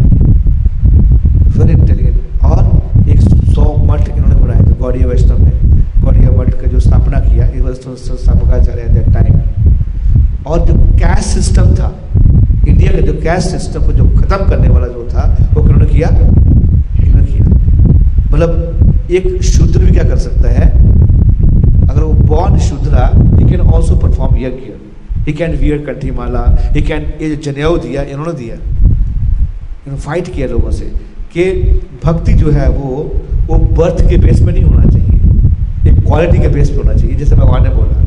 वेरी 1.57 1.73
इंटेलिजेंट 1.73 2.43
और 2.43 3.09
एक 3.09 3.21
सौ 3.53 3.75
मठ 3.85 4.09
इन्होंने 4.09 4.35
बनाए 4.35 4.61
थे, 4.61 4.73
गौड़िया 4.79 5.07
वैष्णव 5.07 5.43
में। 5.43 5.51
गौड़िया 6.03 6.31
मठ 6.31 6.49
का 6.51 6.67
जो 6.67 6.79
स्थापना 6.79 7.19
किया 7.19 7.47
स्थापकाचार्य 7.79 8.81
एट 8.81 8.91
दैट 8.91 9.13
टाइम 9.13 9.33
और 10.47 10.65
जो 10.67 10.73
कैस्ट 10.99 11.29
सिस्टम 11.29 11.73
था 11.75 11.87
इंडिया 12.79 13.01
का 13.01 13.05
जो 13.07 13.13
कैश 13.13 13.43
सिस्टम 13.43 13.81
को 13.83 13.91
जो 13.91 14.03
खत्म 14.09 14.49
करने 14.49 14.67
वाला 14.69 14.87
जो 14.87 15.07
था, 15.11 15.23
वो 15.53 15.61
किन्होंने 15.61 15.85
किया? 15.85 16.09
इन्होंने 17.03 17.25
किया। 17.27 17.45
मतलब 18.33 19.07
एक 19.11 19.41
शूद्र 19.43 19.79
भी 19.79 19.91
क्या 19.91 20.03
कर 20.03 20.17
सकता 20.17 20.49
है? 20.49 20.67
अगर 21.89 22.03
वो 22.03 22.13
born 22.13 22.57
Shudra 22.59 23.11
he 23.35 23.49
can 23.49 23.61
also 23.61 23.95
perform 23.95 24.35
यज्ञ। 24.35 24.71
ही 25.27 25.33
कैन 25.33 25.51
वियर 25.51 25.77
कंठीमाला 25.77 26.43
ही 26.75 26.81
कैन 26.81 27.01
ये 27.21 27.35
जनेऊ 27.35 27.77
दिया, 27.77 28.01
इन्होंने 28.01 28.33
दिया। 28.33 28.55
इन्होंने 28.55 29.99
फाइट 29.99 30.33
किया 30.33 30.47
लोगों 30.47 30.71
से 30.71 30.85
कि 31.33 31.51
भक्ति 32.05 32.33
जो 32.33 32.51
है 32.51 32.69
वो 32.69 33.11
वो 33.47 33.57
बर्थ 33.57 34.09
के 34.09 34.17
बेस 34.17 34.39
पे 34.39 34.51
नहीं 34.51 34.63
होना 34.63 34.89
चाहिए। 34.89 35.91
एक 35.91 36.05
क्वालिटी 36.05 36.39
के 36.39 36.47
बेस 36.47 36.69
पे 36.69 36.75
होना 36.75 36.93
चाहिए, 36.93 37.15
जैसे 37.15 37.35
भगवान 37.35 37.63
ने 37.63 37.69
बोला। 37.69 38.03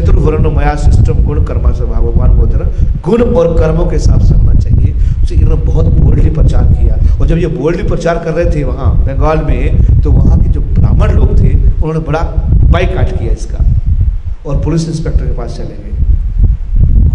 चतुर्वर्ण 0.00 0.56
मया 0.56 0.74
सिस्टम 0.76 1.24
गुण, 1.24 1.44
कर्मा 1.44 1.72
से 1.72 1.84
भगवान 1.84 2.30
बोलते 2.30 2.58
ना, 2.58 2.70
गुण 3.04 3.22
और 3.34 3.56
कर्मों 3.58 3.86
के 3.86 3.96
हिसाब 3.96 4.20
से 4.20 4.34
होना 4.34 4.52
चाहिए। 4.52 4.92
तो 5.28 5.34
इन्होंने 5.34 5.62
बहुत 5.64 5.86
बोल्डली 5.94 6.30
प्रचार 6.30 6.64
किया। 6.64 6.96
और 7.20 7.26
जब 7.26 7.36
ये 7.36 7.46
बोल्डली 7.46 7.82
प्रचार 7.82 8.18
कर 8.18 8.32
रहे 8.32 8.44
थे 8.46 8.64
वहाँ, 8.64 8.94
बंगाल 8.96 9.44
में 9.44 10.00
तो 10.02 10.12
वहाँ 10.12 10.38
के 10.38 10.48
जो 10.48 10.60
ब्राह्मण 10.60 11.12
लोग 11.12 11.38
थे, 11.40 11.52
उन्होंने 11.54 12.00
बड़ा 12.00 12.22
बाइकाट 12.70 13.18
किया 13.18 13.32
इसका। 13.32 13.64
और 14.46 14.60
पुलिस 14.64 14.88
इंस्पेक्टर 14.88 15.24
के 15.24 15.32
पास 15.32 15.56
चले 15.56 15.76
गए। 15.76 15.92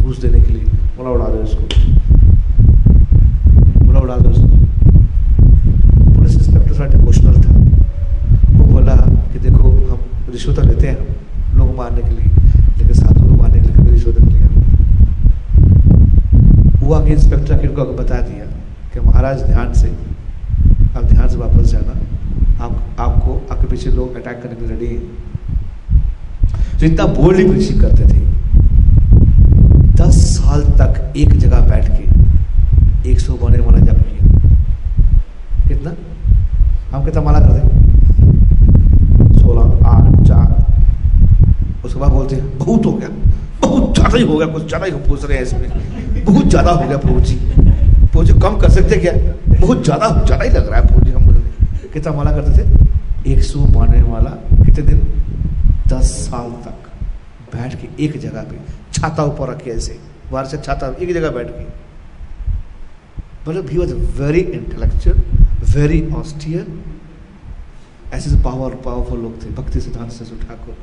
घूस 0.04 0.22
देने 0.22 0.40
के 0.40 0.54
लिए 0.54 0.64
बोला 0.98 1.10
उड़ा 1.10 1.26
दो 1.26 1.44
इसको। 1.44 1.64
बोला 3.86 4.00
उड़ा 4.00 4.16
दो 4.16 4.30
पुलिस 6.14 6.36
इंस्पेक्टर 6.36 6.76
थोड़ा 6.76 6.88
डिवोशनल 6.88 7.34
था। 7.34 7.54
वो 8.58 8.66
बोला 8.66 8.96
कि 9.34 9.40
देखो, 9.40 9.70
हम 9.70 9.98
रिश्वत 10.32 10.60
लेते 10.66 10.88
हैं 10.88 10.98
लोग 11.58 11.76
मारने 11.78 12.02
के 12.02 12.10
लिए। 12.10 12.30
के 14.12 14.24
नहीं 14.24 14.36
लिया 14.36 14.50
हुआ 16.86 17.06
कि 17.06 17.12
इंस्पेक्टर 17.12 17.54
आके 17.54 17.68
उनको 17.68 17.84
बता 17.84 18.16
दिया 18.16 18.46
कि 18.94 19.00
महाराज 19.00 19.44
ध्यान 19.44 19.74
से, 19.74 19.98
आप 20.98 21.04
ध्यान 21.04 21.28
से 21.28 21.38
वापस 21.38 21.72
जाना। 21.72 21.94
आप, 22.66 22.84
आपको 23.00 23.48
आपके 23.52 23.68
पीछे 23.68 23.90
लोग 23.90 24.16
अटैक 24.16 24.44
करने 24.44 24.56
के 24.56 24.66
रेडी 24.68 24.86
हैं। 24.86 25.04
तो 26.80 26.86
इतना 26.86 27.06
बोल्डली 27.06 27.50
प्रीचिंग 27.50 27.82
करते 27.82 28.04
थे। 28.04 28.24
दस 29.94 30.38
साल 30.38 30.62
तक 30.62 31.14
एक 31.18 31.38
जगह 31.38 31.60
बैठ 31.60 31.90
के 31.90 32.04
एक 33.12 33.20
सौ 33.20 33.34
बने 33.34 33.58
वाला 33.58 33.80
जप 33.80 33.98
किया 34.02 34.50
कितना? 35.68 35.92
हम 36.98 37.06
कितना 37.06 37.22
माला 37.22 37.40
कर 37.40 37.54
दें? 37.54 37.68
सोलह, 39.40 39.88
आठ, 39.88 40.28
चार। 40.28 40.66
उसके 41.86 42.00
बाद 42.00 42.12
बोलते 42.12 42.36
हैं, 42.36 42.58
बहुत 42.58 42.86
हो 42.86 42.94
गया। 42.94 43.23
ज़्यादा 44.14 44.26
ही 44.26 44.32
हो 44.32 44.38
गया, 44.38 44.48
कुछ 44.48 44.68
ज़्यादा 44.68 44.86
ही 44.86 44.92
पूछ 45.08 45.24
रहे 45.26 45.38
हैं 45.38 45.44
इसमें। 45.44 46.24
बहुत 46.26 46.48
ज़्यादा 46.48 46.72
हो 46.72 46.88
गया 46.88 46.98
प्रभु 46.98 47.20
जी। 47.22 47.36
प्रभु 47.36 48.24
जी, 48.24 48.34
कम 48.34 48.58
कर 48.60 48.70
सकते 48.70 48.98
क्या? 48.98 49.14
बहुत 49.60 49.84
ज़्यादा 49.84 50.10
ज़्यादा 50.26 50.44
ही 50.44 50.50
लग 50.50 50.68
रहा 50.70 50.80
है 50.80 50.88
प्रभु 50.88 51.06
जी 51.06 51.12
हम 51.12 51.26
बोले 51.26 51.88
कितना 51.90 52.14
माला 52.14 52.32
करते 52.32 52.52
थे? 52.58 53.32
एक 53.32 53.44
सौ 53.44 53.60
बानवे 53.68 54.02
वाला 54.04 54.30
कितने 54.30 54.86
दिन? 54.86 55.00
दस 55.88 56.12
साल 56.26 56.52
तक। 56.66 56.90
बैठ 57.56 57.76
के 57.82 57.88
एक 58.06 58.18
जगह 58.20 58.44
पे। 58.44 58.58
छाता 58.94 59.24
ऊपर 59.24 59.50
रखे 59.50 59.72
ऐसे। 59.72 60.00
बाहर 60.32 60.46
से 60.46 60.58
छाता 60.60 60.96
एक 61.00 61.14
जगह 61.14 61.30
बैठ 61.32 61.48
के। 61.50 61.66
मतलब 63.48 63.70
he 63.70 63.78
was 63.78 63.94
very 64.20 64.40
intellectual 64.40 65.18
very 65.76 66.06
austere 66.16 66.66
ऐसे 68.14 68.36
पावर 68.44 68.76
पावरफुल 68.86 69.20
लोग 69.20 69.44
थे। 69.44 69.50
भक्ति 69.54 69.82
सिद्धांत 69.82 70.12
से 70.12 70.26
ठाकुर 70.38 70.76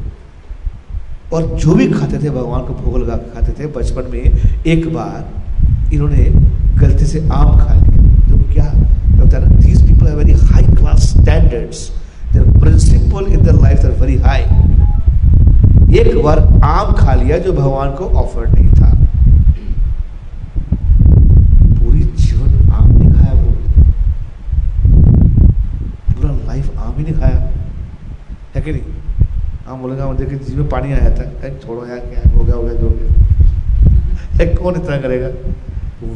और 1.33 1.43
जो 1.59 1.75
भी 1.75 1.87
खाते 1.89 2.19
थे, 2.19 2.31
भगवान 2.31 2.61
को 2.61 2.75
भोग 2.75 2.99
लगा 2.99 3.17
खाते 3.35 3.53
थे, 3.53 3.67
बचपन 3.73 4.11
में 4.13 4.23
एक 4.67 4.93
बार 4.95 5.93
इन्होंने 5.95 6.25
गलती 6.81 7.07
से 7.07 7.21
आम 7.29 7.57
खा 7.59 7.75
लिया। 7.75 8.29
तो 8.31 8.53
क्या 8.53 8.65
होता 9.21 9.39
ना 9.39 9.47
these 9.57 9.83
people 9.87 10.09
are 10.09 10.17
very 10.17 10.33
high 10.33 10.63
class 10.75 11.09
standards 11.09 11.89
their 12.33 12.59
principle 12.61 13.33
in 13.33 13.43
their 13.43 13.61
life 13.61 13.85
are 13.85 13.93
very 14.01 14.17
high 14.19 14.43
एक 15.99 16.23
बार 16.25 16.39
आम 16.65 16.93
खा 16.95 17.15
लिया 17.15 17.39
जो 17.39 17.53
भगवान 17.53 17.91
को 17.91 18.05
ऑफ़र 18.21 18.49
नहीं 18.49 18.69
था। 18.71 18.91
पूरी 21.79 22.01
जीवन 22.01 22.71
आम 22.71 22.91
नहीं 22.93 23.13
खाया 23.13 23.33
वो। 23.33 23.51
पूरा 26.13 26.31
लाइफ 26.47 26.79
आम 26.79 26.95
ही 26.97 27.03
नहीं 27.03 27.15
खाया। 27.15 27.51
है 28.55 28.63
कि 28.63 28.73
नहीं? 28.73 29.00
हम 29.71 29.83
बोलेंगे 29.83 30.03
हम 30.03 30.17
देखिए 30.17 30.39
जिसमें 30.39 30.69
पानी 30.69 30.93
आया 30.93 31.11
था 31.17 31.23
अरे 31.23 31.59
छोड़ो 31.65 31.87
यार 31.87 31.99
क्या 32.07 32.31
हो 32.31 32.45
गया 32.45 32.55
हो 32.57 32.63
गया 32.63 32.75
जो 32.75 32.89
हो 32.89 32.95
गया। 33.01 34.43
एक 34.45 34.59
कौन 34.59 34.75
इतना 34.83 34.97
करेगा? 35.01 35.29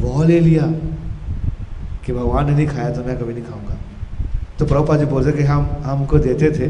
वो 0.01 0.23
ले 0.23 0.39
लिया 0.39 0.63
कि 2.05 2.13
भगवान 2.13 2.45
ने 2.49 2.55
नहीं 2.55 2.67
खाया 2.67 2.89
तो 2.95 3.03
मैं 3.03 3.17
कभी 3.19 3.33
नहीं 3.33 3.43
खाऊँगा। 3.43 3.77
तो 4.59 4.65
प्रभुपा 4.65 4.97
जी 4.97 5.05
बोलते 5.05 5.31
कि 5.37 5.43
हम 5.43 5.69
हमको 5.85 6.19
देते 6.25 6.51
थे 6.59 6.67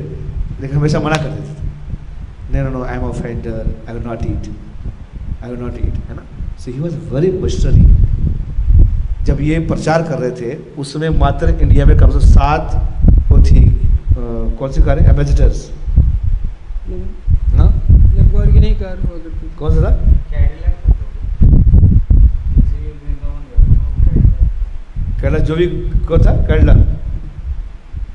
लेकिन 0.62 0.78
हमेशा 0.78 1.00
मना 1.00 1.16
कर 1.24 1.30
देते 1.30 1.54
थे। 2.54 2.64
No 2.64 2.70
no 2.78 2.84
I 2.84 2.96
am 2.98 3.04
offender 3.04 3.76
I 3.90 3.94
will 3.94 4.04
not 4.08 4.24
eat 4.26 4.50
I 5.44 5.50
will 5.52 5.60
not 5.60 5.76
eat 5.86 5.96
है 6.10 6.16
ना? 6.16 6.24
So 6.60 6.72
he 6.72 6.80
was 6.80 6.96
very 7.14 7.32
missionary 7.42 7.84
जब 9.26 9.42
ये 9.42 9.60
प्रचार 9.68 10.04
कर 10.10 10.20
रहे 10.20 10.32
थे 10.42 10.56
उस 10.82 10.94
समय 10.94 11.10
मात्र 11.20 11.50
इंडिया 11.62 11.86
में 11.86 11.98
कम 11.98 12.10
से 12.10 12.20
कम 12.20 12.26
सात 12.34 13.32
वो 13.32 13.38
थी 13.44 13.66
अ, 13.66 14.56
कौन 14.60 14.72
सी 14.72 14.82
कार 14.82 15.00
एम्बेसडर्स 15.00 15.70
हाँ 16.86 17.82
कार। 18.74 18.98
कौन 19.60 19.72
सा 19.72 19.82
था। 19.82 19.96
केरला 25.20 25.40
जो 25.40 25.56
भी 25.56 25.66
कौन 26.00 26.20
था 26.20 26.32
केरला 26.32 26.74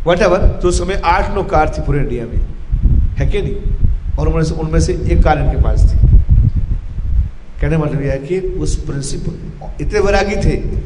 वट 0.06 0.18
एवर 0.18 0.38
तो 0.62 0.68
उस 0.68 0.78
समय 0.78 1.02
आठ 1.04 1.34
नौ 1.34 1.42
कार 1.42 1.74
थी 1.78 1.82
पूरे 1.82 1.98
इंडिया 1.98 2.24
में। 2.24 2.46
है 3.18 3.26
कि 3.26 3.42
नहीं? 3.42 3.56
और 4.18 4.28
उनमें 4.28 4.42
से 4.42 4.54
उनमें 4.54 4.80
से 4.80 4.92
एक 4.92 5.24
कार 5.24 5.38
इनके 5.38 5.62
पास 5.62 5.94
थी। 5.94 5.98
कहने 7.60 7.76
का 7.76 7.78
मतलब 7.78 8.02
यह 8.02 8.12
है 8.12 8.18
कि 8.18 8.40
उस 8.40 8.84
प्रिंसिपल 8.84 9.66
इतने 9.80 10.00
वैरागी 10.00 10.36
थे 10.36 10.80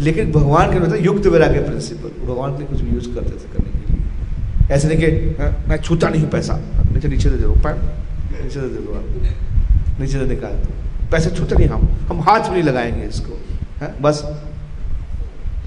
लेकिन 0.00 0.32
भगवान 0.32 0.72
के 0.72 0.80
मतलब 0.80 1.04
युक्त 1.04 1.26
वैराग्य 1.26 1.58
प्रिंसिपल 1.58 2.26
भगवान 2.26 2.52
के 2.52 2.58
लिए 2.58 2.66
कुछ 2.66 2.80
भी 2.80 2.90
यूज़ 2.94 3.14
करते 3.14 3.30
थे 3.30 3.58
करने 3.58 3.70
के 3.70 3.94
लिए। 3.94 4.74
ऐसे 4.74 4.88
नहीं 4.88 4.98
कि 4.98 5.42
"हाँ, 5.42 5.56
मैं 5.68 5.76
छूता 5.76 6.08
नहीं 6.08 6.26
पैसा। 6.26 6.60
नीचे 6.96 7.08
नीचे 7.08 7.30
दे 7.30 7.36
दो 7.36 7.52
पैर 7.64 7.74
नीचे 8.42 8.60
दे 8.60 8.80
दो 8.80 8.92
आप। 8.94 10.00
नीचे 10.00 10.12
से 10.12 10.26
निकाल। 10.26 10.52
दो 10.52 11.08
पैसे 11.12 11.30
छूते 11.30 11.54
नहीं 11.56 11.68
हम। 11.68 11.88
हम 12.08 12.20
हाथ 12.20 12.40
भी 12.40 12.50
नहीं 12.50 12.62
लगाएँगे 12.62 13.06
इसको, 13.06 13.38
है? 13.80 13.94
बस। 14.02 14.22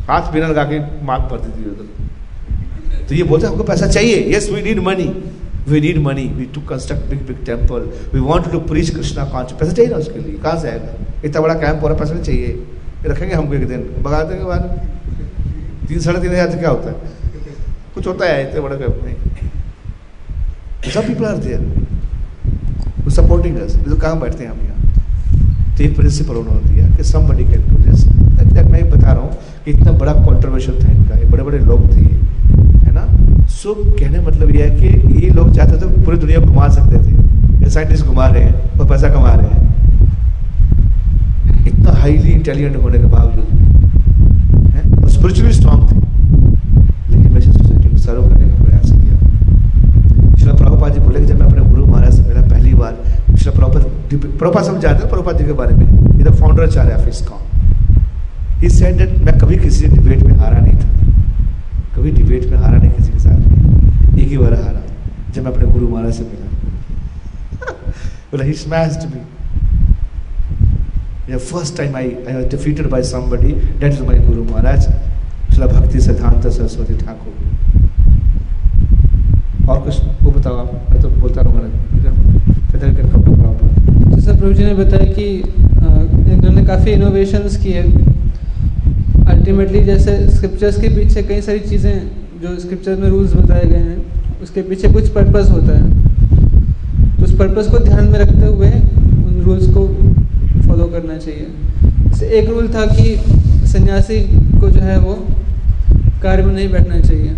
हाथ 0.08 0.32
बिना 0.34 0.48
लगा 0.48 0.64
के 0.64 0.80
मांग 1.06 1.30
पड़ती 1.32 1.50
थी 1.50 1.70
उधर। 1.70 3.08
तो 3.08 3.16
ये 3.16 3.24
बोलते 3.24 3.48
हमको 3.48 3.64
पैसा 3.64 3.88
चाहिए। 3.88 4.24
Yes 4.36 4.50
we 4.50 4.62
need 4.62 4.80
money 4.80 5.08
we 5.68 5.82
need 5.82 5.98
money 5.98 6.26
we 6.30 6.46
to 6.46 6.62
construct 6.70 7.10
big 7.10 7.26
big 7.28 7.46
temple 7.46 7.90
we 8.14 8.20
want 8.20 8.52
to 8.52 8.60
preach 8.68 8.90
Krishna 8.90 9.26
concept 9.26 9.60
पैसा 9.62 9.74
चाहिए 9.74 9.92
ना 9.92 9.98
उसके 9.98 10.20
लिए? 10.20 10.38
कहाँ 10.38 10.60
से 10.60 10.70
आएगा? 10.70 10.94
इतना 11.26 11.42
बड़ा 11.42 11.54
कैंप 11.56 11.82
हो 11.82 11.88
रहा 11.88 11.94
है, 11.94 12.00
पैसा 12.00 12.14
नहीं 12.14 12.24
चाहिए। 12.24 12.66
रखेंगे 13.06 13.36
हमको 13.36 13.54
एक 13.54 13.68
दिन। 13.68 13.82
भगा 14.04 14.24
देंगे 14.24 14.46
बाद 14.46 14.62
तीन, 15.88 16.00
साढ़े 16.00 16.20
तीन 16.22 16.32
हज़ार 16.32 16.52
से 16.52 16.58
क्या 16.58 16.70
होता 16.70 16.90
है? 16.90 16.96
कुछ 17.96 18.08
होता 18.08 18.26
है 18.26 18.50
इतने 18.50 18.62
बड़े 18.62 18.78
कैंप 18.78 19.04
सब 20.88 21.08
people 21.08 21.26
are 21.26 21.38
there 21.38 23.10
supporting 23.12 23.58
us 23.58 23.76
तो 23.78 23.96
कहाँ 23.96 24.20
बैठते 24.20 24.44
हैं 24.44 24.52
हम 24.52 24.58
यहाँ? 24.60 24.78
तो 25.78 25.84
ये 25.84 25.90
प्रिंसिपल 25.94 26.36
उन्होंने 26.36 26.74
दिया 26.74 26.88
कि 26.96 27.04
somebody 27.04 27.44
can 27.44 27.62
do 27.70 27.76
this 27.84 28.04
that 28.04 28.66
मैं 28.66 28.90
बता 28.90 29.12
रहा 29.12 29.22
हूँ 29.22 29.32
कि 29.66 29.72
इतना 29.72 29.92
बड़ा 29.94 30.14
कॉन्ट्रोवर्शियल 30.26 30.78
था 30.84 30.92
इनका 30.92 31.30
बड़े 31.32 31.44
बड़े 31.44 31.60
लोग 31.60 31.82
थे 31.96 32.02
है 32.02 32.92
ना? 32.94 33.04
सो 33.48 33.74
कहने 34.00 34.20
मतलब 34.28 34.56
ये 34.56 34.64
है 34.64 34.70
कि 34.80 34.88
ये 35.26 35.30
लोग 35.30 35.56
चाहते 35.56 35.78
थे 35.78 36.04
पूरी 36.06 36.18
दुनिया 36.18 36.40
घुमा 36.40 36.68
सकते 36.70 36.98
थे। 36.98 37.70
साइंटिस्ट 37.70 38.06
घुमा 38.06 38.28
रहे 38.28 38.44
हैं 38.44 38.80
और 38.80 38.88
पैसा 38.90 39.10
कमा 39.14 39.34
रहे 39.34 39.48
हैं। 39.48 39.62
इतना 41.68 41.92
हाईली 42.00 42.32
इंटेलिजेंट 42.32 42.76
होने 42.78 42.98
के 43.00 43.06
बावजूद, 43.06 43.48
है? 44.76 44.82
स्पिरिचुअली 45.10 45.54
स्ट्रांग 45.54 45.82
थे 45.92 45.96
लेकिन 47.10 47.32
मैं 47.34 47.42
सोसाइटी 47.42 47.90
को 47.90 47.98
सर्व 47.98 48.22
करने 48.30 48.46
का 48.46 48.64
प्रयास 48.64 48.88
प्रभुपाद 50.80 51.00
जी 51.00 51.06
बोले 51.06 51.20
कि 51.20 51.26
जब 51.26 51.40
मैं 51.40 51.48
अपने 51.48 51.62
गुरु 51.70 51.86
महाराज 51.86 52.14
से 52.14 52.22
मिला 52.22 52.42
पहली 52.42 52.74
बार 52.74 52.96
श्रीला 53.38 53.52
प्रभुपाद 53.52 54.38
प्रभुपाद 54.40 54.64
सब 54.64 54.80
जानते 54.80 55.04
हैं 55.04 55.10
प्रभुपाद 55.10 55.38
जी 55.38 55.46
के 55.46 55.54
बारे 55.54 55.76
में। 55.76 56.18
ये 56.18 56.24
द 56.24 56.32
फाउंडर 56.36 56.64
आचार्य 56.64 56.94
ऑफ़ 56.94 57.10
इसका। 57.10 57.36
ही 58.60 58.70
सेड 58.70 58.98
दैट 58.98 59.18
मैं 59.18 59.38
कभी 59.40 59.56
किसी 59.56 59.88
डिबेट 59.88 60.24
में 60.24 60.36
हारा 60.38 60.60
नहीं 60.60 60.74
था। 60.74 60.90
कभी 61.96 62.12
डिबेट 62.12 62.46
में 62.46 62.58
हारा 62.58 62.78
नहीं 62.78 62.92
किसी 62.92 63.12
के 63.12 63.20
साथ। 63.20 64.20
एक 64.20 64.28
ही 64.28 64.38
बार 64.38 64.54
हारा 64.54 64.82
जब 65.34 65.46
मैं 65.46 65.52
अपने 65.52 65.66
गुरु 65.66 65.90
महाराज 65.90 66.14
से 66.14 66.24
मिला। 66.24 66.48
बोला 68.32 68.46
he 68.46 68.54
smashed 68.54 69.16
me 69.16 69.22
The 71.32 71.40
first 71.40 71.76
time 71.78 71.96
I, 71.98 72.06
I 72.30 72.36
was 72.36 72.46
defeated 72.52 72.88
by 72.92 73.00
somebody, 73.10 73.52
that 73.82 73.92
is 73.94 74.00
my 74.06 74.16
Guru 74.18 74.46
Maharaj, 74.46 74.86
Shila 75.52 75.68
Bhakti 75.74 76.00
Siddhanta 76.06 76.52
Saraswati 76.52 76.96
Thakur. 77.04 77.36
और 79.70 79.80
कुछ 79.80 80.02
वो 80.30 80.36
बताओ, 80.36 80.58
आप 80.58 80.90
मैं 80.92 81.02
तो 81.02 81.10
बोलता 81.10 81.42
रहूँगा 81.42 81.60
कैन 82.80 82.96
कम 82.96 83.24
टू 83.24 83.32
प्रॉब्लम 83.36 84.16
जैसा 84.16 84.34
प्रभु 84.34 84.54
जी 84.54 84.64
ने 84.64 84.74
बताया 84.74 85.06
कि 85.14 85.26
इन्होंने 86.34 86.66
काफ़ी 86.66 86.92
इनोवेशंस 86.92 87.56
की 87.64 87.72
है 87.72 87.84
अल्टीमेटली 89.30 89.82
जैसे 89.86 90.18
स्क्रिप्चर्स 90.28 90.80
के 90.82 90.90
पीछे 90.90 91.24
कई 91.24 91.42
सारी 91.42 91.60
चीज़ें, 91.60 91.96
जो 92.42 92.60
स्क्रिप्चर्स 92.60 93.00
में 93.00 93.08
रूल्स 93.10 93.34
बताए 93.36 93.66
गए 93.66 93.78
हैं, 93.78 93.98
उसके 94.44 94.62
पीछे 94.70 94.92
कुछ 94.94 95.10
पर्पस 95.16 95.50
होता 95.52 95.78
है। 95.78 95.84
तो 97.18 97.24
उस 97.24 97.34
पर्पस 97.40 97.72
को 97.72 97.80
ध्यान 97.86 98.08
में 98.10 98.20
रखते 98.20 98.46
हुए 98.46 98.70
उन 98.70 99.42
रूल्स 99.46 99.68
को 99.74 99.88
फॉलो 100.68 100.88
करना 100.88 101.18
चाहिए। 101.18 101.48
जैसे 102.08 102.26
एक 102.40 102.50
रूल 102.50 102.68
था 102.76 102.86
कि 102.96 103.16
सन्यासी 103.68 104.20
को 104.60 104.70
जो 104.70 104.82
है 104.82 105.00
वो 105.00 105.14
कार 106.24 106.42
में 106.44 106.54
नहीं 106.54 106.70
बैठना 106.72 107.00
चाहिए। 107.00 107.36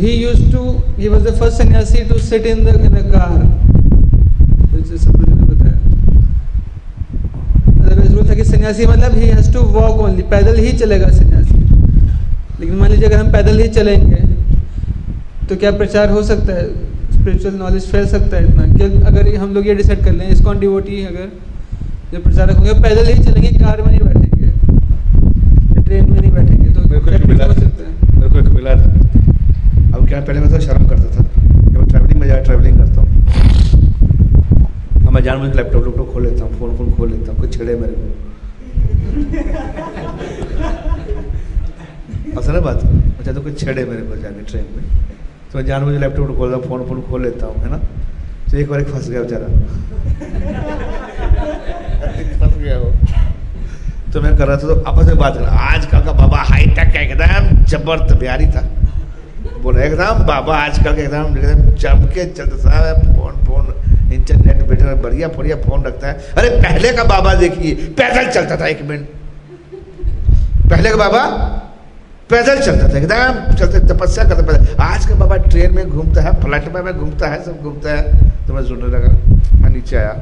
He 0.00 0.12
used 0.22 0.46
to, 0.52 0.62
he 0.96 1.08
was 1.08 1.22
the 1.24 1.32
first 1.32 1.56
sannyasi 1.58 2.04
to 2.08 2.18
sit 2.18 2.46
in 2.46 2.64
the 2.64 2.74
in 2.88 2.96
a 2.96 3.04
car. 3.12 3.36
था 8.28 8.34
कि 8.34 8.44
सन्यासी 8.44 8.86
मतलब 8.86 9.12
he 9.14 9.26
has 9.28 9.52
to 9.52 9.60
walk 9.74 9.98
only 10.04 10.22
पैदल 10.30 10.56
ही 10.58 10.72
चलेगा 10.78 11.08
सन्यासी 11.16 11.58
लेकिन 12.60 12.74
मान 12.76 12.90
लीजिए 12.90 13.06
अगर 13.08 13.16
हम 13.16 13.30
पैदल 13.32 13.58
ही 13.60 13.68
चलेंगे 13.76 14.16
तो 15.48 15.56
क्या 15.56 15.70
प्रचार 15.82 16.10
हो 16.10 16.22
सकता 16.30 16.52
है? 16.52 16.64
स्पिरिचुअल 17.12 17.54
नॉलेज 17.54 17.86
फैल 17.90 18.06
सकता 18.06 18.36
है 18.36 18.42
इतना। 18.48 18.66
कि 18.72 18.84
अगर 19.10 19.34
हम 19.36 19.54
लोग 19.54 19.66
ये 19.66 19.74
डिसाइड 19.74 20.04
कर 20.04 20.12
लें 20.12 20.28
इसकॉन 20.28 20.58
डिवोटी 20.60 21.04
अगर 21.04 21.28
जो 22.12 22.22
प्रचारक 22.22 22.56
होंगे 22.56 22.72
पैदल 22.82 23.06
ही 23.12 23.18
चलेंगे 23.24 23.50
कार 23.58 23.82
में 23.82 23.90
नहीं 23.90 24.04
बैठेंगे। 24.08 24.48
ट्रेन 25.82 26.10
में 26.10 26.20
नहीं 26.20 26.32
बैठेंगे 26.32 26.68
तो 26.74 26.80
क्या 26.88 27.18
मिला 28.54 28.74
था 28.74 29.05
क्या 30.08 30.20
पहले 30.20 30.40
मैं 30.40 30.48
तो 30.50 30.58
शर्म 30.60 30.84
करता 30.88 31.06
था 31.14 31.22
जब 31.22 31.76
मैं 31.76 31.86
ट्रैवलिंग 31.88 32.20
में 32.20 32.26
जाकर 32.28 32.44
ट्रैवलिंग 32.44 32.76
करता 32.78 33.00
हूँ। 33.00 33.08
अब 35.06 35.10
मैं 35.12 35.22
जान 35.22 35.38
मुझे 35.38 35.52
लैपटॉप 35.56 35.84
लैपटॉप 35.86 36.12
खोल 36.12 36.22
लेता 36.26 36.44
हूँ 36.44 36.58
फ़ोन 36.58 36.76
फ़ोन 36.76 36.92
खोल 36.96 37.10
लेता 37.10 37.32
हूँ 37.32 37.40
कुछ 37.40 37.56
छेड़े 37.58 37.74
मेरे 37.80 37.92
को। 37.92 38.06
असल 42.40 42.60
बात 42.60 42.80
अच्छा 43.18 43.32
तो 43.32 43.40
कुछ 43.42 43.58
छेड़े 43.60 43.84
मेरे 43.84 44.02
को 44.02 44.16
जाके 44.22 44.42
ट्रेन 44.44 44.66
में। 44.76 44.84
तो 45.52 45.58
मैं 45.58 45.64
जान 45.66 45.82
मुझे 45.84 45.98
लैपटॉप 45.98 46.36
खोलता 46.36 46.56
हूँ 46.56 46.64
फ़ोन 46.68 46.86
फ़ोन 46.88 47.00
खोल 47.10 47.22
लेता 47.22 47.46
हूँ 47.46 47.56
है 47.64 47.70
ना? 47.70 47.78
तो 48.50 48.56
एक 48.56 48.68
बार 48.70 48.80
एक 48.80 48.88
फंस 48.88 49.08
गया 49.10 49.22
बेचारा। 49.22 49.46
फंस 52.38 52.54
गया 52.56 52.78
वो। 52.78 52.90
तो 54.12 54.20
मैं 54.22 54.36
कर 54.36 54.46
रहा 54.46 54.56
था 54.56 54.60
तो 54.62 54.74
आपस 54.82 55.06
में 55.06 55.18
बात 55.18 55.34
कर 55.34 55.40
रहा 55.40 55.68
आजकल 55.74 56.00
का 56.04 56.12
बाबा 56.22 56.42
हाईटेक 56.54 56.88
का 56.94 57.00
एकदम 57.00 57.64
ज़बरदस्त 57.66 58.18
बिहारी 58.20 58.46
था। 58.56 58.62
बोला, 59.66 59.82
एकदम 59.82 60.22
बाबा 60.26 60.56
आजकल 60.56 60.94
के 60.94 61.02
एकदम 61.02 61.34
जम 61.74 62.04
के 62.06 62.24
चलता 62.32 62.70
है 62.70 62.92
फ़ोन 63.02 63.32
फ़ोन 63.46 64.12
इंटरनेट 64.12 64.62
बेटर 64.68 64.94
बढ़िया 64.94 65.28
बढ़िया 65.28 65.56
फ़ोन 65.56 65.82
रखता 65.84 66.08
है। 66.08 66.34
अरे, 66.38 66.50
पहले 66.50 66.92
का 66.92 67.04
बाबा 67.04 67.34
देखिए, 67.34 67.74
पैदल 67.98 68.30
चलता 68.30 68.56
था 68.56 68.66
एक 68.66 68.82
मिनट। 68.82 69.08
पहले 70.70 70.90
का 70.90 70.96
बाबा, 70.96 71.24
पैदल 72.30 72.60
चलता 72.60 72.88
था, 72.88 72.98
एकदम 72.98 73.54
चलते, 73.56 73.80
तपस्या 73.88 74.24
करता 74.24 74.42
पैदल 74.42 74.82
आज 74.82 75.06
का 75.06 75.14
बाबा 75.14 75.36
ट्रेन 75.36 75.74
में 75.74 75.88
घूमता 75.88 76.22
है, 76.22 76.40
फ़्लाइट 76.40 76.68
में 76.68 76.98
घूमता 76.98 77.28
है, 77.28 77.44
सब 77.44 77.62
घूमता 77.62 77.90
है। 77.90 78.46
तो 78.46 78.54
मैं 78.54 78.64
सुनने 78.64 78.86
लगा 78.86 79.14
मैं 79.60 79.70
नीचे 79.70 79.96
आया। 79.96 80.12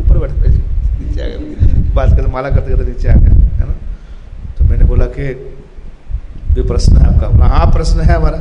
ऊपर 0.00 0.18
बैठ, 0.18 0.30
नीचे 0.30 1.20
आ 1.20 1.26
गया 1.26 1.94
बात 1.94 2.16
करते, 2.16 2.30
माला 2.32 2.50
करते 2.50 2.70
करते 2.70 2.90
नीचे 2.92 3.08
आ 3.08 3.14
गया 3.14 3.34
है 3.34 3.66
ना? 3.66 3.74
तो 4.58 4.64
मैंने 4.64 4.84
बोला 4.84 5.06
कि 5.06 5.55
ये 6.56 6.62
प्रश्न 6.64 6.96
है 6.96 7.06
आपका। 7.06 7.28
बोला 7.28 7.46
हाँ 7.46 7.66
प्रश्न 7.72 8.00
है 8.00 8.14
हमारा। 8.14 8.38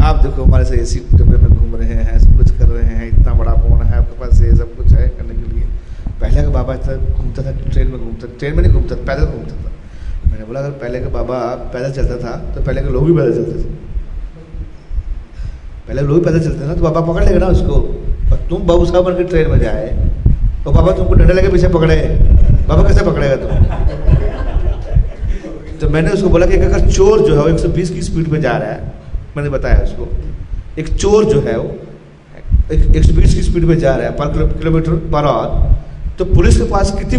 आप 0.00 0.16
देखो, 0.16 0.42
हमारे 0.42 0.64
से 0.64 0.76
एसी 0.76 0.98
डब्बे 1.12 1.36
में 1.36 1.48
घूम 1.48 1.74
रहे 1.76 1.94
हैं, 1.94 2.18
सब 2.18 2.36
कुछ 2.38 2.50
कर 2.58 2.66
रहे 2.66 2.88
हैं, 2.88 3.08
इतना 3.08 3.32
बड़ा 3.34 3.52
फ़ोन 3.54 3.82
है, 3.82 3.96
आपके 3.98 4.20
पास 4.20 4.42
ये 4.42 4.54
सब 4.56 4.76
कुछ 4.76 4.92
है 4.92 5.08
करने 5.08 5.34
के 5.34 5.54
लिए। 5.54 5.64
पहले 6.20 6.42
का 6.42 6.50
बाबा 6.50 6.74
इतना 6.74 6.94
घूमता 7.14 7.42
था, 7.42 7.52
ट्रेन 7.70 7.88
में 7.88 7.98
घूमता 7.98 8.26
ट्रेन 8.38 8.56
में 8.56 8.62
नहीं 8.62 8.72
घूमता 8.72 8.94
पैदल 9.08 9.24
घूमता 9.26 9.54
था। 9.54 9.70
मैंने 10.30 10.44
बोला, 10.44 10.60
अगर 10.60 10.70
पहले 10.78 11.00
का 11.00 11.08
बाबा 11.10 11.38
पैदल 11.74 11.92
चलता 11.92 12.16
था 12.18 12.36
तो 12.54 12.62
पहले 12.62 12.82
के 12.82 12.88
लोग 12.88 13.06
भी 13.06 13.16
पैदल 13.16 13.32
चलते 13.32 13.52
थे। 13.58 13.76
पहले 15.88 16.02
लोग 16.02 16.18
भी 16.18 16.24
पैदल 16.24 16.40
चलते 16.40 16.60
थे 16.60 16.66
ना 16.66 16.74
तो 16.74 16.82
बाबा 16.82 17.00
पकड़ 17.02 17.24
लेगा 17.24 17.38
ना 17.38 17.46
उसको। 17.48 17.74
और 18.30 18.46
तुम 18.50 18.66
बाबू 18.66 18.84
साहब 18.86 19.04
बन 19.04 19.16
के 19.16 19.24
ट्रेन 19.24 19.50
में 19.50 19.58
जाए 19.58 19.86
तो 20.64 20.70
बाबा 20.70 20.92
तुमको 20.92 21.14
डंडे 21.14 21.32
लगे 21.32 21.48
पीछे 21.48 21.68
पकड़े। 21.70 21.96
बाबा 22.68 22.82
कैसे 22.82 23.04
पकड़ेगा 23.04 23.36
तुम? 23.36 24.17
तो 25.80 25.88
मैंने 25.88 26.10
उसको 26.10 26.28
बोला 26.28 26.46
कि 26.46 26.56
अगर 26.58 26.88
चोर 26.90 27.20
जो 27.20 27.34
है 27.34 27.40
वो 27.40 27.48
120 27.48 27.90
की 27.90 28.02
स्पीड 28.02 28.28
में 28.28 28.40
जा 28.40 28.52
रहा 28.52 28.70
है। 28.70 28.92
मैंने 29.36 29.50
बताया 29.50 29.78
उसको। 29.80 30.08
एक 30.78 30.88
चोर 30.90 31.24
जो 31.24 31.40
है 31.40 31.58
वो 31.58 31.68
एक 32.72 33.04
सौ 33.04 33.12
की 33.14 33.42
स्पीड 33.42 33.64
में 33.64 33.78
जा 33.78 33.94
रहा 33.94 34.06
है 34.06 34.12
पर 34.12 34.58
किलोमीटर 34.58 34.96
पर 35.12 35.24
आवर। 35.26 35.76
तो 36.18 36.24
पुलिस 36.26 36.56
के 36.56 36.64
पास 36.70 36.90
कितनी, 36.92 37.18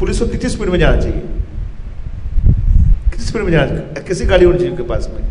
पुलिस 0.00 0.18
को 0.18 0.26
कितनी 0.26 0.50
स्पीड 0.50 0.68
में 0.68 0.78
जाना 0.78 0.96
चाहिए? 0.96 1.20
कितनी 3.04 3.24
स्पीड 3.26 3.42
में 3.42 3.50
जाना 3.52 4.00
किसी 4.02 4.24
गाड़ी 4.24 4.44
होनी 4.44 4.58
चाहिए 4.58 4.70
उनके 4.70 4.82
पास 4.84 5.08
में, 5.10 5.22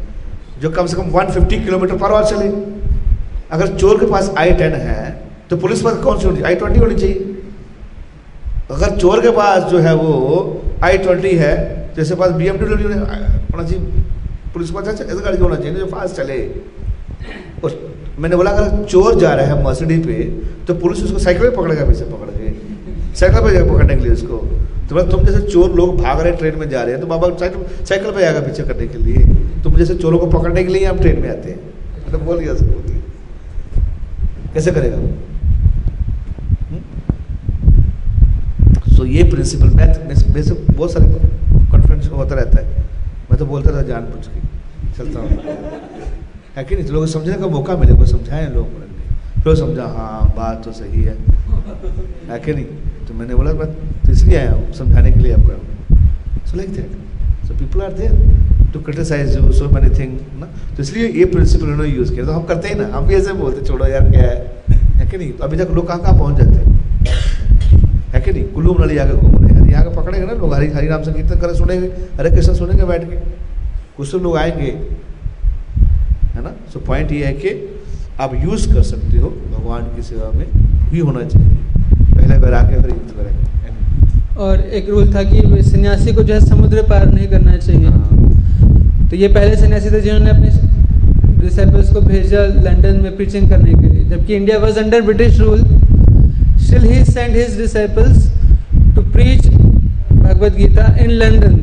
जो 0.61 0.69
कम 0.69 0.85
से 0.85 0.95
कम 0.97 1.09
150 1.11 1.63
किलोमीटर 1.65 1.95
पर 1.95 2.11
आवर 2.11 2.23
चले। 2.25 2.47
अगर 3.51 3.75
चोर 3.77 3.99
के 3.99 4.05
पास 4.05 4.31
आई 4.37 4.51
टेन 4.53 4.73
है 4.73 5.09
तो 5.49 5.57
पुलिस 5.57 5.81
पास 5.81 5.95
कौन 5.97 6.19
सी 6.19 6.25
होनी 6.25 6.37
चाहिए? 6.37 6.47
आई 6.47 6.55
ट्वेंटी 6.55 6.79
होनी 6.79 6.95
चाहिए। 6.95 7.27
अगर 8.71 8.97
चोर 8.97 9.21
के 9.21 9.29
पास 9.31 9.63
जो 9.63 9.79
है 9.79 9.93
वो 9.95 10.61
आई 10.83 10.97
ट्वेंटी 10.97 11.35
है 11.37 11.55
जैसे 11.95 12.15
पास 12.15 12.31
बी 12.31 12.47
एमडब्ल्यू 12.47 12.89
होना 12.89 13.63
चाहिए 13.63 14.03
पुलिस 14.53 14.69
के 14.69 14.75
पास 14.75 14.87
ऐसा 14.87 15.03
ऐसा 15.03 15.21
गाड़ी 15.21 15.37
होना 15.37 15.55
चाहिए, 15.55 15.73
जो 15.73 15.85
फास्ट 15.85 16.15
चले। 16.15 16.37
और 17.63 17.69
मैंने 18.19 18.35
बोला, 18.35 18.51
अगर 18.51 18.83
चोर 18.85 19.19
जा 19.19 19.33
रहा 19.33 19.45
है 19.45 19.63
मर्सिडी 19.63 19.97
पे 19.99 20.23
तो 20.67 20.73
पुलिस 20.75 21.03
उसको 21.03 21.19
साइकिल 21.19 21.43
पे 21.43 21.55
पकड़ेगा 21.57 21.85
पीछे 21.85 22.05
पकड़ 22.05 22.29
के। 22.31 23.15
साइकिल 23.15 23.39
पे 23.39 23.51
जाएगा 23.51 23.73
पकड़ने 23.73 23.95
के 23.95 24.01
लिए 24.01 24.13
उसको। 24.13 24.37
तो 24.89 24.95
बोला, 24.95 25.03
तुम 25.11 25.25
जैसे 25.25 25.41
चोर 25.47 25.75
लोग 25.75 25.97
भाग 25.97 26.19
रहे 26.19 26.31
ट्रेन 26.31 26.59
में 26.59 26.69
जा 26.69 26.81
रहे 26.81 26.91
हैं 26.91 27.01
तो 27.01 27.07
बाबा 27.07 27.29
साइकिल 27.39 27.85
साइकिल 27.85 28.11
पे 28.11 28.23
आएगा 28.23 28.39
पीछे 28.39 28.63
करने 28.63 28.87
के 28.87 28.97
लिए। 28.97 29.17
तुम 29.63 29.75
जैसे 29.77 29.95
चोरों 29.95 30.19
को 30.19 30.27
पकड़ने 30.29 30.63
के 30.63 30.73
लिए 30.73 30.85
आप 30.85 30.97
ट्रेन 30.97 31.21
में 31.21 31.29
आते 31.29 31.49
हैं। 31.49 31.59
मैंने 32.03 32.25
बोल 32.25 32.39
गया 32.39 32.53
उसको 32.53 32.79
कैसे 34.53 34.71
करेगा? 34.71 34.97
वो? 34.97 35.07
हम्म? 36.69 36.81
सो 38.95 39.05
ये 39.05 39.23
प्रिंसिपल 39.23 39.69
मैं 39.71 39.87
मेरे 40.07 40.51
बहुत 40.73 40.91
सारे 40.91 41.29
कॉन्फ्रेंस 42.01 42.19
होता 42.19 42.35
रहता 42.35 42.61
है। 42.61 42.83
मैं 43.31 43.37
तो 43.39 43.45
बोलता 43.45 43.71
था, 43.71 43.81
जान 43.81 44.01
पूछ 44.01 44.27
के, 44.27 44.39
चलता 44.97 45.19
हूँ। 45.19 45.29
है 46.55 46.63
कि 46.63 46.75
नहीं? 46.75 46.85
तो 46.85 46.93
लोगों 46.93 47.05
समझने 47.07 47.33
का 47.33 47.47
मौका 47.47 47.75
मिले 47.77 47.93
को 47.93 48.05
समझाए 48.05 48.49
लोग 48.53 48.79
फिर 49.43 49.55
समझा 49.55 49.85
हाँ 49.97 50.33
बात 50.37 50.63
तो 50.65 50.71
सही 50.71 51.03
है। 51.03 51.15
है 52.29 52.39
कि 52.39 52.53
नहीं? 52.53 52.65
तो 53.07 53.13
मैंने 53.13 53.35
बोला, 53.35 53.53
मैं 53.53 53.67
तो 54.05 54.11
इसलिए 54.11 54.37
आया 54.37 54.51
हूँ, 54.51 54.73
समझाने 54.73 55.11
के 55.11 55.19
लिए 55.19 55.33
आपका 55.33 56.45
so 56.47 56.57
like 56.57 56.73
that 56.73 57.47
so 57.47 57.53
people 57.59 57.81
are 57.81 57.93
there 57.93 58.69
to 58.73 58.79
criticize 58.79 59.35
you 59.37 59.51
so 59.51 59.69
many 59.69 59.89
thing 59.99 60.17
ना? 60.39 60.47
तो 60.75 60.83
इसलिए 60.83 61.07
ये 61.09 61.25
प्रिंसिपल 61.25 61.65
उन्होंने 61.65 61.89
यूज़ 61.89 62.13
किया। 62.13 62.25
तो 62.25 62.31
हम 62.31 62.43
करते 62.43 62.67
ही 62.67 62.75
ना। 62.75 62.87
हम 62.93 63.07
भी 63.07 63.15
ऐसे 63.15 63.33
बोलते, 63.33 63.65
छोड़ो 63.65 63.85
यार, 63.85 64.09
क्या 64.11 64.21
है? 64.21 64.35
है 64.69 65.09
कि 65.09 65.17
नहीं? 65.17 65.31
तो 65.31 65.43
अभी 65.43 65.57
तक 65.57 65.71
लोग 65.71 65.87
कहाँ 65.87 65.99
कहाँ 65.99 66.17
पहुँच 66.19 66.37
जाते 66.37 66.57
हैं? 66.57 66.65
है 68.13 68.21
कि 68.21 68.31
नहीं? 68.31 68.43
कुल्लू 68.53 68.73
मनाली 68.73 68.95
जाकर 68.95 69.15
घूम। 69.15 69.40
यहाँ 69.71 69.83
के 69.83 69.95
पकड़ेंगे 69.95 70.25
ना 70.25 70.33
लोग 70.33 70.53
हरी 70.53 70.67
हरी 70.71 70.87
नाम 70.89 71.03
से 71.03 71.13
कीर्तन 71.13 71.39
करे 71.41 71.53
सुनेंगे 71.55 71.87
हरे 72.17 72.29
कृष्ण 72.31 72.53
सुनेंगे 72.55 72.85
बैठ 72.85 73.03
के। 73.09 73.15
कुछ 73.97 74.11
तो 74.11 74.19
लोग 74.19 74.37
आएँगे 74.37 74.71
है 76.35 76.43
ना? 76.43 76.51
सो 76.73 76.79
पॉइंट 76.87 77.11
ये 77.11 77.25
है 77.25 77.33
कि 77.35 77.49
आप 78.19 78.33
यूज़ 78.43 78.73
कर 78.73 78.81
सकते 78.83 79.17
हो 79.17 79.29
भगवान 79.29 79.83
की 79.95 80.01
सेवा 80.03 80.31
में 80.31 80.45
भी 80.91 80.99
होना 80.99 81.23
चाहिए। 81.25 81.49
पहले 82.15 82.37
वैराग्य 82.37 82.81
फिर 82.81 82.89
युद्ध 82.89 83.17
वैराग्य 83.17 84.39
और 84.39 84.59
एक 84.79 84.89
रूल 84.89 85.13
था 85.15 85.23
कि 85.23 85.61
सन्यासी 85.63 86.13
को 86.13 86.23
जो 86.23 86.33
है 86.33 86.39
समुद्र 86.41 86.81
पार 86.89 87.05
नहीं 87.05 87.27
करना 87.27 87.55
चाहिए। 87.57 87.87
हाँ। 87.87 89.09
तो 89.09 89.15
ये 89.15 89.27
पहले 89.29 89.55
सन्यासी 89.57 89.89
थे 89.91 90.01
जिन्होंने 90.01 90.29
अपने 90.29 90.49
डिसाइपल्स 91.41 91.93
को 91.93 92.01
भेजा 92.01 92.45
लंदन 92.65 92.99
में 93.03 93.15
प्रीचिंग 93.15 93.49
करने 93.49 93.73
के 93.73 93.87
लिए। 93.87 94.03
जबकि 94.09 94.35
India 94.35 94.57
was 94.59 94.77
under 94.77 95.01
British 95.01 95.39
rule 95.39 95.63
still 96.59 96.83
he 96.83 97.03
send 97.05 97.35
his 97.35 97.57
disciples 97.57 98.17
to 98.95 99.01
preach 99.11 99.47
Bhagavat 99.47 100.55
Gita 100.55 100.85
in 101.01 101.09
London 101.11 101.55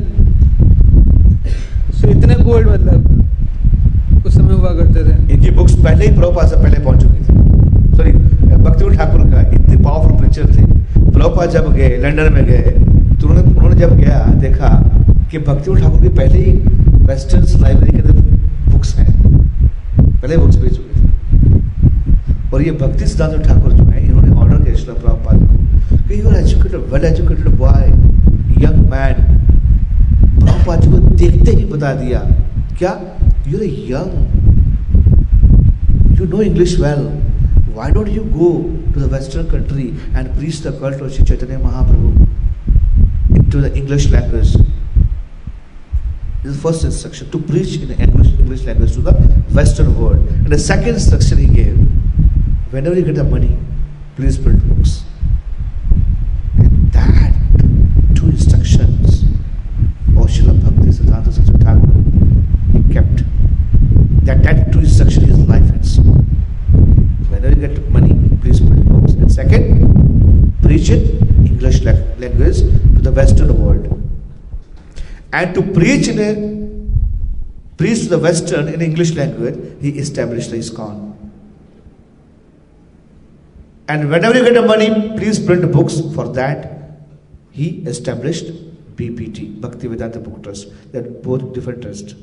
so 1.93 2.07
इतने 2.09 2.35
बोल्ड 2.37 2.67
मतलब 2.67 4.25
उस 4.25 4.33
समय 4.35 4.53
हुआ 4.53 4.69
करते 4.69 5.03
थे। 5.03 5.33
इनकी 5.33 5.49
बुक्स 5.51 5.73
पहले 5.75 6.05
ही 6.05 6.11
प्रभुपाद 6.15 6.47
से 6.47 6.55
पहले 6.55 6.79
पहुँच 6.79 7.01
चुकी 7.01 7.19
थी। 7.19 7.95
सॉरी 7.97 8.11
भक्तिवल 8.11 8.95
ठाकुर 8.97 9.21
का 9.31 9.41
इतने 9.41 9.75
पावरफुल 9.77 10.19
पिक्चर 10.21 10.45
थे। 10.47 10.65
प्रभुपाद 11.11 11.49
जब 11.49 11.71
गए 11.73 11.97
लंदन 12.03 12.33
में 12.33 12.43
गए 12.45 12.61
तो 12.61 13.27
उन्होंने 13.27 13.49
उन्होंने 13.49 13.75
जब 13.77 13.97
गया, 13.97 14.19
देखा 14.41 14.69
कि 15.31 15.37
भक्ति 15.39 15.75
ठाकुर 15.81 16.01
की 16.01 16.09
पहले 16.09 16.39
ही 16.39 16.51
वेस्टर्न 17.05 17.43
लाइब्रेरी 17.61 17.91
के 17.91 18.01
अंदर 18.01 18.71
बुक्स 18.71 18.95
हैं। 18.97 19.11
पहले 20.21 20.37
बुक्स 20.37 20.57
भेज 20.57 20.75
चुके 20.75 20.93
थे। 20.95 21.01
और 22.53 22.61
ये 22.61 22.71
भक्ति 22.73 23.07
सिद्धांत 23.07 23.43
ठाकुर 23.43 23.71
जो 23.73 23.83
है, 23.83 24.05
इन्होंने 24.05 24.31
ऑर्डर 24.31 24.57
किया 24.57 25.08
you 26.17 26.29
are 26.29 26.35
educated 26.35 26.91
well 26.93 27.05
educated 27.05 27.55
boy 27.63 27.87
young 28.65 28.89
man 28.89 29.23
Prabhupada 30.39 30.81
ji 30.81 30.91
को 30.91 30.97
देखते 31.15 31.51
ही 31.51 31.65
बता 31.73 31.93
दिया 32.01 32.19
क्या 32.79 32.99
you 33.47 33.59
young 33.95 34.39
you 36.19 36.25
know 36.27 36.41
English 36.41 36.77
well. 36.77 37.05
Why 37.73 37.91
don't 37.91 38.09
you 38.11 38.23
go 38.25 38.63
to 38.93 38.99
the 38.99 39.07
Western 39.07 39.49
country 39.49 39.95
and 40.13 40.35
preach 40.37 40.59
the 40.59 40.73
cult 40.77 40.99
of 40.99 41.13
Sri 41.13 41.23
Chaitanya 41.23 41.59
Mahaprabhu 41.59 42.27
into 43.35 43.61
the 43.61 43.73
English 43.73 44.09
language? 44.11 44.51
This 46.43 46.51
is 46.51 46.55
the 46.57 46.61
first 46.61 46.83
instruction 46.83 47.31
to 47.31 47.39
preach 47.39 47.77
in 47.77 47.87
the 47.87 47.97
English 48.07 48.27
English 48.39 48.65
language 48.65 48.93
to 48.95 49.01
the 49.01 49.13
Western 49.59 49.95
world. 49.99 50.27
And 50.39 50.47
the 50.47 50.59
second 50.59 50.95
instruction 50.95 51.37
he 51.37 51.47
gave: 51.47 51.77
whenever 52.71 52.95
you 52.95 53.05
get 53.05 53.15
the 53.15 53.23
money, 53.23 53.57
please 54.17 54.37
print 54.37 54.67
books. 54.67 55.03
That 56.91 57.33
two 58.15 58.27
instructions, 58.27 59.23
oh 60.17 60.25
Srila 60.25 60.55
Bhakti 60.63 60.89
Siddhanta 60.91 61.31
Saraswati 61.31 61.63
Thakur, 61.63 61.93
he 62.73 62.93
kept. 62.93 63.23
That 64.25 64.43
that 64.43 64.71
two 64.71 64.79
instruction 64.79 65.29
is 65.29 65.39
life 65.39 65.69
and 65.69 65.85
soul. 65.85 66.13
Whenever 67.29 67.59
you 67.59 67.67
get 67.67 67.89
money, 67.89 68.13
please 68.41 68.59
print 68.59 68.87
books. 68.87 69.13
And 69.13 69.31
second, 69.31 70.61
preach 70.61 70.89
in 70.89 71.47
English 71.47 71.81
language 71.81 72.57
to 72.59 73.01
the 73.01 73.11
Western 73.11 73.63
world. 73.63 73.85
And 75.31 75.53
to 75.55 75.61
preach 75.61 76.07
in 76.07 76.19
a 76.19 77.77
preach 77.77 78.03
to 78.03 78.09
the 78.09 78.19
Western 78.19 78.67
in 78.67 78.81
English 78.81 79.13
language, 79.13 79.57
he 79.81 79.89
established 79.99 80.51
the 80.51 80.57
ISKCON. 80.57 81.15
And 83.87 84.09
whenever 84.09 84.37
you 84.37 84.43
get 84.43 84.53
the 84.53 84.61
money, 84.61 85.17
please 85.17 85.39
print 85.39 85.71
books. 85.71 85.99
For 86.13 86.27
that, 86.33 86.78
he 87.51 87.79
established 87.85 88.45
BPT, 88.95 89.59
Bhakti 89.59 89.87
Vedanta 89.87 90.19
Book 90.19 90.43
Trust. 90.43 90.67
They're 90.91 91.03
both 91.03 91.53
different 91.53 91.81
trusts. 91.81 92.15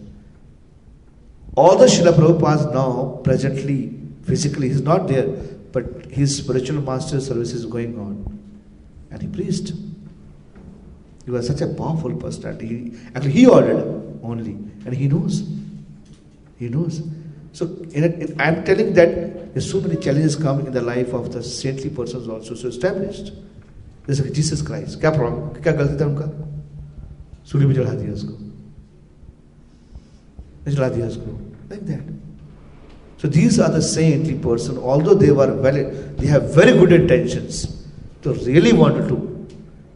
All 1.57 1.77
the 1.77 1.87
Srila 1.87 2.13
Prabhupada 2.13 2.73
now, 2.73 3.21
presently, 3.25 3.99
physically, 4.25 4.69
he's 4.69 4.83
not 4.83 5.09
there, 5.09 5.27
but 5.73 6.07
his 6.07 6.37
spiritual 6.37 6.83
master 6.83 7.21
service 7.21 7.53
is 7.53 7.65
going 7.65 7.99
on. 7.99 8.39
And 9.11 9.23
he 9.23 9.29
preached. 9.29 9.73
He 11.25 11.31
was 11.31 11.47
such 11.47 11.63
a 11.63 11.67
powerful 11.67 12.15
personality. 12.15 12.95
Actually, 13.15 13.33
he 13.33 13.47
ordered 13.47 14.21
only, 14.23 14.53
and 14.53 14.95
he 14.95 15.09
knows. 15.09 15.49
He 16.59 16.69
knows. 16.69 17.03
So, 17.53 17.65
in 17.91 18.05
a, 18.05 18.09
in, 18.09 18.41
I'm 18.41 18.65
telling 18.65 18.93
that 18.95 19.55
there's 19.55 19.71
so 19.71 19.81
many 19.81 19.97
challenges 19.97 20.37
come 20.37 20.67
in 20.67 20.73
the 20.73 20.83
life 20.83 21.15
of 21.15 21.33
the 21.33 21.43
saintly 21.43 21.89
persons 21.89 22.29
also 22.29 22.55
so 22.55 22.69
established. 22.69 23.33
जैसे 24.08 24.24
कि 24.24 24.30
Jesus 24.40 24.62
Christ 24.68 25.00
क्या 25.00 25.12
problem 25.12 25.62
क्या 25.62 25.74
गलती 25.74 26.00
था 26.02 26.06
उनका 26.06 26.28
सूर्य 27.52 27.66
भी 27.68 27.76
चढ़ा 27.76 27.94
दिया 27.94 28.14
उसको 28.14 28.34
चढ़ा 30.72 30.90
दिया 30.90 31.08
उसको 31.08 31.40
like 31.72 31.86
that. 31.88 32.04
So 33.18 33.28
these 33.28 33.60
are 33.60 33.70
the 33.70 33.82
saintly 33.82 34.38
person, 34.38 34.78
although 34.78 35.14
they 35.14 35.32
were 35.32 35.54
well, 35.54 35.80
they 36.18 36.28
have 36.28 36.54
very 36.54 36.74
good 36.74 36.92
intentions. 36.92 37.88
They 38.22 38.32
really 38.32 38.74
wanted 38.74 39.08
to 39.10 39.48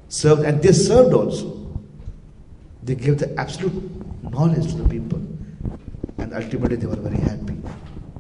serve, 0.10 0.40
and 0.40 0.62
they 0.62 0.72
served 0.72 1.14
also. 1.14 1.52
They 2.84 2.96
gave 2.96 3.18
the 3.20 3.38
absolute 3.40 3.74
knowledge 4.24 4.68
to 4.72 4.78
the 4.78 4.90
people, 4.90 5.22
and 6.18 6.34
ultimately 6.34 6.78
they 6.78 6.88
were 6.88 6.96
very 6.96 7.18
happy 7.18 7.58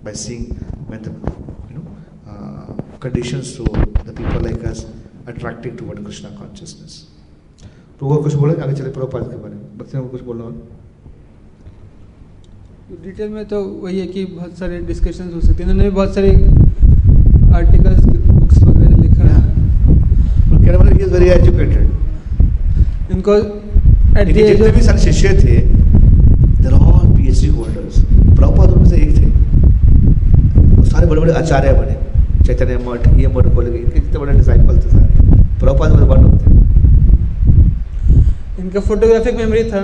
by 0.03 0.13
seeing 0.13 0.45
when 0.91 1.01
the 1.03 1.11
you 1.69 1.77
know 1.77 1.85
uh, 2.27 2.97
conditions 2.99 3.55
to 3.57 3.63
the 4.03 4.13
people 4.13 4.41
like 4.41 4.63
us 4.63 4.85
attracting 5.30 5.74
toward 5.78 5.98
Krishna 6.04 6.30
consciousness. 6.40 6.92
तो 8.00 8.06
वो 8.06 8.16
कुछ 8.16 8.34
बोले? 8.34 8.54
आगे 8.62 8.74
चले 8.74 8.90
प्रभुपाद 8.90 9.22
के 9.22 9.36
बारे 9.36 9.54
में। 9.54 9.62
में 9.94 10.10
कुछ 10.10 10.22
बोलना 10.24 10.44
और 10.44 10.52
डिटेल 13.04 13.28
में 13.28 13.44
तो 13.48 13.58
वही 13.82 13.98
है 13.98 14.06
कि 14.06 14.24
बहुत 14.26 14.58
सारे 14.58 14.78
डिस्कशन 14.86 15.30
हो 15.34 15.40
सकते 15.40 15.62
हैं। 15.62 15.70
इन्होंने 15.70 15.90
बहुत 15.90 16.14
सारे 16.14 16.30
आर्टिकल्स 17.56 18.04
बुक्स 18.04 18.62
वगैरह 18.62 18.96
लिखा 19.02 19.28
है। 19.28 19.40
वाले 20.76 20.92
ही 20.92 20.98
इज़ 21.04 21.12
वेरी 21.14 21.28
एजुकेटेड 21.30 21.86
इनको 23.12 23.34
जितने 24.32 24.70
भी 24.70 24.82
सारे 24.82 24.98
शिष्य 24.98 25.28
थे 25.42 25.56
they're 26.62 26.72
all 26.72 27.06
PhD 27.16 27.48
holders 27.48 27.96
Prabhupada 28.36 28.68
उनमें 28.70 28.88
से 28.90 28.96
एक 28.96 29.10
थे। 29.18 29.28
सारे 30.90 31.06
बड़े 31.06 31.20
बड़े 31.20 31.32
आचार्य 31.32 31.72
बने। 31.72 31.94
चैतन्य 32.44 32.76
मठ 32.86 33.06
ये 33.18 33.28
मठ 33.28 33.54
खोले 33.54 33.70
गए। 33.70 33.78
इनके 33.78 34.00
जितने 34.00 34.18
बड़े 34.18 34.32
डिसाइपल 34.36 34.76
थे 34.76 34.90
सारे। 34.90 35.09
प्रोपाज 35.60 35.90
वॉज़ 35.92 36.02
वन 36.10 36.24
होते 36.24 36.44
देम 36.46 36.62
इनका 38.60 38.80
फोटोग्राफिक 38.80 39.34
मेमोरी 39.36 39.64
था 39.72 39.82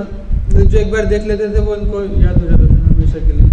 तो 0.52 0.60
जो 0.62 0.78
एक 0.78 0.90
बार 0.92 1.04
देख 1.06 1.22
लेते 1.28 1.44
थे, 1.48 1.60
वो 1.60 1.74
इनको 1.76 2.00
याद 2.22 2.36
हो 2.36 2.46
जाता 2.48 2.64
था 2.66 2.78
हमेशा 2.86 3.18
के 3.18 3.32
लिए। 3.32 3.48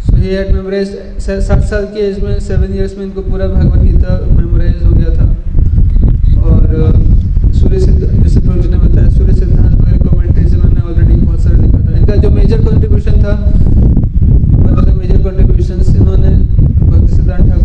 सो 0.00 0.16
ही 0.16 0.28
हैड 0.28 0.48
मेमोराइज 0.54 0.88
सात 1.20 1.62
साल 1.70 1.84
की 1.94 2.00
एज 2.00 2.16
में 2.24 2.32
सेवन 2.40 2.70
इयर्स 2.74 2.92
में 2.98 3.04
इनको 3.04 3.20
पूरा 3.22 3.46
भगवत 3.48 3.80
गीता 3.82 4.10
मेमोराइज 4.38 4.82
हो 4.84 4.90
गया 4.92 5.10
था। 5.16 5.26
और 6.42 6.66
सूर्य 7.52 7.78
सिद्धांत 7.80 8.22
जैसे 8.22 8.40
प्रभु 8.40 8.68
ने 8.70 8.76
बताया, 8.76 9.08
सूर्य 9.10 9.32
सिद्धांत 9.32 9.72
वगैरह 9.72 9.98
कॉमेंट्री 10.08 10.44
से 10.48 10.56
मैंने 10.56 10.80
ऑलरेडी 10.80 11.14
बहुत 11.16 11.40
सारा 11.40 11.56
लिखा 11.56 11.78
था। 11.78 11.90
इनका 11.98 12.14
जो 12.16 12.28
मेजर 12.30 12.58
कॉन्ट्रीब्यूशन 12.64 13.16
था 13.24 13.32
मतलब 14.54 14.94
मेजर 14.98 15.18
कॉन्ट्रीब्यूशन 15.22 15.76
इन्होंने 15.96 16.30
भक्ति 16.86 17.10
सिद्धांत 17.16 17.44
ठाकुर 17.50 17.61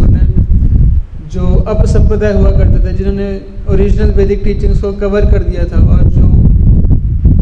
संप्रदाय 1.37 2.33
हुआ 2.33 2.49
करते 2.51 2.77
थे, 2.83 2.93
जिन्होंने 2.97 3.27
ओरिजिनल 3.71 4.11
वैदिक 4.13 4.43
टीचिंग्स 4.43 4.81
को 4.81 4.91
कवर 5.01 5.25
कर 5.31 5.43
दिया 5.43 5.63
था 5.71 5.79
और 5.87 6.03
जो 6.09 6.27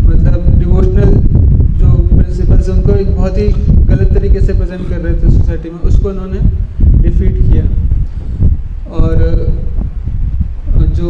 मतलब 0.06 0.60
डिवोशनल 0.60 1.12
जो 1.80 1.90
प्रिंसिपल्स 2.10 2.70
उनको 2.70 2.92
एक 2.94 3.16
बहुत 3.16 3.38
ही 3.38 3.48
गलत 3.90 4.14
तरीके 4.14 4.42
से 4.42 4.54
प्रेजेंट 4.54 4.90
कर 4.90 4.98
रहे 4.98 5.14
थे 5.14 5.32
सोसाइटी 5.32 5.70
में, 5.70 5.80
उसको 5.82 6.10
उन्होंने 6.10 6.40
डिफीट 7.04 7.36
किया। 7.42 7.66
और 8.92 9.14
जो 10.96 11.10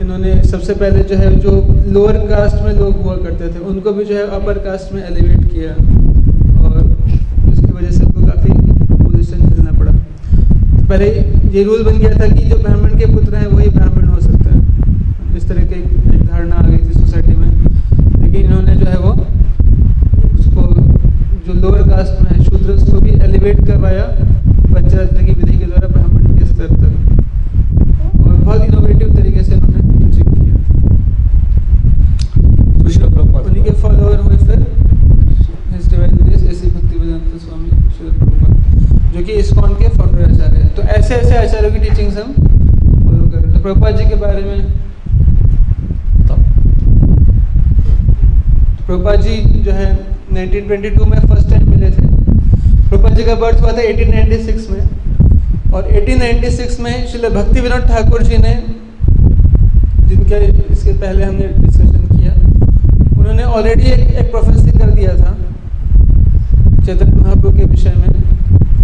इन्होंने 0.00 0.42
सबसे 0.44 0.74
पहले 0.74 1.02
जो 1.02 1.16
है, 1.16 1.28
जो 1.40 1.50
लोअर 1.92 2.16
कास्ट 2.28 2.62
में 2.62 2.72
लोग 2.78 3.02
हुआ 3.02 3.16
करते 3.16 3.48
थे, 3.48 3.58
उनको 3.64 3.92
भी 3.92 4.04
जो 4.04 4.14
है 4.16 4.26
अपर 4.40 4.58
कास्ट 4.64 4.92
में 4.94 5.02
एलिवेट 5.02 5.42
किया 5.52 5.72
और 6.62 6.80
उसकी 7.52 7.72
वजह 7.72 7.90
से 7.90 8.04
उनको 8.04 8.20
काफ़ी 8.26 8.52
पोजिशन 9.04 9.38
झेलना 9.48 9.72
पड़ा 9.78 9.92
तो 9.92 10.72
पहले 10.88 11.06
ये 11.54 11.62
रूल 11.64 11.82
बन 11.84 11.98
गया 11.98 12.10
था 12.10 12.26
कि 12.34 12.42
जो 12.48 12.56
ब्राह्मण 12.56 12.98
के 12.98 13.06
पुत्र 13.12 13.36
हैं 13.36 13.46
वही 13.48 13.68
ब्राह्मण 13.70 14.04
हो 14.06 14.20
सकते 14.20 14.50
हैं। 14.50 15.36
इस 15.36 15.48
तरह 15.48 15.62
के 15.62 15.74
एक, 15.74 15.86
धारणा 16.26 16.56
आ 16.56 16.66
गई 16.66 16.78
थी 16.78 16.92
सोसाइटी 16.92 17.34
में। 17.36 17.48
लेकिन 18.22 18.40
इन्होंने 18.40 18.74
जो 18.76 18.86
है 18.86 18.98
वो 18.98 19.12
उसको 20.38 20.62
जो 21.46 21.52
लोअर 21.60 21.82
कास्ट 21.88 22.14
में 22.22 22.42
शूद्र 22.44 22.70
उसको 22.72 23.00
भी 23.00 23.10
एलिवेट 23.24 23.64
करवाया। 23.66 24.04
पंचरत्न 24.74 25.26
की 25.26 25.32
विधि 25.32 25.58
के 25.58 25.64
द्वारा 25.64 25.88
ब्राह्मण 25.88 26.38
के 26.38 26.44
स्तर 26.46 26.66
तक 26.66 26.92
और 28.20 28.34
बहुत 28.34 28.60
इनोवेटिव 28.64 29.14
तरीके 29.16 29.42
से 29.44 29.52
इन्होंने 29.54 29.80
टीचिंग 29.98 30.28
किया 30.34 30.54
तो 32.82 32.88
श्रील 32.90 33.10
प्रभुपाद 33.10 33.42
उन्हीं 33.46 33.64
के 33.64 33.70
फॉलोअर 33.82 34.18
हुए 34.20 34.36
फिर 34.36 34.60
His 35.74 35.84
Divine 35.92 36.16
Grace 36.20 36.44
ऐसी 36.50 36.66
भक्ति 36.70 36.96
वेदांत 36.98 37.28
स्वामी 37.44 37.68
श्रील 37.92 38.12
प्रभुपाद 38.18 38.52
जो 39.14 39.20
कि 39.24 39.32
इस्कॉन 39.32 39.72
के 39.74 39.88
फाउंडर 39.88 40.22
आचार्य 40.30 40.58
हैं 40.58 40.70
तो 40.74 40.82
ऐसे 41.14 41.26
ऐसे 41.26 41.36
आचार्यों 41.36 41.70
की 41.72 41.78
टीचिंग्स 41.78 42.16
हम 42.18 42.32
फॉलो 42.32 43.24
कर 43.24 43.38
रहे 43.38 43.44
हैं। 43.44 43.52
तो 43.54 43.60
प्रभुपाद 43.62 43.96
जी 43.96 44.04
के 44.04 44.14
बारे 44.16 44.42
में 44.42 44.72
प्रभुपाद 48.86 49.20
जी 49.22 49.36
जो 49.64 49.72
है 49.72 49.86
1922 50.32 51.04
में 51.10 51.18
फ़र्स्ट 51.20 51.48
टाइम 51.50 51.70
मिले 51.70 51.90
थे। 51.90 52.06
प्रभुपाद 52.88 53.14
जी 53.16 53.24
का 53.24 53.34
बर्थ 53.34 53.60
हुआ 53.60 53.72
था 53.72 53.82
1896 53.82 54.70
में। 54.70 54.82
और 55.74 55.82
1896 55.92 56.80
में 56.80 57.06
श्रील 57.06 57.28
भक्ति 57.34 57.60
विनोद 57.60 57.86
ठाकुर 57.88 58.22
जी 58.22 58.36
ने 58.38 58.54
जिनके 60.08 60.38
इसके 60.72 60.92
पहले 60.92 61.24
हमने 61.24 61.46
डिस्कशन 61.58 62.02
किया 62.16 62.32
उन्होंने 63.18 63.42
ऑलरेडी 63.42 63.84
एक, 63.84 64.10
एक 64.10 64.30
प्रोफेसी 64.30 64.78
कर 64.78 64.90
दिया 64.90 65.14
था 65.14 65.36
चैतन्य 66.84 67.12
महाप्रभु 67.12 67.56
के 67.56 67.64
विषय 67.64 67.94
में। 67.96 68.12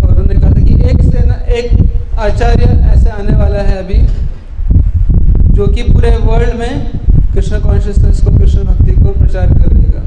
और 0.01 0.09
उन्होंने 0.09 0.35
कहा 0.35 0.51
था 0.51 0.61
कि 0.61 0.75
एक 0.91 1.03
से 1.03 1.27
ना 1.27 1.35
एक 1.59 1.90
आचार्य 2.21 2.65
ऐसे 2.93 3.11
आने 3.11 3.37
वाला 3.37 3.63
है 3.63 3.77
अभी, 3.79 3.99
जो 5.55 5.67
कि 5.67 5.83
पूरे 5.83 6.11
वर्ल्ड 6.19 6.55
में 6.55 6.91
कृष्ण 7.35 7.61
कॉन्शियसनेस 7.61 8.21
को, 8.25 8.31
कृष्ण 8.39 8.65
भक्ति 8.65 8.93
को 8.93 9.13
प्रचार 9.13 9.47
कर 9.49 9.69
देगा 9.69 10.03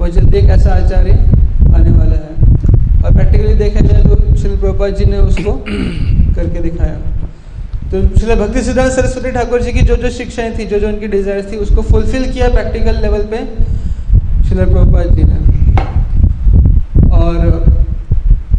वह 0.00 0.08
जल्दी 0.10 0.38
एक 0.38 0.48
ऐसा 0.50 0.74
आचार्य 0.74 1.12
आने 1.74 1.90
वाला 1.90 2.16
है। 2.16 3.02
और 3.04 3.12
प्रैक्टिकली 3.12 3.54
देखा 3.54 3.80
जाए 3.80 4.02
तो 4.02 4.36
श्री 4.36 4.56
प्रभुपाद 4.56 4.94
जी 4.96 5.04
ने 5.04 5.18
उसको 5.18 5.52
करके 6.36 6.60
दिखाया। 6.60 6.94
तो 7.90 8.02
श्री 8.18 8.34
भक्ति 8.36 8.62
सिद्धांत 8.62 8.92
सरस्वती 8.92 9.30
ठाकुर 9.32 9.62
जी 9.62 9.72
की 9.72 9.82
जो 9.82 9.96
जो 9.96 10.10
शिक्षाएँ 10.12 10.52
थी 10.58 10.66
जो 10.66 10.78
जो 10.78 10.88
उनकी 10.88 11.06
डिज़ायर 11.08 11.48
थी, 11.52 11.56
उसको 11.58 11.82
फुलफिल 11.82 12.30
किया 12.32 12.48
प्रैक्टिकल 12.50 13.00
लेवल 13.02 13.22
पे 13.32 13.44
श्री 14.48 14.56
प्रभुपाद 14.56 15.14
जी 15.16 15.24
ने। 15.24 15.38
और 17.12 17.36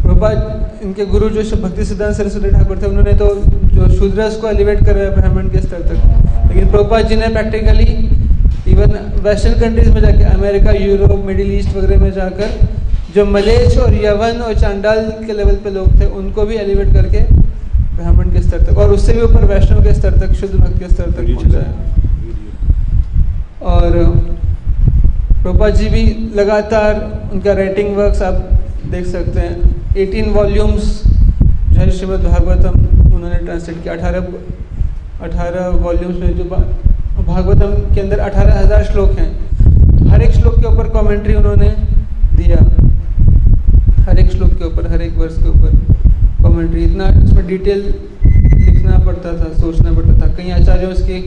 प्रभुपाद 0.02 0.36
इनके 0.82 1.04
गुरु 1.06 1.28
जो 1.30 1.56
भक्ति 1.56 1.84
सिद्धांत 1.84 2.14
सरस्वती 2.16 2.50
ठाकुर 2.50 2.78
थे, 2.82 2.86
उन्होंने 2.86 3.12
तो 3.18 3.26
जो 3.74 3.88
शूद्रस 3.98 4.36
को 4.36 4.48
एलिवेट 4.48 4.84
करवाया 4.86 5.10
ब्राह्मण 5.10 5.48
के 5.48 5.60
स्तर 5.60 5.82
तक। 5.82 5.98
लेकिन 6.48 6.70
प्रभुपाद 6.70 7.08
जी 7.08 7.16
ने 7.16 7.28
प्रैक्टिकली 7.28 7.84
इवन 8.72 8.90
वेस्टर्न 9.24 9.60
कंट्रीज़ 9.60 9.90
में 9.90 10.00
जाकर 10.00 10.24
अमेरिका 10.26 10.72
यूरोप 10.72 11.24
मिडिल 11.26 11.52
ईस्ट 11.54 11.76
वगैरह 11.76 12.00
में 12.00 12.12
जाकर, 12.12 12.48
जो 13.14 13.24
मलेच 13.26 13.78
और 13.78 13.94
यवन 14.04 14.40
और 14.40 14.54
चांडाल 14.60 15.00
के 15.26 15.32
लेवल 15.32 15.56
पे 15.64 15.70
लोग 15.70 16.00
थे, 16.00 16.06
उनको 16.18 16.46
भी 16.46 16.56
एलिवेट 16.56 16.92
करके 16.94 17.20
ब्राह्मण 17.96 18.30
के 18.32 18.42
स्तर 18.42 18.64
तक, 18.64 18.78
और 18.78 18.92
उससे 18.92 19.12
भी 19.12 19.20
ऊपर 19.22 19.44
वैष्णव 19.44 19.82
के 19.84 19.94
स्तर 19.94 20.18
तक, 20.18 20.32
शुद्ध 20.34 20.54
भक्त 20.54 20.78
के 20.78 20.88
स्तर 20.94 21.10
तक 21.10 21.24
पहुँचाया 21.34 21.70
और 23.72 23.90
प्रभुपाद 25.42 25.74
जी 25.74 25.88
भी 25.88 26.02
लगातार 26.36 26.94
उनका 27.32 27.52
राइटिंग 27.52 27.96
वर्क्स 27.96 28.22
आप 28.22 28.34
देख 28.90 29.06
सकते 29.06 29.40
हैं। 29.40 29.71
18 29.94 30.28
वॉल्यूम्स 30.34 30.84
जो 31.04 31.80
है 31.80 31.90
श्रीमद् 31.90 32.22
भागवतम, 32.24 32.76
उन्होंने 33.14 33.38
ट्रांसलेट 33.38 33.82
किया। 33.82 33.94
18 33.94 34.20
18 35.22 35.68
वॉल्यूम्स 35.82 36.20
में 36.20 36.36
जो 36.36 36.44
भागवतम 37.24 37.74
के 37.94 38.00
अंदर 38.00 38.20
18000 38.20 38.84
श्लोक 38.84 39.18
हैं। 39.18 40.08
हर 40.10 40.22
एक 40.22 40.32
श्लोक 40.32 40.54
के 40.60 40.66
ऊपर 40.68 40.88
कमेंट्री 40.90 41.34
उन्होंने 41.34 41.68
दिया। 42.36 42.58
हर 44.06 44.18
एक 44.18 44.30
श्लोक 44.32 44.50
के 44.52 44.64
ऊपर, 44.66 44.90
हर 44.92 45.02
एक 45.02 45.18
वर्ष 45.18 45.36
के 45.42 45.48
ऊपर 45.48 45.70
कमेंट्री 46.42 46.84
इतना 46.84 47.08
इसमें 47.22 47.46
डिटेल 47.46 47.80
लिखना 48.24 48.98
पड़ता 49.06 49.32
था, 49.32 49.52
सोचना 49.60 49.92
पड़ता 49.92 50.20
था। 50.20 50.32
कई 50.34 50.50
आचार्यों 50.52 50.92
इसके 50.92 51.20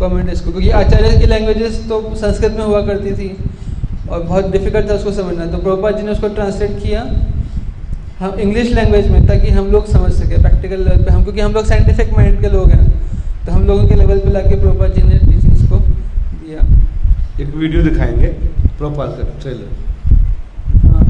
कमेंट 0.00 0.32
इसको 0.32 0.50
क्योंकि 0.50 0.70
आचार्य 0.78 1.18
की 1.18 1.26
लैंग्वेजेस 1.26 1.84
तो 1.88 2.00
संस्कृत 2.16 2.52
में 2.52 2.64
हुआ 2.64 2.80
करती 2.86 3.10
थी 3.12 3.36
और 4.08 4.22
बहुत 4.22 4.50
डिफ़िकल्ट 4.52 4.90
था 4.90 4.94
उसको 4.94 5.12
समझना। 5.12 5.46
तो 5.46 5.58
प्रभुपाद 5.58 5.96
जी 5.96 6.02
ने 6.02 6.10
उसको 6.12 6.28
ट्रांसलेट 6.34 6.82
किया। 6.82 7.04
हम 8.24 8.38
इंग्लिश 8.40 8.70
लैंग्वेज 8.72 9.08
में 9.10 9.26
ताकि 9.26 9.50
हम 9.50 9.66
लोग 9.70 9.86
समझ 9.86 10.10
सकें 10.12 10.42
प्रैक्टिकल 10.42 10.78
लेवल 10.78 11.02
पे। 11.04 11.12
हम 11.12 11.22
क्योंकि 11.24 11.40
हम 11.40 11.52
लोग 11.52 11.64
साइंटिफिक 11.66 12.12
माइंड 12.16 12.40
के 12.40 12.48
लोग 12.50 12.70
हैं 12.70 12.84
तो 13.46 13.52
हम 13.52 13.66
लोगों 13.66 13.86
के 13.88 13.94
लेवल 13.94 14.18
पे 14.18 14.30
लाके 14.32 14.60
प्रभुपाद 14.60 14.92
जी 14.92 15.02
ने 15.02 15.18
टीचिंग्स 15.20 15.68
को 15.70 15.78
दिया। 15.78 16.60
एक 17.40 17.54
वीडियो 17.56 17.82
दिखाएँगे 17.82 18.26
प्रभुपाद 18.78 19.10
का 19.18 19.28
ट्रेलर 19.42 19.68
हाँ। 20.86 21.04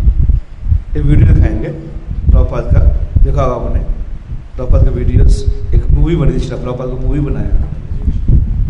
एक 0.96 1.02
वीडियो 1.04 1.28
दिखाएँगे 1.28 1.68
प्रभुपाद 1.68 2.74
का। 2.74 2.82
देखा 3.22 3.42
होगा 3.42 3.54
आपने 3.54 3.80
प्रभुपाद 4.56 4.84
का 4.84 4.90
वीडियोस 4.90 5.40
एक 5.74 5.86
मूवी 5.90 6.16
बनी 6.16 6.40
थी 6.40 6.50
प्रभुपाद 6.50 6.88
को 6.88 6.96
मूवी 7.06 7.20
बनाया। 7.20 7.62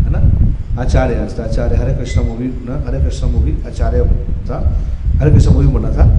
है 0.05 0.11
ना? 0.11 0.81
आचार्य 0.81 1.15
आज 1.17 1.37
था 1.39 1.43
आचार्य 1.43 1.75
हरे 1.75 1.97
कृष्ण 1.97 2.27
मूवी 2.29 2.53
ना? 2.69 2.83
हरे 2.87 3.03
कृष्ण 3.03 3.31
मूवी 3.31 3.57
आचार्य 3.67 4.05
था। 4.49 4.63
हरे 5.19 5.31
कृष्ण 5.31 5.51
मूवी 5.51 5.67
बना 5.79 5.97
था 5.97 6.09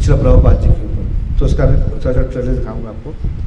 श्री 0.00 0.14
प्रभुपाद 0.14 0.60
जी 0.62 0.68
के। 0.68 0.91
तो 1.42 1.46
उसका 1.46 1.64
मैं 1.66 1.78
थोड़ा 1.82 2.12
सा 2.12 2.22
ट्रेलर 2.22 2.54
दिखाऊँगा 2.54 2.88
आपको। 2.88 3.41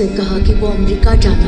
मुझसे 0.00 0.16
कहा 0.16 0.38
कि 0.38 0.54
वो 0.54 0.66
अमेरिका 0.66 1.14
जाना 1.24 1.39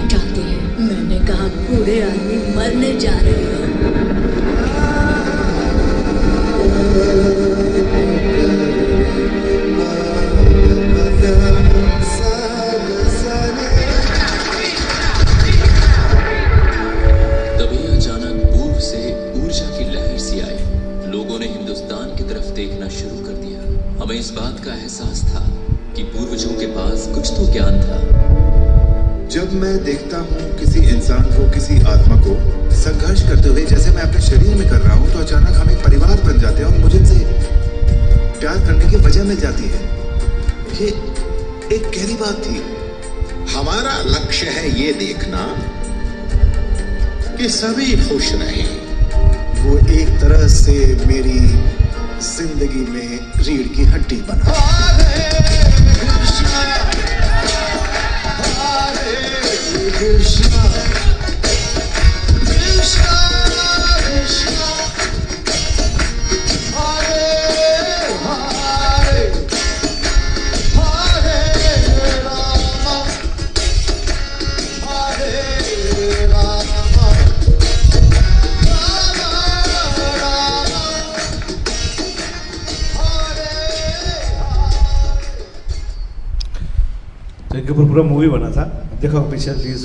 सभी 47.63 47.97
खुश 48.09 48.33
रहें। 48.33 48.52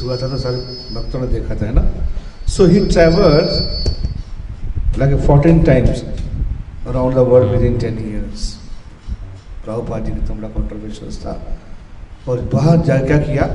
हुआ 0.08 0.18
था 0.18 0.28
तो 0.28 0.38
सारे 0.38 0.58
भक्तों 0.96 1.20
ने 1.22 1.28
देखा 1.28 1.56
था, 1.56 1.66
है 1.66 1.74
ना? 1.74 1.84
So 2.48 2.66
he 2.66 2.80
travel 2.86 3.48
like 5.00 5.20
fourteen 5.22 5.64
times 5.64 6.04
around 6.88 7.16
the 7.16 7.18
world 7.18 7.52
with 7.52 7.62
in 7.62 7.78
ten 7.78 7.98
years 8.00 8.54
Prabhupada 9.66 10.06
ji 10.06 10.12
ने 10.12 10.28
तो 10.28 10.34
बड़ा 10.34 10.48
कॉन्ट्रोवर्शियल 10.48 11.12
था। 11.16 11.58
और 12.28 12.42
बाहर 12.54 12.78
जा, 12.78 12.98
क्या 12.98 13.18
किया? 13.18 13.46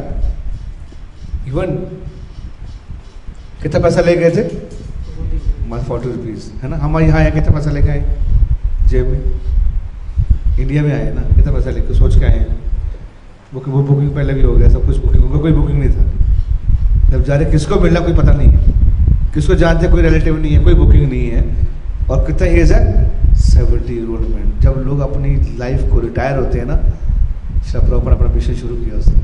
इवन 1.49 1.67
कितना 3.63 3.81
पैसा 3.81 4.01
ले 4.01 4.17
गए 4.17 4.31
थे? 4.31 4.43
वन 5.69 5.83
फोर्टी 5.83 6.09
रुपीज़ 6.09 6.51
है 6.63 6.69
ना? 6.69 6.77
हमारे 6.77 7.07
यहाँ 7.07 7.19
आए, 7.19 7.31
कितना 7.31 7.51
पैसा 7.51 7.71
लेके 7.71 7.89
आए? 7.89 8.19
जेब 8.87 9.07
में। 9.07 9.23
इंडिया 10.61 10.83
में 10.83 10.93
आए, 10.93 11.13
ना? 11.15 11.23
कितना 11.23 11.53
पैसा 11.53 11.71
लेके, 11.71 11.95
सोच 11.95 12.19
के 12.19 12.25
आए 12.25 12.39
हैं। 12.39 12.61
बुकिंग 13.55 13.77
वो 13.77 13.83
बुकिंग 13.83 14.15
पहले 14.15 14.33
भी 14.33 14.43
हो 14.43 14.53
गया, 14.53 14.69
सब 14.69 14.87
कुछ 14.87 14.97
बुकिंग 14.97 15.41
कोई 15.41 15.53
बुकिंग 15.53 15.79
नहीं 15.79 15.91
था। 15.91 16.22
जब 17.13 17.25
जा 17.25 17.37
रहे 17.37 17.51
किसको 17.51 17.81
मिलना 17.81 18.01
कोई 18.01 18.15
पता 18.15 18.33
नहीं 18.33 18.49
है। 18.49 18.73
किसको 19.35 19.55
जानते 19.55 19.89
कोई 19.89 20.03
रिलेटिव 20.03 20.43
नहीं 20.43 20.53
है, 20.53 20.65
कोई 20.65 20.75
बुकिंग 20.75 21.11
नहीं 21.11 21.31
है। 21.31 21.57
और 22.11 22.27
कितना 22.27 22.49
एज 22.49 22.73
है? 22.73 23.13
सेवेंटी 23.35 23.93
ईयर 23.93 24.07
मैन 24.07 24.53
जब 24.61 24.83
लोग 24.87 25.01
अपनी 25.01 25.59
लाइफ 25.59 25.91
को 25.91 26.01
रिटायर 26.01 26.39
होते 26.39 26.59
हैं 26.59 26.67
ना 26.67 26.77
शब 27.73 27.89
प्रॉपर 27.89 28.13
अपना 28.13 28.35
मिशन 28.35 28.55
शुरू 28.55 28.75
किया 28.75 28.99
उसने। 28.99 29.15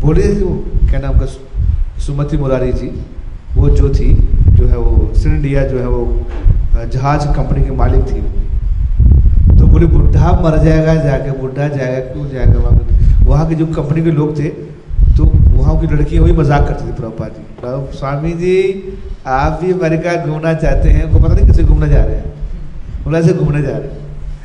बोले 0.00 0.22
वो, 0.22 0.64
क्या 0.90 1.00
नाम 1.00 1.18
का, 1.18 1.26
सुमति 1.98 2.36
मुरारी 2.36 2.72
जी, 2.72 3.02
वो 3.56 3.70
जो 3.70 3.88
थी, 3.88 4.14
जो 4.50 4.66
है 4.66 4.76
वो 4.76 5.14
सिन 5.14 5.36
इंडिया 5.36 5.66
जो 5.66 5.78
है 5.78 5.86
वो, 5.86 6.26
जहाज़ 6.92 7.26
कंपनी 7.26 7.64
के 7.64 7.70
मालिक 7.70 8.02
थी। 8.02 8.20
तो 9.58 9.66
बोले, 9.66 9.86
बुढ़ा 9.86 10.32
मर 10.32 10.64
जाएगा, 10.64 10.94
जाके, 10.94 11.30
बुढ़ा 11.30 11.68
जाएगा, 11.68 12.12
क्यों 12.12 12.28
जाएगा? 12.30 12.60
वहाँ? 12.60 12.80
वहाँ 13.24 13.48
के 13.48 13.54
जो 13.54 13.66
कंपनी 13.66 14.02
के 14.02 14.10
लोग 14.10 14.38
थे 14.38 14.71
वहाँ 15.62 15.80
की 15.80 15.86
लड़कियाँ 15.86 16.22
वही 16.24 16.32
मज़ाक 16.32 16.68
करती 16.68 16.88
थी 16.88 16.92
प्रभुपा 16.92 17.28
जी। 17.28 17.42
प्रभु 17.60 17.96
स्वामी 17.98 18.32
जी, 18.32 18.54
आप 19.26 19.60
भी 19.62 19.72
अमेरिका 19.72 20.26
घूमना 20.26 20.54
चाहते 20.54 20.88
हैं, 20.88 21.04
उनको 21.04 21.18
पता 21.18 21.34
नहीं 21.34 21.46
किसे 21.46 21.62
घूमने 21.62 21.88
जा 21.88 22.04
रहे 22.04 22.16
हैं। 22.16 22.24
बोला 23.04 23.18
ऐसे 23.18 23.32
घूमने 23.32 23.62
जा 23.62 23.68
रहे 23.68 23.88
हैं। 23.88 23.98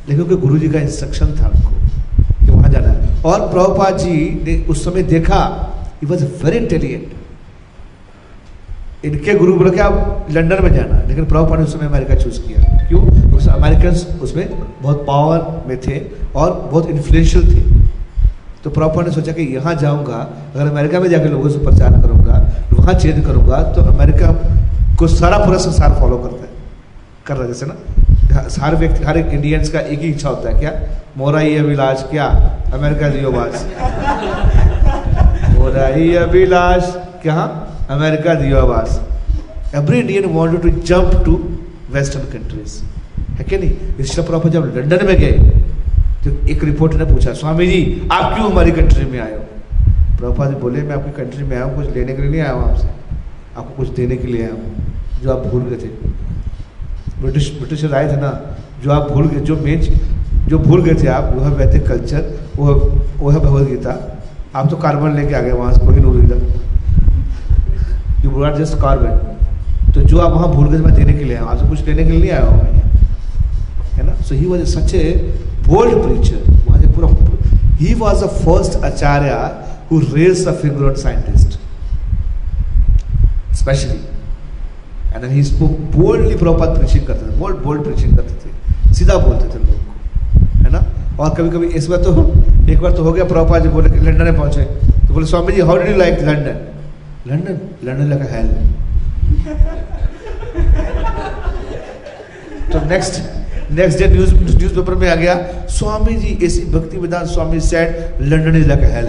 लेकिन 0.10 0.24
उनके 0.24 0.36
गुरु 0.36 0.58
जी 0.58 0.70
का 0.70 0.80
इंस्ट्रक्शन 0.80 1.26
था 1.26 1.48
उनको 1.48 1.70
कि 2.46 2.52
वहाँ 2.52 2.70
जाना 2.70 2.88
है। 2.88 3.24
और 3.26 3.40
प्रभुपाद 3.40 3.98
जी 3.98 4.44
ने 4.46 4.66
उस 4.70 4.86
समय 4.86 5.04
देखा 5.04 5.42
ही 6.04 6.08
वॉज़ 6.08 6.24
वेरी 6.24 6.58
इंटेलिजेंट 6.58 7.14
इनके 9.06 9.34
गुरु 9.34 9.54
बोले 9.54 9.72
कि 9.72 9.80
आप 9.80 10.28
लंदन 10.32 10.64
में 10.64 10.74
जाना। 10.74 11.08
लेकिन 11.08 11.26
प्रभुपाद 11.26 11.60
ने 11.60 11.66
उस 11.66 11.74
समय 11.74 11.88
अमेरिका 11.88 12.16
चूज़ 12.16 12.42
किया। 12.42 12.88
क्यों? 12.88 13.18
अमेरिकन 13.48 14.20
उसमें 14.22 14.50
बहुत 14.82 15.06
पावर 15.08 15.64
में 15.68 15.78
थे 15.82 16.02
और 16.36 16.70
बहुत 16.72 16.90
इन्फ्लुएंशियल 16.90 17.44
थे। 17.44 17.77
तो 18.68 18.72
प्रभुपाद 18.72 19.08
ने 19.08 19.12
सोचा 19.14 19.32
कि 19.32 19.44
यहाँ 19.54 19.74
जाऊँगा, 19.80 20.16
अगर 20.54 20.68
अमेरिका 20.68 21.00
में 21.00 21.10
जाकर 21.10 21.30
लोगों 21.32 21.50
से 21.50 21.60
प्रचार 21.60 21.92
करूँगा, 22.02 22.38
वहाँ 22.74 22.94
चेंज 22.94 23.26
करूँगा 23.26 23.62
तो 23.74 23.82
अमेरिका 23.84 24.32
को 25.00 25.08
सारा 25.10 25.38
पूरा 25.38 25.58
संसार 25.66 25.94
फॉलो 26.00 26.18
करता 26.18 26.42
है। 26.42 26.50
कर 27.28 27.34
रहा 27.34 27.44
है 27.44 27.48
जैसे 27.48 27.66
ना? 27.66 27.76
हर 28.62 28.76
व्यक्ति, 28.76 29.04
हर 29.04 29.18
एक 29.18 29.28
इंडियंस 29.34 29.70
का 29.70 29.80
एक 29.80 30.00
ही 30.00 30.10
इच्छा 30.10 30.30
होता 30.30 30.50
है, 30.50 30.60
क्या? 30.60 30.72
मोरा 31.18 31.40
ही 31.40 31.56
अभिलाष, 31.58 32.04
क्या? 32.10 32.26
अमेरिका 32.74 33.10
दियो 33.10 33.32
बास 33.32 33.66
मोरा 35.54 35.88
ही 35.88 36.14
अभिलाष, 36.18 36.92
क्या? 37.24 37.40
अमेरिका 37.92 38.34
दियो 38.36 38.58
आवास 38.60 39.00
every 39.76 40.00
Indian 40.00 40.26
wanted 40.34 40.62
to 40.62 40.70
jump 40.88 41.24
to 41.26 41.40
western 41.94 42.26
countries 42.34 42.82
है 43.32 43.44
क्या 43.44 43.60
नहीं? 43.60 43.96
इसलिए 44.00 44.28
प्रॉपर 44.28 44.50
जब 44.50 44.74
लंदन 44.78 45.06
में 45.06 45.18
गए 45.20 45.56
तो 46.28 46.48
एक 46.50 46.64
रिपोर्टर 46.64 46.98
ने 46.98 47.06
पूछा, 47.06 47.34
स्वामी 47.34 47.68
जी, 47.68 48.08
आप 48.12 48.34
क्यों 48.34 48.52
हमारी 48.52 48.72
कंट्री 48.72 49.06
में 49.12 49.20
आए 49.20 49.34
हो? 49.34 49.44
प्रभुपाद 50.18 50.50
जी 50.50 50.56
बोले, 50.62 50.82
मैं 50.84 50.96
आपकी 50.96 51.12
कंट्री 51.18 51.44
में 51.44 51.56
आया 51.56 51.66
हूँ, 51.66 51.76
कुछ 51.76 51.96
लेने 51.96 52.14
के 52.14 52.22
लिए 52.22 52.32
नहीं 52.32 52.42
आया 52.42 52.52
हूँ 52.52 52.70
आपसे। 52.70 52.88
आपको 53.58 53.76
कुछ 53.76 53.90
देने 53.96 54.18
के 54.18 54.28
लिए 54.28 54.42
आया 54.44 54.52
हूँ, 54.52 54.76
जो 55.24 55.32
आप 55.32 55.46
भूल 55.48 55.64
गए 55.64 55.78
थे। 55.78 55.90
ब्रिटिश 57.22 57.52
ब्रिटिशर 57.60 57.94
आए 57.96 58.08
थे 58.08 58.20
ना, 58.22 58.32
जो 58.84 58.92
आप 58.92 59.12
भूल 59.12 59.28
गए, 59.28 59.40
जो 59.42 59.56
मेन 59.58 59.82
जो 60.48 60.58
भूल 60.60 60.84
गए 60.84 60.94
थे 61.04 61.08
आप 61.10 61.32
वो 61.36 61.42
है 61.44 61.50
वैदिक 61.56 61.88
कल्चर 61.88 62.22
वो 62.58 62.74
वो 63.20 63.30
है 63.30 63.40
भगवद 63.40 63.68
गीता 63.68 63.92
आप 64.56 64.70
तो 64.70 64.76
कार्बन 64.78 65.16
लेके 65.16 65.34
आ 65.36 65.42
गए 65.42 65.52
वहाँ 65.52 65.74
से, 65.74 65.80
कोई 65.86 65.96
नूर 65.96 66.16
यू 68.26 68.30
ब्रॉट 68.32 68.56
जस्ट 68.56 68.78
कार्बन 68.82 69.92
तो 69.94 70.02
जो 70.02 70.20
आप 70.20 70.32
वहाँ 70.34 70.48
भूल 70.54 70.70
गए 70.70 70.78
मैं 70.78 70.94
देने 70.96 71.14
के 71.14 71.24
लिए 71.24 71.36
आया 71.36 71.44
हूँ 71.44 71.52
आपसे 71.52 71.68
कुछ 71.70 71.86
लेने 71.88 72.04
के 72.04 72.12
लिए 72.12 72.20
नहीं 72.20 72.32
आया 72.32 72.46
हूँ 72.46 72.64
मैं। 72.64 72.72
है 73.96 74.06
ना? 74.06 74.14
So 74.22 74.36
he 74.36 74.46
was 74.46 74.64
such 74.70 74.94
a 74.96 75.34
bold 75.68 75.94
preacher 76.04 76.40
वहाँ 76.68 76.82
से 76.82 76.88
पूरा 76.88 77.08
he 77.80 77.94
was 77.96 78.24
the 78.24 78.28
first 78.44 78.84
acharya 78.86 79.32
who 79.92 80.00
raise 80.14 80.48
the 80.48 80.50
figure 80.62 80.84
on 80.86 80.96
scientist 81.02 81.50
specially 83.58 84.00
and 85.14 85.22
then 85.22 85.32
he 85.32 85.44
spoke 85.44 85.72
boldly 85.96 86.36
proper 86.38 86.68
करते 86.76 87.14
थे 87.14 87.38
बोल्ड 87.40 87.58
बोल्ड 87.64 87.84
प्रीचिंग 87.84 88.18
करते 88.18 88.34
थे, 88.34 88.94
सीधा 88.96 89.18
बोलते 89.18 89.46
थे 89.48 89.60
लोगों 89.60 89.82
को, 89.84 89.92
है 90.64 90.70
ना? 90.72 90.82
और 91.20 91.36
कभी 91.36 91.50
कभी 91.50 91.68
इस 91.78 91.88
बार 91.88 92.00
तो 92.04 92.10
एक 92.72 92.80
बार 92.82 92.92
तो 92.94 93.04
हो 93.04 93.12
गया 93.14 93.26
प्रॉपर 93.26 93.62
जी 93.62 93.70
बोले 93.70 93.90
लंदन 93.90 94.24
में 94.24 94.38
पहुँचे। 94.38 94.64
तो 94.64 95.14
बोले, 95.14 95.26
Swami 95.28 95.54
ji 95.54 95.62
how 95.62 95.78
did 95.78 95.90
you 95.90 95.98
like 95.98 96.20
London 96.20 96.58
London 97.28 97.60
London 97.86 98.06
like 98.10 98.24
hell 98.32 98.48
तो 102.72 102.86
next 102.90 103.14
next 103.72 104.00
day 104.00 104.08
news 104.08 104.34
newspaper 104.76 104.96
में 104.96 105.10
आ 105.10 105.16
गया 105.16 105.36
स्वामी 105.70 106.14
जी 106.18 106.38
ऐसी 106.46 106.62
Bhaktivedanta 106.98 107.26
Swami 107.28 107.60
said 107.62 108.22
London 108.24 108.56
is 108.58 108.68
like 108.68 108.84
hell 108.92 109.08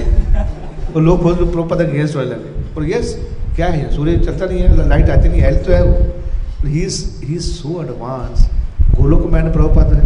और 0.95 1.03
लोग 1.03 1.23
बहुत 1.23 1.53
प्रॉपर 1.53 1.85
अगेंस्ट 1.85 2.17
होने 2.17 2.27
लगे 2.27 2.75
और 2.77 2.89
यस 2.91 3.15
क्या 3.57 3.67
है? 3.67 3.91
सूर्य 3.95 4.17
चलता 4.19 4.47
नहीं 4.47 4.59
है 4.61 4.89
लाइट 4.89 5.11
आती 5.11 5.29
नहीं 5.29 5.41
हेल 5.43 5.57
तो 5.67 5.73
है 5.73 5.83
वो। 5.85 6.67
He 6.67 6.81
is 6.81 6.99
he 7.25 7.35
is 7.35 7.47
so 7.53 7.83
advance 7.83 8.49
Golok 8.97 9.31
मैंने 9.33 9.51
प्रभुपाद 9.53 9.93
है। 9.95 10.03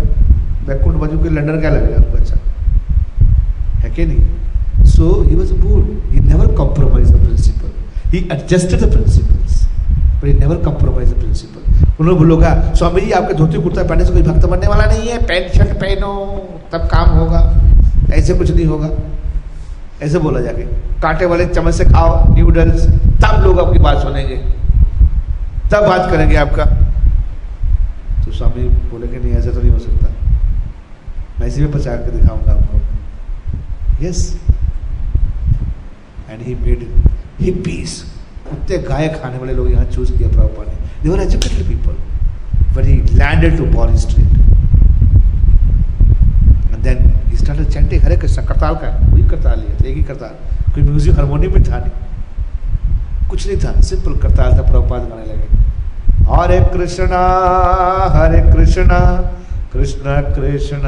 बैकुंठ 0.66 0.94
बाजू 0.96 1.18
के 1.18 1.28
लंदन 1.30 1.60
क्या 1.60 1.70
लगेगा 1.70 1.96
आपको? 2.00 2.16
अच्छा। 2.18 2.36
है 3.82 3.90
कि 3.90 4.06
नहीं? 4.06 4.84
So 4.86 5.10
he 5.22 5.34
was 5.34 5.52
bold 5.54 6.12
he 6.12 6.20
never 6.28 6.54
compromise 6.56 7.10
the 7.10 7.24
principle 7.24 7.70
he 8.12 8.28
adjusted 8.32 8.80
the 8.80 8.92
principles 8.92 9.66
but 10.22 10.28
he 10.28 10.34
never 10.34 10.56
compromise 10.56 11.14
the 11.14 11.14
principle 11.14 11.86
उन्होंने 12.00 12.18
बोलोगा 12.18 12.72
स्वामी 12.76 13.00
जी, 13.00 13.10
आपके 13.10 13.34
धोती 13.34 13.62
कुर्ता 13.62 13.82
पहनने 13.82 14.04
से 14.04 14.12
कोई 14.12 14.22
भक्त 14.22 14.46
बनने 14.46 14.66
वाला 14.66 14.84
नहीं 14.84 15.08
है। 15.08 15.18
पैंट, 15.18 15.52
शर्ट 15.52 15.68
पहनो, 15.68 16.42
तब 16.72 16.78
काम 16.78 17.10
होगा। 17.10 17.62
ऐसे 18.14 18.34
कुछ 18.34 18.50
नहीं 18.50 18.66
होगा। 18.66 18.88
ऐसे 20.02 20.18
बोला 20.18 20.40
जाके। 20.40 20.62
कांटे 21.02 21.26
वाले 21.26 21.46
चम्मच 21.46 21.74
से 21.74 21.84
खाओ 21.84 22.34
न्यूडल्स 22.34 22.86
तब 22.90 23.42
लोग 23.42 23.60
आपकी 23.60 23.78
बात 23.78 23.98
सुनेंगे। 23.98 24.36
तब 25.72 25.86
बात 25.86 26.10
करेंगे 26.10 26.36
आपका। 26.36 26.64
तो 28.24 28.32
स्वामी 28.32 28.68
बोले 28.68 29.06
कि 29.06 29.16
नहीं, 29.16 29.32
ऐसा 29.32 29.50
तो 29.50 29.60
नहीं 29.60 29.70
हो 29.70 29.78
सकता। 29.78 30.06
मैं 31.40 31.46
इसी 31.46 31.60
में 31.60 31.72
प्रचार 31.72 31.96
कर 31.96 32.10
दिखाऊँगा 32.10 32.52
आपको। 32.52 34.06
Yes 34.06 34.40
and 36.30 36.42
he 36.42 36.54
made 36.54 36.86
he 37.40 37.50
peace 37.50 38.11
कुत्ते 38.52 38.78
गाय 38.88 39.08
खाने 39.16 39.38
वाले 39.38 39.52
लोग 39.54 39.70
यहाँ 39.70 39.84
चूज़ 39.86 40.12
किया 40.12 40.28
प्रभुपा 40.30 40.62
ने। 40.62 40.74
They 41.02 41.08
were 41.08 41.20
educated 41.22 41.66
people 41.68 41.94
but 42.74 42.84
he 42.86 42.96
landed 43.18 43.56
to 43.58 43.64
ball 43.72 43.94
street 43.98 44.30
then 46.84 46.98
he 47.26 47.36
started 47.36 48.02
Hare 48.04 48.16
Krishna, 48.16 48.42
करताल 48.44 48.74
का 48.76 48.88
वही 49.02 49.22
करताल 49.28 49.58
लिया 49.58 49.74
था 49.74 49.86
एक 49.88 49.96
ही 49.96 50.02
करताल। 50.04 50.72
कोई 50.74 50.82
म्यूज़िक 50.82 51.14
हारमोनियम 51.16 51.52
भी 51.52 51.60
था 51.64 51.78
नहीं। 51.78 53.28
कुछ 53.30 53.46
नहीं 53.46 53.56
था 53.58 53.80
सिंपल 53.80 54.14
करताल 54.22 54.56
था, 54.58 54.62
प्रभुपाद 54.62 55.02
गाने 55.02 55.24
लगे। 55.26 55.46
हरे 56.30 56.58
कृष्णा 56.72 57.20
हरे 58.14 58.40
कृष्णा, 58.52 58.98
कृष्ण 59.72 60.20
कृष्ण, 60.34 60.84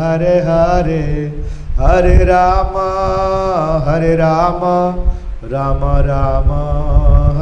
हरे 0.00 0.36
हरे 0.46 1.02
हरे 1.78 2.16
राम 2.24 2.76
हरे 3.88 4.14
राम 4.16 4.60
राम 5.52 5.80
राम, 6.06 6.50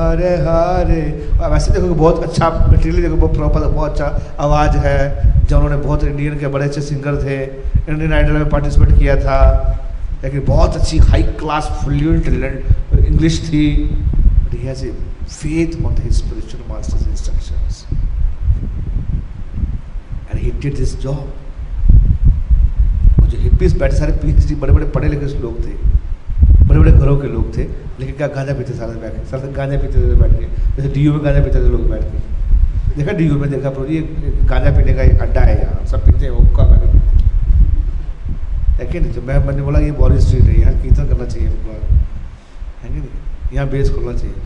हरे 0.00 0.36
हरे। 0.36 1.28
वैसे 1.50 1.72
देखो 1.72 1.88
कि 1.88 1.94
बहुत 1.94 2.24
अच्छा 2.24 2.68
मटेरियल 2.68 3.02
देखो, 3.02 3.16
बहुत 3.16 3.36
प्रॉपर 3.36 3.60
बहुत 3.60 3.90
अच्छा 3.90 4.36
आवाज़ 4.40 4.76
है। 4.76 5.32
जो 5.46 5.58
उन्होंने 5.58 5.76
बहुत 5.76 6.04
इंडियन 6.04 6.38
के 6.38 6.46
बड़े 6.46 6.64
अच्छे 6.64 6.80
सिंगर 6.80 7.22
थे। 7.24 7.42
इंडियन 7.88 8.12
आइडल 8.12 8.32
में 8.32 8.48
पार्टिसिपेट 8.48 8.98
किया 8.98 9.16
था। 9.16 9.68
लेकिन 10.24 10.44
बहुत 10.46 10.76
अच्छी 10.76 10.98
हाई 10.98 11.22
क्लास 11.22 11.68
टैलेंट 12.24 12.64
इंग्लिश 13.06 13.40
थी। 13.46 13.98
But 14.42 14.60
he 14.60 14.66
has 14.68 14.80
a 14.84 14.90
faith 15.34 15.74
on 15.86 15.94
his 15.98 16.18
spiritual 16.18 16.62
master's 16.70 17.04
instructions 17.06 17.76
and 20.30 20.40
hippies 23.38 23.78
बैठे 23.78 23.96
सारे 23.96 24.12
पीएचडी 24.12 24.54
बड़े 24.54 24.72
बड़े 24.72 24.86
पढ़े 24.86 25.08
लिखे 25.08 25.26
लोग 25.26 25.64
थे। 25.66 25.81
बड़े 26.68 26.78
बड़े 26.78 26.92
घरों 26.92 27.16
के 27.20 27.28
लोग 27.28 27.56
थे, 27.56 27.62
लेकिन 28.00 28.14
क्या 28.16 28.26
गांजा 28.34 28.52
पीते 28.54 28.72
सारे 28.74 28.94
बैठ 29.00 29.12
के 29.12 29.52
गांजा 29.52 29.76
पीते 29.78 29.96
थे 29.96 30.14
बैठ 30.20 30.32
के, 30.38 30.46
जैसे 30.76 30.88
डीयू 30.94 31.12
में 31.12 31.24
गांजा 31.24 31.40
पीते 31.44 31.58
थे 31.58 31.68
लोग 31.68 31.88
बैठ 31.90 32.02
के। 32.02 32.18
देखा 32.96 33.12
डी 33.18 33.28
में, 33.30 33.50
देखा 33.50 33.70
प्रभु 33.70 33.86
जी 33.86 33.94
ये 33.94 34.00
गांजा 34.48 34.70
पीने 34.76 34.92
का 34.94 35.02
एक 35.02 35.20
अड्डा 35.22 35.40
है 35.40 35.54
यहाँ, 35.60 35.84
सब 35.86 36.06
पीते 36.06 36.24
हैं 36.24 36.32
हुक्का 36.32 36.64
गांजा 36.64 36.86
पीते 36.92 37.10
है 38.78 38.86
कि 38.92 39.00
नहीं? 39.00 39.12
तो 39.12 39.20
मैं, 39.22 39.38
मैंने 39.46 39.62
बोला, 39.62 39.78
ये 39.78 39.92
बॉडी 39.92 40.20
स्ट्रीट 40.20 40.42
है, 40.42 40.60
यहाँ 40.60 40.74
कीर्तन 40.82 41.04
करना 41.08 41.26
चाहिए 41.26 41.48
हमको 41.48 41.70
है 42.82 42.88
कि 42.88 42.94
नहीं? 42.94 43.08
यहाँ 43.54 43.68
बेस 43.70 43.90
खोलना 43.94 44.12
चाहिए। 44.18 44.36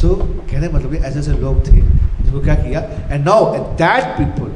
सो 0.00 0.08
कहने 0.50 0.68
मतलब 0.68 0.94
ऐसे 0.94 1.18
ऐसे 1.18 1.32
लोग 1.40 1.66
थे 1.66 1.76
जिनको 1.76 2.40
क्या 2.40 2.54
किया? 2.54 2.80
And 3.10 3.24
now 3.24 3.52
that 3.82 4.04
people 4.18 4.50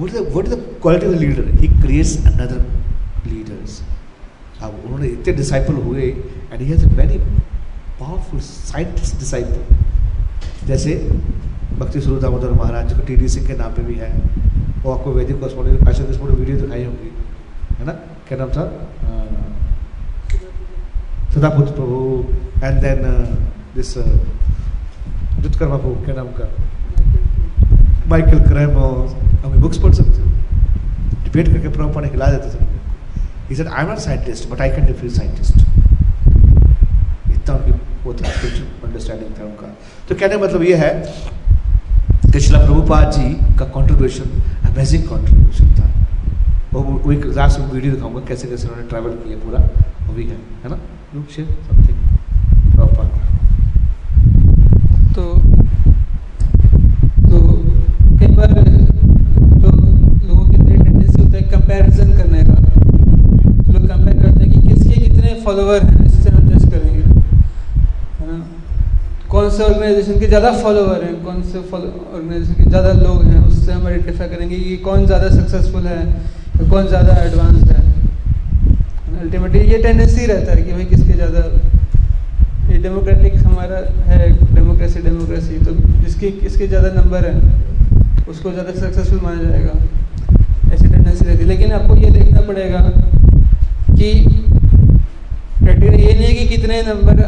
what 0.00 0.10
is 0.10 0.14
the, 0.16 0.20
what 0.32 0.44
is 0.46 0.50
the 0.50 0.58
quality 0.80 1.06
of 1.06 1.12
the 1.12 1.18
leaders. 3.30 3.72
अब 4.62 4.82
उन्होंने 4.84 5.06
इतने 5.06 5.32
डिसाइपल 5.34 5.74
हुए 5.82 6.02
and 6.02 6.60
he 6.60 6.66
has 6.68 6.84
a 6.86 6.88
very 6.96 7.18
powerful 8.00 8.40
scientist 8.40 9.18
disciple 9.18 10.66
जैसे 10.66 10.94
भक्ति 11.78 12.00
स्वरूप 12.00 12.20
दामोदर 12.22 12.52
महाराज 12.52 12.92
जो 12.92 13.04
टी 13.06 13.16
डी 13.16 13.28
सिंह 13.28 13.46
के 13.46 13.54
नाम 13.56 13.72
पे 13.72 13.82
भी 13.82 13.94
है, 13.94 14.10
वो 14.82 14.92
आपको 14.92 15.12
वैदिक 15.12 15.40
कॉस्मोलॉजी 15.40 16.34
वीडियो 16.34 16.56
दिखाई 16.56 16.84
होंगी। 16.84 17.10
है 17.78 17.84
ना? 17.86 17.92
क्या 18.28 18.38
नाम 18.38 18.50
था? 18.50 18.64
Sadaputra 21.34 21.72
Prabhu 21.72 21.98
and 22.64 22.80
then 22.82 23.02
this 23.74 23.90
Drutakarma 25.42 25.76
Prabhu, 25.76 25.94
क्या 26.04 26.14
नाम 26.14 26.28
का 26.38 26.46
माइकल 28.10 28.40
क्रैमोस 28.48 29.12
अपनी 29.44 29.60
बुक्स 29.60 29.78
पढ़ 29.78 29.94
सकते 29.94 30.22
हो। 30.22 30.26
डिबेट 31.24 31.46
करके 31.48 31.68
प्रॉपर 31.76 32.02
ने 32.02 32.08
हिला 32.08 32.26
देते 32.32 32.48
थे 32.54 32.76
he 33.48 33.56
said 33.56 33.68
I 33.68 33.82
am 33.82 33.88
not 33.88 33.98
scientist 33.98 34.50
but 34.50 34.60
I 34.60 34.68
can 34.70 34.86
defeat 34.86 35.10
scientist 35.10 35.54
इतना 37.34 37.54
वो 38.04 38.12
था 38.14 38.28
अंडरस्टैंडिंग 38.28 39.30
था 39.38 39.44
उनका। 39.44 39.66
तो 40.08 40.14
कहने 40.14 40.36
का 40.36 40.44
मतलब 40.44 40.62
ये 40.62 40.76
है 40.76 40.92
कि 42.32 42.40
शिला 42.40 42.58
प्रभुपाद 42.64 43.12
जी 43.12 43.28
का 43.58 43.64
कंट्रीब्यूशन 43.76 44.26
अमेजिंग 44.70 45.02
कंट्रीब्यूशन 45.08 45.68
था। 45.78 45.86
वो 46.72 46.80
वो 46.82 47.12
एक 47.12 47.24
लास्ट 47.36 47.60
में 47.60 47.66
वीडियो 47.72 47.92
दिखाऊँगा 47.94 48.20
कैसे 48.28 48.48
कैसे 48.48 48.68
उन्होंने 48.68 48.88
ट्रैवल 48.88 49.10
किया 49.24 49.36
पूरा। 49.44 49.60
वो 50.06 50.14
भी 50.14 50.24
है 50.24 50.36
है 50.64 50.68
ना? 50.70 50.78
लुक 51.14 51.26
शेयर 51.36 51.48
समथिंग 51.70 51.98
प्रॉपर 52.74 53.06
तो 55.14 55.24
तो 57.28 57.36
कई 58.18 58.28
बार 58.36 58.50
लोगों 60.26 60.44
के 60.50 60.56
अंदर 60.56 60.76
टेंडेंसी 60.84 61.22
होता 61.22 61.36
है 61.36 61.42
कंपैरिजन 61.50 62.08
करने 62.16 62.40
का 62.44 62.56
लोग 63.72 63.82
कंपेयर 63.88 64.16
करते 64.22 64.44
हैं 64.44 64.50
कि 64.52 64.58
फॉलोवर 65.48 65.82
हैं, 65.82 66.04
इससे 66.06 66.30
हम 66.30 66.48
जज 66.48 66.64
करेंगे। 66.70 67.02
है 67.02 68.26
ना? 68.26 68.38
कौन 69.30 69.48
से 69.50 69.62
ऑर्गेनाइजेशन 69.64 70.18
के 70.20 70.26
ज़्यादा 70.26 70.50
फॉलोवर 70.54 71.04
हैं, 71.04 71.14
कौन 71.24 71.42
से 71.42 71.58
ऑर्गेनाइजेशन 71.58 72.54
के 72.54 72.64
ज़्यादा 72.64 72.92
लोग 72.94 73.22
हैं, 73.24 73.40
उससे 73.46 73.72
हम 73.72 73.86
आइडेंटिफाई 73.86 74.28
करेंगे 74.28 74.56
कि 74.56 74.76
कौन 74.84 75.06
ज़्यादा 75.06 75.28
सक्सेसफुल 75.30 75.86
है 75.86 76.68
कौन 76.70 76.86
ज़्यादा 76.88 77.14
एडवांस 77.22 77.62
है। 77.70 77.80
अल्टीमेटली 79.20 79.60
ये 79.72 79.78
टेंडेंसी 79.82 80.26
रहता 80.26 80.52
है 80.52 80.62
कि 80.62 80.72
भाई 80.72 80.84
किसके 80.86 81.12
ज़्यादा, 81.12 81.40
ये 82.70 82.82
डेमोक्रेटिक 82.82 83.34
हमारा 83.36 83.78
है 84.06 84.30
डेमोक्रेसी 84.54 85.00
डेमोक्रेसी 85.00 85.58
तो 85.60 85.72
जिसके, 86.04 86.30
किसके 86.32 86.66
ज़्यादा 86.68 86.92
नंबर 86.92 87.26
है, 87.26 87.34
उसको 88.28 88.52
ज़्यादा 88.52 88.72
सक्सेसफुल 88.80 89.20
माना 89.22 89.42
जाएगा। 89.42 89.74
ऐसी 90.74 90.86
टेंडेंसी 90.86 91.24
रहती 91.24 91.42
है। 91.42 91.48
लेकिन 91.48 91.72
आपको 91.72 91.96
ये 91.96 92.10
देखना 92.10 92.40
पड़ेगा 92.48 92.80
कि 93.90 94.10
क्राइटेरिया 95.68 96.08
ये 96.08 96.14
नहीं 96.14 96.26
है 96.26 96.34
कि 96.34 96.56
कितने 96.56 96.82
नंबर 96.82 97.18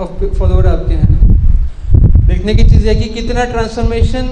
ऑफ़ 0.00 0.24
फॉलोअर 0.38 0.66
आपके 0.66 0.94
हैं। 0.94 2.26
देखने 2.28 2.54
की 2.54 2.64
चीज़ 2.64 2.88
है 2.88 2.94
कि 2.94 3.08
कितना 3.10 3.44
ट्रांसफॉर्मेशन 3.44 4.26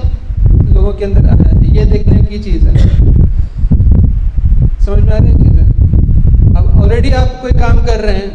लोगों 0.74 0.92
के 0.92 1.04
अंदर 1.04 1.24
आया 1.26 1.48
है। 1.48 1.76
ये 1.76 1.84
देखने 1.84 2.18
की 2.22 2.38
चीज़ 2.38 2.66
है। 2.66 2.76
समझ 4.80 5.00
में 5.02 5.12
आ 5.12 5.18
रही 5.18 5.32
है 5.32 5.38
चीज़ें? 5.38 5.64
अब 6.56 6.82
ऑलरेडी 6.82 7.10
आप 7.10 7.38
कोई 7.42 7.52
काम 7.52 7.78
कर 7.78 8.00
रहे 8.00 8.14
हैं। 8.14 8.30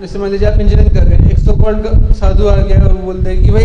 जैसे 0.00 0.18
मान 0.18 0.30
लीजिए 0.30 0.48
आप 0.48 0.60
इंजीनियरिंग 0.60 0.96
कर 0.96 1.06
रहे 1.06 1.18
हैं। 1.18 1.30
एक 1.30 1.38
सौ 1.38 1.52
कॉल्ड 1.52 1.86
साधु 2.14 2.48
आ 2.48 2.56
गया 2.56 2.82
और 2.86 2.96
बोल 2.96 3.16
दे 3.16 3.36
कि 3.36 3.50
भाई 3.50 3.64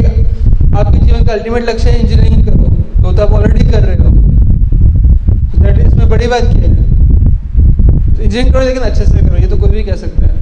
आपके 0.77 1.05
जीवन 1.05 1.25
का 1.25 1.33
अल्टीमेट 1.33 1.69
लक्ष्य 1.69 1.89
है 1.89 1.99
इंजीनियरिंग 2.01 2.45
करो। 2.45 2.63
तो, 3.03 3.17
तो 3.17 3.23
आप 3.23 3.31
ऑलरेडी 3.31 3.65
कर 3.71 3.83
रहे 3.83 3.95
हो। 3.95 4.15
तो 5.49 5.63
दैट 5.63 5.79
इज़ 5.79 5.87
इसमें 5.87 6.09
बड़ी 6.09 6.27
बात 6.27 6.41
क्या 6.41 6.69
है? 6.69 6.75
तो 8.15 8.21
इंजीनियरिंग 8.21 8.53
करो 8.53 8.65
लेकिन 8.65 8.81
अच्छे 8.83 9.05
से 9.05 9.17
करो। 9.17 9.35
ये 9.35 9.47
तो 9.47 9.57
कोई 9.57 9.69
भी 9.69 9.83
कह 9.83 9.95
सकता 9.95 10.25
है। 10.25 10.34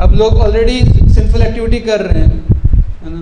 अब 0.00 0.14
लोग 0.14 0.34
ऑलरेडी 0.36 0.80
सिंपल 1.10 1.42
एक्टिविटी 1.42 1.78
कर 1.80 2.00
रहे 2.00 2.22
हैं, 2.22 2.42
है 3.04 3.12
ना? 3.12 3.20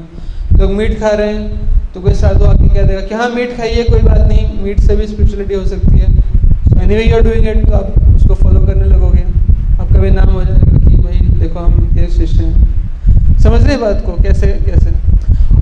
लोग 0.59 0.71
मीट 0.73 0.99
खा 1.01 1.09
रहे 1.11 1.33
हैं 1.35 1.93
तो 1.95 2.01
कोई 2.01 2.15
साधु 2.15 2.45
आके 2.45 2.69
कह 2.69 2.83
देगा 2.83 3.01
कि 3.01 3.15
हाँ 3.15 3.29
मीट 3.31 3.57
खाइए, 3.57 3.83
कोई 3.85 4.01
बात 4.01 4.19
नहीं 4.21 4.63
मीट 4.63 4.81
से 4.81 4.97
भी 4.97 5.07
स्पिरिचुअलिटी 5.07 5.55
हो 5.55 5.65
सकती 5.65 5.99
है। 5.99 6.83
Anyway 6.95 7.03
you 7.03 7.17
are 7.17 7.23
doing 7.23 7.47
it 7.49 7.67
तो 7.67 7.73
आप 7.73 8.17
उसको 8.17 8.35
फॉलो 8.35 8.61
करने 8.67 8.85
लगोगे। 8.85 9.23
आपका 9.81 9.99
भी 9.99 10.11
नाम 10.11 10.29
हो 10.29 10.43
जाएगा 10.45 10.89
कि 10.89 10.97
भाई, 10.97 11.19
देखो 11.39 11.59
हम 11.59 11.75
इनके 11.75 12.07
शिष्य 12.13 12.45
हैं। 12.45 13.39
समझ 13.39 13.63
रहे 13.63 13.77
बात 13.77 14.03
को? 14.07 14.13
कैसे 14.23 14.47
कैसे? 14.67 14.91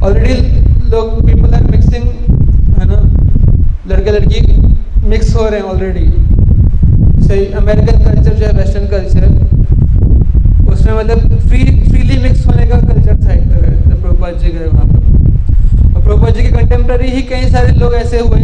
ऑलरेडी 0.03 0.35
लोग 0.91 1.27
पीपल 1.27 1.55
आर 1.55 1.71
मिक्सिंग 1.71 2.05
है 2.79 2.87
ना? 2.87 2.99
लड़के 3.89 4.11
लड़की 4.11 4.41
मिक्स 5.09 5.35
हो 5.37 5.49
रहे 5.49 5.61
हैं 5.61 5.67
ऑलरेडी 5.67 6.07
सही 7.29 7.47
अमेरिकन 7.61 8.05
कल्चर 8.05 8.35
जो 8.35 8.47
है 8.47 8.53
वेस्टर्न 8.53 8.87
कल्चर 8.89 9.51
उसमें 10.83 10.95
मतलब 10.95 11.19
फ्री 11.49 11.65
फ्रीली 11.83 12.17
मिक्स 12.23 12.47
होने 12.47 12.65
का 12.67 12.77
कल्चर 12.79 13.17
था 13.25 13.33
एक 13.33 13.43
तरह 13.43 14.01
प्रभुपाद 14.03 14.39
जी 14.39 14.49
गए 14.49 14.67
वहाँ 14.67 14.87
पर। 14.87 15.95
और 15.95 16.03
प्रभुपाद 16.03 16.35
जी 16.35 16.43
के 16.43 16.49
कंटेम्प्रेरी 16.51 17.11
ही 17.11 17.21
कई 17.25 17.51
सारे 17.51 17.73
लोग 17.75 17.95
ऐसे 17.95 18.21
हुए, 18.21 18.41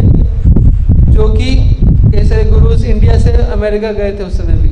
जो 1.09 1.29
कि 1.33 1.55
कई 2.13 2.23
सारे 2.25 2.45
गुरुज 2.51 2.85
इंडिया 2.87 3.19
से 3.19 3.33
अमेरिका 3.55 3.91
गए 3.93 4.11
थे 4.19 4.25
उस 4.25 4.37
समय 4.39 4.55
भी। 4.55 4.71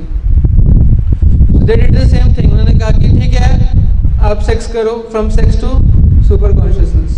They 1.67 1.77
did 1.77 1.95
the 1.97 2.07
same 2.09 2.35
thing 2.37 2.53
उन्होंने 2.53 2.79
कहा 2.79 2.91
कि 2.99 3.09
ठीक 3.11 3.35
है, 3.35 3.51
आप 4.21 4.43
सेक्स 4.43 4.67
करो 4.73 4.95
from 5.11 5.29
sex 5.31 5.61
to 5.61 5.69
super 6.29 6.53
consciousness 6.59 7.13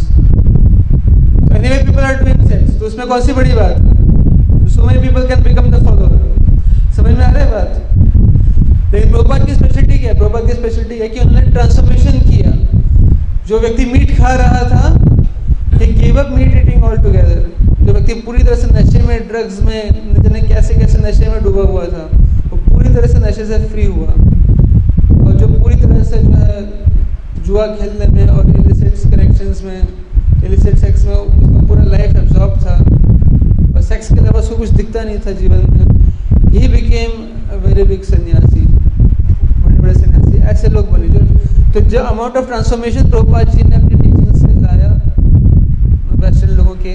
anyway 1.53 1.83
people 1.85 2.03
are 2.03 2.15
doing 2.23 2.49
sex 2.49 2.79
तो 2.79 2.87
उसमें 2.87 3.07
कौन 3.07 3.20
सी 3.20 3.33
बड़ी 3.33 3.53
बात? 3.53 3.77
है 3.77 4.66
so 4.69 4.87
many 4.87 5.07
people 5.07 5.29
can 5.29 5.43
become 5.43 5.70
the 5.70 5.85
follower 5.85 6.16
समझ 6.97 7.12
में 7.12 7.25
आ 7.25 7.31
रहा 7.31 7.45
है 7.45 7.51
बात? 7.53 7.85
लेकिन 8.99 9.12
प्रोपात 9.12 9.45
की 9.47 9.55
स्पेशलिटी 9.55 9.99
क्या 9.99 10.12
है? 10.12 10.19
प्रोपात 10.19 10.47
की 10.47 10.53
स्पेशलिटी 10.53 10.97
है 10.99 11.09
कि 11.09 11.20
उन्होंने 11.20 11.51
ट्रांसफॉर्मेशन 11.51 12.19
किया। 12.20 12.51
जो 13.49 13.59
व्यक्ति 13.61 13.85
मीट 13.87 14.16
खा 14.19 14.33
रहा 14.35 14.62
था 14.70 14.95
give 15.99 16.19
up 16.20 16.31
meat 16.37 16.57
eating 16.57 16.85
altogether 16.97 17.85
जो 17.85 17.93
व्यक्ति 17.93 18.15
पूरी 18.27 18.43
तरह 18.43 18.57
से 18.57 18.66
नशे 18.69 19.03
में 19.03 19.29
ड्रग्स 19.29 19.61
में 19.62 19.81
जाने 20.15 20.41
कैसे 20.43 20.75
कैसे 20.75 20.99
नशे 21.01 21.29
में 21.29 21.43
डूबा 21.45 21.62
हुआ 21.70 21.85
था, 21.85 22.03
वो 22.51 22.57
पूरी 22.65 22.89
तरह 22.89 23.07
से 23.07 23.19
नशे 23.19 23.45
से 23.47 23.59
फ्री 23.66 23.87
हुआ। 23.87 24.11
और 25.27 25.37
जो 25.37 25.47
पूरी 25.49 25.77
तरह 25.77 26.03
से 26.03 26.19
जो 26.19 26.35
है 26.35 26.61
जुआ 27.47 27.66
खेलने 27.79 28.07
में 28.16 28.27
और 28.29 28.51
इलिसिट 28.51 29.15
कनेक्शंस 29.15 29.62
में 29.65 29.81
इलिसिट 30.45 30.77
सेक्स 30.77 31.05
में, 31.05 31.15
उसका 31.15 31.66
पूरा 31.66 31.85
लाइफ 31.85 32.16
एब्जॉर्ब 32.16 32.61
था। 32.62 32.77
और 33.75 33.83
सेक्स 33.83 34.09
के 34.09 34.19
अलावा 34.20 34.41
उसको 34.41 34.57
कुछ 34.57 34.70
दिखता 34.70 35.03
नहीं 35.03 35.19
था 35.27 35.33
जीवन 35.41 35.66
में। 35.70 35.87
He 36.53 36.69
became 36.69 37.12
a 37.51 37.66
very 37.66 37.83
big 37.83 38.03
सन्यासी। 38.05 38.68
ऐसे 40.49 40.69
लोग 40.69 40.91
बने 40.93 41.09
जो 41.09 41.20
तो 41.73 41.81
जो 41.91 41.99
amount 42.01 42.37
of 42.37 42.47
transformation 42.47 43.11
Prabhupada 43.11 43.49
ji 43.51 43.62
ने 43.62 43.77
अपने 43.77 43.97
टीचिंग 44.03 44.33
से 44.35 44.49
लाया 44.61 44.91
वेस्टर्न 46.23 46.53
लोगों 46.57 46.75
के 46.77 46.95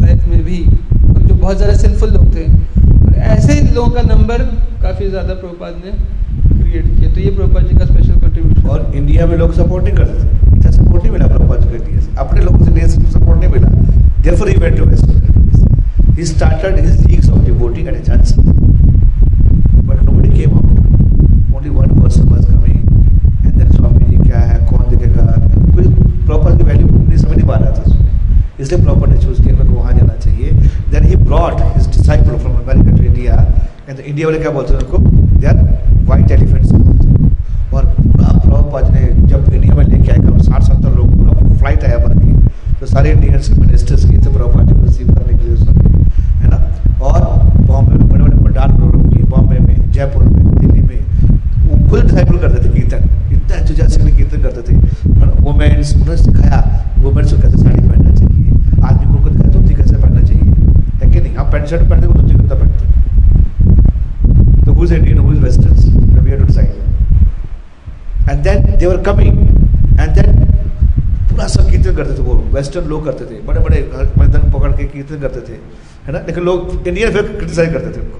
लाइफ 0.00 0.26
में 0.28 0.42
भी 0.44 0.58
जो 0.58 1.34
बहुत 1.34 1.56
ज़्यादा 1.56 1.74
सिंफुल 1.78 2.10
लोग 2.10 2.34
थे, 2.34 2.44
और 2.44 3.14
ऐसे 3.36 3.60
लोगों 3.74 3.90
का 3.90 4.02
नंबर 4.04 4.38
काफ़ी 4.82 5.08
ज़्यादा 5.08 5.34
प्रभुपाद 5.34 5.74
ने 5.84 5.92
क्रिएट 5.92 6.86
किया। 6.86 7.10
तो 7.14 7.20
ये 7.20 7.30
प्रभुपाद 7.30 7.66
जी 7.68 7.74
का 7.78 7.84
स्पेशल 7.86 8.20
कंट्रीब्यूशन 8.20 8.68
और 8.68 8.92
इंडिया 8.94 9.26
में 9.26 9.36
लोग 9.38 9.52
सपोर्ट 9.54 9.84
नहीं 9.84 9.94
करते 9.96 10.14
थे। 10.14 10.72
सपोर्ट 10.72 11.02
नहीं 11.02 11.12
मिला 11.12 11.26
प्रभुपाद 11.26 11.60
को 11.64 12.20
अपने 12.22 12.40
लोगों 12.42 12.64
से 12.64 12.88
सपोर्ट 12.88 13.38
नहीं 13.38 13.50
मिला। 13.50 13.68
Brought 31.22 31.60
his 31.76 31.86
disciple 31.88 32.36
from 32.38 32.54
America 32.56 32.90
to 32.96 33.02
India 33.02 33.34
and 33.88 33.98
India 33.98 34.26
वाले 34.26 34.38
क्या 34.38 34.50
बोलते 34.50 34.74
हैं 34.74 34.80
उनको? 34.80 34.98
दे 35.40 35.46
आर 35.46 35.56
वाइट 36.08 36.30
एलिफेंट्स 36.30 36.72
और 37.74 37.84
पूरा 37.86 38.32
प्रभुपाद 38.38 38.90
ने 38.94 39.02
जब 39.28 39.52
इंडिया 39.54 39.74
में 39.74 39.84
लेके 39.84 40.12
आए 40.12 40.18
कम 40.18 40.38
साठ 40.38 40.62
सत्तर 40.62 40.94
लोग 40.96 41.06
पूरा 41.18 41.32
फ़्लाइट 41.56 41.84
आया 41.84 41.98
बन 42.06 42.18
के 42.18 42.30
तो 42.80 42.86
सारे 42.86 43.10
इंडियंस 43.10 43.50
मिनिस्टर्स 43.58 44.04
किए 44.04 44.18
थे 44.18 44.32
प्रभुपाद 44.32 44.66
जी 44.66 44.74
को 44.74 44.82
रिसीव 44.84 45.14
करने 45.14 45.38
के 45.38 45.44
लिए 45.44 45.54
उस 45.54 45.60
समय, 45.66 45.76
है 46.42 46.48
ना? 46.48 46.58
और 47.02 47.20
बॉम्बे 47.66 47.94
में 47.96 48.08
बड़े 48.08 48.22
बड़े 48.22 48.36
पंडाल 48.36 48.70
प्रोग्राम 48.76 49.02
किए 49.10 49.24
बॉम्बे 49.24 49.58
में 49.58 49.90
जयपुर 49.92 50.22
में 50.24 50.42
दिल्ली 50.56 50.80
में। 50.80 51.00
वो 51.66 51.72
खुद 51.90 52.00
डिसाइपल 52.02 52.36
करते 52.38 52.58
थे 52.64 52.70
कीर्तन। 52.74 53.00
इतना 53.34 53.54
एंथुजियास्टिकली 53.56 54.12
कीर्तन 54.16 54.40
करते 54.42 54.60
थे। 54.68 54.74
है 54.74 54.80
ना 55.26 55.32
वुमेन्स 55.40 55.88
उन्होंने 55.96 56.22
सिखाया 56.22 56.58
वुमेन्स 56.98 57.32
को 57.32 57.38
कैसे 57.42 57.58
साड़ी 57.58 57.80
पहनना 57.80 58.12
चाहिए 58.14 58.40
आदमी 58.82 59.06
को 59.14 59.18
कैसे 59.24 59.48
धोती 59.48 59.74
कैसे 59.74 59.96
पहनना 59.96 60.20
चाहिए 60.20 60.46
है 61.02 61.10
कि 61.10 61.18
नहीं 61.20 61.34
हम 61.36 61.41
पैंट 61.52 61.66
शर्ट 61.66 61.82
पहनते 61.90 62.06
वो 62.06 62.14
धोती 62.14 62.34
कुर्ता 62.34 62.54
पहनते 62.54 62.82
तो 64.66 64.72
who's 64.72 64.92
Indian, 64.92 65.18
who's 65.18 65.40
Westerns? 65.44 65.82
We 66.24 66.30
have 66.30 66.40
to 66.40 66.46
decide. 66.46 66.74
And 68.30 68.38
then 68.46 68.58
they 68.78 68.88
were 68.90 69.02
coming, 69.08 69.34
and 70.02 70.10
then 70.18 70.28
पूरा 71.30 71.46
सब 71.48 71.70
कीर्तन 71.70 71.96
करते 71.96 72.12
थे 72.18 72.22
वो 72.22 72.34
वेस्टर्न 72.54 72.86
लोग 72.88 73.04
करते 73.04 73.24
थे 73.24 73.40
बड़े 73.46 73.60
बड़े 73.60 73.78
मैदान 74.18 74.50
पकड़ 74.52 74.72
के 74.72 74.84
कीर्तन 74.84 75.20
करते 75.20 75.40
थे 75.48 75.56
है 76.06 76.12
ना? 76.12 76.18
लेकिन 76.26 76.44
लोग 76.44 76.88
इंडियन 76.88 77.12
फिर 77.12 77.22
क्रिटिसाइज 77.22 77.72
करते 77.72 77.90
थे 77.96 78.00
उनको। 78.00 78.18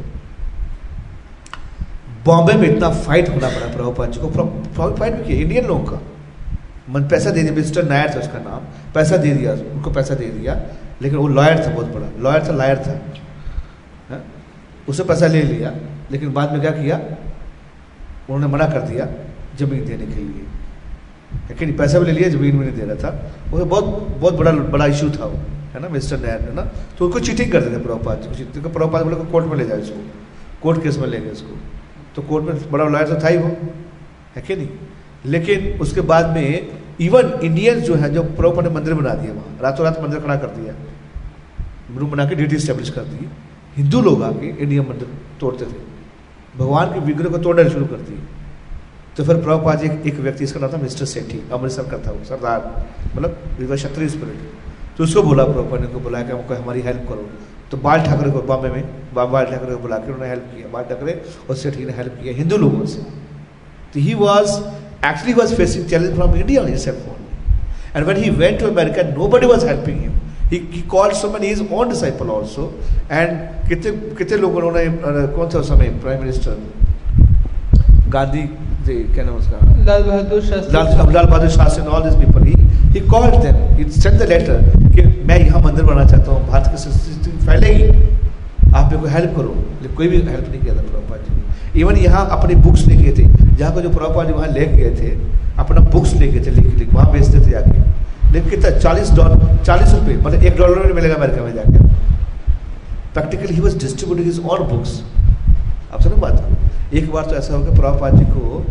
बॉम्बे 2.27 2.55
में 2.59 2.69
इतना 2.69 2.89
फाइट 3.05 3.29
होना 3.29 3.49
पड़ा 3.49 3.67
प्रभुपाद 3.77 4.11
जी 4.13 4.21
को। 4.21 4.27
फाइट 4.99 5.15
भी 5.15 5.23
किया 5.25 5.37
इंडियन 5.41 5.67
लोगों 5.67 5.85
का। 5.85 5.99
मन 6.91 7.03
पैसा 7.11 7.31
दे 7.31 7.43
दिया 7.43 7.55
मिस्टर 7.55 7.89
नायर 7.89 8.09
था 8.15 8.19
उसका 8.21 8.39
नाम 8.39 8.61
पैसा 8.95 9.17
दे 9.17 9.31
दिया 9.35 9.53
उनको 9.53 9.91
पैसा 9.91 10.15
दे 10.15 10.27
दिया। 10.31 10.55
लेकिन 11.03 11.19
वो 11.19 11.29
लॉयर 11.29 11.67
था, 11.67 11.71
बहुत 11.71 11.87
बड़ा। 11.87 12.07
लॉयर 12.19 12.49
था 12.49 12.53
लायर 12.53 12.79
था। 12.79 13.01
हाँ? 14.11 14.25
उससे 14.89 15.05
पैसा 15.05 15.27
ले 15.27 15.43
लिया, 15.43 15.73
लेकिन 16.11 16.33
बाद 16.33 16.53
में 16.53 16.61
क्या 16.61 16.71
किया? 16.71 16.97
उन्होंने 18.31 18.47
मना 18.47 18.67
कर 18.67 18.81
दिया 18.81 19.09
ज़मीन 19.57 19.85
देने 19.85 20.07
के 20.07 20.21
लिए। 20.21 20.47
कि 21.59 21.67
नहीं 21.67 21.77
पैसा 21.77 21.99
भी 21.99 22.07
ले 22.07 22.13
लिया, 22.13 22.29
ज़मीन 22.29 22.59
भी 22.59 22.67
नहीं 22.67 22.77
दे 22.77 22.85
रहा 22.85 22.97
था। 22.97 23.33
वो 23.51 23.65
बहुत 23.65 23.85
बहुत 24.19 24.35
बड़ा 24.35 24.53
बड़ा 24.53 24.87
इशू 24.87 25.11
था 25.11 25.25
वो, 25.25 25.37
है 25.75 25.81
ना 25.81 25.89
मिस्टर 25.89 26.19
नायर 26.19 26.41
ने 26.41 26.53
ना। 26.53 26.63
तो 26.99 27.07
उनको 27.07 27.21
चीटिंग 27.21 27.53
करते 27.53 27.71
थे 27.71 27.81
प्रभुपाद 27.81 28.37
को 28.57 28.69
प्रभुपाद 28.69 29.03
बोले 29.03 29.17
कोर्ट 29.17 29.47
में 29.47 29.57
ले 29.57 29.67
जाओ 29.67 29.79
इसको। 29.79 30.11
कोर्ट 30.63 30.83
केस 30.83 30.99
में 30.99 31.09
लेंगे 31.09 31.31
इसको। 31.31 31.59
तो 32.17 32.23
कोर्ट 32.23 32.45
में 32.45 32.71
बड़ा 32.71 32.85
लॉयर 32.85 33.09
तो 33.09 33.25
था 33.25 33.29
ही 33.29 33.37
वो, 33.37 33.57
है 34.37 34.43
कि 34.43 34.57
नहीं? 34.57 34.69
लेकिन 35.27 35.81
उसके 35.81 36.01
बाद 36.01 36.31
में 36.31 36.69
इवन 37.01 37.33
इंडियंस 37.45 37.83
जो 37.85 37.95
है 37.95 38.13
जो 38.15 38.23
प्रभुपाद 38.23 38.67
ने 38.67 38.75
मंदिर 38.75 38.95
बना 38.95 39.15
दिया 39.15 39.33
वहाँ 39.33 39.59
रातों 39.63 39.85
रात 39.87 40.01
मंदिर 40.03 40.21
खड़ा 40.21 40.37
कर 40.37 40.51
दिया 40.57 40.75
रूम 41.97 42.11
बना 42.11 42.25
के 42.29 42.35
ड्यूटी 42.35 42.59
स्टेब्लिश 42.59 42.91
कर 42.91 43.05
दी 43.05 43.29
हिंदू 43.77 44.01
लोग 44.01 44.23
आके 44.23 44.49
इंडिया 44.49 44.83
मंदिर 44.83 45.09
तोड़ते 45.41 45.65
थे। 45.65 45.81
भगवान 46.59 46.93
के 46.93 47.01
विग्रह 47.01 47.31
को 47.31 47.39
तोड़ना 47.39 47.69
शुरू 47.69 47.87
कर 47.87 47.97
दिए। 47.99 48.19
तो 49.17 49.25
फिर 49.25 49.37
प्रभुपाद 49.37 49.79
जी 49.79 49.87
एक, 49.87 50.07
एक 50.07 50.19
व्यक्ति 50.19 50.45
इसका 50.45 50.61
नाम 50.61 50.73
था 50.73 50.77
मिस्टर 50.79 51.05
सेठी 51.07 51.43
अमृतसर 51.53 51.89
का 51.91 51.99
था 51.99 52.11
वो 52.11 52.25
सरदार 52.25 52.61
मतलब 53.17 53.75
क्षत्रिय 53.75 54.09
स्पिरिट 54.09 54.97
तो 54.99 55.05
उसको 55.05 55.23
बोला 55.23 55.45
प्रभुपाद 55.45 55.81
ने 55.81 55.87
उनको 55.87 56.01
बुलाया 56.01 56.27
कि 56.27 56.33
हमको 56.33 56.55
हमारी 56.55 56.81
हेल्प 56.81 57.09
करो। 57.09 57.29
तो 57.71 57.77
बाल 57.79 58.01
ठाकरे 58.03 58.31
को 58.31 58.41
बॉम्बे 58.43 58.69
में 58.69 58.83
बाल 59.15 59.45
ठाकरे 59.47 59.75
को 59.75 59.81
बुला 59.83 59.97
के 59.97 60.13
उन्होंने 60.13 60.29
हेल्प 60.31 60.45
किया। 60.55 60.69
बाल 60.73 60.85
ठाकरे 60.85 61.13
और 61.51 61.57
सेठी 61.57 61.85
ने 61.85 61.93
हेल्प 61.93 62.19
किया 62.23 62.35
हिंदू 62.37 62.57
लोगों 62.57 62.87
से। 62.87 63.01
तो 63.95 64.01
he 64.01 64.15
was 64.15 64.51
actually 65.05 65.35
was 65.41 65.55
facing 65.55 65.85
challenge 65.91 66.15
from 66.15 66.35
India 66.37 66.65
himself 66.65 67.09
only 67.09 67.97
and 67.97 68.05
when 68.07 68.23
he 68.25 68.31
went 68.43 68.61
to 68.61 68.67
America 68.67 69.03
nobody 69.11 69.47
was 69.47 69.65
helping 69.65 70.01
him 70.01 70.21
he, 70.53 70.59
he 70.71 70.81
called 70.83 71.15
so 71.19 71.29
his 71.43 71.61
own 71.75 71.89
disciple 71.91 72.31
also. 72.31 72.65
And 73.19 73.31
कितने 73.69 73.91
कितने 74.17 74.37
लोगों 74.39 74.73
ने 74.73 74.83
कौन 75.37 75.49
सा 75.51 75.61
समय 75.69 75.89
प्राइम 76.03 76.21
मिनिस्टर 76.21 76.55
गांधी 78.13 78.43
जी 78.87 78.95
क्या 79.15 79.25
नाम 79.25 79.37
उसका? 79.37 79.59
Lal 79.87 80.03
Bahadur 80.03 80.43
Shastri 80.43 80.75
Lal 80.75 81.13
Lal 81.15 81.27
Bahadur 81.27 81.51
Shastri 81.51 81.85
all 81.87 82.03
this 82.03 82.15
people 82.17 82.43
he 82.47 82.55
he 82.95 83.01
called 83.09 83.35
them 83.45 83.57
he 83.77 83.85
send 83.91 84.19
the 84.19 84.29
letter 84.33 84.57
कि 84.97 85.03
मैं 85.29 85.39
यहाँ 85.39 85.63
मंदिर 85.63 85.85
बनाना 85.85 86.05
चाहता 86.11 86.33
हूँ 86.33 86.47
भारत 86.49 86.71
की 86.71 86.83
संस्कृति 86.83 87.47
फैलेगी 87.47 87.87
आप 88.75 88.85
मेरे 88.85 88.99
को 88.99 89.07
हेल्प 89.15 89.37
करो। 89.37 89.55
लेकिन 89.83 89.97
कोई 89.97 90.09
भी 90.09 90.17
हेल्प 90.17 90.49
नहीं 90.49 90.61
किया 90.61 90.75
था 90.77 90.83
प्रभुपाद 90.83 91.21
जी 91.29 91.31
ने। 91.37 91.81
इवन 91.81 91.97
यहाँ 92.05 92.29
अपनी 92.39 92.55
बुक्स 92.67 92.87
ले 92.87 92.97
गए 92.97 93.13
थे। 93.19 93.25
जहाँ 93.57 93.73
को 93.75 93.81
जो 93.81 93.91
प्रभुपाद 93.91 94.27
जी 94.27 94.33
वहाँ 94.33 94.49
ले 94.49 94.67
गए 94.67 94.95
थे, 94.97 95.11
अपना 95.59 95.81
बुक्स 95.91 96.13
लेके 96.15 96.41
थे, 96.41 96.51
लिख 96.51 96.75
लिख, 96.75 96.93
वहाँ 96.95 97.13
बेचते 97.13 97.41
थे 97.41 97.55
आके 97.55 97.81
लेकिन 98.33 98.51
कितना, 98.51 98.79
चालीस 98.79 99.11
डॉलर 99.11 99.65
चालीस 99.65 99.95
रुपये 99.95 100.17
मतलब 100.17 100.43
एक 100.43 100.57
डॉलर 100.57 100.87
में 100.87 100.93
मिलेगा 100.95 101.15
अमेरिका 101.15 101.43
में 101.43 101.55
जाके। 101.55 101.79
Practically 103.15 103.55
he 103.55 103.61
was 103.61 103.79
distributing 103.79 104.27
his 104.27 104.39
own 104.41 104.63
books 104.69 105.03
आप 105.95 106.03
सुनो 106.03 106.17
बात 106.17 106.41
को? 106.41 106.97
एक 106.97 107.13
बार 107.13 107.25
तो 107.25 107.35
ऐसा 107.35 107.55
हो 107.55 107.61
गया 107.61 107.81
प्रभुपाद 107.81 108.17
जी 108.17 108.25
को 108.25 108.67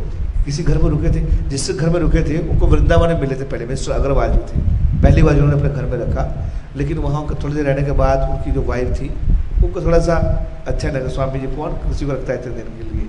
किसी 0.46 0.64
घर 0.64 0.78
में 0.78 0.90
रुके 0.90 1.10
थे, 1.10 1.22
जिस 1.50 1.72
घर 1.72 1.90
में 1.90 2.00
रुके 2.00 2.24
थे, 2.24 2.38
उनको 2.50 2.68
वृंदावन 2.68 3.08
में 3.08 3.22
मिले 3.22 3.36
थे 3.36 3.44
पहले, 3.44 3.66
मिस्टर 3.66 3.92
अग्रवाल 3.92 4.32
जी 4.32 4.38
थे। 4.38 4.62
पहली 5.04 5.24
बार 5.24 5.36
उन्होंने 5.36 5.54
अपने 5.54 5.70
घर 5.70 5.86
में 5.86 5.98
रखा। 5.98 6.24
लेकिन 6.78 6.98
वहाँ 6.98 7.22
उनका 7.22 7.36
थोड़ी 7.44 7.54
देर 7.56 7.66
रहने 7.66 7.84
के 7.84 7.92
बाद 7.92 8.30
उनकी 8.30 8.52
जो 8.52 8.62
वाइफ 8.62 8.96
थी, 9.02 9.08
उनको 9.64 9.82
थोड़ा 9.82 10.00
सा 10.00 10.16
अच्छा 10.68 10.90
लगा। 10.90 11.08
स्वामी 11.08 11.40
जी 11.40 11.48
कौन 11.48 11.72
किसी 11.72 12.06
को 12.06 12.12
रखता 12.12 12.34
है 12.34 12.40
इतने 12.40 12.54
दिन 12.54 12.64
के 12.64 12.98
लिए। 12.98 13.08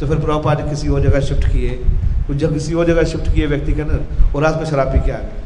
तो 0.00 0.06
फिर 0.06 0.16
प्रभुपाद 0.16 0.68
किसी 0.70 0.88
और 0.88 1.00
जगह 1.02 1.20
शिफ्ट 1.20 1.48
किए। 1.48 1.70
कुछ 2.26 2.36
जब 2.36 2.52
किसी 2.54 2.74
और 2.74 2.86
जगह 2.86 3.04
शिफ्ट 3.04 3.34
किए 3.34 3.46
व्यक्ति 3.46 3.72
का 3.72 3.84
ना 3.84 3.98
और 4.34 4.42
रात 4.42 4.56
में 4.56 4.64
शराब 4.64 4.88
पी 4.88 5.00
के 5.06 5.12
आ 5.12 5.18
गए। 5.18 5.42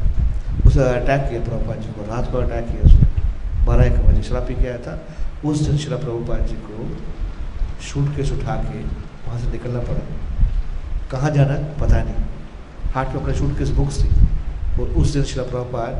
उसे 0.67 0.83
अटैक 0.83 1.29
किया 1.29 1.41
प्रभुपाद 1.41 1.77
जी 1.77 1.89
को 1.89 2.01
रात 2.11 2.31
को 2.31 2.37
अटैक 2.37 2.65
किया 2.65 2.81
उसने। 2.85 3.65
बारह 3.65 3.85
एक 3.85 3.97
बजे 3.99 4.23
शराब 4.23 4.43
पी 4.43 4.53
के 4.53 4.67
आया 4.67 4.77
था। 4.77 4.99
उस 5.45 5.61
दिन 5.61 5.77
शिला 5.77 5.97
प्रभुपाद 5.97 6.45
जी 6.47 6.55
को 6.55 6.87
शूट 7.81 8.15
केस 8.15 8.31
उठा 8.31 8.55
के 8.55 8.79
वहाँ 9.27 9.39
से 9.39 9.51
निकलना 9.51 9.79
पड़ा। 9.79 10.03
कहाँ 11.11 11.31
जाना 11.31 11.55
पता 11.79 12.03
नहीं। 12.03 12.15
हाथ 12.93 13.05
में 13.05 13.21
अपना 13.21 13.33
शूट 13.33 13.57
केस 13.59 13.69
बुक्स 13.69 14.03
थी। 14.03 14.09
और 14.81 14.87
उस 14.87 15.13
दिन 15.13 15.23
शिला 15.23 15.43
प्रभुपाद 15.43 15.93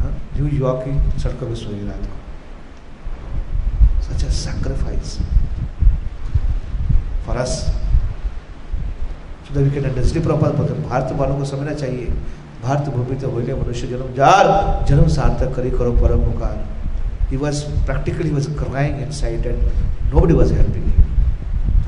हाँ, 0.00 0.12
न्यूयॉर्क 0.36 0.84
की 0.88 1.20
सड़कों 1.20 1.48
में 1.48 1.54
सोई 1.54 1.86
रात 1.86 2.02
को। 2.06 2.16
Such 4.02 4.20
sacrifice 4.46 5.37
for 7.28 7.36
us 7.36 7.54
so 9.46 9.54
that 9.54 9.64
we 9.64 9.70
can 9.70 9.88
understand 9.90 10.26
Bharat 10.26 11.12
वालों 11.18 11.36
को 11.38 11.44
समझना 11.50 11.72
चाहिए 11.80 12.06
भारत 12.62 12.88
भूमि 12.92 13.16
तो 13.22 13.30
होले 13.30 13.54
मनुष्य 13.54 13.86
जन्म 13.88 14.14
जार 14.14 14.46
जन्म 14.88 15.08
सार्थक 15.16 15.54
करी 15.56 15.70
करो 15.72 15.92
परम 16.00 16.24
मुकार 16.28 16.56
he 17.30 17.36
was 17.42 17.60
practically 17.86 18.30
was 18.30 18.46
crying 18.60 19.02
inside 19.18 19.46
and 19.46 19.60
nobody 20.14 20.34
was 20.40 20.52
helping 20.52 20.88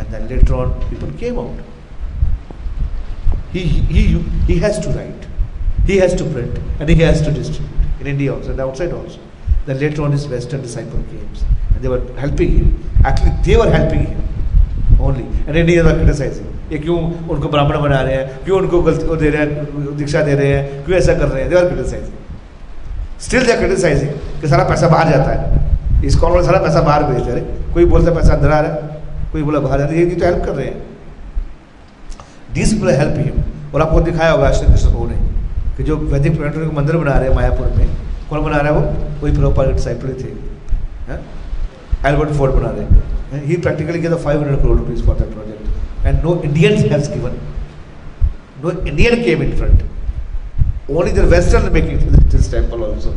and 0.00 0.06
then 0.10 0.28
later 0.34 0.52
on 0.54 0.70
people 0.84 1.16
came 1.24 1.38
out 1.38 1.64
he 3.56 4.58
has 4.58 4.80
to 4.84 4.92
write 4.92 5.26
he 5.88 5.98
has 5.98 6.16
to 6.18 6.30
print 6.32 6.80
and 6.80 6.90
he 6.90 6.96
has 7.00 7.24
to 7.24 7.34
distribute 7.40 8.00
in 8.00 8.06
India 8.06 8.34
also 8.34 8.52
and 8.52 8.60
outside 8.60 8.94
also 8.94 9.28
then 9.66 9.78
later 9.78 10.02
on, 10.02 10.12
his 10.12 10.26
western 10.26 10.62
disciple 10.62 11.02
came. 11.10 11.28
And 11.74 11.82
they 11.82 11.88
were 11.88 12.00
helping 12.16 12.50
him. 12.50 12.68
Actually, 13.04 13.32
they 13.44 13.56
were 13.56 13.70
only. 15.00 15.24
And 15.46 15.56
indians 15.56 15.86
were 15.86 15.96
criticizing. 15.98 16.48
ये 16.72 16.78
क्यों 16.78 16.98
उनको 17.28 17.48
ब्राह्मण 17.48 17.80
बना 17.82 18.00
रहे 18.00 18.14
हैं? 18.14 18.44
क्यों 18.44 18.58
उनको 18.58 18.80
गलती 18.82 19.16
दे 19.16 19.30
रहे 19.30 19.42
हैं, 19.42 19.96
दीक्षा 19.96 20.20
दे 20.22 20.34
रहे 20.34 20.48
हैं? 20.48 20.84
क्यों 20.84 20.98
ऐसा 20.98 21.14
कर 21.14 21.28
रहे 21.28 21.42
हैं? 21.42 21.50
They 21.50 21.56
are 21.56 21.64
criticizing 21.68 23.20
still 23.20 23.46
they 23.46 23.52
are 23.52 23.58
criticizing 23.58 24.10
कि 24.40 24.48
सारा 24.48 24.64
पैसा 24.64 24.88
बाहर 24.88 25.10
जाता 25.10 25.30
है। 25.30 26.04
इस 26.06 26.16
कॉल 26.16 26.32
वाले 26.32 26.46
सारा 26.46 26.58
पैसा 26.60 26.80
बाहर 26.82 27.04
भेज 27.04 27.22
दे 27.22 27.32
रहे 27.32 27.72
कोई 27.74 27.84
बोलता 27.84 28.14
पैसा 28.14 28.34
अंदर 28.34 28.50
आ 28.50 28.60
रहा 28.60 28.72
है? 28.72 28.78
कोई 29.32 29.42
बोला 29.42 29.60
बाहर 29.60 29.80
आ 29.80 29.84
रहा 29.84 29.92
है? 29.92 29.98
ये 29.98 30.14
तो 30.14 30.26
हेल्प 30.26 30.44
कर 30.44 30.52
रहे 30.52 30.66
हैं। 30.66 30.76
दिस 32.54 32.72
पीपल 32.72 32.90
हेल्प 32.90 33.14
हिम 33.18 33.74
और 33.74 33.82
आपको 33.82 34.00
दिखाया 34.00 34.30
होगा 34.30 34.50
श्री 34.52 34.66
कृष्ण 34.66 34.88
प्रभु 34.88 35.06
ने 35.06 35.16
कि 35.76 35.82
जो 35.82 35.96
वैदिक 35.96 36.36
प्लानिटोरियम 36.36 36.70
का 36.70 36.76
मंदिर 36.76 36.96
बना 36.96 37.18
रहे 37.18 37.28
हैं 37.28 37.34
मायापुर 37.36 37.66
में, 37.76 37.86
कौन 38.30 38.42
बना 38.44 38.56
रहा 38.56 38.72
है 38.72 38.78
वो? 38.78 38.82
वही 39.22 39.32
प्रभुपाद 39.36 39.72
डिसाइपल 39.72 40.14
थे। 40.22 40.30
एल्बर्ट 42.08 42.30
फोर्ड 42.30 42.52
बना 42.52 42.70
रहे 42.70 42.84
हैं। 42.84 43.18
And 43.32 43.46
he 43.46 43.56
practically 43.56 44.00
gave 44.00 44.10
the 44.10 44.18
500 44.18 44.60
crore 44.60 44.76
rupees 44.76 45.02
for 45.02 45.14
that 45.14 45.30
project. 45.32 45.62
And 46.04 46.22
no 46.22 46.42
Indians 46.42 46.82
has 46.90 47.08
given. 47.08 47.38
No 48.62 48.70
Indian 48.84 49.22
came 49.22 49.42
in 49.42 49.56
front. 49.56 49.82
Only 50.88 51.12
the 51.12 51.26
Western 51.26 51.72
making 51.72 51.98
this 52.28 52.48
temple 52.48 52.84
also. 52.84 53.16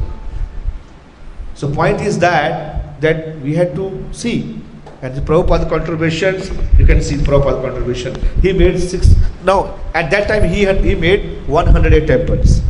So 1.55 1.73
point 1.73 2.01
is 2.01 2.19
that 2.19 3.01
that 3.01 3.39
we 3.39 3.55
had 3.55 3.75
to 3.75 4.05
see. 4.11 4.59
And 5.01 5.13
the 5.15 5.21
Prabhupada 5.21 5.67
contributions, 5.67 6.49
you 6.79 6.85
can 6.85 7.01
see 7.01 7.15
Prabhupada 7.15 7.61
contribution. 7.61 8.15
He 8.41 8.53
made 8.53 8.79
six. 8.79 9.13
Now, 9.43 9.77
at 9.93 10.09
that 10.11 10.27
time, 10.29 10.47
he 10.47 10.63
had 10.63 10.83
he 10.83 10.95
made 10.95 11.45
108 11.47 12.07
temples. 12.07 12.61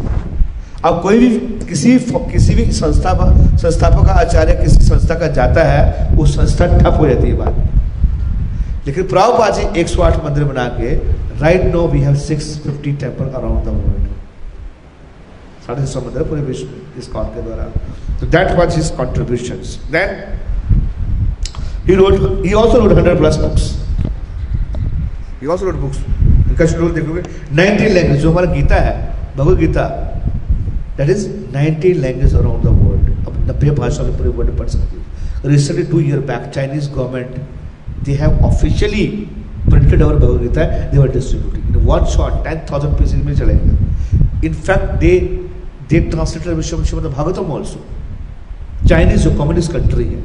अब 0.86 1.02
कोई 1.02 1.20
भी 1.20 1.30
किसी 1.66 1.98
किसी 2.32 2.56
भी 2.56 2.66
संस्था 2.72 3.14
संस्थापक 3.58 4.06
का 4.06 4.14
आचार्य 4.22 4.56
किसी 4.56 4.86
संस्था 4.86 5.16
का 5.20 5.28
जाता 5.38 5.64
है 5.64 6.16
वो 6.16 6.26
संस्था 6.28 6.68
ठप 6.78 6.98
हो 7.00 7.08
जाती 7.08 7.28
है 7.28 7.36
बात 7.38 8.88
लेकिन 8.88 9.08
प्रभुपाद 9.08 9.54
जी 9.56 9.84
108 9.84 10.24
मंदिर 10.24 10.44
बना 10.44 10.68
के 10.80 10.94
right 11.42 11.74
no 11.74 11.88
we 11.88 12.00
have 12.02 12.16
650 12.22 13.00
temple 13.02 13.26
around 13.26 13.64
the 13.66 13.76
world 13.78 14.08
साढ़े 15.68 15.86
सौ 15.94 16.02
मंदिर 16.02 16.24
पूरे 16.30 16.42
विश्व 16.44 17.00
इस 17.00 17.08
कॉन 17.14 17.34
के 17.36 17.42
द्वारा 17.42 17.70
तो 18.20 18.28
that 18.38 18.58
was 18.58 18.76
his 18.76 18.90
contribution 18.98 19.62
then 19.92 20.16
He 21.86 21.96
wrote, 21.96 22.46
he 22.46 22.54
also 22.54 22.82
wrote 22.82 22.96
100 22.96 23.18
plus 23.18 23.38
books. 23.38 23.78
He 25.42 25.48
also 25.48 25.66
wrote 25.66 25.82
books. 25.82 25.98
इनका 26.44 26.66
शेड्यूल 26.66 26.92
देखोगे 26.94 27.22
19 27.22 27.94
लैंग्वेज 27.94 28.20
जो 28.22 28.32
हमारा 28.32 28.52
गीता 28.54 28.76
है 28.82 28.94
Bhagavad 29.38 29.58
Gita 29.60 29.84
that 30.98 31.10
is 31.10 31.28
90 31.56 31.94
language 31.98 32.36
around 32.36 32.64
the 32.64 32.68
world 32.80 33.28
अब 33.28 33.34
नब्बे 33.49 33.72
भाषा 33.80 34.03
में 34.03 34.18
पूरे 34.18 34.30
वर्ल्ड 34.30 34.57
पढ़ 34.57 34.68
सकती 34.70 34.98
हो। 34.98 35.49
Recently 35.49 35.86
two 35.86 35.99
year 35.99 36.20
back 36.28 36.49
Chinese 36.56 36.90
government 36.91 38.03
they 38.06 38.14
have 38.22 38.45
officially 38.45 39.06
printed 39.70 40.02
our 40.02 40.15
Bhagavad 40.15 40.41
Gita 40.41 40.64
they 40.91 40.98
were 40.98 41.11
distributing 41.11 41.64
in 41.68 41.82
one 41.86 42.06
shot 42.15 42.44
ten 42.44 42.61
thousand 42.72 42.98
pieces 42.99 43.26
में 43.26 43.34
चलेगा 43.36 43.74
in 44.45 44.53
fact 44.53 44.99
they 44.99 45.14
they 45.90 45.99
translated 46.11 46.61
Shrimad 46.61 47.06
Bhagavatam 47.11 47.52
also 47.53 47.80
Chinese 48.88 49.22
जो 49.24 49.32
communist 49.38 49.72
country 49.74 50.06
है 50.06 50.22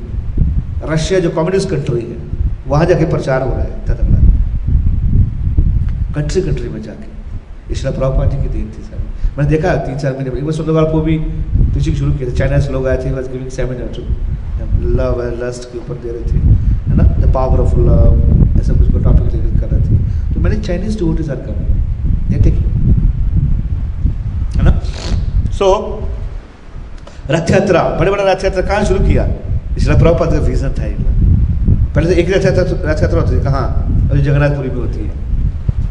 Russia 0.90 1.18
जो 1.20 1.30
communist 1.32 1.70
country 1.70 2.00
है, 2.00 2.16
वहाँ 2.68 2.84
जाके 2.86 3.04
प्रचार 3.10 3.42
हो 3.42 3.50
रहा 3.50 3.62
है 3.62 3.84
तदंगा 3.86 4.20
कंट्री 6.14 6.42
कंट्री 6.42 6.68
में 6.68 6.82
जाके। 6.82 7.72
इसलिए 7.72 7.92
प्रभुपाद 7.92 8.30
जी 8.30 8.36
की 8.36 8.48
देन 8.48 8.68
थी 8.70 8.82
सर 8.82 8.98
मैंने 9.38 9.50
देखा 9.50 9.74
तीन 9.86 9.98
चार 9.98 10.12
महीने 10.12 10.30
पहले। 10.30 10.52
सुंदरवाल 10.52 10.84
को 10.92 11.00
भी 11.00 11.16
टीचिंग 11.74 11.96
शुरू 11.96 12.12
किए 12.12 12.26
थे। 12.26 12.32
चाइना 12.36 12.58
से 12.60 12.72
लोग 12.72 12.86
आए 12.88 12.96
थे 13.04 13.10
was 13.12 13.28
giving 13.32 13.50
seminar 13.50 13.88
to 13.96 14.02
love 14.98 15.22
and 15.24 15.42
lust 15.42 15.62
के 15.72 15.78
ऊपर 15.78 15.94
दे 16.02 16.10
रहे 16.12 16.24
थे, 16.30 16.38
है 16.88 16.96
ना? 16.96 17.04
द 17.16 17.32
पावर 17.34 17.60
ऑफ़ 17.60 17.74
लव 17.78 18.60
ऐसा 18.60 18.72
कुछ 18.72 19.02
टॉपिक 19.04 19.34
लेकर 19.34 19.60
कर 19.60 19.68
रहे 19.68 19.82
थे। 19.82 20.34
तो 20.34 20.40
मैंने 20.40 20.56
चाइनीज़ 20.60 20.98
डिवोटीज 20.98 21.30
आर 21.30 21.36
कम 21.46 21.54
ये 22.32 22.38
है 24.56 24.62
ना? 24.64 24.72
सो 25.58 25.66
रथ 27.30 27.50
यात्रा 27.50 27.82
बड़े 27.98 28.10
बड़ा 28.10 28.24
रथ 28.32 28.44
यात्रा 28.44 28.62
कहाँ 28.62 28.84
शुरू 28.84 29.04
किया? 29.06 29.28
इसलिए 29.78 29.98
प्रभुपाद 29.98 30.32
का 30.32 30.38
विजन 30.40 30.72
था 30.78 30.84
ये 30.84 30.96
पहले 31.94 32.06
तो 32.06 32.20
एक 32.20 32.30
रथ 32.30 32.44
यात्रा 32.44 32.64
रथ 32.90 33.02
यात्रा 33.02 33.20
होती 33.20 33.36
थी, 33.36 33.42
कहाँ? 33.44 33.64
जगन्नाथपुरी 34.14 34.68
में 34.68 34.76
होती 34.76 35.00
है। 35.00 35.10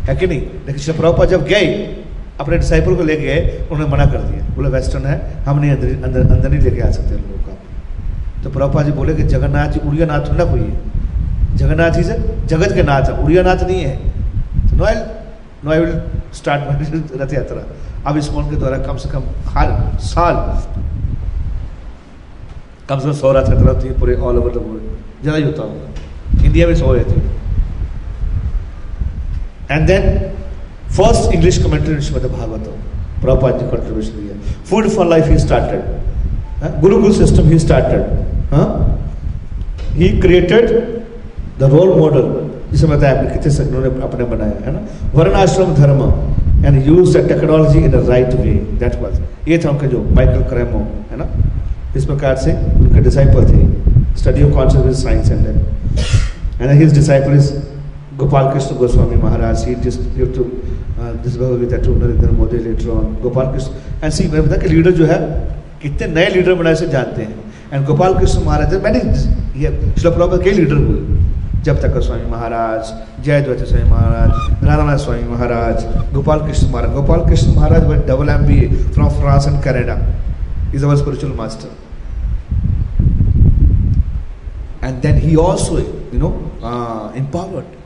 है 0.07 0.15
कि 0.15 0.27
नहीं? 0.27 0.39
लेकिन 0.39 0.77
श्री 0.77 0.93
प्रभुपाद 0.93 1.29
जब 1.29 1.45
गए 1.47 1.65
अपने 2.39 2.57
डिसाइपल 2.57 2.95
को 2.95 3.03
लेके 3.03 3.23
गए, 3.23 3.65
उन्होंने 3.71 3.91
मना 3.91 4.05
कर 4.05 4.17
दिया। 4.19 4.41
बोले 4.55 4.69
वेस्टर्न 4.69 5.05
है, 5.05 5.43
हम 5.45 5.59
नहीं 5.59 5.71
अंदर 5.71 5.87
अंदर 6.05 6.19
अंदर 6.33 6.49
नहीं 6.49 6.59
लेके 6.61 6.81
आ 6.81 6.89
सकते 6.91 7.15
उन 7.15 7.21
लोगों 7.21 7.43
का 7.45 7.53
तो 8.43 8.49
प्रभुपा 8.49 8.83
जी 8.83 8.91
बोले 8.91 9.13
कि 9.15 9.23
जगन्नाथ 9.25 9.71
जी 9.71 9.79
उड़िया 9.87 10.05
नाथ 10.07 10.29
थोड़ा 10.29 10.45
कोई 10.45 10.59
है। 10.59 10.75
जगन्नाथ 11.57 11.91
जी 11.91 12.03
से 12.03 12.17
जगत 12.47 12.73
के 12.75 12.83
नाथ 12.83 13.03
है 13.03 13.13
उड़िया 13.23 13.43
नाथ 13.43 13.63
नहीं 13.63 13.81
है। 13.81 13.95
तो 14.69 14.75
no 14.75 14.83
I 14.85 14.95
know 15.63 15.71
I 15.71 15.79
will 15.79 16.01
start 16.35 16.61
Rath 17.21 17.33
Yatra 17.33 17.63
अब 18.05 18.17
इस 18.17 18.29
फ़ोन 18.31 18.49
के 18.49 18.55
द्वारा 18.55 18.77
कम 18.79 18.97
से 18.97 19.09
कम 19.09 19.23
हर 19.55 19.69
साल 20.05 20.35
कम 22.89 22.99
से 22.99 23.05
कम 23.05 23.13
सौ 23.13 23.31
रथ 23.31 23.49
यात्रा 23.49 23.71
होती 23.71 23.87
है 23.87 23.99
पूरे 23.99 24.15
ऑल 24.15 24.37
ओवर 24.37 24.51
द 24.51 24.57
वर्ल्ड 24.57 24.83
ज़्यादा 25.21 25.37
ही 25.37 25.43
होता 25.43 25.63
होगा। 25.63 26.45
इंडिया 26.45 26.67
में 26.67 26.75
सौ 26.75 26.93
रहती 26.93 27.13
है। 27.13 27.35
And 29.69 29.89
then 29.89 30.05
first 30.97 31.31
English 31.31 31.59
commentary 31.63 31.95
in 31.95 32.01
Srimad 32.01 32.27
Bhagavatam, 32.35 32.75
Prabhupada 33.21 33.69
contribution 33.69 34.23
here. 34.23 34.37
Food 34.69 34.91
for 34.91 35.05
life 35.05 35.27
he 35.27 35.37
started. 35.37 35.83
Huh? 36.61 36.71
Gurukul 36.83 37.13
system 37.13 37.47
he 37.47 37.59
started. 37.59 38.03
Huh? 38.49 38.67
He 39.93 40.19
created 40.19 41.05
the 41.59 41.69
role 41.77 41.95
model. 42.03 42.27
जिसे 42.71 42.87
बताया 42.87 43.17
आपने 43.17 43.29
कितने 43.33 43.65
उन्होंने 43.65 43.89
अपने 44.05 44.23
बनाया 44.29 44.55
है 44.63 44.71
ना 44.73 44.79
varnashrama 45.15 45.69
dharma 45.75 46.01
and 46.65 46.87
use 46.87 47.17
the 47.17 47.21
technology 47.27 47.79
in 47.79 47.91
the 47.91 48.01
right 48.09 48.33
way 48.39 48.53
that 48.81 48.95
was 49.01 49.21
ये 49.51 49.57
था 49.65 49.69
उनका 49.69 49.87
जो 49.93 50.01
माइकल 50.17 50.41
क्रेमो 50.49 50.81
है 51.11 51.17
ना 51.21 51.27
इस 51.97 52.05
प्रकार 52.05 52.35
से 52.43 52.53
उनके 52.79 53.03
डिसाइपल 53.07 53.45
थे 53.51 53.61
study 54.21 54.43
of 54.43 54.53
conscious 54.55 55.03
science 55.03 55.31
and 55.31 55.47
and 56.61 56.71
his 56.81 56.93
disciple 56.99 57.35
is 57.37 57.51
Gopal 58.17 58.51
Krishna 58.51 58.75
Goswami 58.77 59.15
Maharaj, 59.15 59.63
he 59.63 59.75
just 59.75 60.01
gave 60.15 60.33
Gita 61.07 61.81
to 61.81 61.89
Narendra 61.91 62.37
Modi 62.37 62.59
later 62.59 62.91
on. 62.91 63.15
Gopal 63.21 63.51
Krishna, 63.51 63.73
and 64.01 64.31
मैं 64.33 64.41
बता 64.47 64.57
कि 64.61 64.67
लीडर 64.67 64.91
जो 64.91 65.05
है 65.05 65.19
कितने 65.81 66.07
नए 66.13 66.27
लीडर 66.33 66.53
बनाए 66.53 66.75
से 66.75 66.87
जानते 66.87 67.21
हैं। 67.21 67.35
एंड 67.73 67.85
गोपाल 67.85 68.13
कृष्ण 68.19 68.43
महाराज 68.45 68.73
मैंने 68.83 68.99
ये 69.61 69.69
शिला 69.97 70.11
प्रभुपाद 70.15 70.43
के 70.43 70.51
लीडर 70.51 70.75
हुए। 70.75 70.99
जब 71.63 71.81
तक 71.81 71.99
स्वामी 72.01 72.29
महाराज 72.31 72.93
जयद्वैत 73.25 73.63
स्वामी 73.67 73.89
महाराज 73.89 74.31
राधानाथ 74.67 74.97
स्वामी 75.05 75.27
महाराज 75.29 75.77
गोपाल 76.13 76.39
कृष्ण 76.45 76.71
महाराज 76.71 76.93
गोपाल 76.93 77.25
कृष्ण 77.29 77.55
महाराज 77.55 77.87
वे 77.89 77.95
double 78.07 78.29
M 78.29 78.45
B 78.47 78.57
A 78.65 78.67
from 78.93 79.09
France 79.19 79.47
and 79.47 79.57
Canada 79.63 79.97
is 80.75 80.85
our 80.85 80.95
spiritual 81.03 81.33
master 81.37 81.69
then 85.01 85.17
he 85.23 85.31
also 85.37 85.73
you 86.11 86.19
know 86.19 86.29
uh, 86.63 87.11
empowered. 87.21 87.76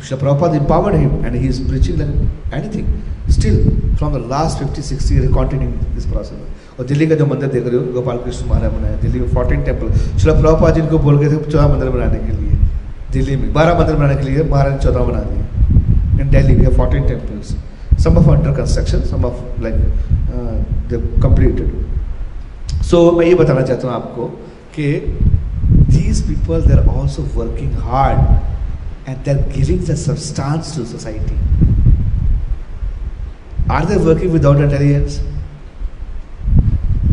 Srila 0.00 0.18
Prabhupada 0.18 0.56
empowered 0.56 0.94
him 0.94 1.24
and 1.24 1.36
he 1.36 1.46
is 1.46 1.60
preaching 1.60 1.98
like 1.98 2.08
anything. 2.52 3.02
Still, 3.28 3.58
from 3.96 4.12
the 4.12 4.18
last 4.18 4.58
50, 4.58 4.82
60 4.82 5.14
years, 5.14 5.32
continuing 5.32 5.78
this 5.94 6.06
process. 6.06 6.38
और 6.78 6.86
दिल्ली 6.86 7.06
का 7.06 7.14
जो 7.14 7.24
मंदिर 7.26 7.48
देख 7.48 7.66
रहे 7.66 7.76
हो 7.76 7.92
गोपाल 7.92 8.18
कृष्ण 8.18 8.46
महाराज 8.48 8.72
बनाया 8.72 8.96
दिल्ली 9.00 9.20
में 9.20 9.28
fourteen 9.34 9.62
temple 9.64 9.90
शिला 10.18 10.32
प्रभुपाद 10.40 10.74
जिनको 10.74 10.98
बोल 10.98 11.18
गए 11.18 11.28
थे 11.30 11.50
चौदह 11.50 11.66
मंदिर 11.72 11.90
बनाने 11.96 12.18
के 12.18 12.32
लिए 12.36 12.56
दिल्ली 13.12 13.36
में 13.36 13.52
बारह 13.52 13.78
मंदिर 13.78 13.96
बनाने 13.96 14.16
के 14.16 14.28
लिए 14.28 14.44
महाराज 14.52 14.72
ने 14.72 14.78
चौदह 14.84 15.04
बना 15.10 15.20
दिए 15.28 16.22
in 16.22 16.30
Delhi 16.30 16.54
we 16.54 16.74
fourteen 16.76 17.04
temples 17.08 17.54
some 17.98 18.16
of 18.16 18.28
under 18.28 18.52
construction 18.52 19.04
some 19.04 19.24
of 19.24 19.34
like 19.60 19.74
uh, 20.34 20.54
they 20.88 20.98
completed 21.20 21.68
so 22.82 23.02
मैं 23.18 23.26
ये 23.26 23.34
बताना 23.42 23.62
चाहता 23.62 23.88
हूँ 23.88 23.94
आपको 23.94 24.26
कि 24.76 24.88
these 25.96 26.22
people 26.30 26.64
they 26.66 26.78
are 26.78 26.88
also 26.94 27.26
working 27.36 27.70
hard 27.84 28.24
and 29.12 29.24
they're 29.24 29.44
giving 29.54 29.84
the 29.84 29.96
substance 29.96 30.74
to 30.74 30.86
society. 30.86 31.36
Are 33.68 33.84
they 33.86 33.96
working 33.96 34.32
without 34.32 34.60
intelligence? 34.60 35.20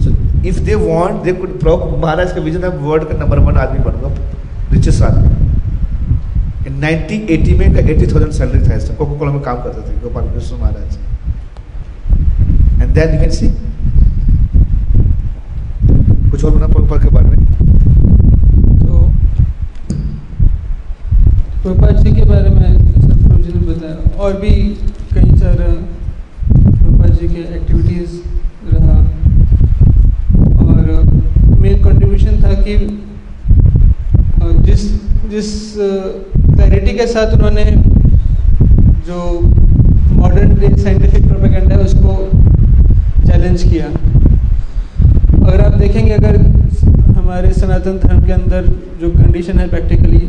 So 0.03 0.13
if 0.43 0.57
they 0.69 0.75
want, 0.75 1.23
they 1.25 1.33
could 1.33 1.59
Prabhupada 1.65 1.99
Maharaj 2.05 2.33
का 2.37 2.43
vision 2.47 2.63
है 2.63 2.71
world 2.87 3.07
का 3.09 3.17
number 3.21 3.39
one 3.49 3.57
आदमी 3.65 3.83
बनूँगा 3.87 4.09
richest 4.75 5.01
आदमी 5.09 5.29
in 6.67 6.79
1980 6.81 7.57
में 7.59 7.73
का 7.75 7.81
80,000 7.93 8.31
salary 8.39 8.61
था 8.69 8.75
इसका 8.75 8.95
cocoa 8.95 9.17
Cola 9.19 9.31
में 9.31 9.41
काम 9.49 9.61
करते 9.63 9.81
थे 9.89 9.99
गोपाल 10.01 10.29
कृष्ण 10.33 10.57
महाराज 10.61 10.97
and 12.81 12.95
then 12.99 13.13
you 13.15 13.21
can 13.25 13.35
see 13.39 13.51
कुछ 16.31 16.43
और 16.45 16.51
बना 16.51 16.67
प्रभुपाद 16.67 17.03
के 17.03 17.09
बारे 17.15 17.29
में 17.29 17.48
प्रभुपाद 21.63 21.97
जी 22.03 22.11
के 22.11 22.25
बारे 22.25 22.49
में 22.49 22.77
सतप्रभु 23.01 23.41
जी 23.43 23.51
ने 23.53 23.65
बताया 23.67 23.95
और 24.17 24.33
भी 24.41 24.51
कई 25.13 25.37
सारा 25.39 25.65
प्रभुपाद 26.47 27.11
जी 27.11 27.27
के 27.27 27.41
एक्टिविटीज़ 27.55 28.13
रहा। 28.73 28.97
और 30.65 30.83
मेन 31.59 31.83
कंट्रीब्यूशन 31.83 32.41
था 32.43 32.53
कि 32.61 32.75
जिस 34.65 34.81
जिस 35.29 35.49
क्लैरिटी 35.75 36.93
के 36.97 37.07
साथ 37.07 37.33
उन्होंने 37.33 37.65
जो 39.07 39.17
मॉडर्न 40.13 40.55
डे 40.55 40.75
साइंटिफिक 40.77 41.27
प्रोपेगेंडा 41.27 41.75
है, 41.75 41.81
उसको 41.83 42.11
चैलेंज 43.27 43.63
किया। 43.63 43.85
अगर 45.45 45.61
आप 45.61 45.77
देखेंगे, 45.79 46.11
अगर 46.13 46.35
हमारे 47.17 47.51
सनातन 47.53 47.97
धर्म 48.07 48.25
के 48.25 48.31
अंदर 48.33 48.61
जो 49.01 49.09
कंडीशन 49.11 49.59
है 49.59 49.67
practically 49.69 50.27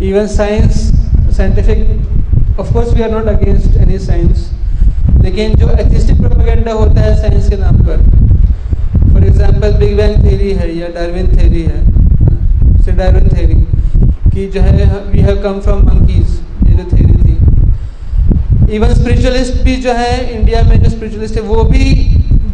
even 0.00 0.26
science, 0.28 0.92
scientific, 1.30 1.86
of 2.58 2.68
course, 2.72 2.94
we 2.94 3.02
are 3.02 3.10
not 3.10 3.28
against 3.28 3.76
any 3.76 3.98
science. 3.98 4.48
लेकिन 5.22 5.54
जो 5.60 5.68
एथिस्टिक 5.70 6.16
प्रोपेगेंडा 6.20 6.72
होता 6.72 7.00
है 7.00 7.16
साइंस 7.16 7.48
के 7.50 7.56
नाम 7.56 7.78
पर 7.86 7.98
for 9.12 9.24
example 9.24 9.72
big 9.78 9.96
bang 9.96 10.14
theory 10.24 10.52
है 10.60 10.68
या 10.76 10.88
डार्विन 10.94 11.26
थ्योरी 11.36 11.62
है 11.62 11.80
से 12.84 12.92
डार्विन 13.00 13.28
थ्योरी 13.28 13.60
कि 14.30 14.46
जो 14.54 14.60
है 14.60 14.86
we 15.12 15.20
have 15.20 15.42
come 15.42 15.60
from 15.66 15.82
monkeys 15.88 16.28
ये 16.68 16.76
जो 16.76 16.84
थ्योरी 16.96 17.16
थी। 17.24 18.74
इवन 18.76 18.94
स्पिरिचुअलिस्ट 18.94 19.62
भी 19.64 19.76
जो 19.82 19.92
है 19.98 20.12
इंडिया 20.38 20.62
में 20.62 20.82
जो 20.82 20.90
स्पिरिचुअलिस्ट 20.90 21.36
है, 21.36 21.42
वो 21.42 21.64
भी 21.64 21.84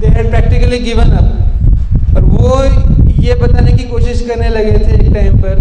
they 0.01 0.06
had 0.09 0.31
practically 0.31 0.78
given 0.90 1.10
up 1.20 2.16
और 2.16 2.23
वो 2.24 2.64
ये 3.23 3.35
बताने 3.43 3.73
की 3.73 3.85
कोशिश 3.89 4.27
करने 4.28 4.48
लगे 4.48 4.78
थे 4.78 4.94
एक 4.94 5.14
टाइम 5.14 5.39
पर 5.43 5.55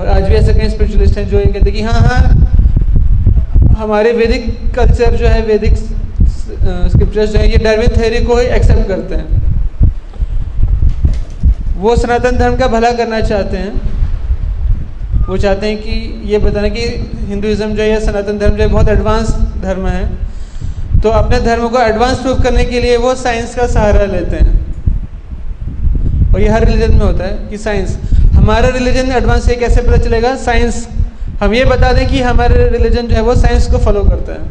और 0.00 0.06
आज 0.06 0.22
भी 0.28 0.34
ऐसे 0.34 0.54
कई 0.54 0.68
स्पिरिचुअलिस्ट 0.68 1.18
हैं 1.18 1.28
जो 1.28 1.38
ये 1.38 1.46
कहते 1.46 1.70
हैं 1.70 1.72
कि 1.72 1.82
हाँ 1.82 2.00
हाँ 2.00 3.76
हमारे 3.78 4.12
वैदिक 4.12 4.44
कल्चर 4.76 5.16
जो 5.16 5.26
है, 5.26 5.40
वैदिक 5.46 5.74
स्क्रिप्चर्स 5.74 7.30
जो 7.30 7.38
है, 7.38 7.50
ये 7.50 7.58
डार्विन 7.64 7.96
थ्योरी 7.96 8.24
को 8.24 8.36
ही 8.36 8.46
एक्सेप्ट 8.56 8.88
करते 8.88 9.14
हैं। 9.14 9.44
वो 11.76 11.96
सनातन 11.96 12.36
धर्म 12.38 12.56
का 12.56 12.66
भला 12.68 12.90
करना 12.92 13.20
चाहते 13.20 13.56
हैं। 13.56 13.72
वो 15.28 15.36
चाहते 15.36 15.66
हैं 15.66 15.76
कि 15.78 16.22
ये 16.32 16.38
बताना 16.38 16.68
कि 16.68 16.82
हिंदुज़म 17.28 17.72
जो 17.74 17.82
है 17.82 18.00
सनातन 18.00 18.38
धर्म 18.38 18.56
जो 18.56 18.62
है, 18.62 18.68
बहुत 18.68 18.88
एडवांस 18.88 19.30
धर्म 19.62 19.86
है। 19.86 20.04
तो 21.02 21.08
अपने 21.10 21.40
धर्म 21.40 21.68
को 21.68 21.78
एडवांस 21.80 22.18
प्रूफ 22.18 22.42
करने 22.42 22.64
के 22.64 22.80
लिए 22.80 22.96
वो 22.96 23.14
साइंस 23.14 23.54
का 23.54 23.66
सहारा 23.66 24.04
लेते 24.06 24.36
हैं। 24.36 24.54
और 26.34 26.40
ये 26.40 26.48
हर 26.48 26.64
रिलीजन 26.64 26.94
में 26.94 27.04
होता 27.06 27.24
है 27.24 27.48
कि 27.50 27.58
साइंस 27.58 27.98
हमारा 28.36 28.68
रिलीजन 28.68 29.12
एडवांस 29.12 29.46
है 29.46 29.56
कैसे 29.56 29.82
पता 29.82 29.96
चलेगा? 29.96 30.36
साइंस। 30.36 30.88
हम 31.42 31.54
ये 31.54 31.64
बता 31.64 31.92
दें 31.92 32.08
कि 32.08 32.22
हमारे 32.22 32.68
रिलीजन 32.68 33.06
जो 33.06 33.14
है 33.14 33.22
वो 33.22 33.34
साइंस 33.34 33.66
को 33.66 33.78
फॉलो 33.78 34.00
करता 34.00 34.32
है। 34.32 34.48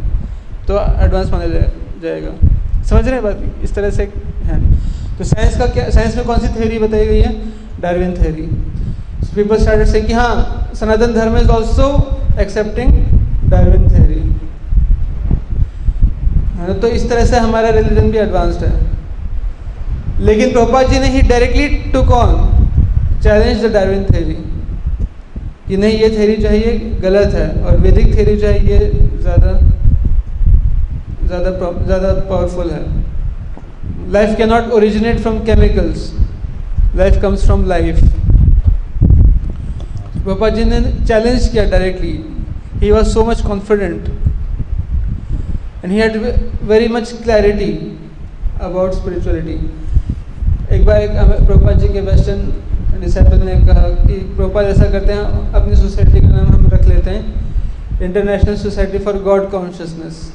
तो 0.68 1.04
एडवांस 1.06 1.32
माना 1.32 1.46
जाए- 1.46 2.04
जाएगा। 2.04 2.48
समझ 2.84 3.06
रहे 3.06 3.14
हैं 3.14 3.24
बात? 3.24 3.40
इस 3.64 3.74
तरह 3.74 3.90
से 3.90 4.12
है। 4.44 4.72
तो 5.18 5.24
साइंस 5.24 5.58
का 5.58 5.66
क्या 5.66 5.90
साइंस 5.90 6.16
में 6.16 6.26
कौन 6.26 6.38
सी 6.38 6.48
थ्योरी 6.48 6.80
बताई 6.80 7.06
गई 7.06 7.22
है? 7.22 7.42
डार्विन 7.82 8.14
थ्योरी 8.14 8.42
पीपल 9.36 9.58
स्टार्टेड 9.58 9.88
से 9.88 10.02
कि 10.02 10.14
हाँ 10.14 10.68
Sanatan 10.76 11.14
Dharma 11.14 11.38
is 11.38 11.50
also 11.50 12.18
accepting 12.40 12.90
Darwin 13.50 13.90
theory 13.90 14.36
हाँ, 16.58 16.74
तो 16.74 16.88
इस 16.88 17.10
तरह 17.10 17.26
से 17.26 17.38
हमारा 17.38 17.70
रिलीजन 17.70 18.12
भी 18.12 18.18
एडवांस्ड 18.18 18.66
है। 18.66 18.80
लेकिन 20.20 20.52
प्रभुपाद 20.52 20.88
जी 20.88 21.00
ने 21.00 21.08
ही 21.08 21.22
directly 21.22 21.68
took 21.68 22.10
on 22.10 22.55
challenge 23.26 23.64
the 23.64 23.72
Darwin 23.74 24.04
theory 24.06 24.34
कि 25.68 25.78
नहीं, 25.78 25.94
ये 25.94 26.10
थ्योरी 26.10 26.36
जो 26.38 26.50
है 26.50 26.58
ये 26.58 26.72
गलत 27.02 27.34
है 27.36 27.48
और 27.62 27.78
वैदिक 27.82 28.14
थ्योरी 28.16 28.36
जो 28.38 28.48
है 28.48 28.58
ये 28.68 28.80
ज़्यादा 29.22 29.54
ज़्यादा 31.28 31.52
ज़्यादा 31.86 32.14
पावरफुल 32.30 32.70
है। 32.72 32.82
Life 34.14 34.38
can 34.38 34.50
not 34.50 34.72
originate 34.74 35.20
from 35.20 35.40
chemicals 35.46 36.12
life 36.96 37.22
comes 37.22 37.46
from 37.46 37.66
life 37.68 38.04
पापा 40.28 40.50
जी 40.50 40.64
ने 40.66 40.82
चैलेंज 41.08 41.48
किया 41.48 41.64
directly 41.72 42.14
he 42.82 42.92
was 42.92 43.08
so 43.14 43.24
much 43.26 43.42
confident 43.48 44.08
and 45.84 45.92
he 45.92 45.98
had 45.98 46.18
very 46.70 46.88
much 46.94 47.12
clarity 47.24 47.72
about 48.62 48.94
spirituality 48.94 49.58
एक 50.76 50.86
बार 50.86 51.02
एक 51.02 51.12
प्रभुपाद 51.12 51.80
जी 51.80 51.88
के 51.90 52.02
वेस्टर्न 52.02 52.42
डिसाइपल 53.06 53.46
ने 53.46 53.56
कहा 53.66 53.90
कि 53.98 54.14
प्रभुपाद 54.14 54.66
ऐसा 54.68 54.86
करते 54.92 55.14
हैं, 55.14 55.52
अपनी 55.54 55.76
सोसाइटी 55.78 56.22
का 56.22 56.28
नाम 56.28 56.48
हम 56.48 56.68
रख 56.74 56.88
लेते 56.88 57.10
हैं 57.10 58.02
international 58.02 58.56
society 58.58 58.98
for 59.00 59.18
God 59.24 59.50
consciousness 59.52 60.32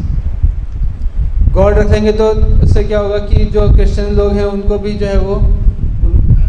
God 1.53 1.79
रखेंगे 1.79 2.13
तो 2.13 2.27
उससे 2.65 2.83
क्या 2.85 2.99
होगा 2.99 3.19
कि 3.21 3.45
जो 3.47 3.63
क्रिश्चियन 3.73 4.15
लोग 4.17 4.33
हैं, 4.33 4.45
उनको 4.47 4.79
भी 4.79 4.93
जो 4.95 5.07
है 5.07 5.19
वो, 5.21 5.35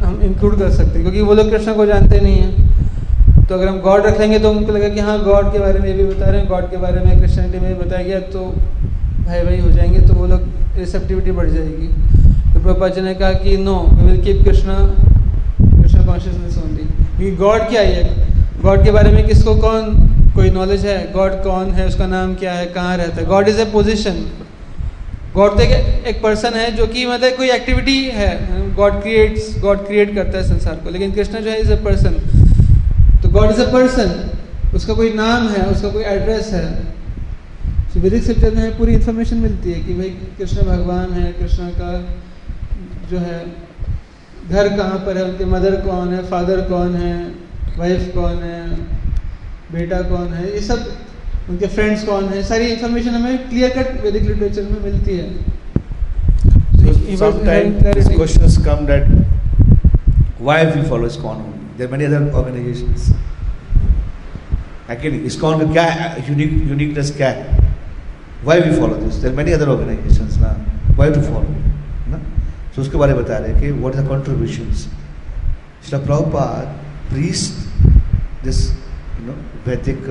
हम 0.02 0.20
इंक्लूड 0.24 0.58
कर 0.60 0.70
सकते 0.72 0.92
हैं, 0.92 1.02
क्योंकि 1.02 1.22
वो 1.22 1.34
लोग 1.34 1.50
कृष्ण 1.52 1.74
को 1.76 1.86
जानते 1.86 2.20
नहीं 2.20 2.38
हैं। 2.38 3.46
तो 3.48 3.56
अगर 3.56 3.68
हम 3.68 3.80
गॉड 3.82 4.06
रख 4.06 4.20
लेंगे 4.20 4.40
तो 4.40 4.52
उनको 4.52 4.72
लगेगा 4.72 4.94
कि 4.96 5.02
हाँ 5.02 5.18
गॉड 5.24 5.52
के 5.54 5.60
बारे 5.60 5.80
में 5.80 5.98
भी 5.98 6.04
बता 6.04 6.26
रहे 6.26 6.40
हैं 6.40 6.50
गॉड 6.50 6.70
के 6.72 6.78
बारे 6.78 7.00
में 7.06 7.18
क्रिश्चियनिटी 7.18 7.60
में 7.60 7.68
भी 7.68 7.84
बताया 7.84 8.04
गया 8.04 8.20
तो 8.36 8.46
भाई 9.26 9.42
भाई 9.42 9.60
हो 9.60 9.72
जाएँगे 9.72 10.08
तो 10.08 10.14
वो 10.14 10.28
लोग 10.28 10.42
रिसेप्टिविटी 10.78 11.32
बढ़ 11.32 11.50
जाएगी। 11.50 11.88
तो 12.54 12.60
प्रभुपा 12.60 12.88
जी 12.88 13.02
ने 13.02 13.14
कहा 13.16 13.32
कि 13.44 13.58
no 13.58 13.78
we 13.90 14.06
will 14.06 14.22
keep 14.24 14.44
Krishna 14.46 14.78
consciousness 16.12 16.58
only 16.58 16.84
क्योंकि 16.84 17.36
गॉड 17.38 17.68
क्या 17.70 17.82
है? 17.82 18.04
गॉड 18.62 18.84
के 18.84 18.92
बारे 18.92 19.12
में 19.12 19.28
किसको 19.28 19.56
कौन 19.58 20.10
कोई 20.36 20.50
नॉलेज 20.52 20.86
है? 20.86 21.00
गॉड 21.14 21.34
कौन 21.44 21.72
है? 21.72 21.88
उसका 21.88 22.08
नाम 22.08 22.36
क्या 22.36 22.54
है? 22.54 22.66
कहाँ 22.74 22.98
रहता 22.98 23.22
है? 23.22 23.28
God 23.28 23.48
is 23.48 23.60
a 23.62 23.66
position. 23.72 24.24
God 25.36 25.52
तो 25.52 25.64
एक, 25.64 26.22
पर्सन 26.24 26.54
है 26.54 26.72
जो 26.76 26.86
कि 26.88 27.06
मतलब 27.06 27.36
कोई 27.38 27.50
एक्टिविटी 27.52 28.04
है। 28.14 28.32
गॉड 28.76 29.02
क्रिएट्स 29.02 29.60
गॉड 29.62 29.86
क्रिएट 29.88 30.14
करता 30.16 30.38
है 30.38 30.44
संसार 30.48 30.76
को। 30.76 30.90
लेकिन 30.90 31.12
कृष्णा 31.12 31.40
जो 31.40 31.50
है 31.50 31.60
इज़ 31.62 31.72
अ 31.72 31.76
पर्सन 31.84 32.14
तो 33.24 33.30
गॉड 33.30 33.52
इज़ 33.52 33.62
अ 33.62 33.72
पर्सन 33.74 34.10
उसका 34.76 34.94
कोई 34.94 35.14
नाम 35.14 35.48
है 35.50 35.66
उसका 35.66 35.90
कोई 35.90 36.04
एड्रेस 36.04 36.50
है। 36.54 36.66
वैदिक 37.98 38.22
स्क्रिप्चर 38.24 38.56
में 38.56 38.78
पूरी 38.78 38.94
इन्फॉर्मेशन 38.94 39.38
मिलती 39.38 39.72
है 39.72 39.80
कि 39.80 39.94
भाई 39.94 40.10
कृष्ण 40.38 40.66
भगवान 40.68 41.12
है 41.14 41.32
कृष्ण 41.32 41.68
का 41.80 41.92
जो 43.12 43.18
है 43.20 43.40
घर 44.52 44.78
कहाँ 44.78 44.98
पर 44.98 45.18
है? 45.18 45.24
उनके 45.24 45.46
मदर 45.46 45.76
कौन 45.76 46.14
है? 46.14 46.24
फादर 46.24 46.62
कौन 46.62 46.96
है? 46.96 47.28
वाइफ 47.78 48.12
कौन 48.16 48.34
है? 48.34 48.70
बेटा 49.72 50.02
कौन 50.02 50.34
है? 50.34 50.54
ये 50.54 50.62
सब 50.62 50.92
उनके 51.50 51.68
फ्रेंड्स 51.68 52.04
कौन 52.04 52.26
है? 52.26 52.44
सारी 52.44 52.66
इंफॉर्मेशन 52.66 53.10
हमें 53.10 53.50
क्लियर 53.50 53.70
कट 53.70 54.04
वैदिक 54.04 54.24
लिटरेचर 54.24 54.62
में 54.64 54.84
मिलती 54.84 55.18
है। 55.18 55.52
क्या 65.72 65.84
है 65.84 66.32
तो 72.76 72.82
उसके 72.82 72.98
बारे 72.98 73.14
में 73.14 73.24
बता 73.24 73.38
रहे 73.38 73.52
हैं 73.52 73.60
कि 73.62 73.72
what 73.82 73.96
are 73.96 74.08
contribution 74.08 74.72
Shri 74.74 75.98
Prabhupada 75.98 76.76
preach 77.10 77.48
this 78.44 78.66
you 78.72 79.26
know 79.26 79.34
Vedic 79.68 80.06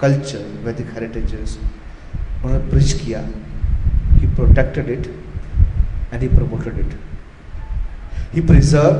culture 0.00 0.44
Vedic 0.64 0.92
heritage 0.94 1.34
उन्होंने 2.44 2.64
ब्रिज 2.70 2.92
किया 2.94 3.20
he 4.12 4.26
protected 4.34 4.88
it 4.90 5.06
and 6.12 6.22
he 6.22 6.28
promoted 6.28 6.78
it 6.78 6.98
he 8.34 8.40
preserve 8.46 8.96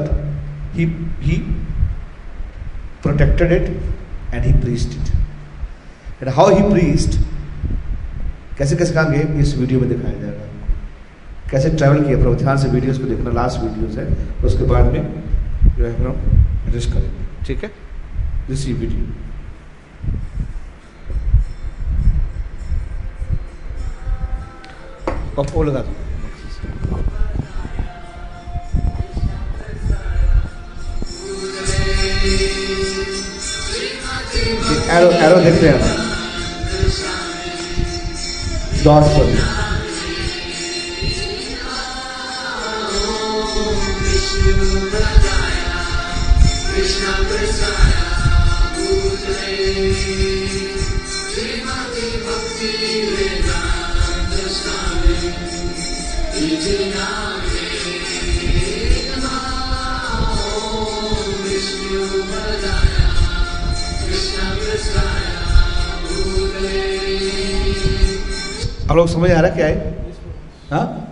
he 0.74 0.86
protected 3.02 3.52
it 3.52 3.68
and 4.34 4.44
he 4.44 4.52
preached 4.60 4.96
it 4.98 6.22
and 6.22 6.28
how 6.34 6.54
he 6.56 6.62
preached 6.70 7.18
कैसे 8.58 8.76
कैसे 8.76 8.94
काम 8.94 9.10
गए 9.12 9.40
इस 9.40 9.56
video 9.56 9.80
में 9.80 9.88
दिखाया 9.88 10.20
जाएगा 10.20 10.51
कैसे 11.52 11.70
ट्रैवल 11.70 12.04
किया? 12.04 12.18
प्रभु 12.18 12.34
ध्यान 12.34 12.58
से 12.58 12.68
वीडियोस 12.68 12.98
को 12.98 13.04
देखना 13.04 13.30
लास्ट 13.32 13.60
वीडियोस 13.62 13.96
है, 13.98 14.04
उसके 14.44 14.64
बाद 14.66 14.92
में 14.92 15.02
जो 15.76 15.84
है 15.84 15.92
हम 15.96 16.14
एडजस्ट 16.68 16.90
करेंगे, 16.92 17.44
ठीक 17.46 17.64
है? 17.64 17.70
दिस 18.48 18.68
ई 18.68 18.72
वीडियो 18.74 19.00
और 25.38 25.46
वो 25.54 25.62
लगा 25.62 25.80
दो। 25.80 25.92
एरो 34.92 35.10
एरो 35.26 35.40
देखते 35.40 35.68
हैं। 35.68 35.80
डॉट 38.84 39.04
पर। 39.16 39.61
आप 68.90 68.96
लोग 68.96 69.08
समझ 69.08 69.30
आ 69.30 69.40
रहा 69.40 69.54
क्या 69.54 69.66
है? 69.66 70.06
हाँ? 70.70 71.11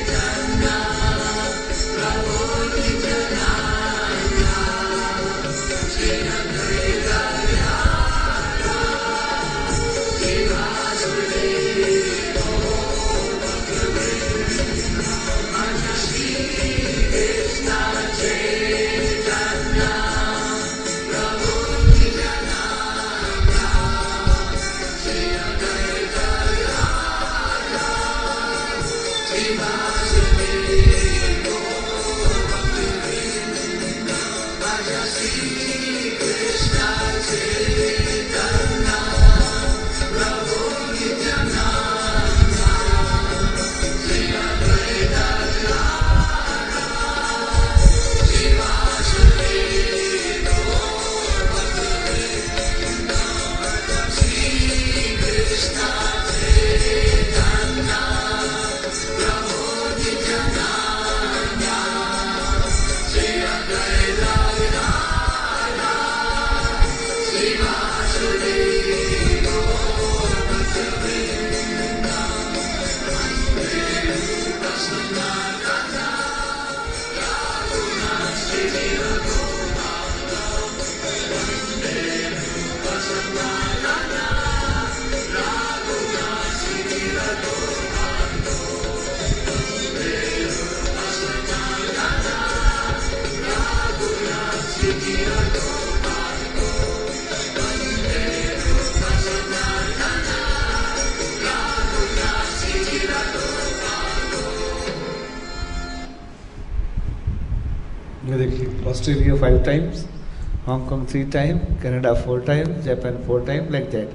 Hong 110.71 110.87
Kong 110.87 111.05
three 111.05 111.25
times, 111.25 111.61
Canada 111.81 112.15
four 112.15 112.39
times, 112.39 112.85
Japan 112.85 113.21
four 113.25 113.41
times, 113.45 113.69
like 113.69 113.91
that. 113.91 114.07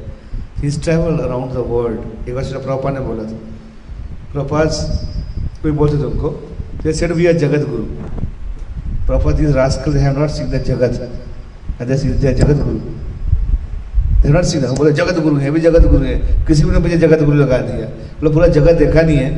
He's 0.61 0.79
traveled 0.79 1.21
around 1.21 1.53
the 1.53 1.63
world. 1.73 1.99
एक 2.29 2.35
बार 2.35 2.45
श्री 2.45 2.59
प्रभुपाद 2.67 2.95
ने 2.95 3.01
बोला 3.09 3.25
था 3.31 3.37
प्रभुपाद 4.33 4.69
कोई 5.63 5.73
बोलते 5.81 5.97
थे 5.99 6.07
उनको 6.11 6.31
they 6.83 6.95
said 7.01 7.13
we 7.19 7.27
are 7.29 7.35
Jagat 7.43 7.67
Guru. 7.71 7.85
Prabhupada 9.07 9.37
these 9.37 9.55
rascals 9.55 9.95
they 9.97 10.05
have 10.07 10.17
not 10.17 10.31
seen 10.31 10.49
the 10.51 10.61
Jagat 10.69 10.97
and 11.79 11.91
they 11.91 11.97
see 11.99 12.09
they 12.09 12.33
are 12.33 12.39
Jagat 12.41 12.65
Guru. 12.65 12.81
They 14.23 14.29
have 14.29 14.37
not 14.39 14.47
seen 14.47 14.63
that. 14.63 14.71
वो 14.71 14.77
बोले 14.77 14.93
जगत 14.93 15.21
गुरु 15.23 15.37
है 15.45 15.51
भी 15.51 15.61
जगत 15.61 15.87
गुरु 15.91 16.05
है 16.05 16.17
किसी 16.47 16.65
ने 16.65 16.79
मुझे 16.87 16.99
जगत 17.05 17.23
गुरु 17.25 17.37
लगा 17.37 17.59
दिया 17.69 17.87
बोला 18.21 18.33
पूरा 18.35 18.47
जगत 18.59 18.79
देखा 18.85 19.03
नहीं 19.03 19.17
है 19.17 19.31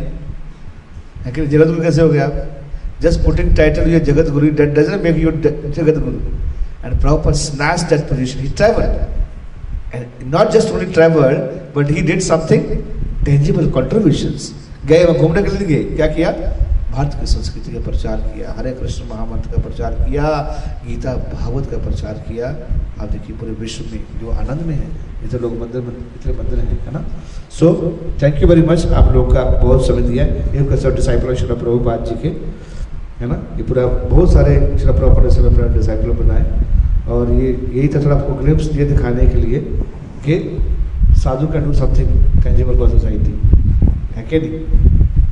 है 1.24 1.32
कि 1.32 1.47
जगत 1.47 1.66
गुरु 1.66 1.82
कैसे 1.82 2.03
हो 2.03 2.09
गया 2.09 2.27
आप 2.27 3.03
just 3.03 3.24
putting 3.24 3.57
title 3.57 3.90
you 3.93 3.99
Jagat 4.11 4.31
Guru 4.36 4.51
that 4.61 4.77
doesn't 4.78 5.03
make 5.09 5.19
you 5.24 5.32
Jagat 5.78 5.99
Guru 6.05 6.19
and 6.82 6.94
Prabhupada 7.00 7.36
snatched 7.36 7.90
that 7.90 8.09
position. 8.09 8.40
He 8.40 8.50
traveled. 8.50 8.94
And 9.92 10.30
not 10.30 10.52
just 10.52 10.70
only 10.70 10.92
traveled, 10.92 11.72
but 11.74 11.88
he 11.88 12.02
did 12.02 12.22
something 12.22 12.64
tangible 13.24 13.68
contributions. 13.70 14.52
गए 14.86 15.05
वहाँ 15.05 15.18
घूमने 15.18 15.42
के 15.42 15.64
लिए 15.64 15.84
क्या 15.96 16.06
किया? 16.06 16.30
भारत 16.92 17.14
की 17.20 17.26
संस्कृति 17.26 17.72
का 17.72 17.80
प्रचार 17.84 18.16
किया, 18.16 18.52
हरे 18.59 18.70
कृष्ण 18.72 19.09
महामंत्र 19.09 19.50
का 19.50 19.62
प्रचार 19.62 19.94
किया, 19.94 20.28
गीता 20.86 21.14
भागवत 21.32 21.70
का 21.70 21.78
प्रचार 21.78 22.14
किया। 22.28 22.48
आप 23.02 23.10
देखिए 23.12 23.36
पूरे 23.36 23.52
विश्व 23.60 23.84
में 23.92 24.00
जो 24.20 24.30
आनंद 24.30 24.62
में 24.66 24.74
है, 24.74 24.88
इतने 25.24 25.38
लोग 25.40 25.52
मंदिर 25.60 25.82
इतने 26.16 26.32
मंदिर 26.32 26.59
हैं, 26.59 26.78
है 26.84 26.92
ना? 26.92 27.05
So 27.59 27.66
thank 28.22 28.40
you 28.42 28.48
very 28.48 28.62
much 28.62 28.86
आप 29.00 29.12
लोग 29.14 29.32
का 29.34 29.44
बहुत 29.62 29.86
समय 29.86 30.02
दिया 30.02 30.24
है। 30.24 30.94
डिसाइपल 30.94 31.34
शिला 31.34 31.55
प्रभुपाद 31.55 32.05
जी 32.05 32.14
के, 32.22 32.28
है 33.20 33.26
ना? 33.28 33.36
ये 33.56 33.62
पूरा 33.62 33.86
बहुत 33.86 34.32
सारे 34.32 34.56
शिला 34.78 34.92
प्रभुपाद 34.92 35.76
डिसाइपल 35.76 36.10
बनाए। 36.22 36.44
और 37.09 37.30
ये, 37.32 37.48
यही 37.74 37.89
था 37.89 38.02
थोड़ा 38.05 38.16
आपको 38.16 38.35
ग्लिप्स 38.43 38.66
दिए 38.72 38.85
दिखाने 38.86 39.26
के 39.26 39.39
लिए 39.39 39.59
कि 40.24 40.35
sadhu 41.22 41.47
can 41.52 41.64
do 41.64 41.72
something 41.74 42.43
tangible 42.44 42.76
for 42.78 42.90
society 42.90 43.32
है 44.16 44.22
कि 44.30 44.39
नहीं? 44.40 44.59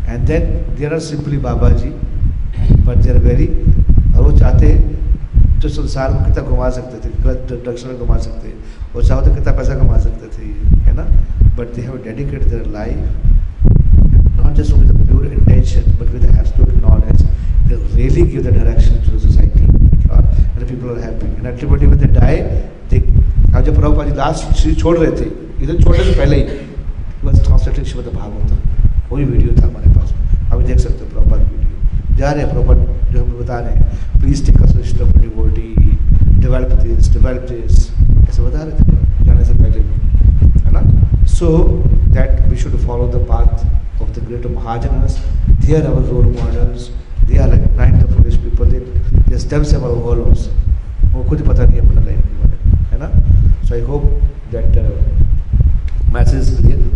And 0.08 0.26
then 0.26 0.42
there 0.78 0.92
are 0.94 1.00
simply 1.06 1.38
baba 1.48 1.70
ji 1.82 1.88
but 2.86 2.96
there 3.06 3.18
very 3.26 3.46
और 3.46 4.22
वो 4.22 4.38
चाहते 4.38 4.74
तो 5.62 5.68
संसार 5.68 6.12
को 6.12 6.24
कितना 6.24 6.42
घुमा 6.48 6.68
सकते 6.70 6.96
थे, 7.04 7.12
गलत 7.22 7.46
डायरेक्शन 7.50 7.88
में 7.88 7.98
घुमा 7.98 8.16
सकते 8.24 8.52
और 8.96 9.04
चाहो 9.06 9.20
तो 9.26 9.34
कितना 9.34 9.52
पैसा 9.52 9.74
कमा 9.78 9.98
सकते 9.98 10.26
थे, 10.36 10.46
है 10.86 10.92
ना? 10.96 11.04
But 11.58 11.74
they 11.74 11.82
have 11.82 11.96
dedicate 12.04 12.42
their 12.48 12.66
life 12.72 12.98
not 14.40 14.54
just 14.54 14.72
with 14.74 14.88
the 14.88 14.96
pure 15.06 15.26
intention, 15.32 15.84
but 15.98 16.12
with 16.12 16.22
the 16.22 16.32
absolute 16.40 16.76
knowledge. 16.82 17.22
They 17.68 17.76
really 17.98 18.24
give 18.32 18.44
the 18.44 18.52
direction 18.52 18.96
to 20.06 20.16
the 20.58 20.66
society 20.66 21.02
at 21.02 21.22
large, 21.22 21.22
and 21.22 21.46
ultimately 21.46 21.86
when 21.86 21.98
they 21.98 22.06
die 22.06 22.38
they 22.90 23.00
अब 23.56 23.64
जब 23.64 23.74
Prabhupada 23.76 24.06
ji 24.06 24.14
last 24.14 24.54
शरीर 24.56 24.74
छोड़ 24.74 24.96
रहे 24.98 25.10
थे 25.10 25.26
इधर 25.64 25.82
छोड़ने 25.82 26.04
से 26.04 26.12
पहले 26.12 26.36
ही 26.36 26.42
बस 27.24 27.44
ट्रांसलेटेड 27.44 27.84
श्रीमद 27.84 28.06
भागवत 28.14 28.50
वही 29.12 29.24
वीडियो 29.24 29.50
था 29.60 29.66
हमारे 29.66 29.88
पास 29.94 30.08
अभी 30.52 30.64
देख 30.64 30.78
सकते 30.78 31.04
हो 31.04 31.10
प्रॉपर 31.10 31.38
वीडियो 31.38 32.16
जा 32.16 32.30
रहे 32.32 32.44
हैं 32.44 32.52
प्रभुपाद 32.52 32.78
जो 33.12 33.24
हमें 33.24 33.38
बता 33.40 33.58
रहे 33.60 33.72
हैं. 33.72 33.82
Please 34.20 34.46
take 34.46 34.62
us 34.62 34.74
list 34.76 35.00
of 35.00 35.18
devotee 35.18 35.98
develop 36.40 36.72
this 36.82 37.12
develop 37.12 37.46
this 37.50 37.74
ऐसे 38.28 38.42
बता 38.42 38.62
रहे 38.62 38.72
थे? 38.72 39.24
जाने 39.26 39.44
से 39.44 39.52
पहले। 39.52 39.80
है 40.64 40.72
ना? 40.72 40.82
So 41.24 41.46
that 42.12 42.30
we 42.50 42.56
should 42.56 42.76
follow 42.86 43.08
the 43.14 43.26
path 43.28 43.58
of 44.00 44.08
the 44.14 44.20
great 44.20 44.44
Mahajanas. 44.44 45.14
They 45.60 45.74
are 45.74 45.86
our 45.86 46.00
role 46.00 46.26
They 47.26 47.38
are 47.38 47.48
like 47.48 47.70
nine 47.72 47.98
the 47.98 48.08
foolish 48.08 48.38
people. 48.38 48.66
They, 48.66 48.78
they 48.78 49.36
themselves 49.36 49.74
are 49.74 49.80
hollows. 50.00 50.48
वो 51.12 51.22
खुद 51.24 51.40
पता 51.42 51.64
नहीं 51.64 51.80
अपना 51.80 52.00
लाइफ 52.02 52.20
के 52.20 52.34
बारे 52.38 52.56
में 52.64 52.88
है 52.88 52.98
ना 52.98 53.08
so 53.64 53.74
I 53.74 53.80
hope 53.82 54.02
that 54.52 54.74
message 56.12 56.50
clear 56.56 56.86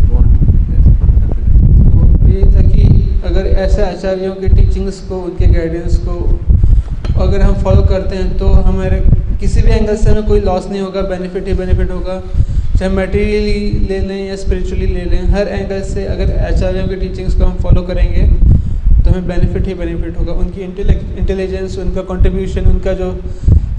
ये 2.31 2.41
था 2.51 2.61
कि 2.67 2.83
अगर 3.25 3.47
ऐसे 3.63 3.81
आचार्यों 3.83 4.33
के 4.35 4.49
टीचिंग्स 4.49 4.99
को 5.07 5.21
उनके 5.21 5.47
गाइडेंस 5.53 5.97
को 6.07 6.19
अगर 7.21 7.41
हम 7.41 7.53
फॉलो 7.63 7.81
करते 7.89 8.15
हैं 8.15 8.37
तो 8.37 8.47
हमारे 8.69 8.99
किसी 9.39 9.61
भी 9.61 9.71
एंगल 9.71 9.95
से 9.95 10.09
हमें 10.09 10.27
कोई 10.27 10.39
लॉस 10.41 10.69
नहीं 10.69 10.81
होगा 10.81 11.01
बेनिफिट 11.09 11.47
ही 11.47 11.53
बेनिफिट 11.55 11.91
होगा 11.91 12.21
चाहे 12.77 12.91
मटेरियली 12.91 13.87
ले 13.89 13.99
लें 14.07 14.27
या 14.27 14.35
स्पिरिचुअली 14.35 14.87
ले 14.93 15.03
लें 15.05 15.27
हर 15.31 15.47
एंगल 15.49 15.81
से 15.89 16.05
अगर 16.07 16.37
आचार्यों 16.45 16.87
की 16.87 16.95
टीचिंग्स 16.97 17.33
को 17.35 17.43
हम 17.45 17.57
फॉलो 17.63 17.81
करेंगे 17.87 18.50
हमें 19.11 19.27
बेनिफिट 19.27 19.67
ही 19.67 19.73
बेनिफिट 19.75 20.17
होगा। 20.17 20.33
उनकी 20.35 20.61
इंटेलिजेंस 20.61 21.77
उनका 21.79 22.01
कंट्रीब्यूशन 22.09 22.69
उनका 22.71 22.93
जो 22.95 23.09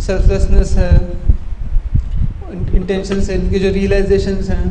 सेल्फलेसनेस 0.00 0.76
है 0.78 0.90
इंटेंशन 2.74 3.20
है 3.20 3.38
उनकी 3.38 3.58
जो 3.58 3.70
रियलाइजेशन 3.72 4.36
हैं 4.48 4.64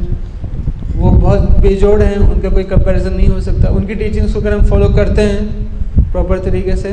वो 0.96 1.12
बहुत 1.12 1.42
बेजोड़ 1.62 2.02
हैं। 2.02 2.18
उनका 2.18 2.50
कोई 2.50 2.64
कंपैरिजन 2.66 3.14
नहीं 3.14 3.28
हो 3.28 3.40
सकता। 3.42 3.70
उनकी 3.72 3.96
टीचिंग्स 3.96 4.34
को 4.34 4.40
अगर 4.40 4.54
हम 4.54 4.66
फॉलो 4.70 4.90
करते 4.96 5.22
हैं 5.24 5.42
प्रॉपर 6.12 6.40
तरीके 6.40 6.76
से 6.78 6.90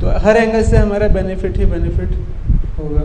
तो 0.00 0.04
हर 0.24 0.36
एंगल 0.36 0.62
से 0.62 0.76
हमारा 0.76 1.08
बेनिफिट 1.10 1.58
ही 1.58 1.64
बेनिफिट 1.66 2.10
होगा। 2.78 3.02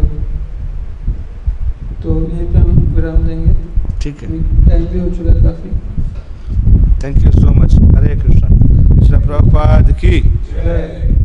तो 2.03 2.09
यहीं 2.23 2.45
पे 2.45 2.57
हम 2.59 2.69
विराम 2.95 3.19
देंगे। 3.27 3.53
ठीक 4.01 4.23
है। 4.23 4.27
टाइम 4.69 4.85
भी 4.85 4.99
हो 4.99 5.09
चुका 5.09 5.31
है 5.31 5.39
काफ़ी। 5.43 5.69
Thank 7.03 7.17
you 7.25 7.31
so 7.31 7.47
much 7.53 7.71
Hare 7.95 8.15
Krishna. 8.15 8.36
Shri 9.07 9.17
Prabhupada 9.17 9.91
की 9.99 10.19
जय 10.19 11.16